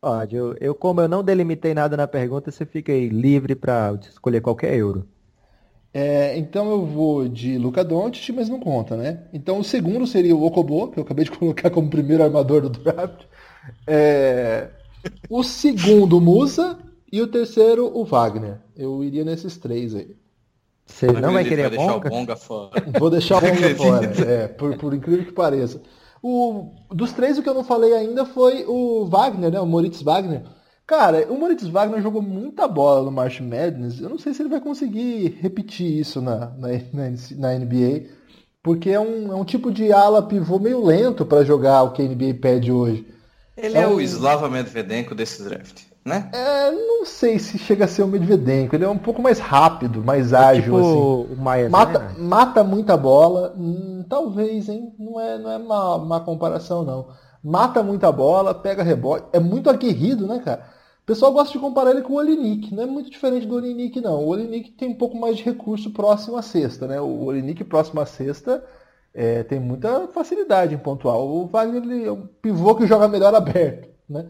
Pode, 0.00 0.36
eu, 0.36 0.54
eu, 0.60 0.74
como 0.74 1.00
eu 1.00 1.08
não 1.08 1.24
delimitei 1.24 1.72
nada 1.72 1.96
na 1.96 2.06
pergunta, 2.06 2.50
você 2.50 2.66
fica 2.66 2.92
aí 2.92 3.08
livre 3.08 3.54
para 3.54 3.98
escolher 4.02 4.40
qualquer 4.40 4.74
euro. 4.74 5.08
É, 5.94 6.36
então 6.36 6.70
eu 6.70 6.84
vou 6.84 7.26
de 7.26 7.56
Luca 7.56 7.82
Doncic, 7.82 8.34
mas 8.34 8.48
não 8.48 8.60
conta, 8.60 8.96
né? 8.96 9.22
Então 9.32 9.58
o 9.58 9.64
segundo 9.64 10.06
seria 10.06 10.36
o 10.36 10.44
Okobo, 10.44 10.88
que 10.88 10.98
eu 10.98 11.04
acabei 11.04 11.24
de 11.24 11.30
colocar 11.36 11.70
como 11.70 11.88
primeiro 11.88 12.22
armador 12.22 12.60
do 12.60 12.68
draft. 12.68 13.24
É, 13.86 14.68
o 15.30 15.42
segundo, 15.42 16.18
o 16.18 16.20
Musa. 16.20 16.78
E 17.10 17.22
o 17.22 17.28
terceiro, 17.28 17.90
o 17.96 18.04
Wagner. 18.04 18.58
Eu 18.76 19.02
iria 19.02 19.24
nesses 19.24 19.56
três 19.56 19.94
aí. 19.94 20.16
Você 20.86 21.12
não 21.20 21.32
vai 21.32 21.42
acredito 21.42 21.48
querer 21.48 21.62
que 21.62 21.66
a 21.66 21.68
deixar 21.68 21.96
o 21.96 22.00
bonga? 22.00 22.08
Bonga 22.08 22.36
fora. 22.36 22.70
Vou 22.98 23.10
deixar 23.10 23.38
o 23.38 23.40
Bonga 23.40 23.70
fora, 23.70 24.06
é, 24.26 24.48
por, 24.48 24.76
por 24.78 24.94
incrível 24.94 25.24
que 25.26 25.32
pareça. 25.32 25.82
O, 26.22 26.72
dos 26.90 27.12
três, 27.12 27.38
o 27.38 27.42
que 27.42 27.48
eu 27.48 27.54
não 27.54 27.64
falei 27.64 27.92
ainda 27.94 28.24
foi 28.24 28.64
o 28.66 29.04
Wagner, 29.06 29.50
né? 29.52 29.60
O 29.60 29.66
Moritz 29.66 30.02
Wagner. 30.02 30.42
Cara, 30.86 31.26
o 31.30 31.38
Moritz 31.38 31.66
Wagner 31.66 32.00
jogou 32.00 32.22
muita 32.22 32.66
bola 32.68 33.02
no 33.04 33.10
March 33.10 33.40
Madness. 33.40 34.00
Eu 34.00 34.08
não 34.08 34.18
sei 34.18 34.32
se 34.32 34.42
ele 34.42 34.48
vai 34.48 34.60
conseguir 34.60 35.36
repetir 35.40 35.98
isso 35.98 36.20
na, 36.22 36.50
na, 36.56 36.68
na, 36.92 37.10
na 37.36 37.58
NBA. 37.58 38.06
Porque 38.62 38.90
é 38.90 38.98
um, 39.00 39.32
é 39.32 39.36
um 39.36 39.44
tipo 39.44 39.70
de 39.72 39.92
ala 39.92 40.22
pivô 40.22 40.58
meio 40.58 40.84
lento 40.84 41.24
para 41.26 41.44
jogar 41.44 41.82
o 41.82 41.92
que 41.92 42.02
a 42.02 42.04
NBA 42.04 42.34
pede 42.40 42.70
hoje. 42.72 43.06
Ele 43.56 43.76
é 43.76 43.82
É 43.82 43.88
um- 43.88 43.94
o 43.96 44.00
Slava 44.00 44.48
Medvedenko 44.48 45.14
desse 45.14 45.42
draft, 45.42 45.82
né? 46.06 46.30
É, 46.32 46.70
não 46.70 47.04
sei 47.04 47.36
se 47.36 47.58
chega 47.58 47.84
a 47.84 47.88
ser 47.88 48.04
o 48.04 48.06
Medvedenko. 48.06 48.76
Ele 48.76 48.84
é 48.84 48.88
um 48.88 48.96
pouco 48.96 49.20
mais 49.20 49.40
rápido, 49.40 50.04
mais 50.04 50.32
ágil, 50.32 50.62
tipo 50.62 50.78
assim. 50.78 51.32
o 51.32 51.36
Maia 51.36 51.68
Mata, 51.68 51.98
Zena. 51.98 52.14
mata 52.16 52.62
muita 52.62 52.96
bola, 52.96 53.52
hum, 53.58 54.04
talvez, 54.08 54.68
hein? 54.68 54.94
Não 54.96 55.20
é, 55.20 55.36
não 55.36 55.50
é 55.50 55.56
uma, 55.56 55.96
uma 55.96 56.20
comparação, 56.20 56.84
não. 56.84 57.08
Mata 57.42 57.82
muita 57.82 58.12
bola, 58.12 58.54
pega 58.54 58.84
rebote, 58.84 59.26
é 59.32 59.40
muito 59.40 59.68
aguerrido, 59.68 60.28
né, 60.28 60.38
cara? 60.38 60.62
O 61.02 61.06
pessoal 61.06 61.32
gosta 61.32 61.52
de 61.52 61.58
comparar 61.58 61.90
ele 61.90 62.02
com 62.02 62.14
o 62.14 62.16
Olinik, 62.16 62.72
não 62.72 62.84
é 62.84 62.86
muito 62.86 63.10
diferente 63.10 63.46
do 63.46 63.56
Olinik, 63.56 64.00
não. 64.00 64.24
O 64.24 64.28
Olinik 64.28 64.72
tem 64.72 64.90
um 64.90 64.94
pouco 64.94 65.18
mais 65.18 65.36
de 65.36 65.42
recurso 65.42 65.90
próximo 65.90 66.36
à 66.36 66.42
cesta, 66.42 66.86
né? 66.86 67.00
O 67.00 67.24
Olinik 67.24 67.64
próximo 67.64 68.00
à 68.00 68.06
cesta 68.06 68.64
é, 69.12 69.42
tem 69.42 69.58
muita 69.58 70.06
facilidade 70.08 70.74
em 70.74 70.78
pontuar. 70.78 71.16
O 71.16 71.46
Wagner 71.46 71.82
ele 71.82 72.04
é 72.06 72.12
um 72.12 72.26
pivô 72.26 72.76
que 72.76 72.86
joga 72.86 73.08
melhor 73.08 73.34
aberto, 73.34 73.88
né? 74.08 74.26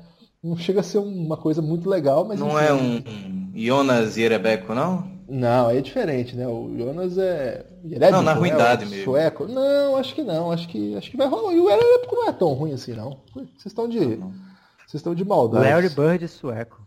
Não 0.46 0.56
chega 0.56 0.80
a 0.80 0.82
ser 0.82 0.98
uma 0.98 1.36
coisa 1.36 1.60
muito 1.60 1.88
legal, 1.88 2.24
mas 2.24 2.38
Não 2.38 2.50
enfim. 2.50 2.66
é 2.68 2.72
um 2.72 3.52
Jonas 3.54 4.16
Yerebeco, 4.16 4.74
não? 4.74 5.10
Não, 5.28 5.68
é 5.68 5.80
diferente, 5.80 6.36
né? 6.36 6.46
O 6.46 6.72
Jonas 6.78 7.18
é. 7.18 7.66
É 7.90 8.10
Não, 8.12 8.22
na 8.22 8.32
né? 8.32 8.38
ruindade 8.38 8.84
O 8.84 8.88
mesmo. 8.88 9.04
Sueco. 9.04 9.46
Não, 9.48 9.96
acho 9.96 10.14
que 10.14 10.22
não. 10.22 10.52
Acho 10.52 10.68
que, 10.68 10.96
acho 10.96 11.10
que 11.10 11.16
vai 11.16 11.26
rolar. 11.26 11.52
E 11.52 11.58
o 11.58 11.68
Arépico 11.68 12.14
não 12.14 12.28
é 12.28 12.32
tão 12.32 12.52
ruim 12.52 12.72
assim, 12.72 12.92
não. 12.92 13.18
Vocês 13.34 13.66
estão 13.66 13.88
de. 13.88 13.98
Vocês 13.98 14.94
estão 14.94 15.16
de 15.16 15.24
maldade. 15.24 15.64
Larry 15.68 15.88
Bird 15.88 16.28
sueco. 16.28 16.80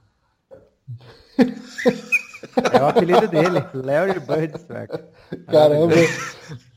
é 1.38 2.82
o 2.82 2.88
apelido 2.88 3.28
dele, 3.28 3.62
Larry 3.74 4.20
Bird 4.22 4.57
sueco. 4.66 4.99
Caramba. 5.47 5.93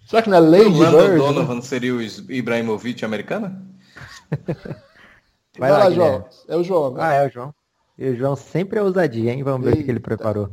Será 0.09 0.23
que 0.23 0.31
não 0.31 0.39
é 0.39 0.41
Lady 0.41 0.65
O 0.67 0.79
Bird? 0.91 0.97
né? 1.13 1.17
Donovan 1.17 1.61
seria 1.63 1.95
o 1.95 2.03
Ibrahimovic 2.03 3.05
americano? 3.05 3.57
Vai, 5.59 5.71
Vai 5.71 5.81
lá. 5.81 5.91
João. 5.91 6.25
É 6.49 6.57
o 6.57 6.65
João. 6.65 6.95
Ah, 6.99 7.13
é 7.15 7.27
o 7.27 7.31
João. 7.31 7.55
E 7.99 8.09
o 8.09 8.17
João 8.17 8.35
sempre 8.37 8.79
é 8.79 8.83
ousadia, 8.83 9.33
hein? 9.33 9.43
Vamos 9.43 9.67
ver 9.67 9.73
o 9.75 9.77
que 9.77 9.83
ele 9.83 9.93
Eita. 9.93 10.01
preparou. 10.01 10.49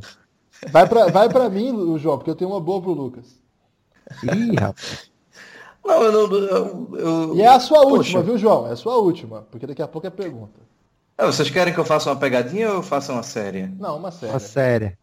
Vai, 0.70 0.86
pra, 0.88 1.06
vai 1.06 1.28
pra 1.28 1.48
mim, 1.48 1.72
o 1.72 1.98
João, 1.98 2.18
porque 2.18 2.30
eu 2.30 2.34
tenho 2.34 2.50
uma 2.50 2.60
boa 2.60 2.82
pro 2.82 2.92
Lucas. 2.92 3.40
Ih, 4.22 4.54
rapaz. 4.56 5.10
Não, 5.84 6.02
eu 6.02 6.12
não. 6.12 6.36
Eu, 6.36 6.88
eu- 6.98 7.36
E 7.36 7.40
é 7.42 7.46
a 7.48 7.58
sua 7.58 7.80
Poxa. 7.80 7.94
última, 7.96 8.22
viu, 8.22 8.36
João? 8.38 8.66
É 8.68 8.72
a 8.72 8.76
sua 8.76 8.96
última, 8.98 9.42
porque 9.50 9.66
daqui 9.66 9.80
a 9.80 9.88
pouco 9.88 10.06
é 10.06 10.10
pergunta. 10.10 10.60
Ah, 11.16 11.26
vocês 11.26 11.48
querem 11.50 11.72
que 11.72 11.80
eu 11.80 11.84
faça 11.84 12.10
uma 12.10 12.16
pegadinha 12.16 12.68
ou 12.68 12.74
eu 12.76 12.82
faça 12.82 13.12
uma 13.12 13.22
séria? 13.22 13.72
Não, 13.78 13.96
uma 13.96 14.10
série. 14.10 14.32
Uma 14.32 14.38
séria. 14.38 14.98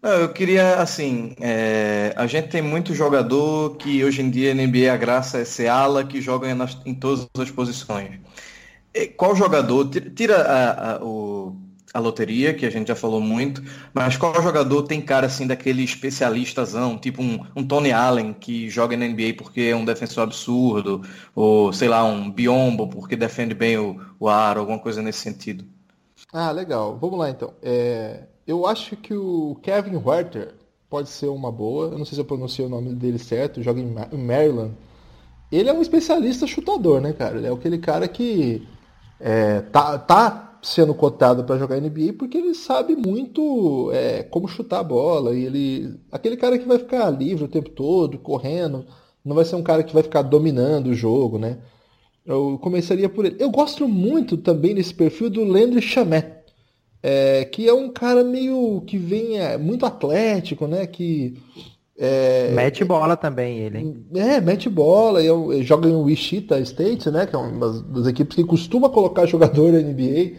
Não, 0.00 0.10
eu 0.10 0.28
queria, 0.32 0.76
assim, 0.76 1.34
é, 1.40 2.12
a 2.16 2.26
gente 2.26 2.48
tem 2.48 2.60
muito 2.62 2.92
jogador 2.94 3.76
que 3.76 4.04
hoje 4.04 4.20
em 4.22 4.30
dia 4.30 4.54
na 4.54 4.62
NBA 4.62 4.92
a 4.92 4.96
graça 4.96 5.38
é 5.38 5.44
ser 5.44 5.68
ala 5.68 6.04
que 6.04 6.20
joga 6.20 6.54
nas- 6.54 6.78
em 6.84 6.94
todas 6.94 7.26
as 7.38 7.50
posições. 7.50 8.20
Qual 9.16 9.34
jogador, 9.34 9.88
ti- 9.90 10.00
tira 10.10 10.36
a, 10.42 10.96
a, 10.96 11.04
o- 11.04 11.56
a 11.92 11.98
loteria, 12.00 12.54
que 12.54 12.66
a 12.66 12.70
gente 12.70 12.88
já 12.88 12.96
falou 12.96 13.20
muito, 13.20 13.62
mas 13.92 14.16
qual 14.16 14.40
jogador 14.42 14.82
tem 14.84 15.00
cara 15.00 15.26
assim 15.26 15.46
daquele 15.46 15.82
especialistazão, 15.84 16.98
tipo 16.98 17.22
um, 17.22 17.38
um 17.56 17.64
Tony 17.66 17.92
Allen 17.92 18.32
que 18.34 18.68
joga 18.68 18.96
na 18.96 19.04
NBA 19.06 19.34
porque 19.34 19.60
é 19.62 19.76
um 19.76 19.84
defensor 19.84 20.24
absurdo, 20.24 21.02
ou 21.34 21.72
sei 21.72 21.88
lá, 21.88 22.04
um 22.04 22.30
Biombo 22.30 22.88
porque 22.88 23.16
defende 23.16 23.54
bem 23.54 23.78
o, 23.78 24.00
o 24.18 24.28
aro, 24.28 24.60
alguma 24.60 24.78
coisa 24.78 25.02
nesse 25.02 25.20
sentido. 25.20 25.64
Ah, 26.32 26.50
legal. 26.50 26.98
Vamos 26.98 27.18
lá 27.18 27.30
então. 27.30 27.54
É, 27.62 28.26
eu 28.46 28.66
acho 28.66 28.96
que 28.96 29.14
o 29.14 29.56
Kevin 29.62 29.96
Huerter 29.96 30.54
pode 30.88 31.08
ser 31.08 31.28
uma 31.28 31.50
boa. 31.52 31.86
Eu 31.92 31.98
não 31.98 32.04
sei 32.04 32.14
se 32.16 32.20
eu 32.20 32.24
pronunciei 32.24 32.66
o 32.66 32.68
nome 32.70 32.94
dele 32.94 33.18
certo, 33.18 33.62
joga 33.62 33.80
em 33.80 34.16
Maryland. 34.18 34.74
Ele 35.52 35.70
é 35.70 35.72
um 35.72 35.82
especialista 35.82 36.46
chutador, 36.46 37.00
né, 37.00 37.12
cara? 37.12 37.38
Ele 37.38 37.46
é 37.48 37.52
aquele 37.52 37.78
cara 37.78 38.08
que 38.08 38.68
é, 39.20 39.60
tá, 39.60 39.98
tá 39.98 40.58
sendo 40.62 40.94
cotado 40.94 41.44
para 41.44 41.58
jogar 41.58 41.80
NBA 41.80 42.14
porque 42.18 42.38
ele 42.38 42.54
sabe 42.54 42.96
muito 42.96 43.90
é, 43.92 44.22
como 44.22 44.48
chutar 44.48 44.80
a 44.80 44.84
bola. 44.84 45.34
E 45.34 45.44
ele. 45.44 46.00
Aquele 46.10 46.36
cara 46.36 46.58
que 46.58 46.66
vai 46.66 46.78
ficar 46.78 47.10
livre 47.10 47.44
o 47.44 47.48
tempo 47.48 47.70
todo, 47.70 48.18
correndo. 48.18 48.86
Não 49.24 49.34
vai 49.34 49.44
ser 49.44 49.56
um 49.56 49.62
cara 49.62 49.82
que 49.82 49.94
vai 49.94 50.02
ficar 50.02 50.22
dominando 50.22 50.88
o 50.88 50.94
jogo, 50.94 51.38
né? 51.38 51.58
Eu 52.26 52.58
começaria 52.60 53.08
por 53.08 53.24
ele. 53.24 53.36
Eu 53.38 53.50
gosto 53.50 53.86
muito 53.88 54.36
também 54.36 54.74
desse 54.74 54.94
perfil 54.94 55.30
do 55.30 55.44
Landry 55.44 55.82
Shamet, 55.82 56.26
é, 57.02 57.44
que 57.44 57.68
é 57.68 57.72
um 57.72 57.90
cara 57.90 58.24
meio 58.24 58.82
que 58.86 58.96
vem 58.96 59.38
é, 59.38 59.58
muito 59.58 59.86
atlético, 59.86 60.66
né? 60.66 60.86
Que 60.86 61.36
é, 61.98 62.50
Mete 62.54 62.84
bola 62.84 63.16
também 63.16 63.58
ele, 63.60 63.78
hein? 63.78 64.06
é, 64.16 64.40
mete 64.40 64.68
bola, 64.68 65.22
e 65.22 65.26
é 65.26 65.32
um- 65.32 65.62
joga 65.62 65.88
em 65.88 65.94
Wichita 65.94 66.58
State, 66.60 67.10
né? 67.10 67.26
Que 67.26 67.34
é 67.36 67.38
uma 67.38 67.66
das, 67.68 67.82
das 67.82 68.06
equipes 68.06 68.34
que 68.36 68.44
costuma 68.44 68.88
colocar 68.90 69.26
jogador 69.26 69.72
na 69.72 69.78
NBA. 69.80 70.36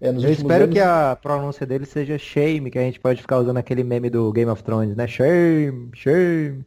É, 0.00 0.10
Eu 0.10 0.30
espero 0.30 0.64
anos. 0.64 0.74
que 0.74 0.80
a 0.80 1.16
pronúncia 1.20 1.66
dele 1.66 1.84
seja 1.86 2.16
shame, 2.18 2.70
que 2.70 2.78
a 2.78 2.82
gente 2.82 3.00
pode 3.00 3.20
ficar 3.20 3.38
usando 3.40 3.56
aquele 3.56 3.82
meme 3.82 4.08
do 4.10 4.30
Game 4.32 4.50
of 4.50 4.62
Thrones, 4.62 4.94
né? 4.96 5.06
Shame, 5.08 5.90
shame. 5.94 6.64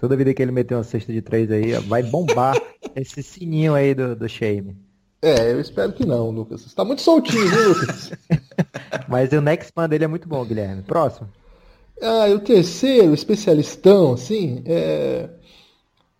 Toda 0.00 0.16
vida 0.16 0.34
que 0.34 0.42
ele 0.42 0.50
meter 0.52 0.74
uma 0.74 0.82
cesta 0.84 1.10
de 1.12 1.22
três 1.22 1.50
aí, 1.50 1.72
vai 1.86 2.02
bombar 2.02 2.60
esse 2.96 3.22
sininho 3.22 3.74
aí 3.74 3.94
do, 3.94 4.14
do 4.16 4.28
shame. 4.28 4.76
É, 5.22 5.52
eu 5.52 5.58
espero 5.60 5.92
que 5.92 6.04
não, 6.04 6.30
Lucas. 6.30 6.60
Você 6.62 6.74
tá 6.74 6.84
muito 6.84 7.00
soltinho, 7.00 7.48
viu, 7.48 7.68
Lucas? 7.68 8.10
Mas 9.08 9.32
o 9.32 9.40
next 9.40 9.72
man 9.74 9.88
dele 9.88 10.04
é 10.04 10.08
muito 10.08 10.28
bom, 10.28 10.44
Guilherme. 10.44 10.82
Próximo. 10.82 11.28
Ah, 12.00 12.28
e 12.28 12.34
o 12.34 12.40
terceiro, 12.40 13.14
especialistão, 13.14 14.12
assim, 14.14 14.62
é... 14.66 15.30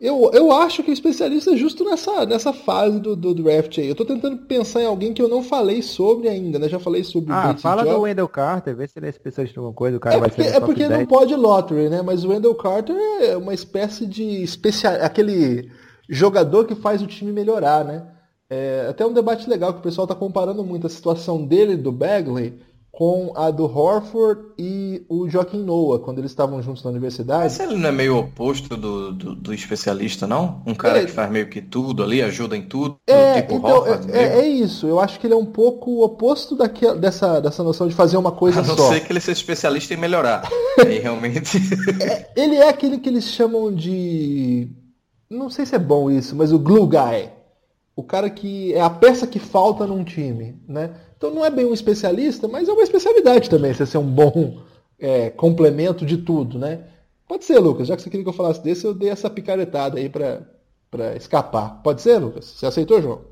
eu, 0.01 0.31
eu 0.33 0.53
acho 0.53 0.83
que 0.83 0.91
o 0.91 0.93
especialista 0.93 1.53
é 1.53 1.57
justo 1.57 1.85
nessa, 1.85 2.25
nessa 2.27 2.53
fase 2.53 3.01
do, 3.01 3.17
do 3.17 3.35
draft 3.35 3.79
aí. 3.79 3.89
Eu 3.89 3.95
tô 3.95 4.05
tentando 4.05 4.39
pensar 4.47 4.83
em 4.83 4.87
alguém 4.87 5.13
que 5.13 5.21
eu 5.21 5.29
não 5.29 5.43
falei 5.43 5.83
sobre 5.83 6.29
ainda, 6.29 6.59
né? 6.59 6.69
Já 6.69 6.79
falei 6.79 7.03
sobre 7.05 7.33
o 7.33 7.35
Ah, 7.35 7.55
fala 7.57 7.85
do 7.85 8.01
Wendell 8.03 8.29
Carter, 8.29 8.77
vê 8.77 8.87
se 8.87 8.99
ele 8.99 9.07
é 9.07 9.11
especialista 9.11 9.59
em 9.59 9.61
alguma 9.61 9.75
coisa, 9.75 9.97
o 9.97 10.01
cara 10.01 10.17
É 10.17 10.21
vai 10.21 10.29
porque, 10.31 10.45
ser 10.45 10.57
é 10.57 10.61
porque 10.61 10.89
10. 10.89 11.01
não 11.01 11.07
pode 11.07 11.35
lottery, 11.35 11.89
né? 11.89 12.03
Mas 12.03 12.25
o 12.25 12.29
Wendell 12.31 12.55
Carter 12.55 12.97
é 13.21 13.37
uma 13.37 13.53
espécie 13.55 14.07
de 14.07 14.43
especial, 14.43 14.95
aquele 15.01 15.71
jogador 16.09 16.67
que 16.67 16.75
faz 16.75 17.03
o 17.03 17.07
time 17.07 17.33
melhorar, 17.33 17.85
né? 17.85 18.07
É 18.49 18.87
até 18.91 19.05
um 19.07 19.13
debate 19.13 19.49
legal 19.49 19.73
que 19.73 19.81
o 19.81 19.83
pessoal 19.83 20.07
tá 20.07 20.15
comparando 20.15 20.63
muito 20.63 20.87
a 20.87 20.91
situação 20.91 21.45
dele 21.45 21.77
do 21.77 21.91
Bagley 21.91 22.55
com 22.97 23.33
a 23.37 23.51
do 23.51 23.65
Horford 23.65 24.41
e 24.59 25.05
o 25.09 25.29
Joaquim 25.29 25.63
Noah 25.65 25.99
quando 25.99 26.19
eles 26.21 26.31
estavam 26.31 26.63
juntos 26.63 26.85
na 26.85 26.91
universidade. 26.91 27.43
Mas 27.45 27.59
ele 27.61 27.77
não 27.77 27.89
é 27.89 27.93
meio 27.93 28.17
oposto 28.19 28.77
do, 28.77 29.13
do, 29.13 29.35
do 29.35 29.53
especialista, 29.53 30.27
não? 30.27 30.63
Um 30.67 30.75
cara 30.75 31.01
É. 31.01 31.05
que 31.05 31.11
faz 31.11 31.31
meio 31.31 31.49
que 31.49 31.61
tudo 31.61 32.03
ali, 32.05 32.23
ajuda 32.23 32.57
em 32.57 32.63
tudo, 32.63 32.97
É, 33.07 33.43
tipo 33.43 33.55
então, 33.55 33.79
Horford 33.79 34.11
é, 34.11 34.13
mesmo? 34.23 34.41
é 34.41 34.47
isso. 34.47 34.87
Eu 34.87 35.01
acho 35.01 35.19
que 35.19 35.27
ele 35.27 35.35
é 35.35 35.37
um 35.37 35.47
pouco 35.47 35.91
o 35.91 36.05
oposto 36.05 36.55
daquela, 36.57 36.95
dessa, 36.95 37.41
dessa 37.41 37.63
noção 37.65 37.89
de 37.89 37.95
fazer 37.95 38.17
uma 38.17 38.31
coisa 38.33 38.61
A 38.63 38.63
não 38.63 38.77
só. 38.77 38.89
ser 38.93 39.01
que 39.01 39.13
ele 39.13 39.21
seja 39.21 39.39
especialista 39.41 39.93
em 39.93 39.97
melhorar. 39.97 40.49
Aí 40.79 40.99
realmente. 41.01 41.59
Ele 42.37 42.57
é 42.57 42.69
aquele 42.69 42.99
que 42.99 43.09
eles 43.09 43.25
chamam 43.25 43.73
de. 43.75 44.69
Não 45.29 45.51
sei 45.51 45.67
se 45.67 45.75
é 45.75 45.79
bom 45.79 46.11
isso, 46.11 46.37
mas 46.37 46.53
o 46.53 46.59
glue 46.59 46.87
guy. 46.87 47.29
O 47.97 48.03
cara 48.03 48.29
que 48.29 48.75
é 48.75 48.81
a 48.81 48.91
peça 48.91 49.27
que 49.27 49.39
falta 49.39 49.87
num 49.87 50.03
time, 50.03 50.61
né? 50.67 50.95
Então 51.17 51.33
não 51.33 51.45
é 51.45 51.51
bem 51.51 51.65
um 51.65 51.73
especialista, 51.73 52.49
mas 52.49 52.69
é 52.69 52.73
uma 52.73 52.83
especialidade 52.83 53.49
também, 53.49 53.73
você 53.73 53.87
ser 53.87 53.99
um 53.99 54.07
bom 54.07 54.61
é, 54.99 55.31
complemento 55.31 56.05
de 56.05 56.19
tudo, 56.19 56.59
né? 56.59 56.85
Pode 57.27 57.45
ser, 57.45 57.59
Lucas. 57.59 57.89
Já 57.89 57.97
que 57.97 58.03
você 58.03 58.11
queria 58.11 58.25
que 58.25 58.29
eu 58.29 58.35
falasse 58.35 58.63
desse, 58.63 58.85
eu 58.85 58.95
dei 58.95 59.09
essa 59.09 59.31
picaretada 59.31 59.99
aí 59.99 60.09
pra 60.09 61.17
escapar. 61.17 61.83
Pode 61.83 62.03
ser, 62.03 62.19
Lucas? 62.19 62.45
Você 62.45 62.67
aceitou, 62.67 63.01
João? 63.01 63.23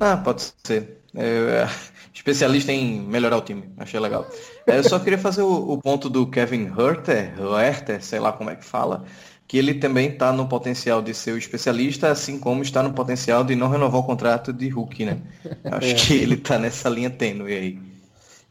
Ah, 0.00 0.16
pode 0.16 0.42
ser. 0.64 1.02
É, 1.14 1.66
especialista 2.12 2.72
em 2.72 3.00
melhorar 3.00 3.36
o 3.36 3.42
time. 3.42 3.72
Achei 3.76 4.00
legal. 4.00 4.26
É, 4.66 4.78
Eu 4.78 4.84
só 4.84 4.98
queria 4.98 5.18
fazer 5.18 5.42
o, 5.42 5.72
o 5.72 5.78
ponto 5.78 6.10
do 6.10 6.26
Kevin 6.26 6.66
Herter, 6.76 7.34
Herter, 7.38 8.04
sei 8.04 8.18
lá 8.18 8.32
como 8.32 8.50
é 8.50 8.56
que 8.56 8.64
fala, 8.64 9.04
que 9.46 9.58
ele 9.58 9.74
também 9.74 10.08
está 10.08 10.32
no 10.32 10.48
potencial 10.48 11.02
de 11.02 11.12
ser 11.14 11.32
o 11.32 11.38
especialista, 11.38 12.10
assim 12.10 12.38
como 12.38 12.62
está 12.62 12.82
no 12.82 12.92
potencial 12.92 13.44
de 13.44 13.54
não 13.54 13.68
renovar 13.68 14.00
o 14.00 14.04
contrato 14.04 14.52
de 14.52 14.68
Hulk, 14.68 15.04
né? 15.04 15.18
Acho 15.64 15.90
É. 15.90 15.94
que 15.94 16.14
ele 16.14 16.34
está 16.34 16.58
nessa 16.58 16.88
linha 16.88 17.10
tênue 17.10 17.52
aí. 17.52 17.78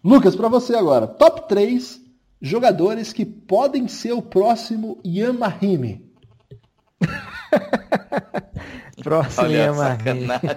Lucas, 0.04 0.36
pra 0.36 0.50
você 0.50 0.76
agora. 0.76 1.08
Top 1.08 1.48
3 1.48 2.02
jogadores 2.42 3.14
que 3.14 3.26
podem 3.26 3.88
ser 3.88 4.12
o 4.12 4.22
próximo 4.22 5.00
Yamahime. 5.06 6.06
Próximo 9.04 9.48
Olha 9.48 9.74
sacanagem. 9.74 10.40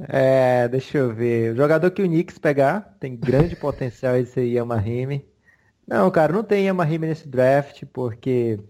É, 0.00 0.68
deixa 0.68 0.96
eu 0.98 1.12
ver. 1.12 1.52
O 1.52 1.56
jogador 1.56 1.90
que 1.90 2.00
o 2.00 2.06
Knicks 2.06 2.38
pegar 2.38 2.96
tem 3.00 3.16
grande 3.16 3.56
potencial 3.56 4.14
de 4.16 4.26
ser 4.28 4.44
Yamahime. 4.44 5.26
Não, 5.84 6.08
cara, 6.08 6.32
não 6.32 6.44
tem 6.44 6.66
Yamahime 6.66 7.08
nesse 7.08 7.26
draft, 7.26 7.82
porque 7.92 8.60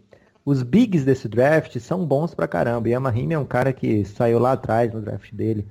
os 0.49 0.62
bigs 0.62 1.05
desse 1.05 1.28
draft 1.28 1.78
são 1.78 2.07
bons 2.07 2.34
pra 2.34 2.49
caramba. 2.49 2.88
Yamahime 2.88 3.34
é 3.34 3.38
um 3.38 3.44
cara 3.44 3.70
que 3.70 4.03
saiu 4.07 4.38
lá 4.38 4.53
atrás 4.53 4.90
no 4.90 5.03
draft 5.03 5.30
dele. 5.34 5.66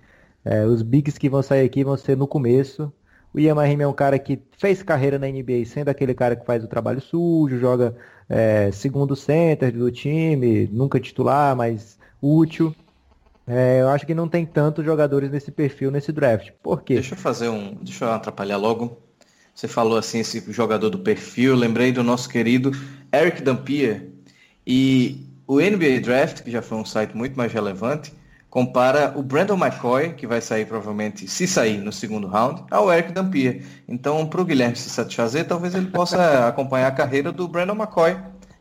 É, 0.46 0.66
os 0.66 0.84
bigs 0.84 1.18
que 1.18 1.28
vão 1.28 1.42
sair 1.42 1.66
aqui 1.66 1.84
vão 1.84 1.98
ser 1.98 2.16
no 2.16 2.28
começo. 2.28 2.94
O 3.34 3.40
Yamahime 3.40 3.82
é 3.82 3.88
um 3.88 3.94
cara 3.94 4.20
que 4.20 4.40
fez 4.56 4.84
carreira 4.84 5.18
na 5.18 5.26
NBA 5.26 5.66
sendo 5.66 5.90
aquele 5.90 6.14
cara 6.14 6.36
que 6.36 6.46
faz 6.46 6.64
o 6.64 6.68
trabalho 6.68 7.02
sujo, 7.02 7.58
joga 7.58 7.96
é, 8.30 8.70
segundo 8.72 9.16
center 9.16 9.72
do 9.72 9.90
time, 9.90 10.70
nunca 10.72 11.00
titular, 11.00 11.56
mas 11.56 11.98
útil. 12.22 12.72
É, 13.48 13.82
eu 13.82 13.90
acho 13.90 14.06
que 14.06 14.14
não 14.14 14.28
tem 14.28 14.46
tantos 14.46 14.86
jogadores 14.86 15.32
nesse 15.32 15.50
perfil 15.50 15.90
nesse 15.90 16.12
draft. 16.12 16.52
Por 16.62 16.84
quê? 16.84 16.94
Deixa 16.94 17.16
eu 17.16 17.20
fazer 17.20 17.50
um. 17.50 17.74
Deixa 17.82 18.06
eu 18.06 18.12
atrapalhar 18.12 18.58
logo. 18.58 18.96
Você 19.56 19.68
falou 19.68 19.98
assim, 19.98 20.20
esse 20.20 20.40
jogador 20.52 20.92
do 20.92 21.00
perfil, 21.00 21.56
lembrei 21.56 21.92
do 21.92 22.04
nosso 22.04 22.30
querido 22.30 22.70
Eric 23.12 23.42
Dampier. 23.42 24.17
E 24.70 25.26
o 25.48 25.62
NBA 25.62 26.02
Draft, 26.04 26.44
que 26.44 26.52
já 26.52 26.62
foi 26.62 26.78
um 26.78 26.84
site 26.84 27.16
muito 27.16 27.38
mais 27.38 27.54
relevante, 27.54 28.14
compara 28.50 29.14
o 29.16 29.24
Brandon 29.24 29.56
McCoy, 29.56 30.14
que 30.14 30.28
vai 30.28 30.42
sair 30.42 30.66
provavelmente, 30.66 31.26
se 31.26 31.48
sair 31.48 31.78
no 31.78 31.94
segundo 31.94 32.28
round, 32.28 32.66
ao 32.70 32.92
Eric 32.92 33.14
Dampier. 33.14 33.64
Então, 33.88 34.28
para 34.28 34.42
o 34.42 34.44
Guilherme 34.44 34.76
se 34.76 34.90
satisfazer, 34.90 35.48
talvez 35.48 35.74
ele 35.74 35.88
possa 35.88 36.48
acompanhar 36.50 36.88
a 36.88 36.92
carreira 36.92 37.32
do 37.32 37.48
Brandon 37.48 37.76
McCoy, 37.76 38.18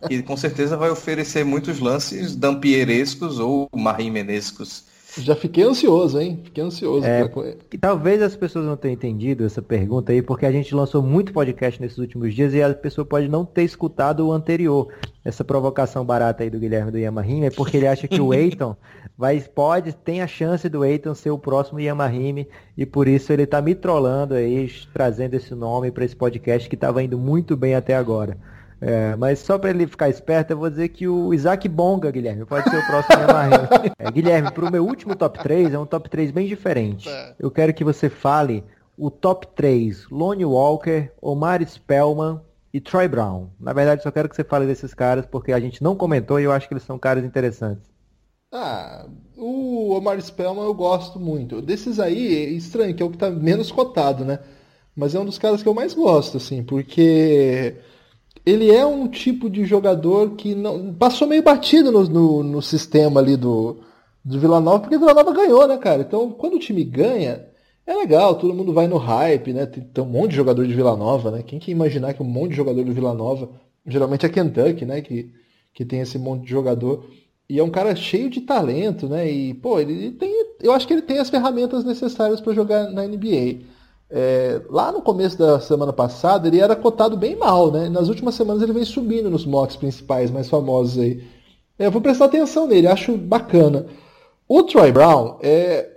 que 0.07 0.23
com 0.23 0.37
certeza 0.37 0.77
vai 0.77 0.91
oferecer 0.91 1.45
muitos 1.45 1.81
lances 1.81 2.37
dampierescos 2.37 3.41
ou 3.41 3.69
marimenescos. 3.75 4.85
Já 5.19 5.35
fiquei 5.35 5.65
ansioso, 5.65 6.21
hein? 6.21 6.41
Fiquei 6.45 6.63
ansioso. 6.63 7.07
É, 7.07 7.27
pra... 7.27 7.55
que 7.71 7.79
talvez 7.79 8.21
as 8.21 8.37
pessoas 8.37 8.67
não 8.67 8.77
tenham 8.77 8.95
entendido 8.95 9.45
essa 9.45 9.63
pergunta 9.63 10.13
aí, 10.13 10.21
porque 10.23 10.47
a 10.47 10.53
gente 10.53 10.75
lançou 10.75 11.03
muito 11.03 11.33
podcast 11.33 11.81
nesses 11.81 11.99
últimos 11.99 12.35
dias 12.35 12.53
e 12.53 12.63
a 12.63 12.73
pessoa 12.75 13.05
pode 13.05 13.29
não 13.29 13.45
ter 13.45 13.63
escutado 13.63 14.27
o 14.27 14.33
anterior. 14.33 14.89
Essa 15.25 15.43
provocação 15.43 16.05
barata 16.05 16.45
aí 16.45 16.51
do 16.51 16.59
Guilherme 16.59 16.91
do 16.91 16.99
Yamahime 16.99 17.47
é 17.47 17.51
porque 17.51 17.77
ele 17.77 17.87
acha 17.87 18.07
que 18.07 18.21
o 18.21 18.33
Eiton 18.35 18.77
vai, 19.17 19.41
pode, 19.41 19.93
tem 19.93 20.23
a 20.23 20.27
chance 20.27 20.69
do 20.69 20.85
Eiton 20.85 21.15
ser 21.15 21.31
o 21.31 21.39
próximo 21.39 21.81
Yamahime 21.81 22.47
e 22.77 22.85
por 22.85 23.09
isso 23.09 23.33
ele 23.33 23.47
tá 23.47 23.61
me 23.63 23.75
trollando 23.75 24.35
aí, 24.35 24.71
trazendo 24.93 25.35
esse 25.35 25.55
nome 25.55 25.91
para 25.91 26.05
esse 26.05 26.15
podcast 26.15 26.69
que 26.69 26.75
estava 26.75 27.03
indo 27.03 27.19
muito 27.19 27.57
bem 27.57 27.75
até 27.75 27.97
agora. 27.97 28.37
É, 28.81 29.17
mas 29.17 29.39
só 29.39 29.59
para 29.59 29.71
ele 29.71 29.87
ficar 29.87 30.09
esperto, 30.09 30.51
eu 30.51 30.59
vou 30.59 30.69
dizer 30.69 30.89
que 30.91 31.09
o 31.09 31.33
Isaac 31.33 31.69
Bonga, 31.69 32.11
Guilherme, 32.11 32.45
pode 32.45 32.69
ser 32.69 32.77
o 32.77 32.87
próximo 32.87 33.21
Yamahime. 33.21 33.69
É, 33.99 34.11
Guilherme, 34.11 34.51
para 34.51 34.65
o 34.65 34.71
meu 34.71 34.85
último 34.85 35.17
top 35.17 35.39
3, 35.43 35.73
é 35.73 35.79
um 35.79 35.87
top 35.87 36.11
3 36.11 36.31
bem 36.31 36.47
diferente. 36.47 37.09
Eu 37.39 37.51
quero 37.51 37.73
que 37.73 37.83
você 37.83 38.11
fale 38.11 38.63
o 38.97 39.11
top 39.11 39.47
3, 39.55 40.09
Lone 40.11 40.45
Walker, 40.45 41.11
Omar 41.21 41.67
Spellman 41.67 42.41
e 42.73 42.81
Troy 42.81 43.09
Brown. 43.09 43.49
Na 43.59 43.73
verdade, 43.73 44.03
só 44.03 44.11
quero 44.11 44.29
que 44.29 44.37
você 44.37 44.45
fale 44.45 44.67
desses 44.67 44.93
caras, 44.93 45.25
porque 45.27 45.53
a 45.53 45.61
gente 45.61 45.83
não 45.83 45.97
comentou 45.97 46.39
e 46.39 46.45
eu 46.45 46.53
acho 46.53 46.69
que 46.69 46.75
eles 46.75 46.85
são 46.85 46.99
caras 46.99 47.25
interessantes. 47.25 47.91
Ah, 48.53 49.07
o 49.37 49.95
Omar 49.95 50.21
Spellman 50.21 50.65
eu 50.65 50.75
gosto 50.75 51.19
muito. 51.19 51.61
Desses 51.61 51.99
aí, 51.99 52.37
é 52.37 52.51
estranho, 52.51 52.95
que 52.95 53.03
é 53.03 53.07
o 53.07 53.11
que 53.11 53.19
tá 53.19 53.31
menos 53.31 53.73
cotado, 53.73 54.25
né? 54.25 54.39
Mas 54.95 55.15
é 55.15 55.21
um 55.21 55.25
dos 55.25 55.39
caras 55.39 55.63
que 55.63 55.69
eu 55.69 55.75
mais 55.75 55.93
gosto, 55.95 56.39
assim, 56.39 56.63
porque 56.63 57.77
ele 58.47 58.71
é 58.71 58.87
um 58.87 59.09
tipo 59.09 59.51
de 59.51 59.65
jogador 59.65 60.37
que 60.37 60.55
não 60.55 60.95
passou 60.95 61.27
meio 61.27 61.43
batido 61.43 61.91
no, 61.91 62.05
no, 62.05 62.43
no 62.45 62.63
sistema 62.63 63.21
ali 63.21 63.37
do, 63.37 63.79
do 64.25 64.39
Vila 64.39 64.61
Nova, 64.61 64.79
porque 64.79 64.95
o 64.95 65.01
Vila 65.01 65.15
Nova 65.15 65.33
ganhou, 65.33 65.67
né, 65.67 65.77
cara? 65.77 66.03
Então, 66.03 66.31
quando 66.31 66.55
o 66.55 66.59
time 66.61 66.85
ganha, 66.85 67.45
é 67.85 67.95
legal, 67.95 68.37
todo 68.37 68.55
mundo 68.55 68.73
vai 68.73 68.87
no 68.87 68.99
hype, 68.99 69.53
né? 69.53 69.67
Tem, 69.67 69.83
tem 69.83 70.05
um 70.05 70.07
monte 70.07 70.31
de 70.31 70.37
jogador 70.37 70.65
de 70.65 70.73
Vila 70.75 70.97
Nova, 70.97 71.33
né? 71.33 71.43
Quem 71.43 71.59
que 71.59 71.73
imaginar 71.73 72.15
que 72.15 72.23
um 72.23 72.27
monte 72.27 72.51
de 72.51 72.57
jogador 72.57 72.85
do 72.85 72.93
Vila 72.93 73.13
Nova, 73.13 73.51
geralmente 73.85 74.25
é 74.25 74.29
Kentucky, 74.29 74.85
né? 74.85 75.01
Que, 75.01 75.33
que 75.75 75.85
tem 75.85 76.01
esse 76.01 76.17
monte 76.17 76.45
de 76.45 76.51
jogador. 76.51 77.05
E 77.49 77.59
é 77.59 77.65
um 77.65 77.71
cara 77.71 77.97
cheio 77.97 78.31
de 78.31 78.41
talento, 78.43 79.09
né? 79.09 79.29
E, 79.29 79.55
pô, 79.55 79.81
ele 79.81 80.13
tem. 80.13 80.33
Eu 80.61 80.73
acho 80.73 80.87
que 80.87 80.93
ele 80.93 81.03
tem 81.03 81.19
as 81.19 81.31
ferramentas 81.31 81.85
necessárias 81.85 82.41
para 82.41 82.55
jogar 82.55 82.91
na 82.91 83.07
NBA. 83.07 83.65
É, 84.09 84.63
lá 84.71 84.93
no 84.93 85.03
começo 85.03 85.37
da 85.37 85.59
semana 85.61 85.93
passada 85.93 86.47
ele 86.47 86.61
era 86.61 86.77
cotado 86.77 87.17
bem 87.17 87.35
mal, 87.35 87.73
né? 87.73 87.89
Nas 87.89 88.09
últimas 88.09 88.35
semanas 88.35 88.63
ele 88.63 88.73
vem 88.73 88.85
subindo 88.85 89.29
nos 89.29 89.45
mocks 89.45 89.77
principais, 89.77 90.31
mais 90.31 90.49
famosos 90.49 90.99
aí. 90.99 91.25
É, 91.79 91.87
eu 91.87 91.91
vou 91.91 92.01
prestar 92.01 92.27
atenção 92.27 92.67
nele, 92.67 92.87
acho 92.87 93.17
bacana. 93.17 93.87
O 94.49 94.63
Troy 94.63 94.93
Brown 94.93 95.39
é, 95.43 95.91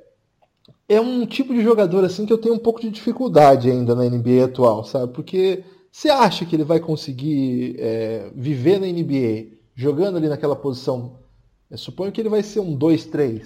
é 0.88 1.00
um 1.00 1.26
tipo 1.26 1.54
de 1.54 1.62
jogador 1.62 2.04
assim 2.04 2.26
que 2.26 2.34
eu 2.34 2.38
tenho 2.38 2.56
um 2.56 2.60
pouco 2.60 2.82
de 2.82 2.90
dificuldade 2.90 3.70
ainda 3.70 3.94
na 3.94 4.04
NBA 4.04 4.46
atual, 4.46 4.84
sabe? 4.84 5.14
Porque 5.14 5.64
você 5.92 6.10
acha 6.10 6.46
que 6.46 6.56
ele 6.56 6.64
vai 6.64 6.80
conseguir 6.80 7.76
é, 7.80 8.32
viver 8.36 8.80
na 8.80 8.88
NBA 8.88 9.58
jogando 9.76 10.18
ali 10.18 10.28
naquela 10.28 10.56
posição? 10.56 11.20
Eu 11.70 11.78
suponho 11.78 12.12
que 12.12 12.20
ele 12.20 12.30
vai 12.30 12.42
ser 12.42 12.60
um 12.60 12.76
2-3, 12.78 13.46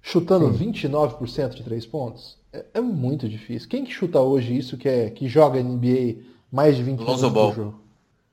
chutando 0.00 0.46
Sim. 0.56 0.72
29% 0.72 1.54
de 1.54 1.64
três 1.64 1.84
pontos. 1.84 2.39
É, 2.52 2.64
é, 2.74 2.80
muito 2.80 3.28
difícil. 3.28 3.68
Quem 3.68 3.84
que 3.84 3.92
chuta 3.92 4.20
hoje 4.20 4.56
isso 4.56 4.76
que, 4.76 4.88
é, 4.88 5.10
que 5.10 5.28
joga 5.28 5.62
NBA 5.62 6.16
mais 6.50 6.76
de 6.76 6.82
20 6.82 7.00
Lonzo 7.00 7.30
minutos 7.30 7.54
por 7.54 7.54
jogo? 7.54 7.80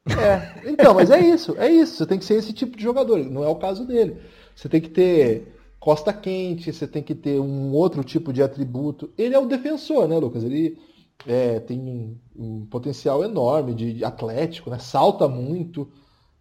É, 0.08 0.70
então, 0.70 0.94
mas 0.94 1.12
é 1.12 1.20
isso, 1.20 1.56
é 1.58 1.70
isso. 1.70 1.98
Você 1.98 2.06
tem 2.06 2.18
que 2.18 2.26
ser 2.26 2.36
esse 2.36 2.54
tipo 2.54 2.78
de 2.78 2.84
jogador. 2.84 3.20
Não 3.20 3.44
é 3.44 3.48
o 3.48 3.56
caso 3.56 3.86
dele. 3.86 4.18
Você 4.56 4.70
tem 4.70 4.82
que 4.82 4.90
ter 4.90 5.54
costa 5.80 6.12
quente, 6.12 6.72
você 6.72 6.88
tem 6.88 7.04
que 7.04 7.14
ter 7.14 7.40
um 7.40 7.72
outro 7.74 8.04
tipo 8.04 8.34
de 8.34 8.42
atributo. 8.42 9.10
Ele 9.18 9.36
é 9.36 9.40
o 9.40 9.46
defensor, 9.46 10.08
né, 10.08 10.18
Lucas? 10.18 10.44
Ele 10.44 10.78
é, 11.26 11.60
tem 11.60 12.18
um 12.36 12.66
potencial 12.66 13.24
enorme 13.24 13.74
de 13.74 14.04
atlético, 14.04 14.70
né? 14.70 14.80
Salta 14.80 15.28
muito. 15.28 15.90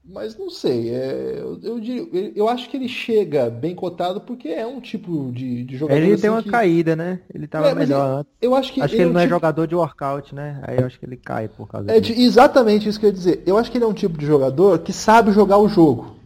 Mas 0.09 0.39
não 0.39 0.49
sei, 0.49 0.91
é, 0.91 1.41
eu, 1.41 1.59
eu, 1.83 2.33
eu, 2.37 2.49
acho 2.49 2.71
que 2.71 2.77
ele 2.77 2.89
chega 2.89 3.51
bem 3.51 3.75
cotado 3.75 4.21
porque 4.21 4.49
é 4.49 4.65
um 4.65 4.81
tipo 4.81 5.33
de, 5.33 5.65
de 5.65 5.77
jogador. 5.77 6.01
Ele 6.01 6.13
assim 6.13 6.23
tem 6.23 6.31
uma 6.31 6.43
que... 6.45 6.49
caída, 6.49 6.95
né? 6.95 7.19
Ele 7.35 7.49
tava 7.49 7.71
é, 7.71 7.75
melhor 7.75 8.21
antes. 8.21 8.33
Eu 8.41 8.55
acho 8.55 8.73
que, 8.73 8.81
acho 8.81 8.95
que 8.95 9.03
ele, 9.03 9.11
é 9.11 9.13
não 9.13 9.21
é 9.21 9.25
tipo... 9.25 9.35
jogador 9.35 9.67
de 9.67 9.75
workout, 9.75 10.33
né? 10.33 10.61
Aí 10.63 10.79
eu 10.79 10.87
acho 10.87 10.99
que 10.99 11.05
ele 11.05 11.17
cai 11.17 11.49
por 11.49 11.67
causa 11.67 11.91
é 11.91 11.99
disso. 11.99 12.21
exatamente 12.21 12.89
isso 12.89 13.01
que 13.01 13.07
eu 13.07 13.11
ia 13.11 13.15
dizer. 13.15 13.43
Eu 13.45 13.59
acho 13.59 13.69
que 13.69 13.79
ele 13.79 13.85
é 13.85 13.89
um 13.89 13.93
tipo 13.93 14.17
de 14.17 14.25
jogador 14.25 14.79
que 14.79 14.93
sabe 14.93 15.33
jogar 15.33 15.59
o 15.59 15.69
jogo. 15.69 16.17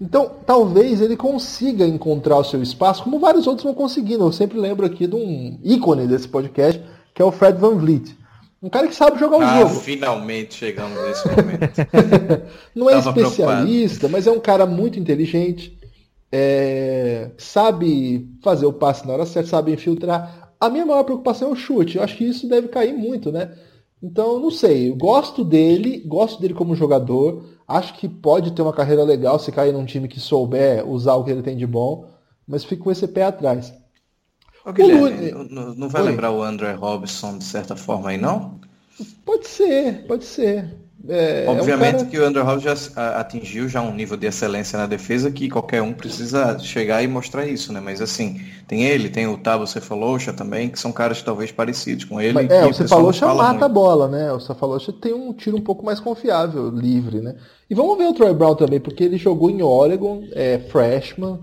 Então, 0.00 0.30
talvez 0.46 1.00
ele 1.00 1.16
consiga 1.16 1.84
encontrar 1.84 2.36
o 2.36 2.44
seu 2.44 2.62
espaço, 2.62 3.02
como 3.02 3.18
vários 3.18 3.46
outros 3.48 3.64
vão 3.64 3.74
conseguindo. 3.74 4.24
Eu 4.24 4.32
sempre 4.32 4.56
lembro 4.56 4.86
aqui 4.86 5.06
de 5.06 5.16
um 5.16 5.58
ícone 5.64 6.06
desse 6.06 6.28
podcast, 6.28 6.80
que 7.12 7.20
é 7.20 7.24
o 7.24 7.32
Fred 7.32 7.58
Van 7.58 7.76
Vliet. 7.76 8.14
Um 8.62 8.70
cara 8.70 8.88
que 8.88 8.94
sabe 8.94 9.18
jogar 9.18 9.38
o 9.38 9.42
ah, 9.42 9.60
jogo. 9.60 9.80
Finalmente 9.80 10.54
chegamos 10.54 10.98
nesse 11.02 11.28
momento. 11.28 11.86
não 12.74 12.88
é 12.88 12.98
especialista, 12.98 14.08
preocupado. 14.08 14.12
mas 14.12 14.26
é 14.26 14.30
um 14.30 14.40
cara 14.40 14.66
muito 14.66 14.98
inteligente. 14.98 15.78
É... 16.32 17.30
sabe 17.38 18.28
fazer 18.42 18.66
o 18.66 18.72
passe 18.72 19.06
na 19.06 19.12
hora 19.12 19.26
certa, 19.26 19.50
sabe 19.50 19.72
infiltrar. 19.72 20.54
A 20.58 20.68
minha 20.70 20.86
maior 20.86 21.04
preocupação 21.04 21.50
é 21.50 21.52
o 21.52 21.56
chute. 21.56 21.96
Eu 21.96 22.02
acho 22.02 22.16
que 22.16 22.24
isso 22.24 22.48
deve 22.48 22.68
cair 22.68 22.94
muito, 22.94 23.30
né? 23.30 23.52
Então, 24.02 24.40
não 24.40 24.50
sei. 24.50 24.90
Eu 24.90 24.96
gosto 24.96 25.44
dele, 25.44 25.98
gosto 26.06 26.40
dele 26.40 26.54
como 26.54 26.74
jogador. 26.74 27.44
Acho 27.68 27.94
que 27.94 28.08
pode 28.08 28.52
ter 28.52 28.62
uma 28.62 28.72
carreira 28.72 29.04
legal 29.04 29.38
se 29.38 29.52
cair 29.52 29.72
num 29.72 29.84
time 29.84 30.08
que 30.08 30.18
souber 30.18 30.88
usar 30.88 31.14
o 31.14 31.24
que 31.24 31.30
ele 31.30 31.42
tem 31.42 31.56
de 31.56 31.66
bom. 31.66 32.08
Mas 32.46 32.64
fico 32.64 32.84
com 32.84 32.90
esse 32.90 33.06
pé 33.06 33.24
atrás. 33.24 33.72
Ô, 34.66 34.72
Guilherme, 34.72 35.30
não, 35.48 35.74
não 35.74 35.88
vai 35.88 36.02
Oi. 36.02 36.10
lembrar 36.10 36.32
o 36.32 36.42
André 36.42 36.72
Robson 36.72 37.38
de 37.38 37.44
certa 37.44 37.76
forma 37.76 38.10
aí, 38.10 38.18
não? 38.18 38.58
Pode 39.24 39.46
ser, 39.46 40.04
pode 40.08 40.24
ser. 40.24 40.74
É, 41.08 41.44
Obviamente 41.46 41.84
é 41.84 41.96
um 41.96 41.98
cara... 41.98 42.10
que 42.10 42.18
o 42.18 42.24
Andrew 42.24 42.44
Hobbs 42.44 42.64
já 42.64 43.20
atingiu 43.20 43.68
já 43.68 43.80
um 43.80 43.94
nível 43.94 44.16
de 44.16 44.26
excelência 44.26 44.76
na 44.76 44.86
defesa 44.86 45.30
que 45.30 45.48
qualquer 45.48 45.80
um 45.80 45.92
precisa 45.92 46.58
chegar 46.58 47.00
e 47.02 47.06
mostrar 47.06 47.46
isso, 47.46 47.72
né? 47.72 47.78
Mas 47.78 48.00
assim, 48.00 48.40
tem 48.66 48.82
ele, 48.82 49.08
tem 49.08 49.26
o 49.28 49.38
Tabo 49.38 49.68
Cefalocha 49.68 50.32
também, 50.32 50.68
que 50.68 50.80
são 50.80 50.90
caras 50.90 51.22
talvez 51.22 51.52
parecidos 51.52 52.04
com 52.04 52.20
ele. 52.20 52.32
Mas, 52.32 52.50
é, 52.50 52.66
o 52.66 52.72
Cefalocha 52.72 53.26
mata 53.26 53.50
muito. 53.50 53.64
a 53.64 53.68
bola, 53.68 54.08
né? 54.08 54.32
O 54.32 54.40
Cefalocha 54.40 54.92
tem 54.92 55.14
um 55.14 55.32
tiro 55.32 55.56
um 55.56 55.62
pouco 55.62 55.84
mais 55.84 56.00
confiável, 56.00 56.70
livre, 56.70 57.20
né? 57.20 57.36
E 57.70 57.74
vamos 57.74 57.96
ver 57.96 58.08
o 58.08 58.14
Troy 58.14 58.34
Brown 58.34 58.56
também, 58.56 58.80
porque 58.80 59.04
ele 59.04 59.16
jogou 59.16 59.48
em 59.48 59.62
Oregon, 59.62 60.24
é 60.32 60.58
freshman, 60.58 61.38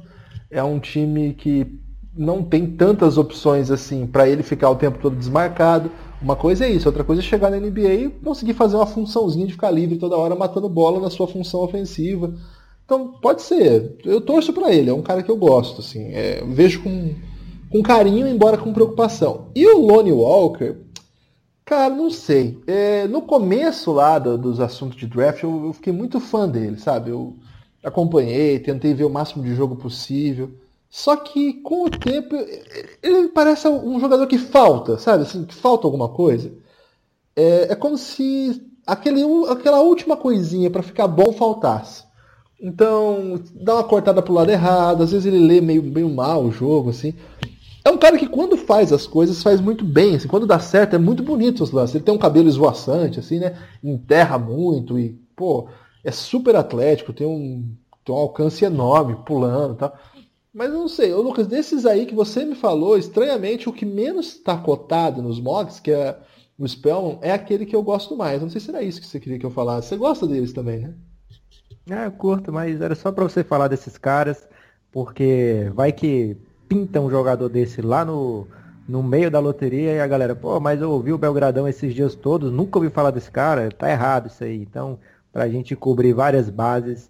é 0.51 0.61
um 0.61 0.77
time 0.77 1.33
que 1.33 1.82
não 2.15 2.43
tem 2.43 2.67
tantas 2.67 3.17
opções 3.17 3.71
assim 3.71 4.05
para 4.05 4.29
ele 4.29 4.43
ficar 4.43 4.69
o 4.69 4.75
tempo 4.75 4.99
todo 4.99 5.15
desmarcado. 5.15 5.89
Uma 6.21 6.35
coisa 6.35 6.65
é 6.65 6.69
isso, 6.69 6.87
outra 6.87 7.03
coisa 7.03 7.21
é 7.21 7.25
chegar 7.25 7.49
na 7.49 7.59
NBA 7.59 7.93
e 7.93 8.09
conseguir 8.09 8.53
fazer 8.53 8.75
uma 8.75 8.85
funçãozinha 8.85 9.47
de 9.47 9.53
ficar 9.53 9.71
livre 9.71 9.97
toda 9.97 10.15
hora 10.15 10.35
matando 10.35 10.69
bola 10.69 10.99
na 10.99 11.09
sua 11.09 11.27
função 11.27 11.61
ofensiva. 11.61 12.33
Então 12.85 13.13
pode 13.21 13.41
ser. 13.41 13.97
Eu 14.05 14.21
torço 14.21 14.53
para 14.53 14.71
ele, 14.73 14.89
é 14.89 14.93
um 14.93 15.01
cara 15.01 15.23
que 15.23 15.31
eu 15.31 15.37
gosto, 15.37 15.81
assim, 15.81 16.11
é, 16.13 16.43
vejo 16.45 16.83
com, 16.83 17.13
com 17.69 17.81
carinho, 17.81 18.27
embora 18.27 18.57
com 18.57 18.73
preocupação. 18.73 19.47
E 19.55 19.65
o 19.67 19.85
Lonnie 19.85 20.11
Walker, 20.11 20.75
cara, 21.65 21.93
não 21.93 22.09
sei. 22.09 22.61
É, 22.67 23.07
no 23.07 23.23
começo 23.23 23.91
lá 23.91 24.19
do, 24.19 24.37
dos 24.37 24.59
assuntos 24.59 24.97
de 24.97 25.07
draft, 25.07 25.43
eu, 25.43 25.65
eu 25.65 25.73
fiquei 25.73 25.91
muito 25.91 26.19
fã 26.19 26.47
dele, 26.47 26.77
sabe? 26.77 27.09
Eu 27.09 27.35
acompanhei, 27.83 28.59
tentei 28.59 28.93
ver 28.93 29.03
o 29.03 29.09
máximo 29.09 29.43
de 29.43 29.55
jogo 29.55 29.75
possível. 29.75 30.51
Só 30.93 31.15
que 31.15 31.53
com 31.53 31.85
o 31.85 31.89
tempo 31.89 32.35
ele 33.01 33.29
parece 33.29 33.67
um 33.67 33.99
jogador 33.99 34.27
que 34.27 34.37
falta, 34.37 34.95
sabe? 34.99 35.23
Assim, 35.23 35.43
que 35.43 35.55
falta 35.55 35.87
alguma 35.87 36.07
coisa. 36.07 36.53
É, 37.35 37.71
é 37.71 37.75
como 37.75 37.97
se 37.97 38.61
aquele, 38.85 39.23
aquela 39.49 39.81
última 39.81 40.15
coisinha 40.15 40.69
para 40.69 40.83
ficar 40.83 41.07
bom 41.07 41.33
faltasse. 41.33 42.03
Então, 42.61 43.41
dá 43.55 43.73
uma 43.73 43.83
cortada 43.83 44.21
pro 44.21 44.35
lado 44.35 44.51
errado, 44.51 45.01
às 45.01 45.11
vezes 45.11 45.25
ele 45.25 45.39
lê 45.43 45.59
meio, 45.61 45.81
meio 45.81 46.07
mal 46.07 46.43
o 46.43 46.51
jogo, 46.51 46.91
assim. 46.91 47.15
É 47.83 47.89
um 47.89 47.97
cara 47.97 48.15
que 48.15 48.27
quando 48.27 48.55
faz 48.55 48.93
as 48.93 49.07
coisas 49.07 49.41
faz 49.41 49.59
muito 49.59 49.83
bem, 49.83 50.17
assim, 50.17 50.27
quando 50.27 50.45
dá 50.45 50.59
certo 50.59 50.95
é 50.95 50.99
muito 50.99 51.23
bonito 51.23 51.63
os 51.63 51.71
lances. 51.71 51.95
Ele 51.95 52.03
tem 52.03 52.13
um 52.13 52.19
cabelo 52.19 52.47
esvoaçante, 52.47 53.19
assim, 53.19 53.39
né? 53.39 53.57
Enterra 53.83 54.37
muito 54.37 54.99
e, 54.99 55.19
pô, 55.35 55.67
é 56.03 56.11
super 56.11 56.55
atlético, 56.55 57.11
tem 57.11 57.25
um, 57.25 57.67
tem 58.05 58.13
um 58.13 58.19
alcance 58.19 58.63
enorme 58.63 59.17
pulando 59.25 59.73
e 59.73 59.77
tal. 59.77 59.97
Mas 60.53 60.71
eu 60.71 60.77
não 60.77 60.87
sei, 60.87 61.11
ô 61.11 61.21
Lucas, 61.21 61.47
desses 61.47 61.83
aí 61.85 62.05
que 62.05 62.13
você 62.13 62.45
me 62.45 62.53
falou, 62.53 62.95
estranhamente 62.95 63.67
o 63.67 63.73
que 63.73 63.85
menos 63.85 64.27
está 64.27 64.55
cotado 64.55 65.21
nos 65.21 65.39
mods, 65.39 65.79
que 65.79 65.91
é 65.91 66.15
o 66.59 66.67
Spellman, 66.67 67.17
é 67.21 67.31
aquele 67.31 67.65
que 67.65 67.75
eu 67.75 67.81
gosto 67.81 68.15
mais. 68.15 68.41
Não 68.41 68.49
sei 68.49 68.61
se 68.61 68.69
era 68.69 68.83
isso 68.83 69.01
que 69.01 69.07
você 69.07 69.19
queria 69.19 69.39
que 69.39 69.45
eu 69.45 69.49
falasse. 69.49 69.87
Você 69.87 69.97
gosta 69.97 70.27
deles 70.27 70.53
também, 70.53 70.79
né? 70.79 70.93
É, 71.89 72.05
eu 72.05 72.11
curto, 72.11 72.53
mas 72.53 72.79
era 72.79 72.93
só 72.93 73.11
para 73.11 73.23
você 73.23 73.43
falar 73.43 73.67
desses 73.67 73.97
caras, 73.97 74.47
porque 74.91 75.71
vai 75.73 75.91
que 75.91 76.37
pinta 76.69 77.01
um 77.01 77.09
jogador 77.09 77.49
desse 77.49 77.81
lá 77.81 78.05
no, 78.05 78.47
no 78.87 79.01
meio 79.01 79.31
da 79.31 79.39
loteria 79.39 79.93
e 79.93 79.99
a 79.99 80.07
galera, 80.07 80.35
pô, 80.35 80.59
mas 80.59 80.81
eu 80.81 80.91
ouvi 80.91 81.11
o 81.11 81.17
Belgradão 81.17 81.67
esses 81.67 81.93
dias 81.93 82.15
todos, 82.15 82.51
nunca 82.51 82.77
ouvi 82.77 82.89
falar 82.89 83.11
desse 83.11 83.31
cara, 83.31 83.69
tá 83.71 83.89
errado 83.89 84.27
isso 84.27 84.43
aí. 84.43 84.61
Então, 84.61 84.99
pra 85.31 85.49
gente 85.49 85.75
cobrir 85.75 86.13
várias 86.13 86.49
bases, 86.49 87.09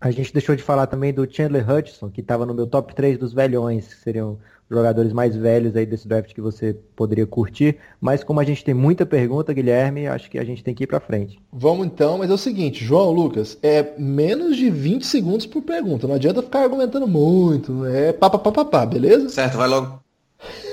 A 0.00 0.12
gente 0.12 0.32
deixou 0.32 0.54
de 0.54 0.62
falar 0.62 0.86
também 0.86 1.12
do 1.12 1.26
Chandler 1.28 1.68
Hutchison, 1.68 2.08
que 2.08 2.20
estava 2.20 2.46
no 2.46 2.54
meu 2.54 2.66
top 2.66 2.94
3 2.94 3.18
dos 3.18 3.32
velhões, 3.32 3.88
que 3.88 4.00
seriam 4.00 4.38
jogadores 4.70 5.12
mais 5.12 5.34
velhos 5.34 5.74
aí 5.74 5.86
desse 5.86 6.06
draft 6.06 6.32
que 6.32 6.40
você 6.40 6.76
poderia 6.94 7.26
curtir. 7.26 7.78
Mas 8.00 8.22
como 8.22 8.38
a 8.38 8.44
gente 8.44 8.64
tem 8.64 8.74
muita 8.74 9.04
pergunta, 9.04 9.52
Guilherme, 9.52 10.06
acho 10.06 10.30
que 10.30 10.38
a 10.38 10.44
gente 10.44 10.62
tem 10.62 10.74
que 10.74 10.84
ir 10.84 10.86
para 10.86 11.00
frente. 11.00 11.40
Vamos 11.52 11.86
então, 11.86 12.18
mas 12.18 12.30
é 12.30 12.34
o 12.34 12.38
seguinte, 12.38 12.84
João 12.84 13.10
Lucas, 13.10 13.58
é 13.62 13.94
menos 13.98 14.56
de 14.56 14.70
20 14.70 15.04
segundos 15.04 15.46
por 15.46 15.62
pergunta. 15.62 16.06
Não 16.06 16.14
adianta 16.14 16.42
ficar 16.42 16.60
argumentando 16.60 17.08
muito. 17.08 17.84
É 17.86 18.12
pá, 18.12 18.30
pá, 18.30 18.38
pá, 18.38 18.52
pá, 18.52 18.64
pá 18.64 18.86
beleza? 18.86 19.28
Certo, 19.30 19.56
vai 19.56 19.68
logo. 19.68 20.00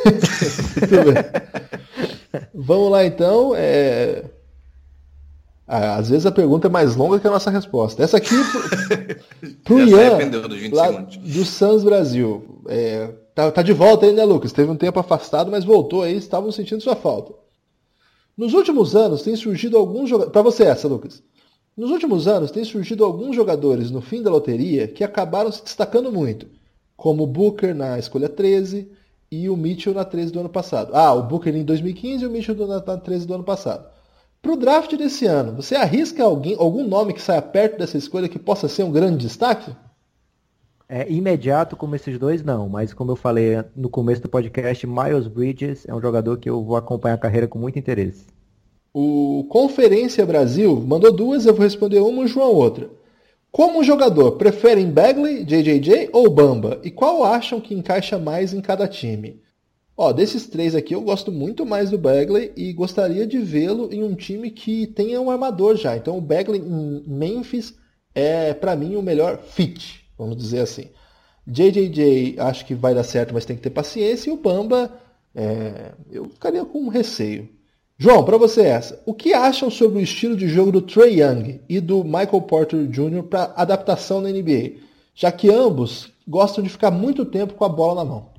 Vamos 2.53 2.91
lá 2.91 3.05
então. 3.05 3.53
É... 3.55 4.25
Ah, 5.67 5.95
às 5.95 6.09
vezes 6.09 6.25
a 6.25 6.31
pergunta 6.31 6.67
é 6.67 6.69
mais 6.69 6.95
longa 6.95 7.19
que 7.19 7.27
a 7.27 7.31
nossa 7.31 7.49
resposta. 7.49 8.03
Essa 8.03 8.17
aqui 8.17 8.35
pro, 8.35 9.55
pro 9.63 9.79
Ian, 9.79 10.17
lá 10.71 10.91
do 10.91 11.43
Sans 11.43 11.83
Brasil. 11.83 12.61
É, 12.67 13.07
tá, 13.33 13.51
tá, 13.51 13.61
de 13.63 13.73
volta 13.73 14.05
aí, 14.05 14.13
né, 14.13 14.23
Lucas? 14.23 14.51
Teve 14.51 14.69
um 14.69 14.75
tempo 14.75 14.99
afastado, 14.99 15.49
mas 15.49 15.65
voltou 15.65 16.03
aí, 16.03 16.15
estavam 16.15 16.51
sentindo 16.51 16.83
sua 16.83 16.95
falta. 16.95 17.33
Nos 18.37 18.53
últimos 18.53 18.95
anos 18.95 19.23
tem 19.23 19.35
surgido 19.35 19.75
alguns 19.75 20.09
jogadores. 20.09 20.33
Para 20.33 20.41
você 20.43 20.63
essa, 20.63 20.87
Lucas. 20.87 21.23
Nos 21.75 21.89
últimos 21.89 22.27
anos 22.27 22.51
tem 22.51 22.63
surgido 22.63 23.03
alguns 23.03 23.35
jogadores 23.35 23.89
no 23.89 24.01
fim 24.01 24.21
da 24.21 24.29
loteria 24.29 24.87
que 24.87 25.03
acabaram 25.03 25.51
se 25.51 25.63
destacando 25.63 26.11
muito, 26.11 26.47
como 26.95 27.23
o 27.23 27.27
Booker 27.27 27.73
na 27.73 27.97
escolha 27.97 28.29
13 28.29 28.89
e 29.31 29.49
o 29.49 29.57
Mitchell 29.57 29.93
na 29.93 30.05
13 30.05 30.31
do 30.31 30.39
ano 30.41 30.49
passado. 30.49 30.91
Ah, 30.93 31.13
o 31.13 31.23
Booker 31.23 31.53
em 31.55 31.65
2015 31.65 32.23
e 32.23 32.27
o 32.27 32.29
Mitchell 32.29 32.55
na 32.67 32.79
13 32.79 33.25
do 33.25 33.33
ano 33.33 33.43
passado. 33.43 33.94
Para 34.45 34.53
o 34.53 34.57
draft 34.57 34.95
desse 34.95 35.25
ano, 35.25 35.55
você 35.55 35.73
arrisca 35.73 36.23
alguém, 36.23 36.55
algum 36.59 36.87
nome 36.87 37.13
que 37.13 37.21
saia 37.21 37.41
perto 37.41 37.79
dessa 37.79 37.97
escolha 37.97 38.29
que 38.29 38.37
possa 38.37 38.67
ser 38.67 38.83
um 38.83 38.91
grande 38.91 39.25
destaque? 39.25 39.75
É 40.87 41.11
imediato 41.11 41.75
como 41.75 41.95
esses 41.95 42.19
dois, 42.19 42.43
não. 42.43 42.69
Mas 42.69 42.93
como 42.93 43.11
eu 43.11 43.15
falei 43.15 43.63
no 43.75 43.89
começo 43.89 44.21
do 44.21 44.29
podcast, 44.29 44.85
Miles 44.85 45.25
Bridges 45.25 45.87
é 45.87 45.95
um 45.95 45.99
jogador 45.99 46.37
que 46.37 46.47
eu 46.47 46.63
vou 46.63 46.75
acompanhar 46.75 47.15
a 47.15 47.17
carreira 47.17 47.47
com 47.47 47.57
muito 47.57 47.79
interesse. 47.79 48.27
O 48.93 49.47
Conferência 49.49 50.23
Brasil 50.27 50.79
mandou 50.79 51.11
duas, 51.11 51.47
eu 51.47 51.53
vou 51.55 51.63
responder 51.63 52.01
uma 52.01 52.21
e 52.21 52.25
o 52.25 52.27
João 52.27 52.53
outra. 52.53 52.87
Como 53.51 53.83
jogador, 53.83 54.33
preferem 54.33 54.91
Bagley, 54.91 55.43
JJJ 55.43 56.11
ou 56.13 56.29
Bamba? 56.29 56.79
E 56.83 56.91
qual 56.91 57.23
acham 57.23 57.59
que 57.59 57.73
encaixa 57.73 58.19
mais 58.19 58.53
em 58.53 58.61
cada 58.61 58.87
time? 58.87 59.41
Ó, 59.97 60.11
desses 60.11 60.47
três 60.47 60.75
aqui 60.75 60.93
eu 60.93 61.01
gosto 61.01 61.31
muito 61.31 61.65
mais 61.65 61.89
do 61.89 61.97
Bagley 61.97 62.51
e 62.55 62.73
gostaria 62.73 63.25
de 63.25 63.39
vê-lo 63.39 63.87
em 63.93 64.03
um 64.03 64.13
time 64.13 64.51
que 64.51 64.87
tenha 64.87 65.21
um 65.21 65.31
armador 65.31 65.77
já. 65.77 65.95
Então 65.95 66.17
o 66.17 66.21
Bagley 66.21 66.59
em 66.59 67.03
Memphis 67.07 67.73
é 68.13 68.53
para 68.53 68.75
mim 68.75 68.95
o 68.95 69.01
melhor 69.01 69.37
fit, 69.37 70.05
vamos 70.17 70.35
dizer 70.35 70.59
assim. 70.59 70.89
JJJ 71.47 72.35
acho 72.39 72.65
que 72.65 72.73
vai 72.73 72.93
dar 72.93 73.03
certo, 73.03 73.33
mas 73.33 73.45
tem 73.45 73.55
que 73.55 73.61
ter 73.61 73.69
paciência. 73.69 74.29
E 74.29 74.33
o 74.33 74.37
Bamba 74.37 74.91
é, 75.33 75.91
eu 76.11 76.27
ficaria 76.29 76.65
com 76.65 76.89
receio. 76.89 77.47
João, 77.97 78.25
para 78.25 78.37
você 78.37 78.63
essa. 78.63 79.01
O 79.05 79.13
que 79.13 79.33
acham 79.33 79.69
sobre 79.69 79.99
o 79.99 80.01
estilo 80.01 80.35
de 80.35 80.49
jogo 80.49 80.71
do 80.71 80.81
Trey 80.81 81.21
Young 81.21 81.61
e 81.69 81.79
do 81.79 82.03
Michael 82.03 82.41
Porter 82.41 82.85
Jr. 82.87 83.23
para 83.23 83.53
adaptação 83.55 84.19
na 84.19 84.29
NBA? 84.29 84.81
Já 85.13 85.31
que 85.31 85.49
ambos 85.49 86.11
gostam 86.27 86.61
de 86.61 86.69
ficar 86.69 86.91
muito 86.91 87.23
tempo 87.23 87.53
com 87.53 87.63
a 87.63 87.69
bola 87.69 88.03
na 88.03 88.09
mão. 88.09 88.34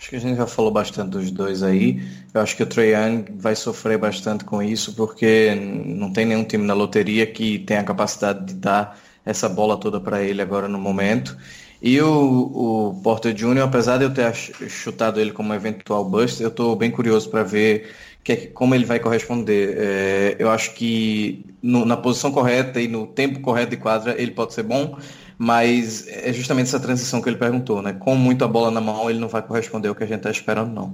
Acho 0.00 0.08
que 0.08 0.16
a 0.16 0.18
gente 0.20 0.38
já 0.38 0.46
falou 0.46 0.70
bastante 0.70 1.10
dos 1.10 1.30
dois 1.30 1.62
aí. 1.62 2.02
Eu 2.32 2.40
acho 2.40 2.56
que 2.56 2.62
o 2.62 2.66
Trae 2.66 2.94
Young 2.94 3.26
vai 3.36 3.54
sofrer 3.54 3.98
bastante 3.98 4.46
com 4.46 4.62
isso, 4.62 4.94
porque 4.94 5.54
não 5.54 6.10
tem 6.10 6.24
nenhum 6.24 6.42
time 6.42 6.64
na 6.64 6.72
loteria 6.72 7.26
que 7.26 7.58
tenha 7.58 7.80
a 7.80 7.84
capacidade 7.84 8.46
de 8.46 8.54
dar 8.54 8.98
essa 9.26 9.46
bola 9.46 9.78
toda 9.78 10.00
para 10.00 10.22
ele 10.22 10.40
agora 10.40 10.66
no 10.66 10.78
momento. 10.78 11.36
E 11.82 12.00
o, 12.00 12.90
o 12.94 13.00
Porter 13.02 13.34
Jr., 13.34 13.60
apesar 13.60 13.98
de 13.98 14.04
eu 14.04 14.14
ter 14.14 14.34
chutado 14.34 15.20
ele 15.20 15.32
como 15.32 15.52
eventual 15.52 16.02
bust, 16.02 16.42
eu 16.42 16.48
estou 16.48 16.74
bem 16.74 16.90
curioso 16.90 17.28
para 17.28 17.42
ver 17.42 17.90
que, 18.24 18.36
como 18.48 18.74
ele 18.74 18.86
vai 18.86 19.00
corresponder. 19.00 19.76
É, 19.78 20.36
eu 20.38 20.50
acho 20.50 20.72
que 20.74 21.44
no, 21.62 21.84
na 21.84 21.96
posição 21.96 22.32
correta 22.32 22.80
e 22.80 22.88
no 22.88 23.06
tempo 23.06 23.40
correto 23.40 23.72
de 23.72 23.76
quadra 23.76 24.14
ele 24.20 24.30
pode 24.30 24.54
ser 24.54 24.62
bom, 24.62 24.96
mas 25.42 26.06
é 26.06 26.34
justamente 26.34 26.66
essa 26.66 26.78
transição 26.78 27.22
que 27.22 27.28
ele 27.30 27.38
perguntou, 27.38 27.80
né? 27.80 27.94
Com 27.94 28.14
muita 28.14 28.46
bola 28.46 28.70
na 28.70 28.78
mão, 28.78 29.08
ele 29.08 29.18
não 29.18 29.26
vai 29.26 29.40
corresponder 29.40 29.88
ao 29.88 29.94
que 29.94 30.04
a 30.04 30.06
gente 30.06 30.18
está 30.18 30.30
esperando, 30.30 30.70
não. 30.70 30.92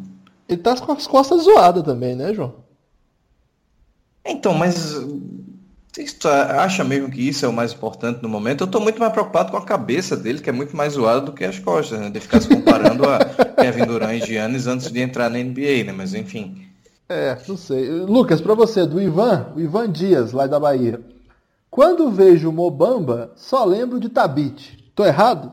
Ele 0.48 0.62
tá 0.62 0.76
com 0.76 0.92
as 0.92 1.04
costas 1.04 1.42
zoadas 1.42 1.82
também, 1.82 2.14
né, 2.14 2.32
João? 2.32 2.54
Então, 4.24 4.54
mas 4.54 4.94
você 5.92 6.28
acha 6.28 6.84
mesmo 6.84 7.10
que 7.10 7.28
isso 7.28 7.44
é 7.44 7.48
o 7.48 7.52
mais 7.52 7.72
importante 7.72 8.22
no 8.22 8.28
momento? 8.28 8.60
Eu 8.60 8.66
estou 8.66 8.80
muito 8.80 9.00
mais 9.00 9.12
preocupado 9.12 9.50
com 9.50 9.56
a 9.56 9.64
cabeça 9.64 10.16
dele, 10.16 10.38
que 10.38 10.48
é 10.48 10.52
muito 10.52 10.76
mais 10.76 10.92
zoada 10.92 11.22
do 11.22 11.32
que 11.32 11.44
as 11.44 11.58
costas, 11.58 11.98
né? 11.98 12.08
De 12.08 12.20
ficar 12.20 12.40
se 12.40 12.46
comparando 12.46 13.02
a 13.04 13.18
Kevin 13.60 13.84
Durant 13.84 14.22
e 14.22 14.24
Giannis 14.24 14.68
antes 14.68 14.92
de 14.92 15.00
entrar 15.00 15.28
na 15.28 15.40
NBA, 15.40 15.82
né? 15.86 15.92
Mas 15.92 16.14
enfim. 16.14 16.68
É, 17.08 17.36
não 17.48 17.56
sei. 17.56 17.90
Lucas, 17.90 18.40
para 18.40 18.54
você, 18.54 18.86
do 18.86 19.02
Ivan, 19.02 19.48
o 19.56 19.60
Ivan 19.60 19.90
Dias, 19.90 20.30
lá 20.30 20.46
da 20.46 20.60
Bahia. 20.60 21.00
Quando 21.76 22.10
vejo 22.10 22.50
Mobamba, 22.50 23.32
só 23.36 23.62
lembro 23.62 24.00
de 24.00 24.08
Tabit. 24.08 24.90
Tô 24.94 25.04
errado? 25.04 25.52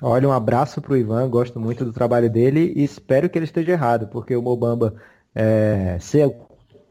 Olha, 0.00 0.26
um 0.26 0.32
abraço 0.32 0.80
pro 0.80 0.96
Ivan, 0.96 1.28
gosto 1.28 1.60
muito 1.60 1.84
do 1.84 1.92
trabalho 1.92 2.30
dele 2.30 2.72
e 2.74 2.82
espero 2.82 3.28
que 3.28 3.36
ele 3.36 3.44
esteja 3.44 3.72
errado, 3.72 4.06
porque 4.06 4.34
o 4.34 4.40
Mobamba 4.40 4.94
é, 5.34 5.98
ser 6.00 6.24
o 6.24 6.34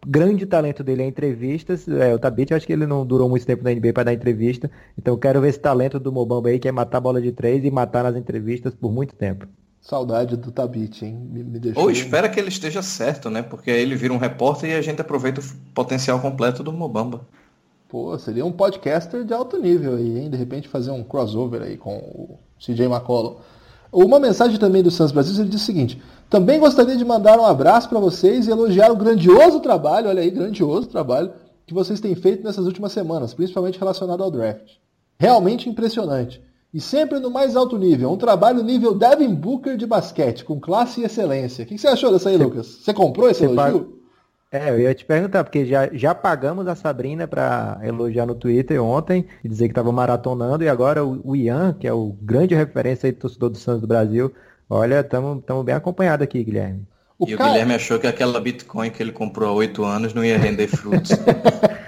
grande 0.05 0.45
talento 0.45 0.84
dele 0.84 1.01
é 1.01 1.07
entrevistas. 1.07 1.88
É, 1.88 2.14
o 2.14 2.20
Tabit, 2.20 2.51
eu 2.51 2.57
acho 2.57 2.68
que 2.68 2.74
ele 2.74 2.86
não 2.86 3.03
durou 3.03 3.28
muito 3.28 3.47
tempo 3.47 3.64
na 3.64 3.74
NBA 3.74 3.93
para 3.93 4.03
dar 4.03 4.14
entrevista. 4.14 4.70
Então 4.95 5.18
quero 5.18 5.41
ver 5.41 5.49
esse 5.49 5.59
talento 5.59 5.99
do 5.99 6.11
Mobamba 6.11 6.49
aí, 6.49 6.59
que 6.59 6.68
é 6.68 6.72
matar 6.72 6.99
a 6.99 7.01
bola 7.01 7.20
de 7.20 7.32
três 7.32 7.66
e 7.66 7.72
matar 7.72 8.03
nas 8.03 8.16
entrevistas 8.16 8.76
por 8.76 8.91
muito 8.91 9.16
tempo. 9.16 9.47
Saudade 9.82 10.38
do 10.38 10.51
Tabit, 10.51 11.03
hein? 11.03 11.18
Me, 11.32 11.43
me 11.43 11.59
deixou... 11.59 11.82
Ou 11.82 11.89
espera 11.89 12.30
que 12.30 12.39
ele 12.39 12.49
esteja 12.49 12.84
certo, 12.84 13.32
né? 13.32 13.41
Porque 13.41 13.72
aí 13.72 13.82
ele 13.82 13.95
vira 13.95 14.14
um 14.14 14.18
repórter 14.18 14.70
e 14.70 14.76
a 14.76 14.82
gente 14.84 15.01
aproveita 15.01 15.41
o 15.41 15.43
potencial 15.74 16.20
completo 16.20 16.61
do 16.61 16.72
Mobamba. 16.72 17.28
Pô, 17.93 18.17
seria 18.17 18.43
um 18.43 18.51
podcaster 18.51 19.23
de 19.23 19.35
alto 19.35 19.55
nível 19.61 19.97
aí, 19.97 20.17
hein? 20.17 20.27
De 20.27 20.35
repente 20.35 20.67
fazer 20.67 20.89
um 20.89 21.03
crossover 21.03 21.61
aí 21.61 21.77
com 21.77 21.95
o 21.95 22.39
CJ 22.57 22.87
McCollum. 22.87 23.35
Uma 23.91 24.19
mensagem 24.19 24.57
também 24.57 24.81
do 24.81 24.89
Santos 24.89 25.11
Brasil, 25.11 25.39
ele 25.39 25.49
diz 25.49 25.61
o 25.61 25.63
seguinte: 25.63 26.01
também 26.27 26.59
gostaria 26.59 26.97
de 26.97 27.05
mandar 27.05 27.39
um 27.39 27.45
abraço 27.45 27.87
para 27.87 27.99
vocês 27.99 28.47
e 28.47 28.49
elogiar 28.49 28.91
o 28.91 28.95
grandioso 28.95 29.59
trabalho, 29.59 30.09
olha 30.09 30.23
aí, 30.23 30.31
grandioso 30.31 30.87
trabalho 30.87 31.33
que 31.67 31.73
vocês 31.75 31.99
têm 31.99 32.15
feito 32.15 32.43
nessas 32.43 32.65
últimas 32.65 32.91
semanas, 32.91 33.31
principalmente 33.31 33.77
relacionado 33.77 34.23
ao 34.23 34.31
draft. 34.31 34.71
Realmente 35.19 35.69
impressionante. 35.69 36.41
E 36.73 36.81
sempre 36.81 37.19
no 37.19 37.29
mais 37.29 37.55
alto 37.55 37.77
nível, 37.77 38.11
um 38.11 38.17
trabalho 38.17 38.63
nível 38.63 38.95
Devin 38.95 39.35
Booker 39.35 39.77
de 39.77 39.85
basquete, 39.85 40.43
com 40.43 40.59
classe 40.59 41.01
e 41.01 41.03
excelência. 41.03 41.63
O 41.63 41.67
que 41.67 41.77
você 41.77 41.89
achou 41.89 42.11
dessa 42.11 42.31
aí, 42.31 42.37
Lucas? 42.37 42.65
Você 42.65 42.91
comprou 42.91 43.29
esse 43.29 43.43
elogio? 43.45 44.01
É, 44.54 44.70
eu 44.70 44.80
ia 44.80 44.93
te 44.93 45.04
perguntar, 45.04 45.43
porque 45.43 45.66
já, 45.66 45.89
já 45.91 46.14
pagamos 46.14 46.68
a 46.68 46.76
Sabrina 46.76 47.28
para 47.28 47.80
elogiar 47.82 48.28
no 48.28 48.36
Twitter 48.36 48.80
ontem 48.80 49.26
e 49.43 49.49
dizer 49.49 49.66
que 49.66 49.72
estava 49.72 49.92
maratonando, 49.92 50.63
e 50.63 50.70
agora 50.70 51.04
o, 51.04 51.20
o, 51.24 51.36
Ian, 51.36 51.74
que 51.74 51.88
é 51.88 51.92
o 51.92 52.16
grande 52.21 52.54
referência 52.54 53.08
aí 53.08 53.12
do 53.12 53.17
torcedor 53.17 53.50
do 53.50 53.58
Santos 53.58 53.82
do 53.82 53.88
Brasil, 53.88 54.32
olha, 54.70 55.00
estamos 55.00 55.66
bem 55.66 55.74
acompanhados 55.74 56.24
aqui, 56.24 56.43
Guilherme. 56.43 56.88
O 57.17 57.28
e 57.28 57.36
cara... 57.36 57.50
o 57.50 57.51
Guilherme 57.51 57.74
achou 57.74 57.97
que 57.97 58.05
aquela 58.05 58.39
Bitcoin 58.39 58.92
que 58.92 59.01
ele 59.01 59.12
comprou 59.12 59.50
há 59.50 59.54
oito 59.54 59.84
anos 59.84 60.13
não 60.13 60.24
ia 60.24 60.38
render 60.38 60.67
frutos. 60.67 61.09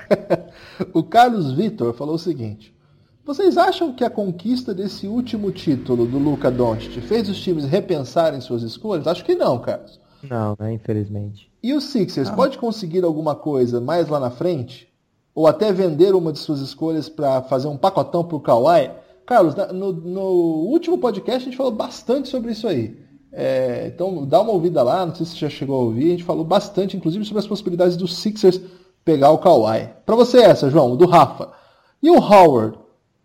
o 0.92 1.04
Carlos 1.04 1.52
Vitor 1.52 1.94
falou 1.94 2.16
o 2.16 2.20
seguinte: 2.20 2.76
Vocês 3.24 3.60
acham 3.60 3.94
que 3.94 4.04
a 4.04 4.10
conquista 4.10 4.74
desse 4.74 5.06
último 5.06 5.52
título 5.52 6.08
do 6.08 6.18
Luca 6.18 6.50
Doncic 6.50 7.00
fez 7.02 7.30
os 7.30 7.40
times 7.40 7.66
repensarem 7.66 8.42
suas 8.42 8.64
escolhas? 8.64 9.06
Acho 9.06 9.24
que 9.24 9.36
não, 9.36 9.60
Carlos. 9.60 10.00
Não, 10.24 10.56
né, 10.60 10.74
infelizmente. 10.74 11.48
E 11.66 11.74
o 11.74 11.82
Sixers 11.82 12.30
ah. 12.30 12.34
pode 12.34 12.60
conseguir 12.60 13.04
alguma 13.04 13.34
coisa 13.34 13.82
mais 13.82 14.08
lá 14.08 14.20
na 14.20 14.30
frente? 14.30 14.88
Ou 15.34 15.48
até 15.48 15.74
vender 15.74 16.14
uma 16.14 16.32
de 16.32 16.38
suas 16.38 16.60
escolhas 16.60 17.10
para 17.10 17.42
fazer 17.42 17.68
um 17.68 17.76
pacotão 17.76 18.24
pro 18.24 18.40
Kawhi? 18.40 18.92
Carlos, 19.26 19.56
no, 19.74 19.92
no, 19.92 20.22
último 20.22 21.00
podcast 21.00 21.42
a 21.42 21.46
gente 21.46 21.58
falou 21.58 21.72
bastante 21.72 22.30
sobre 22.30 22.52
isso 22.52 22.68
aí. 22.68 23.04
É, 23.32 23.88
então 23.88 24.28
dá 24.28 24.42
uma 24.42 24.52
ouvida 24.52 24.84
lá, 24.84 25.08
não 25.08 25.16
sei 25.16 25.26
se 25.26 25.32
você 25.32 25.40
já 25.40 25.50
chegou 25.50 25.76
a 25.78 25.84
ouvir, 25.86 26.10
a 26.10 26.12
gente 26.12 26.24
falou 26.24 26.46
bastante, 26.46 26.96
inclusive, 26.96 27.26
sobre 27.26 27.40
as 27.40 27.48
possibilidades 27.48 27.98
do 27.98 28.08
Sixers 28.08 28.62
pegar 29.04 29.32
o 29.32 29.40
Kawhi. 29.40 29.90
Para 30.06 30.16
você 30.16 30.38
essa, 30.42 30.70
João, 30.70 30.96
do 30.96 31.08
Rafa. 31.08 31.52
E 32.00 32.12
o 32.12 32.20
Howard? 32.20 32.78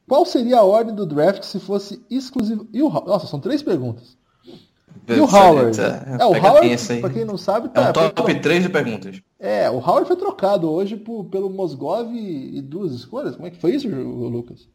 Qual 0.08 0.24
seria 0.24 0.60
a 0.60 0.64
ordem 0.64 0.94
do 0.94 1.04
draft 1.04 1.42
se 1.42 1.60
fosse 1.60 2.02
exclusivo? 2.08 2.66
E 2.72 2.82
o... 2.82 2.88
Nossa, 2.88 3.26
são 3.26 3.38
três 3.38 3.62
pergunas. 3.62 4.16
E 5.08 5.20
o 5.20 5.24
Howard? 5.24 5.80
É, 5.80 6.24
o 6.24 6.32
Howard, 6.32 7.00
pra 7.00 7.10
quem 7.10 7.24
não 7.24 7.36
sabe, 7.36 7.68
tá, 7.68 7.86
é 7.86 7.90
um 7.90 7.92
top 7.92 8.32
foi... 8.32 8.40
3 8.40 8.62
de 8.62 8.68
perguntas. 8.68 9.22
É, 9.38 9.68
o 9.70 9.78
Howard 9.78 10.06
foi 10.06 10.16
trocado 10.16 10.70
hoje 10.70 10.96
por, 10.96 11.24
pelo 11.24 11.50
Mosgov 11.50 12.12
e 12.14 12.60
duas 12.60 12.92
escolhas. 12.92 13.34
Como 13.34 13.46
é 13.46 13.50
que 13.50 13.60
foi 13.60 13.74
isso, 13.74 13.88
Lucas? 13.88 14.68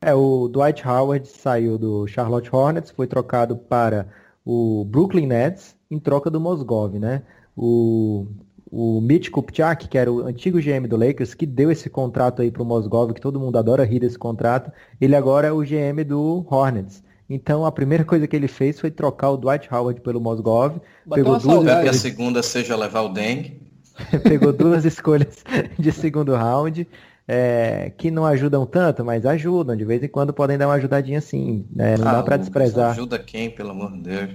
É, 0.00 0.14
o 0.14 0.48
Dwight 0.48 0.86
Howard 0.86 1.26
saiu 1.26 1.78
do 1.78 2.06
Charlotte 2.06 2.54
Hornets, 2.54 2.90
foi 2.90 3.06
trocado 3.06 3.56
para 3.56 4.06
o 4.44 4.84
Brooklyn 4.84 5.26
Nets 5.26 5.74
em 5.90 5.98
troca 5.98 6.30
do 6.30 6.40
Mosgov, 6.40 6.98
né? 6.98 7.22
O 7.56 8.26
o 8.70 9.00
Mitch 9.00 9.30
Kupchak, 9.30 9.88
que 9.88 9.96
era 9.96 10.12
o 10.12 10.26
antigo 10.26 10.60
GM 10.60 10.86
do 10.88 10.96
Lakers, 10.96 11.34
que 11.34 11.46
deu 11.46 11.70
esse 11.70 11.88
contrato 11.88 12.42
aí 12.42 12.50
pro 12.50 12.64
Mosgov, 12.64 13.12
que 13.12 13.20
todo 13.20 13.40
mundo 13.40 13.56
adora 13.56 13.84
rir 13.84 14.00
desse 14.00 14.18
contrato, 14.18 14.72
ele 15.00 15.14
agora 15.14 15.48
é 15.48 15.52
o 15.52 15.62
GM 15.62 16.04
do 16.04 16.44
Hornets. 16.50 17.02
Então 17.28 17.64
a 17.66 17.72
primeira 17.72 18.04
coisa 18.04 18.26
que 18.26 18.36
ele 18.36 18.48
fez 18.48 18.78
foi 18.78 18.90
trocar 18.90 19.30
o 19.30 19.36
Dwight 19.36 19.68
Howard 19.72 20.00
pelo 20.00 20.20
Mosgov. 20.20 20.76
Bateu 21.04 21.24
pegou 21.24 21.38
duas, 21.40 21.42
saudade. 21.54 21.82
que 21.84 21.88
a 21.88 21.92
segunda 21.92 22.42
seja 22.42 22.76
levar 22.76 23.00
o 23.02 23.08
dengue. 23.08 23.60
pegou 24.22 24.52
duas 24.52 24.84
escolhas 24.84 25.42
de 25.78 25.90
segundo 25.90 26.34
round, 26.34 26.86
é, 27.26 27.90
que 27.96 28.10
não 28.10 28.24
ajudam 28.26 28.64
tanto, 28.66 29.04
mas 29.04 29.24
ajudam. 29.26 29.74
De 29.76 29.84
vez 29.84 30.02
em 30.02 30.08
quando 30.08 30.32
podem 30.32 30.56
dar 30.58 30.68
uma 30.68 30.74
ajudadinha 30.74 31.20
sim. 31.20 31.66
né? 31.74 31.96
Não 31.96 32.06
Ah, 32.06 32.12
dá 32.12 32.22
pra 32.22 32.36
Lucas, 32.36 32.40
desprezar. 32.40 32.90
Ajuda 32.92 33.18
quem, 33.18 33.50
pelo 33.50 33.70
amor 33.70 33.90
de 33.92 34.00
Deus? 34.02 34.30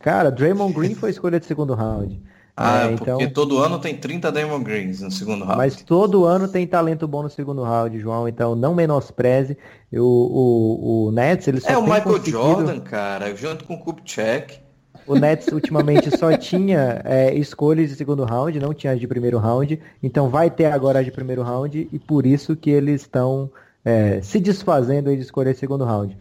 Cara, 0.00 0.30
Draymond 0.30 0.72
Green 0.74 0.94
foi 0.94 1.10
escolha 1.10 1.40
de 1.40 1.46
segundo 1.46 1.74
round. 1.74 2.20
Ah, 2.60 2.86
É, 2.86 2.96
porque 2.96 3.10
então, 3.10 3.30
todo 3.30 3.58
ano 3.58 3.78
tem 3.78 3.96
30 3.96 4.32
Diamond 4.32 4.64
Greens 4.64 5.00
no 5.00 5.10
segundo 5.10 5.44
round. 5.44 5.56
mas 5.58 5.76
todo 5.82 6.24
ano 6.24 6.48
tem 6.48 6.66
talento 6.66 7.06
bom 7.06 7.22
no 7.22 7.30
segundo 7.30 7.62
round, 7.62 7.98
João. 8.00 8.26
Então 8.28 8.56
não 8.56 8.74
menospreze. 8.74 9.56
O, 9.92 9.98
o, 10.00 11.06
o 11.06 11.12
Nets, 11.12 11.46
ele 11.46 11.60
só 11.60 11.70
É 11.70 11.78
o 11.78 11.82
Michael 11.82 12.02
conseguido- 12.02 12.38
Jordan, 12.38 12.80
cara, 12.80 13.34
junto 13.36 13.64
com 13.64 13.74
o 13.74 13.78
Kupchak. 13.78 14.58
O 15.06 15.14
Nets 15.14 15.46
ultimamente 15.52 16.10
só 16.18 16.36
tinha 16.36 17.00
é, 17.04 17.32
escolhas 17.34 17.88
de 17.90 17.94
segundo 17.96 18.24
round, 18.24 18.58
não 18.58 18.74
tinha 18.74 18.92
as 18.92 19.00
de 19.00 19.06
primeiro 19.06 19.38
round. 19.38 19.80
Então 20.02 20.28
vai 20.28 20.50
ter 20.50 20.66
agora 20.66 20.98
as 20.98 21.04
de 21.04 21.12
primeiro 21.12 21.42
round 21.42 21.88
e 21.92 21.98
por 21.98 22.26
isso 22.26 22.56
que 22.56 22.70
eles 22.70 23.02
estão 23.02 23.48
é, 23.84 24.20
se 24.20 24.40
desfazendo 24.40 25.08
aí 25.10 25.16
de 25.16 25.22
escolher 25.22 25.54
segundo 25.54 25.84
round. 25.84 26.18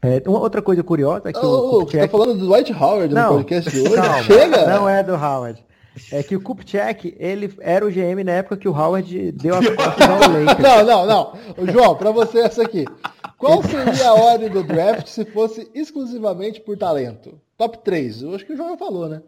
É, 0.00 0.22
uma 0.28 0.38
outra 0.38 0.62
coisa 0.62 0.82
curiosa 0.82 1.28
é 1.28 1.32
que 1.32 1.38
o 1.38 1.42
Ô, 1.42 1.48
ô, 1.48 1.60
você 1.80 1.98
tá 1.98 2.06
Kupchak... 2.06 2.08
falando 2.12 2.38
do 2.38 2.46
Dwight 2.46 2.72
Howard 2.72 3.14
no 3.14 3.20
Não, 3.20 3.36
podcast 3.38 3.70
de 3.70 3.80
hoje? 3.80 3.94
calma, 3.94 4.22
Chega! 4.24 4.66
Não 4.66 4.88
é 4.88 5.02
do 5.02 5.14
Howard. 5.14 5.64
É 6.12 6.22
que 6.22 6.36
o 6.36 6.40
Kupchak, 6.40 7.16
ele 7.18 7.52
era 7.60 7.84
o 7.84 7.90
GM 7.90 8.22
na 8.24 8.30
época 8.32 8.56
que 8.56 8.68
o 8.68 8.72
Howard 8.72 9.32
deu 9.32 9.56
a 9.56 9.58
confusão 9.74 10.14
ao 10.14 10.44
Lakers. 10.44 10.58
Não, 10.60 10.84
não, 10.86 11.06
não. 11.06 11.72
João, 11.72 11.96
pra 11.96 12.12
você 12.12 12.38
essa 12.38 12.62
aqui. 12.62 12.84
Qual 13.36 13.60
seria 13.64 14.08
a 14.10 14.14
ordem 14.14 14.48
do 14.48 14.62
draft 14.62 15.08
se 15.08 15.24
fosse 15.24 15.68
exclusivamente 15.74 16.60
por 16.60 16.78
talento? 16.78 17.40
Top 17.56 17.78
3. 17.78 18.22
Eu 18.22 18.34
acho 18.36 18.46
que 18.46 18.52
o 18.52 18.56
João 18.56 18.70
já 18.70 18.76
falou, 18.76 19.08
né? 19.08 19.22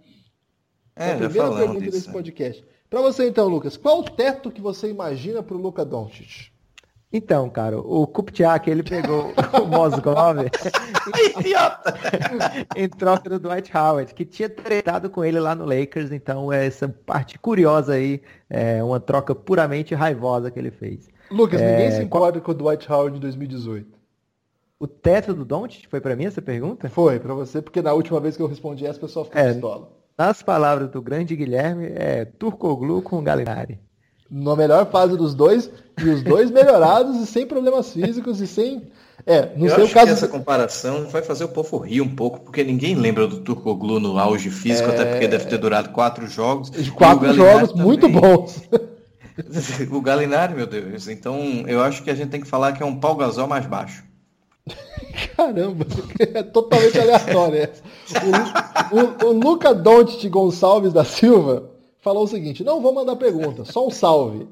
É, 0.94 1.05
a 1.12 1.16
já 1.18 1.28
primeira 1.28 1.51
pergunta 1.56 1.80
disso. 1.80 1.90
desse 1.92 2.12
podcast. 2.12 2.64
Pra 2.88 3.01
você 3.01 3.26
então, 3.28 3.48
Lucas, 3.48 3.76
qual 3.76 3.98
o 4.01 4.05
teto 4.05 4.51
que 4.51 4.60
você 4.60 4.88
imagina 4.88 5.42
pro 5.42 5.56
Luca 5.56 5.84
Doncic? 5.84 6.49
Então, 7.12 7.51
cara, 7.51 7.77
o 7.77 8.07
Kupchak, 8.07 8.70
ele 8.70 8.85
pegou 8.85 9.32
o 9.61 9.66
Mosgov 9.66 10.39
Idiota! 11.37 11.95
em 12.77 12.89
troca 12.89 13.28
do 13.28 13.39
Dwight 13.41 13.77
Howard, 13.77 14.15
que 14.15 14.24
tinha 14.24 14.49
tretado 14.49 15.11
com 15.11 15.24
ele 15.24 15.41
lá 15.41 15.55
no 15.55 15.65
Lakers, 15.65 16.12
então 16.12 16.53
é 16.53 16.66
essa 16.66 16.89
parte 16.89 17.37
curiosa 17.39 17.95
aí, 17.95 18.23
é 18.49 18.82
uma 18.82 19.01
troca 19.01 19.35
puramente 19.35 19.93
raivosa 19.95 20.51
que 20.53 20.59
ele 20.59 20.70
fez. 20.70 21.09
Lucas, 21.31 21.61
É, 21.61 21.70
ninguém 21.73 21.91
se 21.91 22.03
importa 22.03 22.41
com 22.41 22.53
o 22.53 22.55
Dwight 22.55 22.91
Howard 22.91 23.15
de 23.15 23.20
2018. 23.20 23.99
O 24.78 24.87
teto 24.87 25.35
do 25.35 25.45
Doncic 25.45 25.89
foi 25.91 26.01
pra 26.01 26.15
mim 26.16 26.24
essa 26.27 26.41
pergunta? 26.41 26.89
Foi, 26.89 27.19
pra 27.19 27.35
você, 27.35 27.61
porque 27.61 27.82
na 27.82 27.93
última 27.93 28.20
vez 28.20 28.37
que 28.37 28.43
eu 28.43 28.47
respondi 28.47 28.87
essa, 28.87 28.99
pessoa 29.01 29.24
ficou 29.24 29.41
É. 29.41 29.53
pistola. 29.53 29.91
Nas 30.16 30.43
palavras 30.43 30.91
do 30.91 31.03
grande 31.03 31.35
Guilherme, 31.35 31.87
é 31.95 32.24
Turcoglu 32.24 33.03
com 33.03 33.23
Galinari. 33.23 33.81
Na 34.31 34.55
melhor 34.55 34.90
fase 34.90 35.16
dos 35.16 35.35
dois, 35.35 35.70
e 35.98 36.09
os 36.09 36.23
dois 36.23 36.51
melhorados 36.52 37.16
e 37.16 37.27
sem 37.27 37.47
problemas 37.47 37.93
físicos 37.93 38.40
e 38.40 38.47
sem. 38.47 38.82
É, 39.27 39.51
não 39.57 39.66
Eu 39.66 39.74
sei 39.74 39.85
o 39.85 39.90
caso. 39.90 40.07
que 40.07 40.12
essa 40.12 40.28
comparação 40.28 41.07
vai 41.09 41.23
fazer 41.23 41.44
o 41.44 41.48
povo 41.48 41.78
rir 41.78 42.01
um 42.01 42.15
pouco, 42.15 42.40
porque 42.40 42.65
ninguém 42.65 42.94
lembra 42.94 43.27
do 43.27 43.40
Turcoglu 43.40 44.01
no 44.01 44.19
auge 44.19 44.51
físico, 44.51 44.89
até 44.89 45.05
porque 45.05 45.28
deve 45.28 45.44
ter 45.44 45.59
durado 45.59 45.90
quatro 45.90 46.27
jogos. 46.27 46.70
E 46.74 46.90
quatro 46.90 47.32
jogos 47.35 47.74
muito 47.74 48.07
também. 48.07 48.20
bons. 48.20 48.62
o 49.90 50.01
Galinari, 50.01 50.55
meu 50.55 50.66
Deus. 50.66 51.09
Então, 51.09 51.65
eu 51.66 51.82
acho 51.82 52.02
que 52.02 52.11
a 52.11 52.15
gente 52.15 52.31
tem 52.31 52.40
que 52.40 52.47
falar 52.47 52.73
que 52.73 52.82
é 52.82 52.86
um 52.86 52.98
pau 52.98 53.15
gasol 53.16 53.47
mais 53.47 53.66
baixo. 53.66 54.05
Caramba, 55.36 55.86
é 56.19 56.43
totalmente 56.43 56.98
aleatório 56.98 57.57
essa. 57.59 57.82
O, 58.93 59.27
o, 59.27 59.28
o 59.28 59.32
Luca 59.32 59.74
Doncic 59.74 60.28
Gonçalves 60.28 60.93
da 60.93 61.05
Silva 61.05 61.70
falou 62.01 62.24
o 62.24 62.28
seguinte: 62.28 62.64
não 62.64 62.81
vou 62.81 62.93
mandar 62.94 63.16
pergunta, 63.16 63.64
só 63.64 63.86
um 63.86 63.90
salve. 63.90 64.47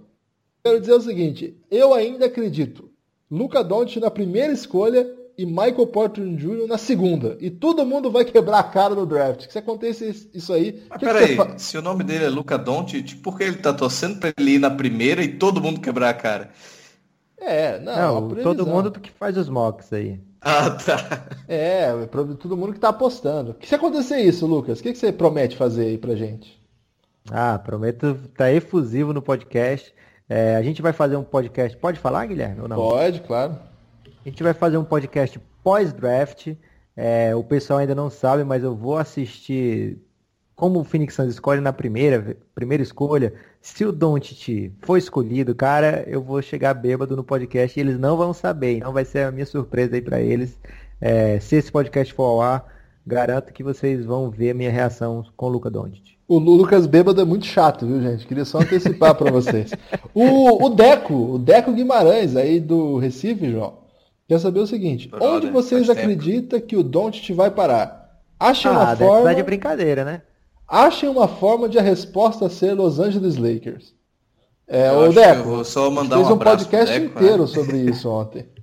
Quero 0.64 0.80
dizer 0.80 0.92
o 0.94 1.00
seguinte: 1.00 1.56
eu 1.70 1.94
ainda 1.94 2.26
acredito. 2.26 2.90
Luca 3.30 3.62
Doncic 3.62 4.00
na 4.00 4.10
primeira 4.10 4.52
escolha 4.52 5.06
e 5.36 5.44
Michael 5.46 5.86
Porter 5.88 6.24
Jr. 6.34 6.66
na 6.66 6.78
segunda. 6.78 7.36
E 7.40 7.50
todo 7.50 7.84
mundo 7.86 8.10
vai 8.10 8.24
quebrar 8.24 8.58
a 8.58 8.62
cara 8.64 8.94
no 8.94 9.04
draft. 9.06 9.46
Que 9.46 9.52
se 9.52 9.58
acontecer 9.58 10.14
isso 10.34 10.52
aí. 10.52 10.82
Mas 10.88 10.98
que 10.98 11.06
que 11.06 11.12
peraí, 11.12 11.36
fa- 11.36 11.58
se 11.58 11.76
o 11.78 11.82
nome 11.82 12.02
dele 12.04 12.24
é 12.24 12.28
Luca 12.30 12.56
Doncic, 12.58 13.16
por 13.16 13.36
que 13.36 13.44
ele 13.44 13.56
tá 13.58 13.72
torcendo 13.72 14.18
pra 14.18 14.32
ele 14.36 14.52
ir 14.52 14.58
na 14.58 14.70
primeira 14.70 15.22
e 15.22 15.28
todo 15.36 15.60
mundo 15.60 15.80
quebrar 15.80 16.08
a 16.10 16.14
cara? 16.14 16.50
É, 17.40 17.78
não, 17.78 18.20
Não, 18.22 18.28
todo 18.42 18.66
mundo 18.66 18.90
que 18.92 19.10
faz 19.10 19.36
os 19.36 19.48
mocks 19.48 19.92
aí. 19.92 20.18
Ah, 20.40 20.70
tá. 20.70 21.28
É, 21.46 21.92
todo 22.40 22.56
mundo 22.56 22.72
que 22.72 22.80
tá 22.80 22.88
apostando. 22.88 23.54
Que 23.54 23.68
se 23.68 23.74
acontecer 23.74 24.18
isso, 24.20 24.46
Lucas, 24.46 24.80
o 24.80 24.82
que, 24.82 24.92
que 24.92 24.98
você 24.98 25.12
promete 25.12 25.56
fazer 25.56 25.86
aí 25.86 25.98
pra 25.98 26.14
gente? 26.16 26.57
Ah, 27.30 27.58
prometo 27.58 28.14
tá 28.36 28.50
efusivo 28.50 29.12
no 29.12 29.22
podcast. 29.22 29.94
É, 30.28 30.56
a 30.56 30.62
gente 30.62 30.82
vai 30.82 30.92
fazer 30.92 31.16
um 31.16 31.24
podcast. 31.24 31.76
Pode 31.76 31.98
falar, 31.98 32.26
Guilherme? 32.26 32.60
Ou 32.62 32.68
não? 32.68 32.76
Pode, 32.76 33.20
claro. 33.20 33.58
A 34.04 34.28
gente 34.28 34.42
vai 34.42 34.52
fazer 34.52 34.76
um 34.76 34.84
podcast 34.84 35.40
pós-draft. 35.62 36.54
É, 36.96 37.34
o 37.34 37.44
pessoal 37.44 37.78
ainda 37.78 37.94
não 37.94 38.10
sabe, 38.10 38.44
mas 38.44 38.62
eu 38.62 38.74
vou 38.74 38.98
assistir 38.98 39.98
como 40.54 40.80
o 40.80 40.84
Phoenix 40.84 41.14
Suns 41.14 41.34
escolhe 41.34 41.60
na 41.60 41.72
primeira, 41.72 42.36
primeira 42.54 42.82
escolha. 42.82 43.32
Se 43.60 43.84
o 43.84 43.92
Doncic 43.92 44.72
for 44.82 44.96
escolhido, 44.96 45.54
cara, 45.54 46.02
eu 46.08 46.20
vou 46.20 46.42
chegar 46.42 46.74
bêbado 46.74 47.16
no 47.16 47.22
podcast 47.22 47.78
e 47.78 47.80
eles 47.80 47.98
não 47.98 48.16
vão 48.16 48.32
saber. 48.34 48.78
Então 48.78 48.92
vai 48.92 49.04
ser 49.04 49.20
a 49.20 49.30
minha 49.30 49.46
surpresa 49.46 49.94
aí 49.94 50.02
pra 50.02 50.20
eles. 50.20 50.58
É, 51.00 51.38
se 51.38 51.56
esse 51.56 51.70
podcast 51.70 52.12
for 52.12 52.24
ao 52.24 52.42
ar, 52.42 52.66
garanto 53.06 53.52
que 53.52 53.62
vocês 53.62 54.04
vão 54.04 54.30
ver 54.30 54.50
a 54.50 54.54
minha 54.54 54.70
reação 54.70 55.24
com 55.36 55.46
o 55.46 55.48
Luca 55.48 55.70
Doncic. 55.70 56.17
O 56.28 56.38
Lucas 56.38 56.86
Bêbado 56.86 57.20
é 57.20 57.24
muito 57.24 57.46
chato, 57.46 57.86
viu, 57.86 58.02
gente? 58.02 58.26
Queria 58.26 58.44
só 58.44 58.58
antecipar 58.58 59.14
pra 59.14 59.30
vocês. 59.30 59.70
O, 60.14 60.66
o 60.66 60.68
Deco, 60.68 61.14
o 61.14 61.38
Deco 61.38 61.72
Guimarães, 61.72 62.36
aí 62.36 62.60
do 62.60 62.98
Recife, 62.98 63.50
João, 63.50 63.78
quer 64.28 64.38
saber 64.38 64.60
o 64.60 64.66
seguinte: 64.66 65.08
Brother, 65.08 65.28
onde 65.28 65.50
vocês 65.50 65.86
tempo. 65.86 65.98
acreditam 65.98 66.60
que 66.60 66.76
o 66.76 66.82
Doncic 66.82 67.30
vai 67.34 67.50
parar? 67.50 68.20
Achem 68.38 68.70
uma 68.70 68.82
Ah, 68.82 68.94
deve 68.94 69.04
forma. 69.04 69.18
estar 69.20 69.32
de 69.34 69.42
brincadeira, 69.42 70.04
né? 70.04 70.22
Achem 70.68 71.08
uma 71.08 71.26
forma 71.26 71.66
de 71.66 71.78
a 71.78 71.82
resposta 71.82 72.48
ser 72.50 72.74
Los 72.74 73.00
Angeles 73.00 73.36
Lakers. 73.38 73.94
É, 74.68 74.90
Eu 74.90 74.98
o 74.98 75.02
acho 75.04 75.08
que 75.14 75.14
Deco. 75.14 75.38
eu 75.38 75.44
vou 75.44 75.64
só 75.64 75.90
mandar 75.90 76.16
fez 76.16 76.28
um 76.28 76.30
um 76.30 76.34
abraço 76.34 76.68
pro 76.68 76.78
podcast 76.78 77.00
Deco, 77.00 77.18
inteiro 77.18 77.42
né? 77.44 77.46
sobre 77.48 77.78
isso 77.78 78.06
ontem. 78.10 78.46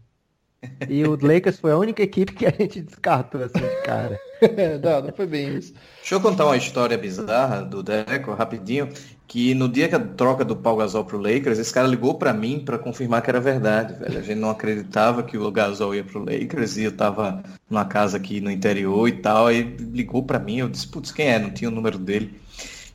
E 0.89 1.03
o 1.03 1.17
Lakers 1.19 1.59
foi 1.59 1.71
a 1.71 1.77
única 1.77 2.03
equipe 2.03 2.33
que 2.33 2.45
a 2.45 2.51
gente 2.51 2.81
descartou 2.81 3.43
assim 3.43 3.59
de 3.59 3.81
cara. 3.83 4.19
não, 4.83 5.01
não 5.03 5.13
foi 5.13 5.25
bem 5.25 5.57
isso. 5.57 5.73
Deixa 5.97 6.15
eu 6.15 6.21
contar 6.21 6.45
uma 6.45 6.57
história 6.57 6.97
bizarra 6.97 7.61
do 7.61 7.81
Deco, 7.81 8.33
rapidinho, 8.33 8.89
que 9.27 9.53
no 9.53 9.67
dia 9.67 9.87
que 9.87 9.95
a 9.95 9.99
troca 9.99 10.45
do 10.45 10.55
Paul 10.55 10.77
Gasol 10.77 11.05
pro 11.05 11.17
Lakers, 11.17 11.57
esse 11.57 11.73
cara 11.73 11.87
ligou 11.87 12.15
pra 12.15 12.33
mim 12.33 12.59
pra 12.59 12.77
confirmar 12.77 13.21
que 13.21 13.29
era 13.29 13.39
verdade, 13.39 13.93
velho. 13.93 14.19
A 14.19 14.21
gente 14.21 14.39
não 14.39 14.49
acreditava 14.49 15.23
que 15.23 15.37
o 15.37 15.51
Gasol 15.51 15.95
ia 15.95 16.03
pro 16.03 16.19
Lakers 16.19 16.77
e 16.77 16.83
eu 16.83 16.91
tava 16.91 17.43
numa 17.69 17.85
casa 17.85 18.17
aqui 18.17 18.39
no 18.41 18.51
interior 18.51 19.07
e 19.07 19.13
tal, 19.13 19.47
aí 19.47 19.63
ligou 19.63 20.23
pra 20.23 20.39
mim, 20.39 20.57
eu 20.57 20.69
disse, 20.69 20.87
putz, 20.87 21.11
quem 21.11 21.27
é? 21.27 21.39
Não 21.39 21.49
tinha 21.49 21.69
o 21.69 21.73
número 21.73 21.97
dele. 21.97 22.33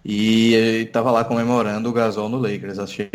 E 0.05 0.55
ele 0.55 0.87
tava 0.87 1.11
lá 1.11 1.25
comemorando 1.25 1.89
o 1.89 1.93
Gasol 1.93 2.29
no 2.29 2.39
Lakers. 2.39 2.79
Achei 2.79 3.11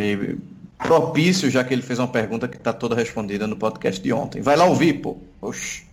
propício, 0.78 1.50
já 1.50 1.64
que 1.64 1.74
ele 1.74 1.82
fez 1.82 2.00
uma 2.00 2.08
pergunta 2.08 2.48
que 2.48 2.60
tá 2.60 2.74
toda 2.74 2.96
respondida 2.96 3.48
no 3.48 3.56
podcast 3.56 4.02
de 4.02 4.12
ontem. 4.12 4.42
Vai 4.42 4.56
lá 4.56 4.66
ouvir, 4.66 5.02
pô. 5.02 5.18
Oxi. 5.42 5.84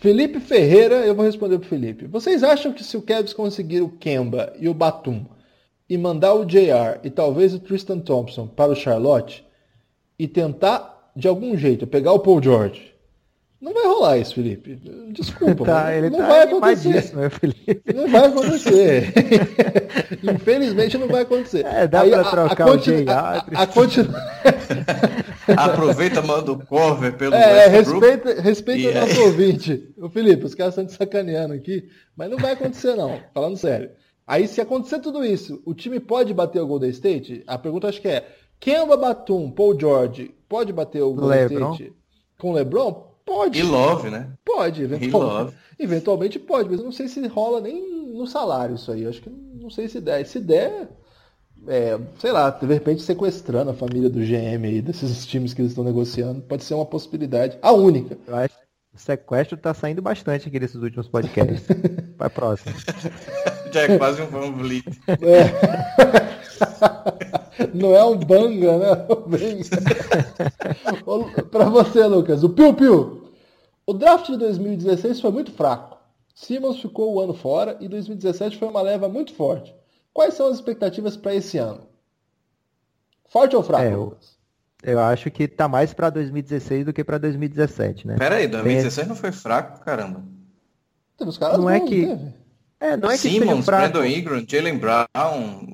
Felipe 0.00 0.38
Ferreira, 0.38 0.96
eu 1.06 1.14
vou 1.14 1.24
responder 1.24 1.58
pro 1.58 1.68
Felipe. 1.68 2.06
Vocês 2.06 2.44
acham 2.44 2.72
que 2.72 2.84
se 2.84 2.96
o 2.96 3.02
Cavs 3.02 3.32
conseguir 3.32 3.80
o 3.80 3.88
Kemba 3.88 4.52
e 4.58 4.68
o 4.68 4.74
Batum 4.74 5.24
e 5.88 5.98
mandar 5.98 6.34
o 6.34 6.44
JR 6.44 7.00
e 7.02 7.10
talvez 7.10 7.52
o 7.52 7.58
Tristan 7.58 7.98
Thompson 7.98 8.46
para 8.46 8.70
o 8.70 8.76
Charlotte 8.76 9.44
e 10.18 10.28
tentar 10.28 11.10
de 11.16 11.26
algum 11.26 11.56
jeito 11.56 11.86
pegar 11.86 12.12
o 12.12 12.20
Paul 12.20 12.40
George, 12.40 12.94
não 13.60 13.74
vai 13.74 13.84
rolar 13.86 14.18
isso, 14.18 14.34
Felipe. 14.34 14.76
Desculpa, 15.12 15.64
Tá, 15.64 15.82
mas 15.84 15.96
ele 15.98 16.10
não 16.10 16.18
tá 16.18 16.26
vai 16.28 16.42
acontecer. 16.42 17.16
meu 17.16 17.30
Felipe. 17.30 17.82
Não 17.94 18.08
vai 18.08 18.26
acontecer. 18.26 19.12
Infelizmente 20.22 20.96
não 20.98 21.08
vai 21.08 21.22
acontecer. 21.22 21.64
É, 21.66 21.86
dá 21.86 22.04
pra 22.04 22.24
trocar 22.24 22.66
o 22.68 22.72
continu- 22.72 22.98
JR, 23.04 23.10
a- 23.10 23.44
a- 23.54 23.62
a 23.62 23.66
continu- 23.66 24.14
Aproveita, 25.56 26.22
manda 26.22 26.52
o 26.52 26.66
cover 26.66 27.16
pelo 27.16 27.34
É, 27.34 27.68
Westbrook. 27.68 28.06
respeita, 28.06 28.40
respeita 28.42 28.90
o 28.90 29.00
nosso 29.00 29.12
aí? 29.20 29.26
ouvinte. 29.26 29.94
Ô 30.00 30.08
Felipe, 30.08 30.44
os 30.44 30.54
caras 30.54 30.72
estão 30.74 30.86
te 30.86 30.92
sacaneando 30.92 31.54
aqui, 31.54 31.84
mas 32.16 32.30
não 32.30 32.38
vai 32.38 32.52
acontecer 32.52 32.94
não, 32.94 33.18
falando 33.34 33.56
sério. 33.56 33.90
Aí 34.26 34.46
se 34.46 34.60
acontecer 34.60 34.98
tudo 35.00 35.24
isso, 35.24 35.62
o 35.64 35.72
time 35.74 35.98
pode 35.98 36.34
bater 36.34 36.60
o 36.60 36.66
Golden 36.66 36.90
State? 36.90 37.42
A 37.46 37.56
pergunta 37.56 37.88
acho 37.88 38.00
que 38.00 38.08
é, 38.08 38.26
Kemba 38.60 38.96
Batum, 38.96 39.50
Paul 39.50 39.78
George, 39.78 40.34
pode 40.48 40.72
bater 40.72 41.00
o 41.02 41.14
Golden 41.14 41.48
LeBron? 41.48 41.72
State 41.72 41.92
com 42.38 42.50
o 42.50 42.52
LeBron? 42.52 43.07
Pode. 43.28 43.58
E 43.58 43.62
Love, 43.62 44.08
né? 44.08 44.30
Pode, 44.42 44.82
eventualmente. 44.82 45.12
Love. 45.12 45.54
Eventualmente 45.78 46.38
pode, 46.38 46.70
mas 46.70 46.78
eu 46.78 46.84
não 46.86 46.92
sei 46.92 47.06
se 47.08 47.24
rola 47.28 47.60
nem 47.60 48.14
no 48.14 48.26
salário 48.26 48.74
isso 48.74 48.90
aí. 48.90 49.02
Eu 49.02 49.10
acho 49.10 49.20
que 49.20 49.28
não 49.28 49.68
sei 49.68 49.86
se 49.86 50.00
der. 50.00 50.24
Se 50.24 50.40
der, 50.40 50.88
é, 51.66 52.00
sei 52.18 52.32
lá, 52.32 52.48
de 52.48 52.66
repente 52.66 53.02
sequestrando 53.02 53.70
a 53.70 53.74
família 53.74 54.08
do 54.08 54.18
GM 54.20 54.64
aí, 54.66 54.80
desses 54.80 55.26
times 55.26 55.52
que 55.52 55.60
eles 55.60 55.72
estão 55.72 55.84
negociando. 55.84 56.40
Pode 56.40 56.64
ser 56.64 56.72
uma 56.72 56.86
possibilidade. 56.86 57.58
A 57.60 57.70
única. 57.70 58.16
Eu 58.26 58.34
acho 58.34 58.54
que 58.54 58.96
o 58.96 58.98
sequestro 58.98 59.58
tá 59.58 59.74
saindo 59.74 60.00
bastante 60.00 60.48
aqui 60.48 60.58
nesses 60.58 60.80
últimos 60.80 61.06
podcasts. 61.06 61.68
Vai 62.16 62.30
próximo. 62.30 62.74
Já 63.70 63.82
é 63.82 63.98
quase 63.98 64.22
um 64.22 64.26
Van 64.26 64.52
Vliet. 64.52 64.86
É. 65.06 65.52
Não 67.74 67.94
é 67.94 68.04
um 68.04 68.16
banga, 68.16 68.78
né? 68.78 68.96
Para 71.50 71.64
você, 71.68 72.04
Lucas, 72.06 72.42
o 72.44 72.50
Piu 72.50 72.74
Piu. 72.74 73.32
O 73.86 73.92
draft 73.94 74.26
de 74.26 74.36
2016 74.36 75.20
foi 75.20 75.30
muito 75.30 75.50
fraco. 75.52 75.96
Simmons 76.34 76.80
ficou 76.80 77.14
o 77.14 77.20
ano 77.20 77.34
fora 77.34 77.76
e 77.80 77.88
2017 77.88 78.58
foi 78.58 78.68
uma 78.68 78.82
leva 78.82 79.08
muito 79.08 79.34
forte. 79.34 79.74
Quais 80.12 80.34
são 80.34 80.48
as 80.48 80.56
expectativas 80.56 81.16
para 81.16 81.34
esse 81.34 81.58
ano? 81.58 81.86
Forte 83.28 83.56
ou 83.56 83.62
fraco, 83.62 83.84
É, 83.84 83.92
eu- 83.94 84.00
Lucas? 84.04 84.36
Eu 84.80 85.00
acho 85.00 85.28
que 85.32 85.48
tá 85.48 85.66
mais 85.66 85.92
pra 85.92 86.08
2016 86.08 86.84
do 86.86 86.92
que 86.92 87.02
pra 87.02 87.18
2017, 87.18 88.06
né? 88.06 88.14
Pera 88.16 88.36
aí, 88.36 88.46
2016 88.46 89.08
não 89.08 89.16
foi 89.16 89.32
fraco, 89.32 89.80
caramba. 89.84 90.22
Teve 91.16 91.30
os 91.30 91.36
caras 91.38 91.58
Não 91.58 91.68
é 91.68 91.80
bons, 91.80 91.88
que- 91.88 92.06
não 92.06 92.16
teve? 92.16 92.34
É, 92.80 92.96
não 92.96 93.10
é 93.10 93.14
que 93.14 93.18
seja 93.18 93.40
Simmons. 93.40 93.66
Brandon 93.66 94.04
Ingram, 94.04 94.44
Jalen 94.46 94.78
Brown, 94.78 95.66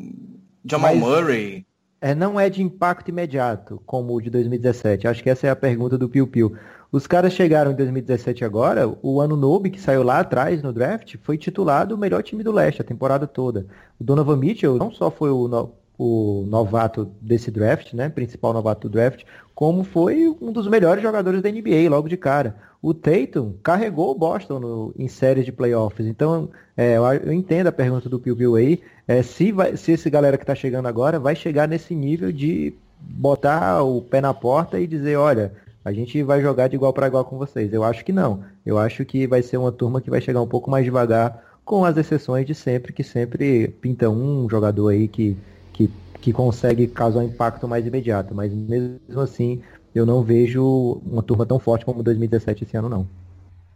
Jamal 0.64 0.94
Mas- 0.96 1.00
Murray. 1.00 1.66
É, 2.04 2.14
não 2.14 2.38
é 2.38 2.50
de 2.50 2.62
impacto 2.62 3.08
imediato, 3.08 3.80
como 3.86 4.14
o 4.14 4.20
de 4.20 4.28
2017. 4.28 5.08
Acho 5.08 5.22
que 5.22 5.30
essa 5.30 5.46
é 5.46 5.50
a 5.50 5.56
pergunta 5.56 5.96
do 5.96 6.06
Piu 6.06 6.26
Piu. 6.26 6.54
Os 6.92 7.06
caras 7.06 7.32
chegaram 7.32 7.72
em 7.72 7.74
2017 7.74 8.44
agora, 8.44 8.86
o 9.02 9.22
Anunobi, 9.22 9.70
que 9.70 9.80
saiu 9.80 10.02
lá 10.02 10.18
atrás 10.20 10.62
no 10.62 10.70
draft, 10.70 11.16
foi 11.22 11.38
titulado 11.38 11.94
o 11.94 11.98
melhor 11.98 12.22
time 12.22 12.42
do 12.44 12.52
leste 12.52 12.82
a 12.82 12.84
temporada 12.84 13.26
toda. 13.26 13.66
O 13.98 14.04
Donovan 14.04 14.36
Mitchell 14.36 14.76
não 14.76 14.90
só 14.90 15.10
foi 15.10 15.30
o, 15.30 15.48
no- 15.48 15.72
o 15.96 16.44
novato 16.46 17.06
desse 17.22 17.50
draft, 17.50 17.94
né, 17.94 18.10
principal 18.10 18.52
novato 18.52 18.86
do 18.86 18.92
draft, 18.92 19.22
como 19.54 19.82
foi 19.82 20.28
um 20.42 20.52
dos 20.52 20.68
melhores 20.68 21.02
jogadores 21.02 21.40
da 21.40 21.48
NBA 21.50 21.88
logo 21.88 22.06
de 22.08 22.16
cara. 22.18 22.54
O 22.82 22.92
Tatum 22.92 23.54
carregou 23.62 24.10
o 24.10 24.14
Boston 24.14 24.60
no- 24.60 24.94
em 24.98 25.08
séries 25.08 25.46
de 25.46 25.52
playoffs. 25.52 26.06
Então, 26.06 26.50
é, 26.76 26.96
eu, 26.98 27.04
eu 27.06 27.32
entendo 27.32 27.68
a 27.68 27.72
pergunta 27.72 28.08
do 28.10 28.20
Piu 28.20 28.36
Piu 28.36 28.56
aí. 28.56 28.82
É, 29.06 29.22
se, 29.22 29.52
vai, 29.52 29.76
se 29.76 29.92
esse 29.92 30.08
galera 30.08 30.36
que 30.36 30.44
está 30.44 30.54
chegando 30.54 30.86
agora 30.86 31.18
vai 31.18 31.36
chegar 31.36 31.68
nesse 31.68 31.94
nível 31.94 32.32
de 32.32 32.72
botar 32.98 33.82
o 33.82 34.00
pé 34.00 34.20
na 34.20 34.32
porta 34.32 34.80
e 34.80 34.86
dizer, 34.86 35.16
olha, 35.16 35.52
a 35.84 35.92
gente 35.92 36.22
vai 36.22 36.40
jogar 36.40 36.68
de 36.68 36.76
igual 36.76 36.92
para 36.92 37.06
igual 37.06 37.24
com 37.24 37.36
vocês. 37.36 37.72
Eu 37.72 37.84
acho 37.84 38.04
que 38.04 38.12
não. 38.12 38.42
Eu 38.64 38.78
acho 38.78 39.04
que 39.04 39.26
vai 39.26 39.42
ser 39.42 39.58
uma 39.58 39.70
turma 39.70 40.00
que 40.00 40.10
vai 40.10 40.20
chegar 40.20 40.40
um 40.40 40.46
pouco 40.46 40.70
mais 40.70 40.84
devagar, 40.84 41.44
com 41.64 41.84
as 41.84 41.96
exceções 41.96 42.46
de 42.46 42.54
sempre, 42.54 42.92
que 42.92 43.02
sempre 43.02 43.68
pinta 43.68 44.08
um 44.08 44.48
jogador 44.48 44.88
aí 44.88 45.08
que, 45.08 45.36
que, 45.72 45.90
que 46.20 46.32
consegue 46.32 46.86
causar 46.86 47.20
um 47.20 47.24
impacto 47.24 47.68
mais 47.68 47.86
imediato. 47.86 48.34
Mas 48.34 48.52
mesmo 48.52 49.20
assim, 49.20 49.60
eu 49.94 50.06
não 50.06 50.22
vejo 50.22 51.00
uma 51.06 51.22
turma 51.22 51.44
tão 51.44 51.58
forte 51.58 51.84
como 51.84 52.02
2017 52.02 52.64
esse 52.64 52.76
ano, 52.76 52.88
não. 52.88 53.06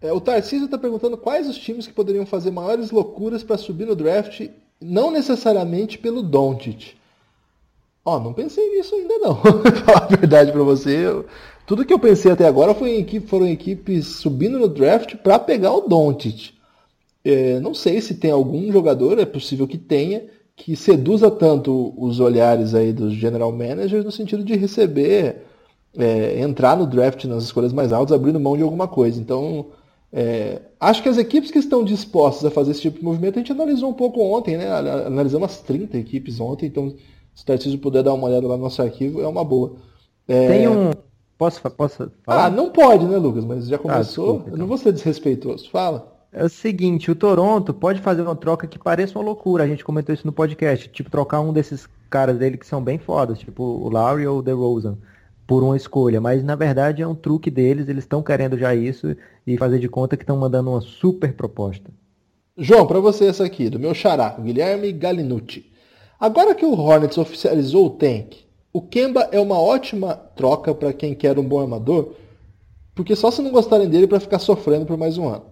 É, 0.00 0.12
o 0.12 0.20
Tarcísio 0.20 0.66
está 0.66 0.78
perguntando 0.78 1.16
quais 1.16 1.48
os 1.48 1.58
times 1.58 1.86
que 1.86 1.92
poderiam 1.92 2.24
fazer 2.24 2.50
maiores 2.50 2.90
loucuras 2.90 3.42
para 3.42 3.58
subir 3.58 3.84
no 3.84 3.96
draft, 3.96 4.48
não 4.80 5.10
necessariamente 5.10 5.98
pelo 5.98 6.22
Doncic. 6.22 6.94
Ó, 8.04 8.18
não 8.18 8.32
pensei 8.32 8.68
nisso 8.70 8.94
ainda 8.94 9.18
não. 9.18 9.36
Falar 9.84 10.04
a 10.04 10.16
verdade 10.16 10.52
para 10.52 10.62
você, 10.62 11.06
eu- 11.06 11.26
tudo 11.66 11.84
que 11.84 11.92
eu 11.92 11.98
pensei 11.98 12.30
até 12.32 12.46
agora 12.46 12.74
foi 12.74 12.92
em 12.96 13.00
equipe, 13.00 13.26
foram 13.26 13.46
equipes 13.46 14.06
subindo 14.06 14.58
no 14.58 14.68
draft 14.68 15.16
para 15.16 15.38
pegar 15.38 15.72
o 15.74 15.82
Doncic. 15.82 16.52
É, 17.24 17.60
não 17.60 17.74
sei 17.74 18.00
se 18.00 18.14
tem 18.14 18.30
algum 18.30 18.72
jogador, 18.72 19.18
é 19.18 19.26
possível 19.26 19.66
que 19.68 19.78
tenha, 19.78 20.24
que 20.56 20.74
seduza 20.76 21.30
tanto 21.30 21.94
os 21.98 22.20
olhares 22.20 22.74
aí 22.74 22.92
dos 22.92 23.14
general 23.14 23.52
managers 23.52 24.04
no 24.04 24.10
sentido 24.12 24.42
de 24.44 24.56
receber, 24.56 25.44
é, 25.98 26.40
entrar 26.40 26.76
no 26.76 26.86
draft 26.86 27.24
nas 27.24 27.44
escolhas 27.44 27.72
mais 27.72 27.92
altas, 27.92 28.14
abrindo 28.14 28.40
mão 28.40 28.56
de 28.56 28.62
alguma 28.62 28.88
coisa. 28.88 29.20
Então, 29.20 29.66
é, 30.12 30.62
acho 30.80 31.02
que 31.02 31.08
as 31.08 31.18
equipes 31.18 31.50
que 31.50 31.58
estão 31.58 31.84
dispostas 31.84 32.44
a 32.46 32.50
fazer 32.50 32.70
esse 32.72 32.80
tipo 32.80 32.98
de 32.98 33.04
movimento, 33.04 33.36
a 33.36 33.38
gente 33.40 33.52
analisou 33.52 33.90
um 33.90 33.94
pouco 33.94 34.20
ontem, 34.22 34.56
né? 34.56 34.66
Ana- 34.66 35.06
Analisamos 35.06 35.50
as 35.50 35.60
30 35.60 35.96
equipes 35.98 36.40
ontem, 36.40 36.66
então 36.66 36.94
se 37.34 37.42
o 37.42 37.46
Tarcísio 37.46 37.78
puder 37.78 38.02
dar 38.02 38.14
uma 38.14 38.26
olhada 38.28 38.46
lá 38.46 38.56
no 38.56 38.62
nosso 38.64 38.80
arquivo, 38.82 39.20
é 39.20 39.28
uma 39.28 39.44
boa. 39.44 39.76
É, 40.26 40.48
Tem 40.48 40.68
um. 40.68 40.90
Posso, 41.36 41.60
posso 41.70 42.10
falar? 42.24 42.46
Ah, 42.46 42.50
não 42.50 42.70
pode, 42.70 43.04
né, 43.06 43.16
Lucas? 43.16 43.44
Mas 43.44 43.68
já 43.68 43.78
começou. 43.78 44.02
desculpa, 44.24 44.40
então. 44.46 44.54
Eu 44.54 44.58
não 44.58 44.66
vou 44.66 44.76
ser 44.76 44.92
desrespeitoso. 44.92 45.70
Fala. 45.70 46.16
É 46.32 46.44
o 46.44 46.48
seguinte, 46.48 47.10
o 47.10 47.14
Toronto 47.14 47.72
pode 47.72 48.00
fazer 48.02 48.22
uma 48.22 48.34
troca 48.36 48.66
que 48.66 48.78
pareça 48.78 49.18
uma 49.18 49.24
loucura, 49.24 49.64
a 49.64 49.66
gente 49.66 49.84
comentou 49.84 50.14
isso 50.14 50.26
no 50.26 50.32
podcast, 50.32 50.88
tipo 50.88 51.08
trocar 51.10 51.40
um 51.40 51.52
desses 51.52 51.88
caras 52.10 52.36
dele 52.36 52.58
que 52.58 52.66
são 52.66 52.82
bem 52.82 52.98
fodas, 52.98 53.38
tipo 53.38 53.62
o 53.62 53.88
Lowry 53.88 54.26
ou 54.26 54.40
o 54.40 54.42
DeRozan, 54.42 54.98
por 55.48 55.64
uma 55.64 55.78
escolha, 55.78 56.20
mas 56.20 56.44
na 56.44 56.54
verdade 56.54 57.00
é 57.00 57.06
um 57.06 57.14
truque 57.14 57.50
deles, 57.50 57.88
eles 57.88 58.04
estão 58.04 58.22
querendo 58.22 58.58
já 58.58 58.74
isso 58.74 59.16
e 59.46 59.56
fazer 59.56 59.78
de 59.78 59.88
conta 59.88 60.14
que 60.14 60.22
estão 60.22 60.36
mandando 60.36 60.68
uma 60.68 60.82
super 60.82 61.32
proposta. 61.32 61.90
João, 62.54 62.86
para 62.86 63.00
você 63.00 63.24
essa 63.24 63.46
aqui, 63.46 63.70
do 63.70 63.78
meu 63.78 63.94
xará, 63.94 64.36
Guilherme 64.38 64.92
Galinucci. 64.92 65.64
Agora 66.20 66.54
que 66.54 66.66
o 66.66 66.78
Hornets 66.78 67.16
oficializou 67.16 67.86
o 67.86 67.90
tank, 67.90 68.44
o 68.74 68.82
Kemba 68.82 69.26
é 69.32 69.40
uma 69.40 69.58
ótima 69.58 70.14
troca 70.14 70.74
para 70.74 70.92
quem 70.92 71.14
quer 71.14 71.38
um 71.38 71.48
bom 71.48 71.60
armador, 71.60 72.12
porque 72.94 73.16
só 73.16 73.30
se 73.30 73.40
não 73.40 73.50
gostarem 73.50 73.88
dele 73.88 74.06
para 74.06 74.20
ficar 74.20 74.40
sofrendo 74.40 74.84
por 74.84 74.98
mais 74.98 75.16
um 75.16 75.26
ano. 75.28 75.46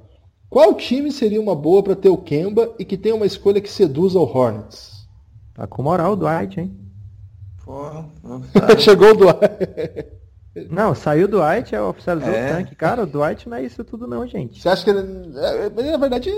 Qual 0.51 0.74
time 0.74 1.10
seria 1.10 1.40
uma 1.40 1.55
boa 1.55 1.82
para 1.82 1.97
ter 1.97 2.10
o 2.10 2.18
Kemba 2.18 2.70
e 2.78 2.85
que 2.85 2.98
tenha 2.98 3.14
uma 3.14 3.24
escolha 3.24 3.62
que 3.62 3.70
seduza 3.70 4.18
o 4.18 4.24
Hornets? 4.24 5.09
Tá 5.55 5.66
com 5.66 5.82
moral 5.82 6.12
o 6.12 6.16
Dwight, 6.16 6.60
hein? 6.60 6.85
Porra, 7.66 8.09
Chegou 8.78 9.10
o 9.10 9.14
Dwight. 9.14 9.40
Não, 10.70 10.94
saiu 10.94 11.26
o 11.26 11.28
Dwight, 11.28 11.74
é 11.74 11.82
oficializou 11.82 12.32
É. 12.32 12.52
o 12.52 12.56
tanque. 12.56 12.74
Cara, 12.76 13.02
o 13.02 13.06
Dwight 13.06 13.48
não 13.48 13.56
é 13.59 13.64
isso 13.64 13.84
tudo 13.84 14.06
não, 14.06 14.26
gente. 14.26 14.62
Você 14.62 14.68
acha 14.68 14.84
que 14.84 14.90
ele. 14.90 15.36
é, 15.36 15.68
mas, 15.74 15.86
Na 15.86 15.97
verdade, 15.98 16.30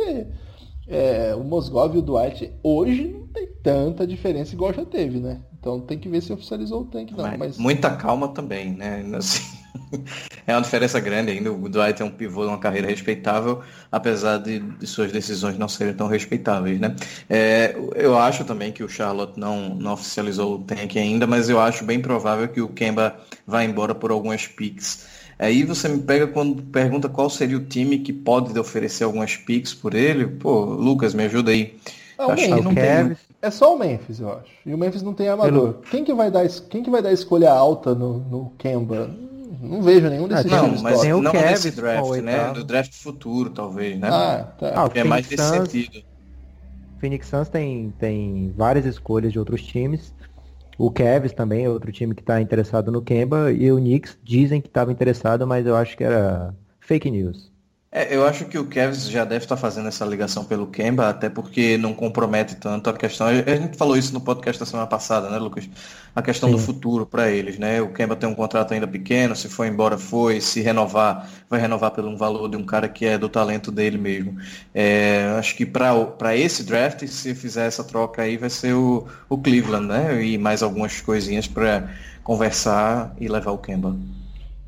é, 0.89 1.35
o 1.37 1.45
Mosgov 1.45 1.95
e 1.95 1.99
o 1.99 2.03
Dwight 2.03 2.51
hoje 2.63 3.09
não 3.09 3.29
tem 3.29 3.47
tanta 3.63 4.07
diferença 4.07 4.55
igual 4.55 4.73
já 4.73 4.85
teve, 4.85 5.21
né? 5.21 5.43
Então 5.61 5.81
tem 5.81 5.99
que 5.99 6.09
ver 6.09 6.23
se 6.23 6.33
oficializou 6.33 6.81
o 6.83 6.85
tanque, 6.87 7.13
não. 7.15 7.25
Mas 7.25 7.39
Mas, 7.39 7.59
Muita 7.59 7.91
calma 7.95 8.29
também, 8.29 8.73
né? 8.75 9.05
Assim, 9.15 9.58
é 10.47 10.53
uma 10.55 10.63
diferença 10.63 10.99
grande 11.01 11.31
ainda. 11.33 11.53
O 11.53 11.69
Dwight 11.69 12.01
é 12.03 12.05
um 12.05 12.11
pivô 12.11 12.43
de 12.43 12.49
uma 12.49 12.59
carreira 12.59 12.89
respeitável, 12.89 13.61
apesar 13.91 14.39
de, 14.39 14.59
de 14.61 14.87
suas 14.87 15.13
decisões 15.13 15.59
não 15.59 15.69
serem 15.69 15.95
tão 15.95 16.07
respeitáveis, 16.07 16.79
né? 16.81 16.95
É, 17.29 17.77
eu 17.95 18.17
acho 18.19 18.45
também 18.45 18.73
que 18.73 18.83
o 18.83 18.89
Charlotte 18.89 19.39
não, 19.39 19.75
não 19.75 19.93
oficializou 19.93 20.55
o 20.57 20.59
tank 20.59 20.97
ainda, 20.97 21.27
mas 21.27 21.49
eu 21.49 21.61
acho 21.61 21.85
bem 21.85 22.01
provável 22.01 22.49
que 22.49 22.61
o 22.61 22.69
Kemba 22.69 23.17
vá 23.47 23.65
embora 23.65 23.95
por 23.95 24.11
algumas 24.11 24.47
picks. 24.47 25.07
Aí 25.39 25.63
você 25.63 25.89
me 25.89 26.01
pega 26.03 26.27
quando 26.27 26.61
pergunta 26.63 27.09
qual 27.09 27.31
seria 27.31 27.57
o 27.57 27.65
time 27.65 28.01
que 28.01 28.13
pode 28.13 28.59
oferecer 28.59 29.05
algumas 29.05 29.37
picks 29.37 29.73
por 29.73 29.95
ele. 29.95 30.27
Pô, 30.27 30.65
Lucas, 30.65 31.15
me 31.15 31.25
ajuda 31.25 31.53
aí. 31.53 31.77
Ah, 32.19 32.27
o 32.27 32.33
acho 32.33 32.43
que 32.43 32.49
Memphis. 32.49 32.65
não 32.65 32.75
tem. 32.75 32.85
Cavs, 32.85 33.19
é 33.41 33.51
só 33.53 33.77
o 33.77 33.79
Memphis, 33.79 34.19
eu 34.19 34.33
acho. 34.33 34.51
E 34.67 34.75
o 34.75 34.79
Memphis 34.79 35.03
não 35.03 35.15
tem 35.15 35.29
armador. 35.29 35.75
Quem 35.91 36.03
que 36.05 36.13
vai 36.13 36.29
dar, 36.29 36.45
es- 36.45 36.59
quem 36.59 36.83
que 36.83 36.91
vai 36.91 37.01
dar 37.01 37.13
escolha 37.13 37.53
alta 37.53 37.95
no, 37.95 38.19
no 38.19 38.53
Kemba? 38.59 39.09
Não 39.61 39.83
vejo 39.83 40.09
nenhum 40.09 40.29
desses 40.29 40.45
Ah, 40.45 40.49
Não, 40.49 40.69
times 40.69 40.83
mas 40.83 41.03
o 41.05 41.23
não 41.23 41.33
Cavs 41.33 41.65
nesse 41.65 41.71
com 41.71 41.83
draft, 41.83 42.11
o 42.11 42.23
né? 42.23 42.53
Do 42.53 42.65
draft 42.65 42.95
futuro, 42.95 43.51
talvez, 43.51 43.99
né? 43.99 44.09
Ah, 44.11 44.55
tá. 44.59 44.73
Ah, 44.77 44.85
o 44.87 44.91
é 44.95 45.05
mais 45.05 45.27
nesse 45.29 45.45
Suns- 45.45 45.69
sentido. 45.69 46.03
Phoenix 46.99 47.27
Suns 47.29 47.49
tem, 47.49 47.91
tem 47.93 48.53
várias 48.53 48.85
escolhas 48.85 49.33
de 49.33 49.39
outros 49.39 49.63
times. 49.63 50.15
O 50.79 50.91
Cavs 50.91 51.33
também 51.33 51.65
é 51.65 51.71
outro 51.71 51.93
time 51.93 52.15
que 52.15 52.23
está 52.23 52.41
interessado 52.41 52.93
no 52.93 53.03
Kemba. 53.03 53.53
E 53.53 53.71
o 53.73 53.79
Knicks 53.79 54.19
dizem 54.23 54.61
que 54.61 54.69
estava 54.69 54.93
interessado, 54.93 55.47
mas 55.47 55.67
eu 55.67 55.77
acho 55.77 55.97
que 55.97 56.05
era 56.05 56.55
fake 56.81 57.11
news. 57.11 57.53
É, 57.91 58.15
eu 58.15 58.27
acho 58.27 58.45
que 58.45 58.59
o 58.59 58.67
Cavs 58.67 59.09
já 59.09 59.25
deve 59.25 59.45
estar 59.47 59.57
fazendo 59.57 59.89
essa 59.89 60.05
ligação 60.05 60.45
pelo 60.45 60.67
Kemba, 60.67 61.09
até 61.09 61.31
porque 61.31 61.79
não 61.79 61.95
compromete 61.95 62.55
tanto 62.57 62.91
a 62.91 62.93
questão. 62.93 63.29
A 63.29 63.33
gente 63.33 63.79
falou 63.79 63.97
isso 63.97 64.13
no 64.13 64.21
podcast 64.21 64.61
da 64.61 64.67
semana 64.67 64.87
passada, 64.87 65.31
né, 65.31 65.39
Lucas? 65.39 65.67
A 66.15 66.21
questão 66.21 66.51
do 66.51 66.59
Sim. 66.59 66.67
futuro 66.67 67.07
para 67.07 67.31
eles, 67.31 67.59
né? 67.59 67.81
O 67.81 67.91
Kemba 67.91 68.15
tem 68.15 68.29
um 68.29 68.35
contrato 68.35 68.75
ainda 68.75 68.87
pequeno, 68.87 69.35
se 69.35 69.49
for 69.49 69.67
embora 69.67 69.97
foi, 69.97 70.39
se 70.39 70.61
renovar, 70.61 71.31
vai 71.49 71.59
renovar 71.61 71.91
pelo 71.93 72.11
um 72.11 72.17
valor 72.17 72.51
de 72.51 72.59
um 72.59 72.65
cara 72.65 72.91
que 72.91 73.07
é 73.07 73.17
do 73.17 73.29
talento 73.29 73.73
dele 73.73 73.97
mesmo. 73.97 74.37
É, 74.75 75.35
acho 75.39 75.57
que 75.57 75.65
para 75.65 76.37
esse 76.37 76.65
draft, 76.65 77.07
se 77.07 77.35
fizer 77.35 77.67
essa 77.67 77.83
troca 77.83 78.21
aí, 78.21 78.37
vai 78.37 78.51
ser 78.51 78.75
o, 78.75 79.07
o 79.31 79.39
Cleveland, 79.39 79.87
né? 79.87 80.23
E 80.23 80.37
mais 80.37 80.63
algumas 80.63 81.01
coisinhas 81.01 81.49
para 81.49 81.89
conversar 82.23 83.15
e 83.19 83.29
levar 83.29 83.53
o 83.53 83.59
Kemba. 83.59 83.97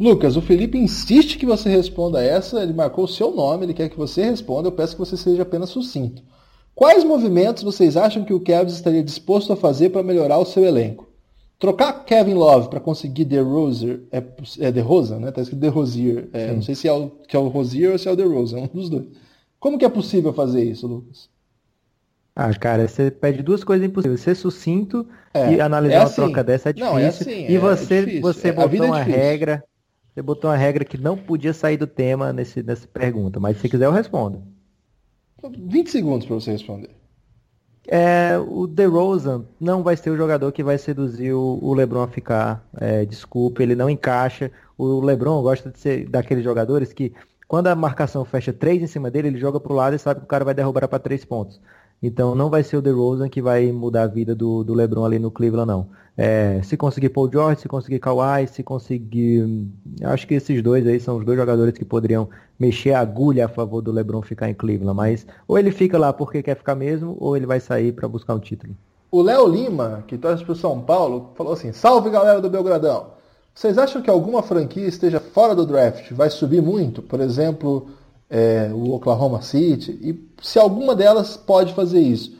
Lucas, 0.00 0.34
o 0.34 0.40
Felipe 0.40 0.78
insiste 0.78 1.36
que 1.36 1.44
você 1.44 1.68
responda 1.68 2.24
essa, 2.24 2.62
ele 2.62 2.72
marcou 2.72 3.04
o 3.04 3.08
seu 3.08 3.30
nome, 3.30 3.66
ele 3.66 3.74
quer 3.74 3.90
que 3.90 3.98
você 3.98 4.22
responda, 4.24 4.68
eu 4.68 4.72
peço 4.72 4.94
que 4.94 4.98
você 4.98 5.14
seja 5.14 5.42
apenas 5.42 5.68
sucinto. 5.68 6.22
Quais 6.74 7.04
movimentos 7.04 7.62
vocês 7.62 7.98
acham 7.98 8.24
que 8.24 8.32
o 8.32 8.40
Cavs 8.40 8.72
estaria 8.72 9.02
disposto 9.02 9.52
a 9.52 9.56
fazer 9.56 9.90
para 9.90 10.02
melhorar 10.02 10.38
o 10.38 10.46
seu 10.46 10.64
elenco? 10.64 11.06
Trocar 11.58 11.92
Kevin 12.06 12.32
Love 12.32 12.70
para 12.70 12.80
conseguir 12.80 13.26
DeRozan, 13.26 14.00
é, 14.10 14.22
é 14.60 14.72
DeRozan, 14.72 15.18
né? 15.18 15.30
Tá 15.30 15.42
escrito 15.42 15.60
DeRozier. 15.60 16.30
É, 16.32 16.50
não 16.50 16.62
sei 16.62 16.74
se 16.74 16.88
é, 16.88 16.92
o, 16.94 17.10
que 17.28 17.36
é 17.36 17.38
o 17.38 17.48
Rozier 17.48 17.92
ou 17.92 17.98
se 17.98 18.08
é 18.08 18.10
o 18.10 18.16
DeRozan, 18.16 18.60
um 18.60 18.66
dos 18.68 18.88
dois. 18.88 19.06
Como 19.58 19.76
que 19.76 19.84
é 19.84 19.90
possível 19.90 20.32
fazer 20.32 20.64
isso, 20.64 20.86
Lucas? 20.86 21.28
Ah, 22.34 22.54
cara, 22.54 22.88
você 22.88 23.10
pede 23.10 23.42
duas 23.42 23.62
coisas 23.62 23.86
impossíveis. 23.86 24.22
Ser 24.22 24.34
sucinto 24.34 25.06
é, 25.34 25.52
e 25.52 25.60
analisar 25.60 25.94
é 25.94 25.98
uma 25.98 26.04
assim. 26.06 26.14
troca 26.14 26.42
dessa 26.42 26.70
é 26.70 26.72
difícil. 26.72 26.94
Não, 26.94 26.98
é 26.98 27.08
assim, 27.08 27.46
e 27.46 27.54
é 27.54 27.58
você, 27.58 28.00
difícil. 28.00 28.22
você 28.22 28.48
é, 28.48 28.52
botou 28.52 28.86
uma 28.86 29.02
regra. 29.02 29.62
Você 30.20 30.22
botou 30.22 30.50
uma 30.50 30.56
regra 30.56 30.84
que 30.84 30.98
não 30.98 31.16
podia 31.16 31.54
sair 31.54 31.78
do 31.78 31.86
tema 31.86 32.30
nesse, 32.30 32.62
nessa 32.62 32.86
pergunta, 32.86 33.40
mas 33.40 33.56
se 33.56 33.70
quiser 33.70 33.86
eu 33.86 33.90
respondo. 33.90 34.42
20 35.42 35.90
segundos 35.90 36.26
para 36.26 36.34
você 36.34 36.52
responder. 36.52 36.90
É, 37.88 38.36
o 38.38 38.66
DeRozan 38.66 39.46
não 39.58 39.82
vai 39.82 39.96
ser 39.96 40.10
o 40.10 40.16
jogador 40.18 40.52
que 40.52 40.62
vai 40.62 40.76
seduzir 40.76 41.32
o, 41.32 41.58
o 41.62 41.72
LeBron 41.72 42.02
a 42.02 42.08
ficar. 42.08 42.62
É, 42.76 43.06
desculpe, 43.06 43.62
ele 43.62 43.74
não 43.74 43.88
encaixa. 43.88 44.52
O 44.76 45.00
LeBron 45.00 45.40
gosta 45.40 45.70
de 45.70 45.78
ser 45.78 46.06
daqueles 46.06 46.44
jogadores 46.44 46.92
que, 46.92 47.14
quando 47.48 47.68
a 47.68 47.74
marcação 47.74 48.22
fecha 48.22 48.52
três 48.52 48.82
em 48.82 48.86
cima 48.86 49.10
dele, 49.10 49.28
ele 49.28 49.38
joga 49.38 49.58
pro 49.58 49.72
lado 49.72 49.96
e 49.96 49.98
sabe 49.98 50.20
que 50.20 50.26
o 50.26 50.28
cara 50.28 50.44
vai 50.44 50.52
derrubar 50.52 50.86
para 50.86 50.98
três 50.98 51.24
pontos. 51.24 51.58
Então 52.02 52.34
não 52.34 52.50
vai 52.50 52.62
ser 52.62 52.76
o 52.76 52.82
DeRozan 52.82 53.30
que 53.30 53.40
vai 53.40 53.72
mudar 53.72 54.02
a 54.02 54.06
vida 54.06 54.34
do, 54.34 54.62
do 54.62 54.74
LeBron 54.74 55.06
ali 55.06 55.18
no 55.18 55.30
Cleveland, 55.30 55.66
não. 55.66 55.88
É, 56.22 56.60
se 56.62 56.76
conseguir 56.76 57.08
Paul 57.08 57.30
George, 57.32 57.62
se 57.62 57.66
conseguir 57.66 57.98
Kawhi, 57.98 58.46
se 58.46 58.62
conseguir... 58.62 59.66
Acho 60.02 60.26
que 60.26 60.34
esses 60.34 60.62
dois 60.62 60.86
aí 60.86 61.00
são 61.00 61.16
os 61.16 61.24
dois 61.24 61.38
jogadores 61.38 61.72
que 61.72 61.82
poderiam 61.82 62.28
mexer 62.58 62.92
a 62.92 63.00
agulha 63.00 63.46
a 63.46 63.48
favor 63.48 63.80
do 63.80 63.90
LeBron 63.90 64.20
ficar 64.20 64.50
em 64.50 64.52
Cleveland. 64.52 64.94
Mas 64.94 65.26
ou 65.48 65.58
ele 65.58 65.70
fica 65.70 65.96
lá 65.96 66.12
porque 66.12 66.42
quer 66.42 66.58
ficar 66.58 66.74
mesmo, 66.74 67.16
ou 67.18 67.38
ele 67.38 67.46
vai 67.46 67.58
sair 67.58 67.92
para 67.92 68.06
buscar 68.06 68.34
um 68.34 68.38
título. 68.38 68.76
O 69.10 69.22
Léo 69.22 69.48
Lima, 69.48 70.04
que 70.06 70.18
torce 70.18 70.44
para 70.44 70.54
São 70.54 70.82
Paulo, 70.82 71.30
falou 71.36 71.54
assim, 71.54 71.72
salve 71.72 72.10
galera 72.10 72.38
do 72.38 72.50
Belgradão. 72.50 73.06
Vocês 73.54 73.78
acham 73.78 74.02
que 74.02 74.10
alguma 74.10 74.42
franquia 74.42 74.86
esteja 74.86 75.20
fora 75.20 75.54
do 75.54 75.64
draft 75.64 76.12
vai 76.12 76.28
subir 76.28 76.60
muito? 76.60 77.00
Por 77.00 77.20
exemplo, 77.22 77.88
é, 78.28 78.70
o 78.74 78.92
Oklahoma 78.92 79.40
City? 79.40 79.92
E 80.02 80.28
se 80.42 80.58
alguma 80.58 80.94
delas 80.94 81.38
pode 81.38 81.72
fazer 81.72 82.00
isso. 82.00 82.38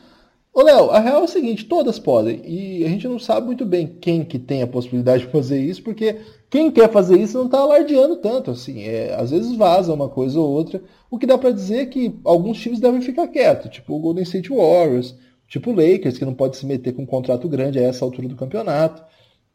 Ô 0.53 0.63
Léo, 0.63 0.89
a 0.91 0.99
real 0.99 1.21
é 1.21 1.23
o 1.23 1.27
seguinte, 1.27 1.65
todas 1.65 1.97
podem. 1.97 2.41
E 2.45 2.83
a 2.83 2.89
gente 2.89 3.07
não 3.07 3.17
sabe 3.17 3.45
muito 3.45 3.65
bem 3.65 3.87
quem 3.87 4.23
que 4.25 4.37
tem 4.37 4.61
a 4.61 4.67
possibilidade 4.67 5.25
de 5.25 5.31
fazer 5.31 5.61
isso, 5.61 5.81
porque 5.81 6.17
quem 6.49 6.69
quer 6.69 6.91
fazer 6.91 7.17
isso 7.17 7.37
não 7.37 7.45
está 7.45 7.59
alardeando 7.59 8.17
tanto. 8.17 8.51
assim. 8.51 8.83
É, 8.83 9.15
às 9.15 9.31
vezes 9.31 9.55
vaza 9.55 9.93
uma 9.93 10.09
coisa 10.09 10.39
ou 10.39 10.49
outra. 10.49 10.81
O 11.09 11.17
que 11.17 11.25
dá 11.25 11.37
para 11.37 11.51
dizer 11.51 11.77
é 11.77 11.85
que 11.85 12.19
alguns 12.25 12.59
times 12.59 12.81
devem 12.81 13.01
ficar 13.01 13.27
quietos, 13.29 13.71
tipo 13.71 13.95
o 13.95 13.99
Golden 13.99 14.23
State 14.23 14.49
Warriors, 14.49 15.15
tipo 15.47 15.71
o 15.71 15.73
Lakers, 15.73 16.17
que 16.17 16.25
não 16.25 16.33
pode 16.33 16.57
se 16.57 16.65
meter 16.65 16.93
com 16.93 17.03
um 17.03 17.05
contrato 17.05 17.47
grande 17.47 17.79
a 17.79 17.83
essa 17.83 18.03
altura 18.03 18.27
do 18.27 18.35
campeonato. 18.35 19.01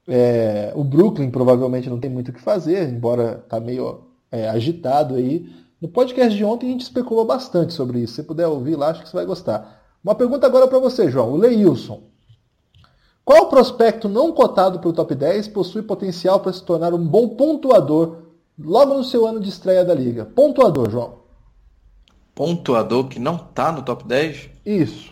É, 0.08 0.72
o 0.74 0.82
Brooklyn 0.84 1.30
provavelmente 1.30 1.90
não 1.90 1.98
tem 2.00 2.10
muito 2.10 2.30
o 2.30 2.32
que 2.32 2.40
fazer, 2.40 2.88
embora 2.88 3.44
tá 3.48 3.60
meio 3.60 4.02
é, 4.32 4.48
agitado 4.48 5.16
aí. 5.16 5.46
No 5.80 5.88
podcast 5.88 6.34
de 6.34 6.44
ontem 6.44 6.68
a 6.68 6.70
gente 6.70 6.82
especulou 6.82 7.26
bastante 7.26 7.74
sobre 7.74 8.00
isso. 8.00 8.14
Se 8.14 8.22
puder 8.22 8.46
ouvir 8.46 8.76
lá, 8.76 8.88
acho 8.88 9.02
que 9.02 9.08
você 9.10 9.16
vai 9.16 9.26
gostar. 9.26 9.75
Uma 10.06 10.14
pergunta 10.14 10.46
agora 10.46 10.68
para 10.68 10.78
você, 10.78 11.10
João. 11.10 11.32
O 11.32 11.36
Leilson. 11.36 12.00
Qual 13.24 13.48
prospecto 13.48 14.08
não 14.08 14.30
cotado 14.30 14.78
para 14.78 14.88
o 14.88 14.92
top 14.92 15.16
10 15.16 15.48
possui 15.48 15.82
potencial 15.82 16.38
para 16.38 16.52
se 16.52 16.62
tornar 16.62 16.94
um 16.94 17.04
bom 17.04 17.30
pontuador 17.30 18.18
logo 18.56 18.94
no 18.94 19.02
seu 19.02 19.26
ano 19.26 19.40
de 19.40 19.48
estreia 19.48 19.84
da 19.84 19.92
liga? 19.92 20.24
Pontuador, 20.24 20.88
João. 20.92 21.22
Pontuador 22.36 23.08
que 23.08 23.18
não 23.18 23.34
está 23.34 23.72
no 23.72 23.82
top 23.82 24.04
10? 24.04 24.48
Isso. 24.64 25.10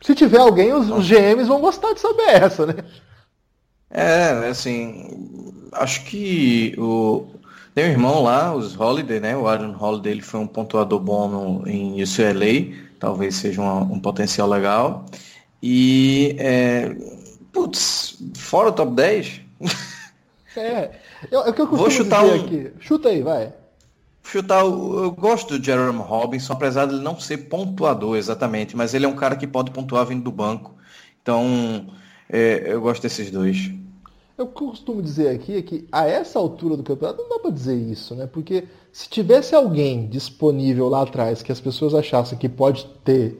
Se 0.00 0.14
tiver 0.14 0.38
alguém, 0.38 0.72
os, 0.72 0.88
os 0.88 1.06
GMs 1.06 1.46
vão 1.46 1.60
gostar 1.60 1.92
de 1.92 2.00
saber 2.00 2.42
essa, 2.42 2.64
né? 2.64 2.76
É, 3.90 4.48
assim, 4.48 5.52
acho 5.72 6.06
que 6.06 6.74
o, 6.78 7.26
tem 7.74 7.84
um 7.84 7.88
irmão 7.88 8.22
lá, 8.22 8.54
os 8.54 8.80
Holiday, 8.80 9.20
né? 9.20 9.36
O 9.36 9.46
Aaron 9.46 9.76
Holiday 9.78 10.12
ele 10.12 10.22
foi 10.22 10.40
um 10.40 10.46
pontuador 10.46 11.00
bom 11.00 11.28
no, 11.28 11.68
em 11.68 12.02
UCLA, 12.02 12.89
talvez 13.00 13.34
seja 13.34 13.60
uma, 13.60 13.80
um 13.80 13.98
potencial 13.98 14.48
legal. 14.48 15.06
E, 15.60 16.36
é, 16.38 16.94
putz, 17.52 18.18
fora 18.36 18.68
o 18.68 18.72
top 18.72 18.92
10? 18.94 19.40
É, 20.56 20.90
o 21.30 21.52
que 21.52 21.62
eu 21.62 21.68
costumo 21.68 21.76
Vou 21.76 21.90
chutar 21.90 22.24
dizer 22.24 22.40
um... 22.40 22.44
aqui. 22.44 22.72
Chuta 22.80 23.08
aí, 23.08 23.22
vai. 23.22 23.52
Chutar, 24.22 24.62
eu 24.62 25.10
gosto 25.12 25.58
do 25.58 25.64
Jerome 25.64 26.00
Robinson, 26.00 26.52
apesar 26.52 26.86
de 26.86 26.94
ele 26.94 27.02
não 27.02 27.18
ser 27.18 27.38
pontuador 27.48 28.16
exatamente, 28.16 28.76
mas 28.76 28.92
ele 28.94 29.06
é 29.06 29.08
um 29.08 29.14
cara 29.14 29.36
que 29.36 29.46
pode 29.46 29.70
pontuar 29.70 30.04
vindo 30.06 30.24
do 30.24 30.32
banco. 30.32 30.74
Então, 31.22 31.86
é, 32.28 32.64
eu 32.66 32.80
gosto 32.80 33.02
desses 33.02 33.30
dois. 33.30 33.70
Eu 34.40 34.46
costumo 34.46 35.02
dizer 35.02 35.28
aqui 35.28 35.54
é 35.58 35.60
que 35.60 35.86
a 35.92 36.06
essa 36.06 36.38
altura 36.38 36.74
do 36.74 36.82
campeonato 36.82 37.20
não 37.20 37.28
dá 37.28 37.38
para 37.40 37.50
dizer 37.50 37.76
isso, 37.76 38.14
né? 38.14 38.26
Porque 38.26 38.64
se 38.90 39.06
tivesse 39.06 39.54
alguém 39.54 40.06
disponível 40.06 40.88
lá 40.88 41.02
atrás 41.02 41.42
que 41.42 41.52
as 41.52 41.60
pessoas 41.60 41.94
achassem 41.94 42.38
que 42.38 42.48
pode 42.48 42.86
ter 43.04 43.38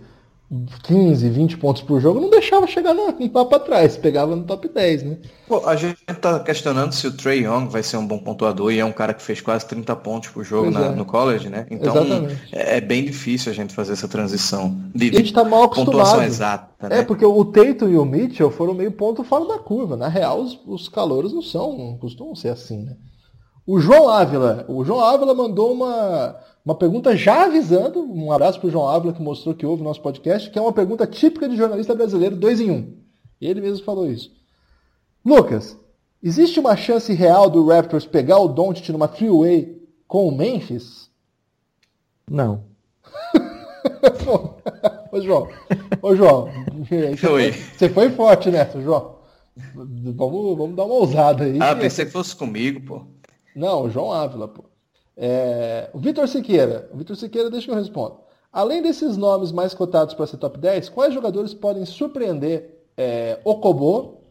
15, 0.82 1.28
20 1.28 1.58
pontos 1.58 1.82
por 1.82 2.00
jogo, 2.00 2.20
não 2.20 2.28
deixava 2.28 2.66
chegar 2.66 2.92
no, 2.92 3.06
lá 3.06 3.44
para 3.44 3.60
trás, 3.60 3.96
pegava 3.96 4.34
no 4.34 4.42
top 4.42 4.68
10, 4.68 5.02
né? 5.04 5.18
Pô, 5.46 5.64
a 5.64 5.76
gente 5.76 5.96
tá 6.20 6.40
questionando 6.40 6.92
se 6.92 7.06
o 7.06 7.12
Trey 7.12 7.44
Young 7.44 7.68
vai 7.68 7.84
ser 7.84 7.98
um 7.98 8.06
bom 8.06 8.18
pontuador 8.18 8.72
e 8.72 8.80
é 8.80 8.84
um 8.84 8.92
cara 8.92 9.14
que 9.14 9.22
fez 9.22 9.40
quase 9.40 9.66
30 9.66 9.94
pontos 9.96 10.30
por 10.30 10.42
jogo 10.42 10.68
na, 10.68 10.86
é. 10.86 10.88
no 10.90 11.04
college, 11.04 11.48
né? 11.48 11.66
Então 11.70 11.94
é, 12.50 12.78
é, 12.78 12.80
bem 12.80 13.04
difícil 13.04 13.52
a 13.52 13.54
gente 13.54 13.72
fazer 13.72 13.92
essa 13.92 14.08
transição 14.08 14.76
de, 14.92 15.10
a 15.10 15.18
gente 15.18 15.32
tá 15.32 15.44
mal 15.44 15.64
acostumado. 15.64 15.92
pontuação 15.92 16.24
exata. 16.24 16.88
Né? 16.88 16.98
É, 16.98 17.02
porque 17.04 17.24
o 17.24 17.44
Tatum 17.44 17.88
e 17.88 17.96
o 17.96 18.04
Mitchell 18.04 18.50
foram 18.50 18.74
meio 18.74 18.90
ponto 18.90 19.22
fora 19.22 19.46
da 19.46 19.58
curva. 19.58 19.96
Na 19.96 20.08
real, 20.08 20.40
os, 20.40 20.58
os 20.66 20.88
calouros 20.88 21.32
não 21.32 21.42
são, 21.42 21.78
não 21.78 21.96
costumam 21.96 22.34
ser 22.34 22.48
assim, 22.48 22.82
né? 22.82 22.96
O 23.66 23.78
João 23.80 24.08
Ávila, 24.08 24.64
o 24.68 24.84
João 24.84 25.00
Ávila 25.00 25.34
mandou 25.34 25.72
uma 25.72 26.36
uma 26.64 26.74
pergunta 26.74 27.16
já 27.16 27.44
avisando, 27.44 28.00
um 28.00 28.30
abraço 28.32 28.60
para 28.60 28.68
o 28.68 28.70
João 28.70 28.86
Ávila 28.86 29.12
que 29.12 29.22
mostrou 29.22 29.54
que 29.54 29.64
ouve 29.64 29.82
o 29.82 29.84
nosso 29.84 30.02
podcast, 30.02 30.50
que 30.50 30.58
é 30.58 30.62
uma 30.62 30.72
pergunta 30.72 31.06
típica 31.06 31.48
de 31.48 31.56
jornalista 31.56 31.94
brasileiro, 31.94 32.36
dois 32.36 32.60
em 32.60 32.70
um. 32.70 32.96
Ele 33.40 33.60
mesmo 33.60 33.84
falou 33.84 34.10
isso. 34.10 34.30
Lucas, 35.24 35.78
existe 36.22 36.60
uma 36.60 36.76
chance 36.76 37.12
real 37.12 37.48
do 37.48 37.66
Raptors 37.66 38.04
pegar 38.04 38.38
o 38.38 38.48
Doncic 38.48 38.90
numa 38.90 39.08
three-way 39.08 39.82
com 40.06 40.28
o 40.28 40.36
Memphis? 40.36 41.10
Não. 42.30 42.64
ô 45.10 45.20
João, 45.20 45.48
ô 46.02 46.14
João, 46.14 46.48
você 46.78 47.16
foi, 47.16 47.52
você 47.76 47.88
foi 47.88 48.10
forte 48.10 48.50
nessa, 48.50 48.80
João. 48.80 49.18
Vamos, 49.74 50.56
vamos 50.56 50.76
dar 50.76 50.84
uma 50.84 50.94
ousada 50.94 51.44
aí. 51.44 51.58
Ah, 51.60 51.74
pensei 51.74 52.04
que 52.04 52.12
fosse 52.12 52.36
comigo, 52.36 52.80
pô. 52.80 53.06
Não, 53.54 53.84
o 53.84 53.90
João 53.90 54.12
Ávila, 54.12 54.48
pô. 54.48 54.64
É, 55.16 55.90
o 55.92 55.98
Vitor 55.98 56.26
Siqueira. 56.28 56.88
O 56.92 56.96
Vitor 56.96 57.16
Siqueira, 57.16 57.50
deixa 57.50 57.66
que 57.66 57.72
eu 57.72 57.76
respondo. 57.76 58.16
Além 58.52 58.82
desses 58.82 59.16
nomes 59.16 59.52
mais 59.52 59.74
cotados 59.74 60.14
para 60.14 60.26
ser 60.26 60.38
top 60.38 60.58
10, 60.58 60.88
quais 60.88 61.14
jogadores 61.14 61.54
podem 61.54 61.84
surpreender 61.84 62.82
é, 62.96 63.38
Okobo? 63.44 64.22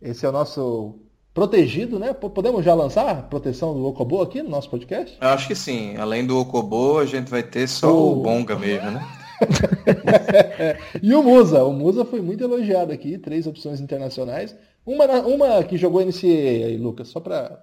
Esse 0.00 0.26
é 0.26 0.28
o 0.28 0.32
nosso 0.32 0.96
protegido, 1.32 1.98
né? 1.98 2.12
Podemos 2.12 2.64
já 2.64 2.74
lançar 2.74 3.08
a 3.08 3.14
proteção 3.16 3.74
do 3.74 3.84
Okobo 3.86 4.22
aqui 4.22 4.42
no 4.42 4.50
nosso 4.50 4.70
podcast? 4.70 5.18
Eu 5.20 5.28
acho 5.28 5.48
que 5.48 5.54
sim. 5.54 5.96
Além 5.96 6.24
do 6.24 6.38
Okobo, 6.38 6.98
a 6.98 7.06
gente 7.06 7.28
vai 7.28 7.42
ter 7.42 7.66
só 7.66 7.92
o, 7.92 8.12
o 8.12 8.22
Bonga 8.22 8.56
mesmo, 8.56 8.90
né? 8.92 9.04
e 11.02 11.12
o 11.14 11.22
Musa. 11.22 11.64
O 11.64 11.72
Musa 11.72 12.04
foi 12.04 12.20
muito 12.20 12.44
elogiado 12.44 12.92
aqui. 12.92 13.18
Três 13.18 13.46
opções 13.46 13.80
internacionais. 13.80 14.54
Uma, 14.86 15.04
uma 15.22 15.64
que 15.64 15.76
jogou 15.76 16.04
NCAA 16.04 16.66
aí, 16.66 16.76
Lucas, 16.76 17.08
só 17.08 17.20
para 17.20 17.58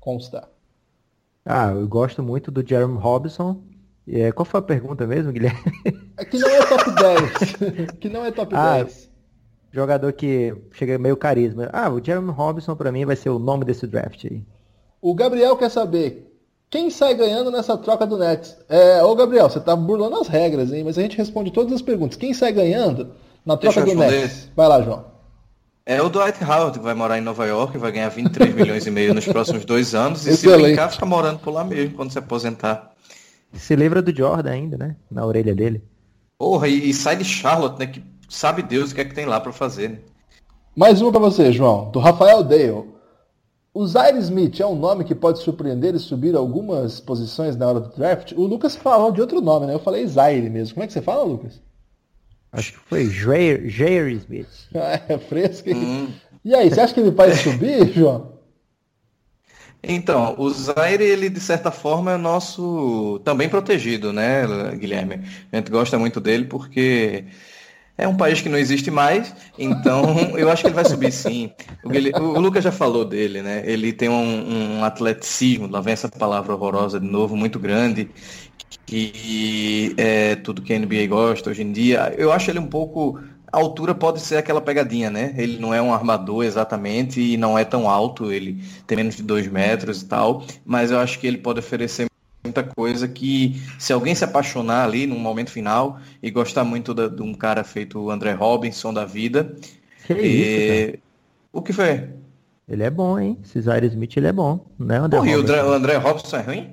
constar. 0.00 0.48
Ah, 1.44 1.70
eu 1.70 1.86
gosto 1.86 2.22
muito 2.22 2.50
do 2.50 2.66
Jeremy 2.66 2.98
Robinson. 2.98 3.62
É, 4.06 4.32
qual 4.32 4.44
foi 4.44 4.60
a 4.60 4.62
pergunta 4.62 5.06
mesmo, 5.06 5.32
Guilherme? 5.32 5.60
É 6.16 6.24
que 6.24 6.38
não 6.38 6.48
é 6.48 6.66
top 6.66 6.90
10. 6.90 7.92
que 8.00 8.08
não 8.08 8.24
é 8.24 8.30
top 8.30 8.54
ah, 8.54 8.82
10. 8.82 9.10
Jogador 9.72 10.12
que 10.12 10.54
chega 10.72 10.98
meio 10.98 11.16
carisma. 11.16 11.70
Ah, 11.72 11.88
o 11.88 12.04
Jeremy 12.04 12.32
Robinson 12.32 12.74
para 12.74 12.90
mim 12.90 13.04
vai 13.04 13.14
ser 13.14 13.30
o 13.30 13.38
nome 13.38 13.64
desse 13.64 13.86
draft 13.86 14.24
aí. 14.24 14.42
O 15.00 15.14
Gabriel 15.14 15.56
quer 15.56 15.70
saber 15.70 16.30
quem 16.68 16.90
sai 16.90 17.14
ganhando 17.14 17.50
nessa 17.50 17.76
troca 17.76 18.06
do 18.06 18.18
Nets. 18.18 18.56
É, 18.68 19.02
ô 19.02 19.14
Gabriel, 19.14 19.48
você 19.48 19.58
tá 19.58 19.74
burlando 19.74 20.16
as 20.16 20.28
regras, 20.28 20.72
hein? 20.72 20.84
Mas 20.84 20.98
a 20.98 21.02
gente 21.02 21.16
responde 21.16 21.50
todas 21.50 21.72
as 21.72 21.82
perguntas. 21.82 22.16
Quem 22.16 22.34
sai 22.34 22.52
ganhando 22.52 23.12
na 23.44 23.56
troca 23.56 23.84
do 23.84 23.94
Nets? 23.94 24.50
Vai 24.54 24.68
lá, 24.68 24.82
João. 24.82 25.04
É 25.90 26.00
o 26.00 26.08
Dwight 26.08 26.44
Howard, 26.44 26.78
que 26.78 26.84
vai 26.84 26.94
morar 26.94 27.18
em 27.18 27.20
Nova 27.20 27.44
York, 27.44 27.76
vai 27.76 27.90
ganhar 27.90 28.08
23 28.10 28.54
milhões 28.54 28.86
e 28.86 28.92
meio 28.92 29.12
nos 29.12 29.26
próximos 29.26 29.64
dois 29.64 29.92
anos. 29.92 30.24
E 30.24 30.30
Excelente. 30.30 30.60
se 30.60 30.66
brincar, 30.68 30.88
fica 30.88 31.04
morando 31.04 31.40
por 31.40 31.50
lá 31.50 31.64
mesmo 31.64 31.96
quando 31.96 32.12
se 32.12 32.18
aposentar. 32.20 32.92
Se 33.54 33.74
lembra 33.74 34.00
do 34.00 34.16
Jordan 34.16 34.52
ainda, 34.52 34.78
né? 34.78 34.94
Na 35.10 35.26
orelha 35.26 35.52
dele. 35.52 35.82
Porra, 36.38 36.68
e, 36.68 36.90
e 36.90 36.94
sai 36.94 37.16
de 37.16 37.24
Charlotte, 37.24 37.76
né? 37.76 37.88
Que 37.88 38.04
sabe 38.28 38.62
Deus 38.62 38.92
o 38.92 38.94
que 38.94 39.00
é 39.00 39.04
que 39.04 39.16
tem 39.16 39.26
lá 39.26 39.40
para 39.40 39.50
fazer, 39.50 39.90
né? 39.90 39.98
Mais 40.76 41.02
uma 41.02 41.10
para 41.10 41.22
você, 41.22 41.50
João, 41.50 41.90
do 41.90 41.98
Rafael 41.98 42.44
Dale. 42.44 42.84
O 43.74 43.84
Zaire 43.84 44.18
Smith 44.18 44.60
é 44.60 44.66
um 44.66 44.76
nome 44.76 45.02
que 45.02 45.14
pode 45.16 45.40
surpreender 45.40 45.96
e 45.96 45.98
subir 45.98 46.36
algumas 46.36 47.00
posições 47.00 47.56
na 47.56 47.66
hora 47.66 47.80
do 47.80 47.88
draft? 47.96 48.30
O 48.36 48.46
Lucas 48.46 48.76
falou 48.76 49.10
de 49.10 49.20
outro 49.20 49.40
nome, 49.40 49.66
né? 49.66 49.74
Eu 49.74 49.80
falei 49.80 50.06
Zaire 50.06 50.48
mesmo. 50.48 50.74
Como 50.74 50.84
é 50.84 50.86
que 50.86 50.92
você 50.92 51.02
fala, 51.02 51.24
Lucas? 51.24 51.60
Acho 52.52 52.72
que 52.72 52.78
foi 52.80 53.08
Jair, 53.08 53.68
Jair 53.68 54.08
Smith. 54.08 54.48
é 54.74 55.18
fresco. 55.18 55.70
Hum. 55.70 56.08
E 56.44 56.54
aí, 56.54 56.70
você 56.70 56.80
acha 56.80 56.94
que 56.94 57.00
ele 57.00 57.10
vai 57.10 57.32
subir, 57.32 57.92
João? 57.92 58.40
Então, 59.82 60.34
o 60.38 60.50
Zaire, 60.50 61.04
ele 61.04 61.30
de 61.30 61.40
certa 61.40 61.70
forma 61.70 62.12
é 62.12 62.16
nosso 62.16 63.20
também 63.24 63.48
protegido, 63.48 64.12
né, 64.12 64.42
Guilherme? 64.76 65.22
A 65.50 65.56
gente 65.56 65.70
gosta 65.70 65.98
muito 65.98 66.20
dele 66.20 66.44
porque 66.44 67.24
É 68.00 68.08
um 68.08 68.16
país 68.16 68.40
que 68.40 68.48
não 68.48 68.56
existe 68.56 68.90
mais, 68.90 69.34
então 69.58 70.02
eu 70.38 70.50
acho 70.50 70.62
que 70.62 70.68
ele 70.68 70.74
vai 70.74 70.84
subir 70.86 71.12
sim. 71.12 71.52
O, 71.84 72.22
o 72.22 72.40
Lucas 72.40 72.64
já 72.64 72.72
falou 72.72 73.04
dele, 73.04 73.42
né? 73.42 73.62
Ele 73.66 73.92
tem 73.92 74.08
um, 74.08 74.78
um 74.78 74.84
atleticismo, 74.84 75.68
lá 75.68 75.82
vem 75.82 75.92
essa 75.92 76.08
palavra 76.08 76.54
horrorosa 76.54 76.98
de 76.98 77.06
novo, 77.06 77.36
muito 77.36 77.58
grande, 77.58 78.08
que 78.86 79.94
é 79.98 80.34
tudo 80.36 80.62
que 80.62 80.72
a 80.72 80.78
NBA 80.78 81.06
gosta 81.08 81.50
hoje 81.50 81.62
em 81.62 81.72
dia. 81.72 82.14
Eu 82.16 82.32
acho 82.32 82.50
ele 82.50 82.58
um 82.58 82.66
pouco 82.66 83.20
a 83.52 83.58
altura 83.58 83.94
pode 83.94 84.20
ser 84.20 84.36
aquela 84.36 84.60
pegadinha, 84.60 85.10
né? 85.10 85.34
Ele 85.36 85.58
não 85.58 85.74
é 85.74 85.82
um 85.82 85.92
armador 85.92 86.44
exatamente 86.44 87.20
e 87.20 87.36
não 87.36 87.58
é 87.58 87.64
tão 87.64 87.88
alto, 87.88 88.32
ele 88.32 88.62
tem 88.86 88.96
menos 88.96 89.16
de 89.16 89.22
dois 89.22 89.46
metros 89.48 90.02
e 90.02 90.06
tal, 90.06 90.44
mas 90.64 90.90
eu 90.90 90.98
acho 90.98 91.18
que 91.18 91.26
ele 91.26 91.38
pode 91.38 91.58
oferecer 91.58 92.09
muita 92.50 92.64
coisa 92.64 93.06
que 93.06 93.62
se 93.78 93.92
alguém 93.92 94.14
se 94.14 94.24
apaixonar 94.24 94.84
ali 94.84 95.06
no 95.06 95.16
momento 95.16 95.50
final 95.50 95.98
e 96.22 96.30
gostar 96.30 96.64
muito 96.64 96.92
da, 96.92 97.08
de 97.08 97.22
um 97.22 97.32
cara 97.32 97.64
feito 97.64 97.98
o 97.98 98.10
André 98.10 98.32
Robinson 98.32 98.92
da 98.92 99.04
vida. 99.04 99.54
Que 100.06 100.14
e... 100.14 100.90
isso, 100.90 100.98
o 101.52 101.62
que 101.62 101.72
foi? 101.72 102.08
Ele 102.68 102.82
é 102.82 102.90
bom, 102.90 103.18
hein? 103.18 103.38
Cesar 103.42 103.82
Smith 103.84 104.16
ele 104.16 104.26
é 104.26 104.32
bom, 104.32 104.64
né? 104.78 105.00
O 105.00 105.04
André, 105.04 105.18
Robinson. 105.18 105.36
o 105.36 105.40
André, 105.40 105.64
o 105.64 105.72
André 105.72 105.96
Robinson 105.96 106.36
é 106.36 106.42
ruim? 106.42 106.70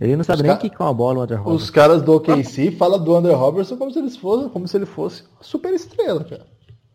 Ele 0.00 0.16
não 0.16 0.24
sabe 0.24 0.42
os 0.42 0.48
nem 0.48 0.56
que 0.56 0.70
com 0.70 0.84
a 0.84 0.92
bola 0.92 1.20
o 1.20 1.22
André 1.22 1.36
Robertson. 1.36 1.64
Os 1.64 1.70
caras 1.70 2.02
do 2.02 2.14
OKC 2.14 2.72
falam 2.72 3.02
do 3.02 3.14
André 3.14 3.32
Robertson 3.32 3.76
como 3.76 3.92
se, 3.92 3.98
eles 3.98 4.16
fossem, 4.16 4.48
como 4.48 4.66
se 4.66 4.76
ele 4.76 4.86
fosse 4.86 5.22
super 5.40 5.72
estrela, 5.72 6.24
cara. 6.24 6.46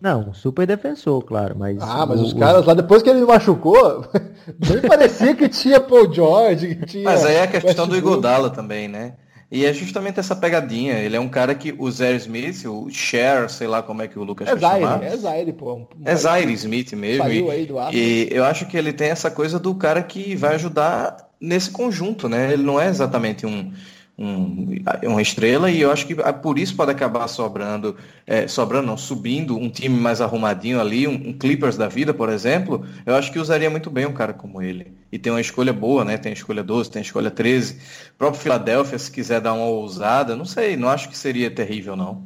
Não, 0.01 0.34
super 0.34 0.65
defensor, 0.65 1.21
claro, 1.23 1.55
mas... 1.57 1.77
Ah, 1.81 2.05
mas 2.05 2.21
o, 2.21 2.23
os 2.23 2.34
caras 2.34 2.65
lá, 2.65 2.73
depois 2.73 3.03
que 3.03 3.09
ele 3.09 3.26
machucou, 3.26 4.07
nem 4.59 4.81
parecia 4.81 5.35
que 5.35 5.49
tinha 5.49 5.80
Paul 5.80 6.11
George, 6.13 6.76
que 6.76 6.85
tinha... 6.85 7.03
Mas 7.03 7.26
aí 7.26 7.35
é 7.35 7.43
a 7.43 7.47
questão 7.47 7.88
do 7.88 7.97
Igodala 7.97 8.49
também, 8.49 8.88
né? 8.88 9.13
E 9.51 9.65
é 9.65 9.73
justamente 9.73 10.19
essa 10.19 10.35
pegadinha. 10.35 10.93
Ele 10.99 11.15
é 11.15 11.19
um 11.19 11.27
cara 11.27 11.55
que 11.55 11.73
o 11.77 11.89
Zé 11.89 12.13
Smith, 12.15 12.65
o 12.65 12.88
Cher, 12.91 13.49
sei 13.49 13.67
lá 13.67 13.81
como 13.81 14.03
é 14.03 14.07
que 14.07 14.19
o 14.19 14.23
Lucas 14.23 14.47
é 14.47 14.55
Zaire, 14.55 14.84
chamar. 14.84 15.03
É 15.03 15.17
Zaire, 15.17 15.53
pô. 15.53 15.73
Um, 15.73 15.88
é 16.05 16.15
Zaire 16.15 16.53
Smith 16.53 16.93
mesmo. 16.93 17.27
E, 17.27 17.65
e 17.91 18.27
eu 18.31 18.43
acho 18.43 18.67
que 18.67 18.77
ele 18.77 18.93
tem 18.93 19.09
essa 19.09 19.31
coisa 19.31 19.57
do 19.57 19.73
cara 19.73 20.03
que 20.03 20.35
vai 20.35 20.53
ajudar 20.53 21.30
nesse 21.41 21.71
conjunto, 21.71 22.30
né? 22.30 22.53
Ele 22.53 22.61
não 22.61 22.80
é 22.80 22.88
exatamente 22.88 23.47
um, 23.47 23.73
um, 24.19 24.83
uma 25.03 25.21
estrela 25.21 25.71
e 25.71 25.79
eu 25.79 25.89
acho 25.89 26.05
que 26.05 26.13
ah, 26.21 26.33
por 26.33 26.59
isso 26.59 26.75
pode 26.75 26.91
acabar 26.91 27.25
sobrando, 27.29 27.95
é, 28.27 28.49
sobrando 28.49 28.87
não, 28.87 28.97
subindo 28.97 29.55
um 29.55 29.69
time 29.69 29.97
mais 29.97 30.19
arrumadinho 30.19 30.81
ali, 30.81 31.07
um, 31.07 31.13
um, 31.13 31.33
Clippers 31.33 31.77
da 31.77 31.87
vida, 31.87 32.13
por 32.13 32.27
exemplo, 32.27 32.85
eu 33.05 33.15
acho 33.15 33.31
que 33.31 33.39
usaria 33.39 33.69
muito 33.69 33.89
bem 33.89 34.05
um 34.05 34.11
cara 34.11 34.33
como 34.33 34.61
ele. 34.61 34.93
E 35.09 35.17
tem 35.17 35.31
uma 35.31 35.39
escolha 35.39 35.71
boa, 35.71 36.03
né? 36.03 36.17
Tem 36.17 36.31
a 36.31 36.33
escolha 36.33 36.61
12, 36.61 36.91
tem 36.91 36.99
a 36.99 37.03
escolha 37.03 37.31
13. 37.31 37.75
O 38.13 38.17
próprio 38.17 38.41
Philadelphia, 38.41 38.99
se 38.99 39.09
quiser 39.09 39.39
dar 39.39 39.53
uma 39.53 39.65
ousada, 39.65 40.35
não 40.35 40.45
sei, 40.45 40.75
não 40.75 40.89
acho 40.89 41.07
que 41.07 41.17
seria 41.17 41.49
terrível, 41.49 41.95
não. 41.95 42.23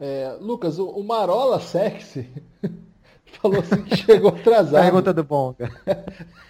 É, 0.00 0.36
Lucas, 0.40 0.78
o, 0.78 0.86
o 0.88 1.04
Marola 1.04 1.60
Sexy 1.60 2.26
falou 3.40 3.60
assim 3.60 3.82
que 3.82 3.96
chegou 3.96 4.30
atrasado. 4.30 4.82
Pergunta 4.82 5.12
do 5.14 5.24
cara. 5.24 5.70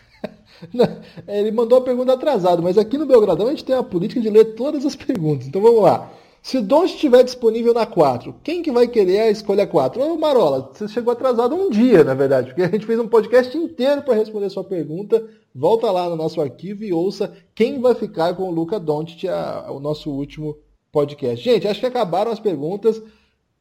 Ele 1.27 1.51
mandou 1.51 1.79
a 1.79 1.83
pergunta 1.83 2.13
atrasada, 2.13 2.61
mas 2.63 2.79
aqui 2.79 2.99
no 2.99 3.07
Belgradão 3.07 3.47
a 3.47 3.51
gente 3.51 3.65
tem 3.65 3.75
a 3.75 3.83
política 3.83 4.21
de 4.21 4.31
ler 4.31 4.55
todas 4.55 4.85
as 4.85 4.95
perguntas. 4.95 5.47
Então 5.47 5.61
vamos 5.63 5.83
lá. 5.83 6.11
Se 6.43 6.57
o 6.57 6.63
Don 6.63 6.85
estiver 6.85 7.23
disponível 7.23 7.75
na 7.75 7.85
4, 7.85 8.35
quem 8.43 8.63
que 8.63 8.73
vai 8.73 8.89
querer 8.89 9.21
a 9.21 9.31
escolha 9.31 9.67
4? 9.67 10.03
Ô 10.03 10.17
Marola, 10.17 10.71
você 10.73 10.89
chegou 10.89 11.13
atrasado 11.13 11.55
um 11.55 11.69
dia, 11.69 12.03
na 12.03 12.15
verdade, 12.15 12.49
porque 12.49 12.63
a 12.63 12.69
gente 12.69 12.87
fez 12.87 12.99
um 12.99 13.09
podcast 13.09 13.57
inteiro 13.59 14.03
para 14.03 14.15
responder 14.15 14.49
sua 14.49 14.65
pergunta. 14.65 15.23
Volta 15.55 15.91
lá 15.91 16.09
no 16.09 16.17
nosso 16.17 16.41
arquivo 16.41 16.83
e 16.83 16.95
ouça 16.95 17.37
quem 17.55 17.79
vai 17.79 17.95
ficar 17.95 18.35
com 18.35 18.45
o 18.45 18.51
Luca 18.51 18.81
Doncic, 18.81 19.25
o 19.69 19.79
nosso 19.81 20.11
último 20.11 20.57
podcast. 20.91 21.45
Gente, 21.45 21.69
acho 21.69 21.81
que 21.81 21.87
acabaram 21.87 22.31
as 22.31 22.41
perguntas. 22.41 23.03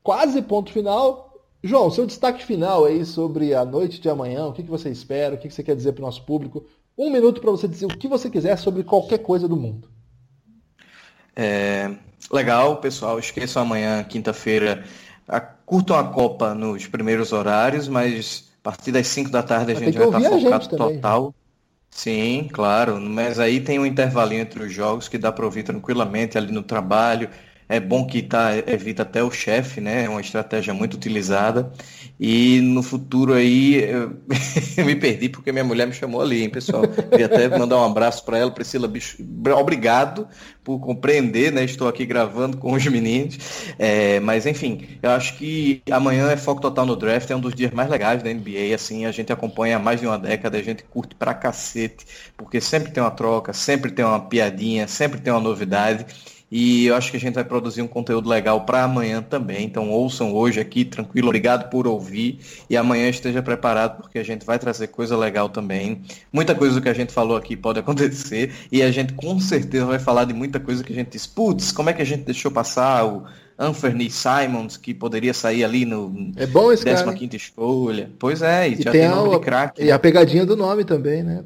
Quase 0.01 0.41
ponto 0.41 0.71
final. 0.71 1.33
João, 1.61 1.91
seu 1.91 2.05
destaque 2.05 2.45
final 2.45 2.85
aí 2.85 3.03
sobre 3.03 3.53
a 3.53 3.65
noite 3.65 3.99
de 3.99 4.09
amanhã, 4.09 4.47
o 4.47 4.53
que, 4.53 4.63
que 4.63 4.69
você 4.69 4.89
espera, 4.89 5.35
o 5.35 5.37
que, 5.37 5.49
que 5.49 5.53
você 5.53 5.61
quer 5.61 5.75
dizer 5.75 5.91
para 5.91 6.03
o 6.03 6.05
nosso 6.05 6.23
público? 6.23 6.63
Um 6.99 7.09
minuto 7.09 7.39
para 7.39 7.49
você 7.49 7.65
dizer 7.65 7.85
o 7.85 7.97
que 7.97 8.09
você 8.09 8.29
quiser 8.29 8.57
sobre 8.57 8.83
qualquer 8.83 9.19
coisa 9.19 9.47
do 9.47 9.55
mundo. 9.55 9.87
É, 11.33 11.91
legal, 12.29 12.75
pessoal. 12.81 13.17
Esqueçam 13.17 13.61
amanhã, 13.61 14.03
quinta-feira. 14.03 14.83
Curtam 15.65 15.97
a 15.97 16.03
Copa 16.03 16.53
nos 16.53 16.87
primeiros 16.87 17.31
horários, 17.31 17.87
mas 17.87 18.51
a 18.59 18.63
partir 18.63 18.91
das 18.91 19.07
5 19.07 19.29
da 19.29 19.41
tarde 19.41 19.71
a 19.71 19.75
gente 19.75 19.97
vai 19.97 20.07
estar 20.07 20.19
tá 20.19 20.29
focado 20.29 20.67
total. 20.75 21.33
Sim, 21.89 22.49
claro. 22.51 22.99
Mas 22.99 23.39
aí 23.39 23.61
tem 23.61 23.79
um 23.79 23.85
intervalinho 23.85 24.41
entre 24.41 24.61
os 24.61 24.73
jogos 24.73 25.07
que 25.07 25.17
dá 25.17 25.31
para 25.31 25.45
ouvir 25.45 25.63
tranquilamente 25.63 26.37
ali 26.37 26.51
no 26.51 26.63
trabalho, 26.63 27.29
é 27.69 27.79
bom 27.79 28.05
que 28.07 28.23
tá, 28.23 28.49
evita 28.65 29.03
até 29.03 29.23
o 29.23 29.29
chefe, 29.29 29.79
né? 29.79 30.05
É 30.05 30.09
uma 30.09 30.21
estratégia 30.21 30.73
muito 30.73 30.95
utilizada. 30.95 31.71
E 32.19 32.59
no 32.61 32.81
futuro 32.81 33.33
aí, 33.33 33.75
eu, 33.75 34.17
me 34.83 34.95
perdi 34.95 35.29
porque 35.29 35.51
minha 35.51 35.63
mulher 35.63 35.85
me 35.85 35.93
chamou 35.93 36.19
ali, 36.19 36.41
hein, 36.41 36.49
pessoal? 36.49 36.81
Queria 36.87 37.27
até 37.27 37.47
mandar 37.47 37.77
um 37.77 37.85
abraço 37.85 38.25
para 38.25 38.39
ela, 38.39 38.49
Priscila 38.49 38.87
Bicho. 38.87 39.23
Obrigado 39.55 40.27
por 40.63 40.79
compreender, 40.79 41.51
né? 41.53 41.63
Estou 41.63 41.87
aqui 41.87 42.07
gravando 42.07 42.57
com 42.57 42.73
os 42.73 42.85
meninos. 42.87 43.37
É, 43.77 44.19
mas 44.19 44.47
enfim, 44.47 44.87
eu 45.01 45.11
acho 45.11 45.37
que 45.37 45.81
amanhã 45.91 46.29
é 46.31 46.37
foco 46.37 46.59
total 46.59 46.87
no 46.87 46.95
draft, 46.95 47.29
é 47.29 47.35
um 47.35 47.39
dos 47.39 47.53
dias 47.53 47.71
mais 47.71 47.87
legais 47.87 48.23
da 48.23 48.33
NBA. 48.33 48.73
Assim, 48.73 49.05
a 49.05 49.11
gente 49.11 49.31
acompanha 49.31 49.77
há 49.77 49.79
mais 49.79 50.01
de 50.01 50.07
uma 50.07 50.17
década, 50.17 50.57
a 50.57 50.61
gente 50.61 50.83
curte 50.83 51.15
pra 51.15 51.35
cacete, 51.35 52.05
porque 52.35 52.59
sempre 52.59 52.91
tem 52.91 53.01
uma 53.01 53.11
troca, 53.11 53.53
sempre 53.53 53.91
tem 53.91 54.03
uma 54.03 54.19
piadinha, 54.19 54.87
sempre 54.87 55.21
tem 55.21 55.31
uma 55.31 55.39
novidade. 55.39 56.05
E 56.51 56.87
eu 56.87 56.95
acho 56.95 57.11
que 57.11 57.17
a 57.17 57.19
gente 57.19 57.35
vai 57.35 57.43
produzir 57.43 57.81
um 57.81 57.87
conteúdo 57.87 58.27
legal 58.27 58.61
para 58.61 58.83
amanhã 58.83 59.21
também. 59.21 59.65
Então 59.65 59.89
ouçam 59.89 60.33
hoje 60.33 60.59
aqui, 60.59 60.83
tranquilo. 60.83 61.27
Obrigado 61.27 61.69
por 61.69 61.87
ouvir. 61.87 62.39
E 62.69 62.75
amanhã 62.75 63.09
esteja 63.09 63.41
preparado 63.41 64.01
porque 64.01 64.17
a 64.17 64.23
gente 64.23 64.45
vai 64.45 64.57
trazer 64.57 64.87
coisa 64.87 65.15
legal 65.15 65.49
também. 65.49 66.01
Muita 66.33 66.55
coisa 66.55 66.75
do 66.75 66.81
que 66.81 66.89
a 66.89 66.93
gente 66.93 67.13
falou 67.13 67.37
aqui 67.37 67.55
pode 67.55 67.77
acontecer. 67.79 68.51
E 68.71 68.81
a 68.81 68.91
gente 68.91 69.13
com 69.13 69.39
certeza 69.39 69.85
vai 69.85 69.99
falar 69.99 70.25
de 70.25 70.33
muita 70.33 70.59
coisa 70.59 70.83
que 70.83 70.91
a 70.91 70.95
gente 70.95 71.11
diz, 71.11 71.27
putz, 71.27 71.71
como 71.71 71.89
é 71.89 71.93
que 71.93 72.01
a 72.01 72.05
gente 72.05 72.23
deixou 72.23 72.49
passar 72.49 73.05
o 73.05 73.23
Anthony 73.59 74.09
Simons, 74.09 74.77
que 74.77 74.93
poderia 74.93 75.33
sair 75.33 75.65
ali 75.65 75.85
no 75.85 76.31
é 76.37 76.47
bom 76.47 76.71
esse 76.71 76.85
15 76.85 77.35
escolha. 77.35 78.09
Pois 78.17 78.41
é, 78.41 78.69
e, 78.69 78.73
e 78.73 78.81
já 78.81 78.91
tem, 78.91 79.01
tem 79.01 79.09
nome 79.09 79.35
a, 79.35 79.37
de 79.37 79.43
craque. 79.43 79.83
E 79.83 79.91
a 79.91 79.99
pegadinha 79.99 80.45
do 80.45 80.55
nome 80.55 80.85
também, 80.85 81.21
né? 81.21 81.43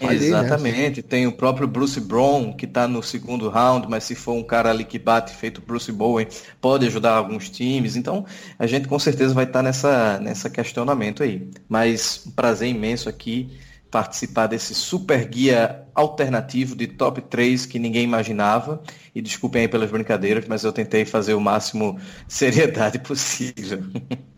Né? 0.00 0.14
Exatamente. 0.14 1.02
Né? 1.02 1.06
Tem 1.08 1.26
o 1.26 1.32
próprio 1.32 1.66
Bruce 1.66 2.00
Brown, 2.00 2.52
que 2.52 2.64
está 2.64 2.86
no 2.86 3.02
segundo 3.02 3.48
round, 3.48 3.86
mas 3.88 4.04
se 4.04 4.14
for 4.14 4.32
um 4.32 4.42
cara 4.42 4.70
ali 4.70 4.84
que 4.84 4.98
bate 4.98 5.34
feito 5.34 5.60
Bruce 5.60 5.90
Bowen, 5.90 6.26
pode 6.60 6.86
ajudar 6.86 7.14
alguns 7.14 7.48
times. 7.48 7.96
Então, 7.96 8.24
a 8.58 8.66
gente 8.66 8.88
com 8.88 8.98
certeza 8.98 9.34
vai 9.34 9.44
estar 9.44 9.60
tá 9.60 9.62
nessa, 9.62 10.18
nessa 10.20 10.50
questionamento 10.50 11.22
aí. 11.22 11.48
Mas 11.68 12.24
um 12.26 12.30
prazer 12.30 12.68
imenso 12.68 13.08
aqui 13.08 13.50
participar 13.90 14.46
desse 14.46 14.74
super 14.74 15.24
guia 15.26 15.82
alternativo 15.94 16.76
de 16.76 16.86
top 16.86 17.22
3 17.22 17.66
que 17.66 17.78
ninguém 17.78 18.04
imaginava. 18.04 18.82
E 19.14 19.22
desculpem 19.22 19.62
aí 19.62 19.68
pelas 19.68 19.90
brincadeiras, 19.90 20.44
mas 20.46 20.64
eu 20.64 20.72
tentei 20.72 21.04
fazer 21.04 21.34
o 21.34 21.40
máximo 21.40 21.98
seriedade 22.28 22.98
possível. 23.00 23.82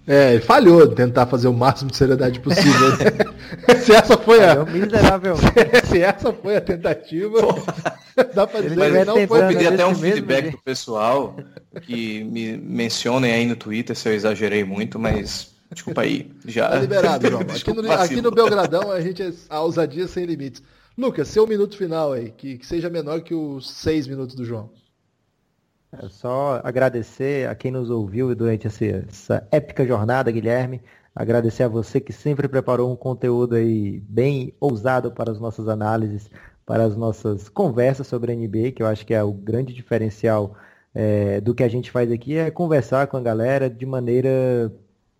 É, 0.06 0.34
ele 0.34 0.42
falhou 0.42 0.86
tentar 0.88 1.26
fazer 1.26 1.48
o 1.48 1.52
máximo 1.52 1.90
de 1.90 1.96
seriedade 1.96 2.40
possível. 2.40 2.92
se 3.84 3.92
essa 3.92 4.16
foi 4.16 4.42
a. 4.44 4.64
Miserável. 4.64 5.36
se 5.84 6.00
essa 6.00 6.32
foi 6.32 6.56
a 6.56 6.60
tentativa, 6.60 7.38
dá 8.34 8.46
pra 8.46 8.60
dizer 8.60 8.76
que 8.76 9.04
não 9.04 9.26
foi. 9.26 9.42
Eu 9.42 9.48
pedi 9.48 9.66
até 9.66 9.86
um 9.86 9.94
feedback 9.94 10.50
pro 10.52 10.62
pessoal 10.62 11.36
que 11.82 12.24
me 12.24 12.56
mencionem 12.56 13.32
aí 13.32 13.46
no 13.46 13.56
Twitter 13.56 13.94
se 13.94 14.08
eu 14.08 14.14
exagerei 14.14 14.64
muito, 14.64 14.98
mas 14.98 15.57
Desculpa 15.72 16.02
aí. 16.02 16.30
Já... 16.46 16.70
Tá 16.70 16.80
liberado, 16.80 17.28
João. 17.28 17.42
Aqui 17.48 17.72
no, 17.72 17.92
aqui 17.92 18.22
no 18.22 18.30
Belgradão 18.30 18.90
a 18.90 19.00
gente 19.00 19.22
é 19.22 19.32
a 19.48 19.60
ousadia 19.60 20.08
sem 20.08 20.24
limites. 20.24 20.62
Lucas, 20.96 21.28
seu 21.28 21.46
minuto 21.46 21.76
final 21.76 22.12
aí, 22.12 22.30
que, 22.30 22.58
que 22.58 22.66
seja 22.66 22.90
menor 22.90 23.20
que 23.20 23.34
os 23.34 23.70
seis 23.70 24.06
minutos 24.06 24.34
do 24.34 24.44
João. 24.44 24.70
É 25.92 26.08
só 26.08 26.60
agradecer 26.64 27.48
a 27.48 27.54
quem 27.54 27.70
nos 27.70 27.88
ouviu 27.88 28.34
durante 28.34 28.66
essa, 28.66 28.84
essa 28.84 29.48
épica 29.50 29.86
jornada, 29.86 30.30
Guilherme. 30.30 30.82
Agradecer 31.14 31.62
a 31.62 31.68
você 31.68 32.00
que 32.00 32.12
sempre 32.12 32.48
preparou 32.48 32.92
um 32.92 32.96
conteúdo 32.96 33.54
aí 33.54 34.00
bem 34.08 34.52
ousado 34.60 35.10
para 35.10 35.30
as 35.30 35.40
nossas 35.40 35.68
análises, 35.68 36.30
para 36.66 36.84
as 36.84 36.96
nossas 36.96 37.48
conversas 37.48 38.06
sobre 38.06 38.32
a 38.32 38.36
NBA, 38.36 38.72
que 38.72 38.82
eu 38.82 38.86
acho 38.86 39.06
que 39.06 39.14
é 39.14 39.22
o 39.22 39.32
grande 39.32 39.72
diferencial 39.72 40.54
é, 40.94 41.40
do 41.40 41.54
que 41.54 41.62
a 41.62 41.68
gente 41.68 41.90
faz 41.90 42.10
aqui, 42.10 42.36
é 42.36 42.50
conversar 42.50 43.06
com 43.06 43.16
a 43.16 43.22
galera 43.22 43.70
de 43.70 43.86
maneira 43.86 44.72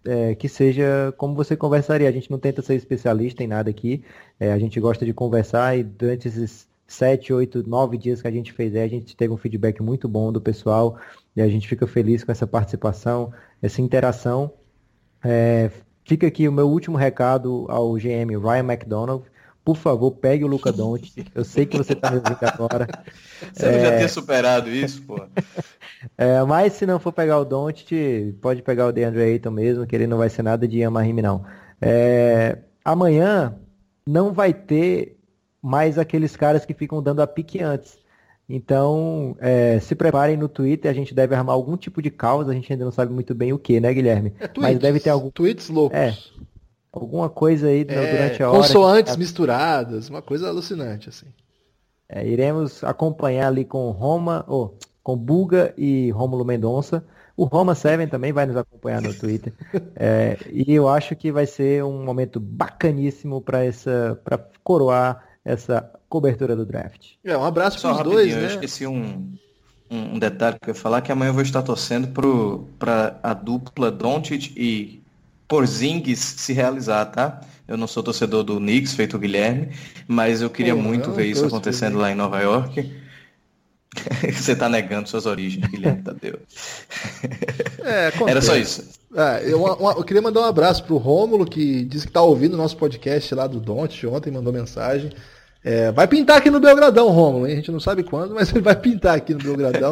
é, 0.05 0.35
que 0.35 0.49
seja 0.49 1.13
como 1.17 1.35
você 1.35 1.57
conversaria. 1.57 2.09
A 2.09 2.13
gente 2.13 2.31
não 2.31 2.39
tenta 2.39 2.63
ser 2.63 2.75
especialista 2.75 3.43
em 3.43 3.47
nada 3.47 3.71
aqui. 3.71 4.05
É, 4.39 4.53
a 4.53 4.59
gente 4.59 4.79
gosta 4.81 5.05
de 5.05 5.13
conversar 5.13 5.77
e 5.79 5.83
durante 5.83 6.29
esses 6.29 6.69
sete, 6.87 7.33
oito, 7.33 7.69
nove 7.69 7.99
dias 7.99 8.23
que 8.23 8.29
a 8.29 8.31
gente 8.31 8.53
fez, 8.53 8.75
é, 8.75 8.83
a 8.83 8.89
gente 8.89 9.15
teve 9.15 9.33
um 9.33 9.37
feedback 9.37 9.83
muito 9.83 10.09
bom 10.09 10.33
do 10.33 10.41
pessoal 10.41 10.99
e 11.37 11.43
a 11.43 11.49
gente 11.49 11.69
fica 11.69 11.87
feliz 11.87 12.25
com 12.25 12.33
essa 12.33 12.47
participação, 12.47 13.33
essa 13.61 13.83
interação. 13.83 14.53
É, 15.23 15.71
fica 16.05 16.27
aqui 16.27 16.49
o 16.49 16.53
meu 16.53 16.69
último 16.69 16.97
recado 16.97 17.67
ao 17.69 17.93
GM 17.95 18.37
Ryan 18.41 18.73
McDonald. 18.73 19.25
por 19.65 19.77
favor, 19.77 20.13
pegue 20.13 20.45
o 20.45 20.49
Luca 20.49 20.73
Doncic. 20.73 21.27
Eu 21.35 21.45
sei 21.45 21.67
que 21.67 21.77
você 21.77 21.95
tá 21.95 22.11
me 22.11 22.17
ouvindo 22.17 22.39
agora. 22.43 22.89
Você 23.53 23.67
é... 23.67 23.81
já 23.81 23.97
tinha 23.97 24.09
superado 24.09 24.71
isso, 24.71 25.03
pô. 25.03 25.21
É, 26.17 26.41
mas 26.45 26.75
se 26.75 26.87
não 26.87 27.01
for 27.01 27.13
pegar 27.13 27.41
o 27.41 27.45
Doncic, 27.45 28.33
pode 28.41 28.63
pegar 28.63 28.87
o 28.87 28.93
DeAndre 28.93 29.21
Ayton 29.21 29.51
mesmo, 29.51 29.85
que 29.85 29.97
ele 29.97 30.07
não 30.07 30.17
vai 30.17 30.31
ser 30.31 30.43
nada 30.43 30.67
de 30.67 30.79
Yamahime, 30.79 31.21
não. 31.21 31.45
É... 31.81 32.59
Amanhã 32.85 33.57
não 34.07 34.33
vai 34.33 34.53
ter 34.53 35.19
mais 35.61 35.99
aqueles 35.99 36.37
caras 36.37 36.65
que 36.65 36.73
ficam 36.73 37.03
dando 37.03 37.21
a 37.21 37.27
pique 37.27 37.61
antes. 37.61 37.99
Então, 38.49 39.37
é, 39.41 39.79
se 39.79 39.95
preparem 39.95 40.37
no 40.37 40.49
Twitter, 40.49 40.91
a 40.91 40.95
gente 40.95 41.15
deve 41.15 41.35
armar 41.35 41.55
algum 41.55 41.77
tipo 41.77 42.01
de 42.01 42.11
causa, 42.11 42.51
a 42.51 42.55
gente 42.55 42.73
ainda 42.73 42.85
não 42.85 42.93
sabe 42.93 43.13
muito 43.13 43.35
bem 43.35 43.53
o 43.53 43.59
que, 43.59 43.79
né, 43.79 43.93
Guilherme? 43.93 44.33
É, 44.41 44.49
tweets, 44.49 44.73
Mas 44.73 44.79
deve 44.79 45.01
ter 45.01 45.11
algum. 45.11 45.31
Tweets 45.31 45.69
loucos. 45.69 45.99
É, 45.99 46.17
alguma 46.91 47.29
coisa 47.29 47.69
aí 47.69 47.83
é, 47.83 47.85
durante 47.85 48.43
a 48.43 48.51
hora. 48.51 48.59
Consoantes 48.59 49.13
que... 49.13 49.19
misturadas, 49.19 50.09
uma 50.09 50.23
coisa 50.23 50.49
alucinante, 50.49 51.11
assim. 51.11 51.27
É, 52.09 52.27
iremos 52.27 52.83
acompanhar 52.83 53.49
ali 53.49 53.65
com 53.65 53.91
Roma, 53.91 54.45
oh, 54.49 54.71
com 55.03 55.17
Buga 55.17 55.75
e 55.77 56.11
Rômulo 56.11 56.45
Mendonça. 56.45 57.05
O 57.37 57.45
Roma 57.45 57.75
Seven 57.75 58.09
também 58.09 58.33
vai 58.33 58.47
nos 58.47 58.57
acompanhar 58.57 59.01
no 59.01 59.15
Twitter. 59.15 59.53
é, 59.95 60.37
e 60.51 60.73
eu 60.73 60.89
acho 60.89 61.15
que 61.15 61.31
vai 61.31 61.47
ser 61.47 61.85
um 61.85 62.05
momento 62.05 62.41
bacaníssimo 62.41 63.41
para 63.41 63.65
essa, 63.65 64.21
para 64.25 64.39
coroar 64.65 65.23
essa 65.45 65.91
cobertura 66.09 66.57
do 66.57 66.67
draft. 66.67 67.13
É, 67.25 67.37
um 67.37 67.45
abraço 67.45 67.81
para 67.81 67.93
os 67.93 68.03
dois, 68.03 68.35
né? 68.35 68.43
Eu 68.43 68.47
esqueci 68.47 68.87
um, 68.87 69.33
um 69.91 70.19
detalhe 70.19 70.59
que 70.61 70.71
eu 70.71 70.75
ia 70.75 70.81
falar, 70.81 71.01
que 71.01 71.13
amanhã 71.13 71.31
eu 71.31 71.35
vou 71.35 71.43
estar 71.43 71.63
torcendo 71.63 72.09
para 72.79 73.19
a 73.23 73.35
dupla 73.35 73.91
Doncic 73.91 74.53
e 74.57 75.03
Porzingis 75.49 76.19
se 76.19 76.53
realizar, 76.53 77.07
tá? 77.07 77.41
Eu 77.67 77.77
não 77.77 77.87
sou 77.87 78.03
torcedor 78.03 78.45
do 78.45 78.59
Knicks, 78.59 78.95
feito 78.95 79.17
o 79.17 79.19
Guilherme, 79.19 79.71
mas 80.07 80.43
eu 80.43 80.51
queria 80.51 80.75
Pô, 80.75 80.81
muito 80.81 81.11
ver 81.11 81.27
isso 81.27 81.45
acontecendo 81.45 81.99
lá 81.99 82.11
em 82.11 82.15
Nova 82.15 82.41
York. 82.41 83.09
Você 84.33 84.53
está 84.53 84.69
negando 84.69 85.09
suas 85.09 85.27
origens, 85.27 85.67
Guilherme 85.67 86.03
Tadeu. 86.03 86.39
É, 87.81 88.13
Era 88.29 88.41
só 88.41 88.57
isso. 88.57 88.89
É, 89.15 89.43
eu, 89.51 89.67
eu, 89.67 90.05
queria 90.05 90.23
mandar 90.23 90.41
um 90.41 90.45
abraço 90.45 90.85
pro 90.85 90.97
Rômulo, 90.99 91.47
que 91.47 91.85
disse 91.85 92.05
que 92.05 92.11
está 92.11 92.23
ouvindo 92.23 92.55
o 92.55 92.59
nosso 92.59 92.77
podcast 92.77 93.35
lá 93.35 93.47
do 93.47 93.59
Don't, 93.59 94.07
ontem 94.07 94.31
mandou 94.31 94.53
mensagem. 94.53 95.11
É, 95.69 95.93
vai 95.93 96.09
pintar 96.09 96.39
aqui 96.39 96.51
no 96.51 96.59
Belgradão, 96.59 97.11
Romulo? 97.11 97.45
A 97.45 97.51
gente 97.51 97.71
não 97.71 97.79
sabe 97.79 98.03
quando, 98.03 98.35
mas 98.35 98.49
ele 98.57 98.63
vai 98.63 98.75
pintar 98.75 99.19
aqui 99.19 99.35
no 99.35 99.39
Belgradão. 99.39 99.91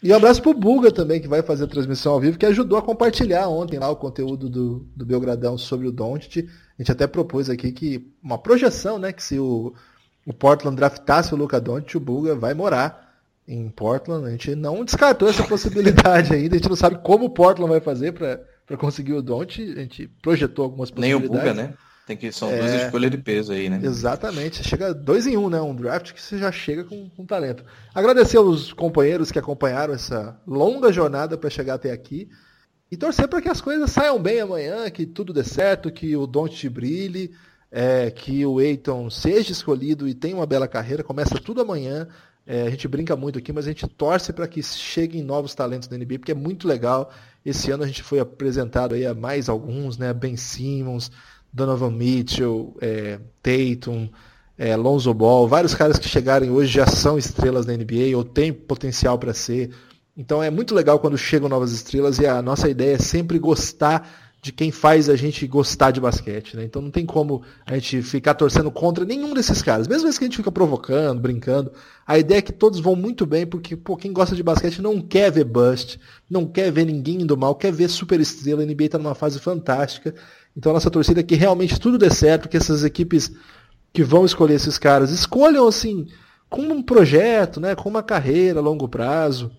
e 0.00 0.12
um 0.12 0.14
abraço 0.14 0.40
pro 0.40 0.54
Buga 0.54 0.92
também, 0.92 1.20
que 1.20 1.26
vai 1.26 1.42
fazer 1.42 1.64
a 1.64 1.66
transmissão 1.66 2.12
ao 2.12 2.20
vivo, 2.20 2.38
que 2.38 2.46
ajudou 2.46 2.78
a 2.78 2.82
compartilhar 2.82 3.48
ontem 3.48 3.80
lá 3.80 3.90
o 3.90 3.96
conteúdo 3.96 4.48
do, 4.48 4.86
do 4.94 5.04
Belgradão 5.04 5.58
sobre 5.58 5.88
o 5.88 5.90
Doncic. 5.90 6.48
A 6.78 6.82
gente 6.82 6.92
até 6.92 7.04
propôs 7.08 7.50
aqui 7.50 7.72
que 7.72 8.08
uma 8.22 8.38
projeção, 8.38 8.96
né? 8.96 9.12
Que 9.12 9.20
se 9.20 9.40
o, 9.40 9.74
o 10.24 10.32
Portland 10.32 10.76
draftasse 10.76 11.34
o 11.34 11.36
Luca 11.36 11.60
Doncic, 11.60 11.96
o 11.96 12.00
Buga 12.00 12.36
vai 12.36 12.54
morar 12.54 13.12
em 13.48 13.68
Portland. 13.70 14.24
A 14.24 14.30
gente 14.30 14.54
não 14.54 14.84
descartou 14.84 15.28
essa 15.28 15.42
possibilidade 15.42 16.30
ainda. 16.32 16.54
A 16.54 16.58
gente 16.58 16.68
não 16.68 16.76
sabe 16.76 16.96
como 17.02 17.24
o 17.24 17.30
Portland 17.30 17.72
vai 17.72 17.80
fazer 17.80 18.12
para 18.12 18.76
conseguir 18.76 19.14
o 19.14 19.22
Doncic. 19.22 19.76
A 19.76 19.80
gente 19.80 20.06
projetou 20.22 20.66
algumas 20.66 20.92
possibilidades. 20.92 21.28
Nem 21.28 21.40
o 21.40 21.42
Buga, 21.42 21.54
né? 21.54 21.74
Tem 22.08 22.16
que, 22.16 22.32
são 22.32 22.50
é, 22.50 22.58
duas 22.58 22.72
escolhas 22.84 23.10
de 23.10 23.18
peso 23.18 23.52
aí, 23.52 23.68
né? 23.68 23.80
Exatamente. 23.82 24.66
Chega 24.66 24.94
dois 24.94 25.26
em 25.26 25.36
um, 25.36 25.50
né? 25.50 25.60
Um 25.60 25.74
draft 25.74 26.14
que 26.14 26.22
você 26.22 26.38
já 26.38 26.50
chega 26.50 26.82
com, 26.82 27.10
com 27.10 27.26
talento. 27.26 27.62
Agradecer 27.94 28.38
aos 28.38 28.72
companheiros 28.72 29.30
que 29.30 29.38
acompanharam 29.38 29.92
essa 29.92 30.40
longa 30.46 30.90
jornada 30.90 31.36
para 31.36 31.50
chegar 31.50 31.74
até 31.74 31.92
aqui. 31.92 32.30
E 32.90 32.96
torcer 32.96 33.28
para 33.28 33.42
que 33.42 33.48
as 33.50 33.60
coisas 33.60 33.90
saiam 33.90 34.18
bem 34.18 34.40
amanhã, 34.40 34.88
que 34.88 35.04
tudo 35.04 35.34
dê 35.34 35.44
certo, 35.44 35.92
que 35.92 36.16
o 36.16 36.26
Don't 36.26 36.66
brilhe, 36.70 37.30
é, 37.70 38.10
que 38.10 38.46
o 38.46 38.58
Eiton 38.58 39.10
seja 39.10 39.52
escolhido 39.52 40.08
e 40.08 40.14
tenha 40.14 40.34
uma 40.34 40.46
bela 40.46 40.66
carreira. 40.66 41.04
Começa 41.04 41.38
tudo 41.38 41.60
amanhã. 41.60 42.08
É, 42.46 42.62
a 42.62 42.70
gente 42.70 42.88
brinca 42.88 43.14
muito 43.16 43.38
aqui, 43.38 43.52
mas 43.52 43.66
a 43.66 43.68
gente 43.68 43.86
torce 43.86 44.32
para 44.32 44.48
que 44.48 44.62
cheguem 44.62 45.22
novos 45.22 45.54
talentos 45.54 45.86
da 45.86 45.98
NBA, 45.98 46.20
porque 46.20 46.32
é 46.32 46.34
muito 46.34 46.66
legal. 46.66 47.12
Esse 47.44 47.70
ano 47.70 47.84
a 47.84 47.86
gente 47.86 48.02
foi 48.02 48.18
apresentado 48.18 48.94
aí 48.94 49.04
a 49.04 49.14
mais 49.14 49.50
alguns, 49.50 49.98
né? 49.98 50.14
Ben 50.14 50.38
Simmons, 50.38 51.10
Donovan 51.52 51.90
Mitchell, 51.90 52.76
é, 52.80 53.18
Tatum, 53.42 54.08
é, 54.56 54.76
Lonzo 54.76 55.14
Ball, 55.14 55.46
vários 55.46 55.74
caras 55.74 55.98
que 55.98 56.08
chegarem 56.08 56.50
hoje 56.50 56.72
já 56.72 56.86
são 56.86 57.16
estrelas 57.16 57.64
da 57.64 57.76
NBA 57.76 58.16
ou 58.16 58.24
têm 58.24 58.52
potencial 58.52 59.18
para 59.18 59.32
ser. 59.32 59.70
Então 60.16 60.42
é 60.42 60.50
muito 60.50 60.74
legal 60.74 60.98
quando 60.98 61.16
chegam 61.16 61.48
novas 61.48 61.72
estrelas 61.72 62.18
e 62.18 62.26
a 62.26 62.42
nossa 62.42 62.68
ideia 62.68 62.96
é 62.96 62.98
sempre 62.98 63.38
gostar 63.38 64.28
de 64.40 64.52
quem 64.52 64.70
faz 64.70 65.08
a 65.08 65.16
gente 65.16 65.46
gostar 65.46 65.90
de 65.90 66.00
basquete. 66.00 66.56
Né? 66.56 66.64
Então 66.64 66.80
não 66.80 66.90
tem 66.90 67.04
como 67.04 67.42
a 67.66 67.74
gente 67.74 68.02
ficar 68.02 68.34
torcendo 68.34 68.70
contra 68.70 69.04
nenhum 69.04 69.34
desses 69.34 69.62
caras. 69.62 69.88
Mesmo 69.88 70.10
que 70.10 70.24
a 70.24 70.26
gente 70.26 70.36
fica 70.36 70.50
provocando, 70.50 71.20
brincando, 71.20 71.72
a 72.06 72.18
ideia 72.18 72.38
é 72.38 72.42
que 72.42 72.52
todos 72.52 72.80
vão 72.80 72.94
muito 72.94 73.26
bem, 73.26 73.46
porque 73.46 73.76
pô, 73.76 73.96
quem 73.96 74.12
gosta 74.12 74.36
de 74.36 74.42
basquete 74.42 74.80
não 74.80 75.00
quer 75.00 75.30
ver 75.30 75.44
bust, 75.44 76.00
não 76.30 76.46
quer 76.46 76.70
ver 76.70 76.84
ninguém 76.84 77.22
indo 77.22 77.36
mal, 77.36 77.54
quer 77.54 77.72
ver 77.72 77.88
super 77.88 78.20
estrela. 78.20 78.62
A 78.62 78.66
NBA 78.66 78.84
está 78.84 78.98
numa 78.98 79.14
fase 79.14 79.38
fantástica. 79.38 80.14
Então 80.58 80.72
nossa 80.72 80.90
torcida 80.90 81.20
é 81.20 81.22
que 81.22 81.36
realmente 81.36 81.78
tudo 81.78 81.96
dê 81.96 82.10
certo, 82.10 82.48
que 82.48 82.56
essas 82.56 82.82
equipes 82.82 83.30
que 83.92 84.02
vão 84.02 84.24
escolher 84.24 84.54
esses 84.54 84.76
caras 84.76 85.12
escolham 85.12 85.68
assim 85.68 86.08
com 86.50 86.62
um 86.62 86.82
projeto, 86.82 87.60
né, 87.60 87.76
com 87.76 87.88
uma 87.88 88.02
carreira 88.02 88.58
a 88.58 88.62
longo 88.62 88.88
prazo, 88.88 89.52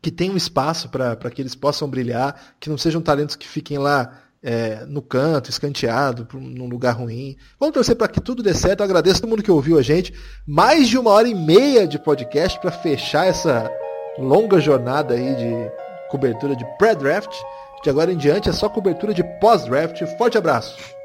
que 0.00 0.12
tenha 0.12 0.32
um 0.32 0.36
espaço 0.36 0.88
para 0.90 1.16
que 1.30 1.42
eles 1.42 1.56
possam 1.56 1.90
brilhar, 1.90 2.54
que 2.60 2.70
não 2.70 2.78
sejam 2.78 3.02
talentos 3.02 3.34
que 3.34 3.48
fiquem 3.48 3.78
lá 3.78 4.16
é, 4.40 4.84
no 4.86 5.02
canto, 5.02 5.50
escanteado, 5.50 6.28
num 6.32 6.68
lugar 6.68 6.92
ruim. 6.92 7.36
Vamos 7.58 7.74
torcer 7.74 7.96
para 7.96 8.06
que 8.06 8.20
tudo 8.20 8.40
dê 8.40 8.54
certo. 8.54 8.80
Eu 8.80 8.84
agradeço 8.84 9.20
todo 9.20 9.30
mundo 9.30 9.42
que 9.42 9.50
ouviu 9.50 9.76
a 9.76 9.82
gente. 9.82 10.14
Mais 10.46 10.88
de 10.88 10.96
uma 10.96 11.10
hora 11.10 11.26
e 11.26 11.34
meia 11.34 11.84
de 11.84 11.98
podcast 11.98 12.60
para 12.60 12.70
fechar 12.70 13.26
essa 13.26 13.68
longa 14.16 14.60
jornada 14.60 15.14
aí 15.14 15.34
de 15.34 15.70
cobertura 16.08 16.54
de 16.54 16.64
pré-draft. 16.78 17.34
De 17.82 17.90
agora 17.90 18.12
em 18.12 18.16
diante 18.16 18.48
é 18.48 18.52
só 18.52 18.68
cobertura 18.68 19.14
de 19.14 19.22
pós-draft. 19.40 20.04
Forte 20.16 20.36
abraço! 20.36 20.97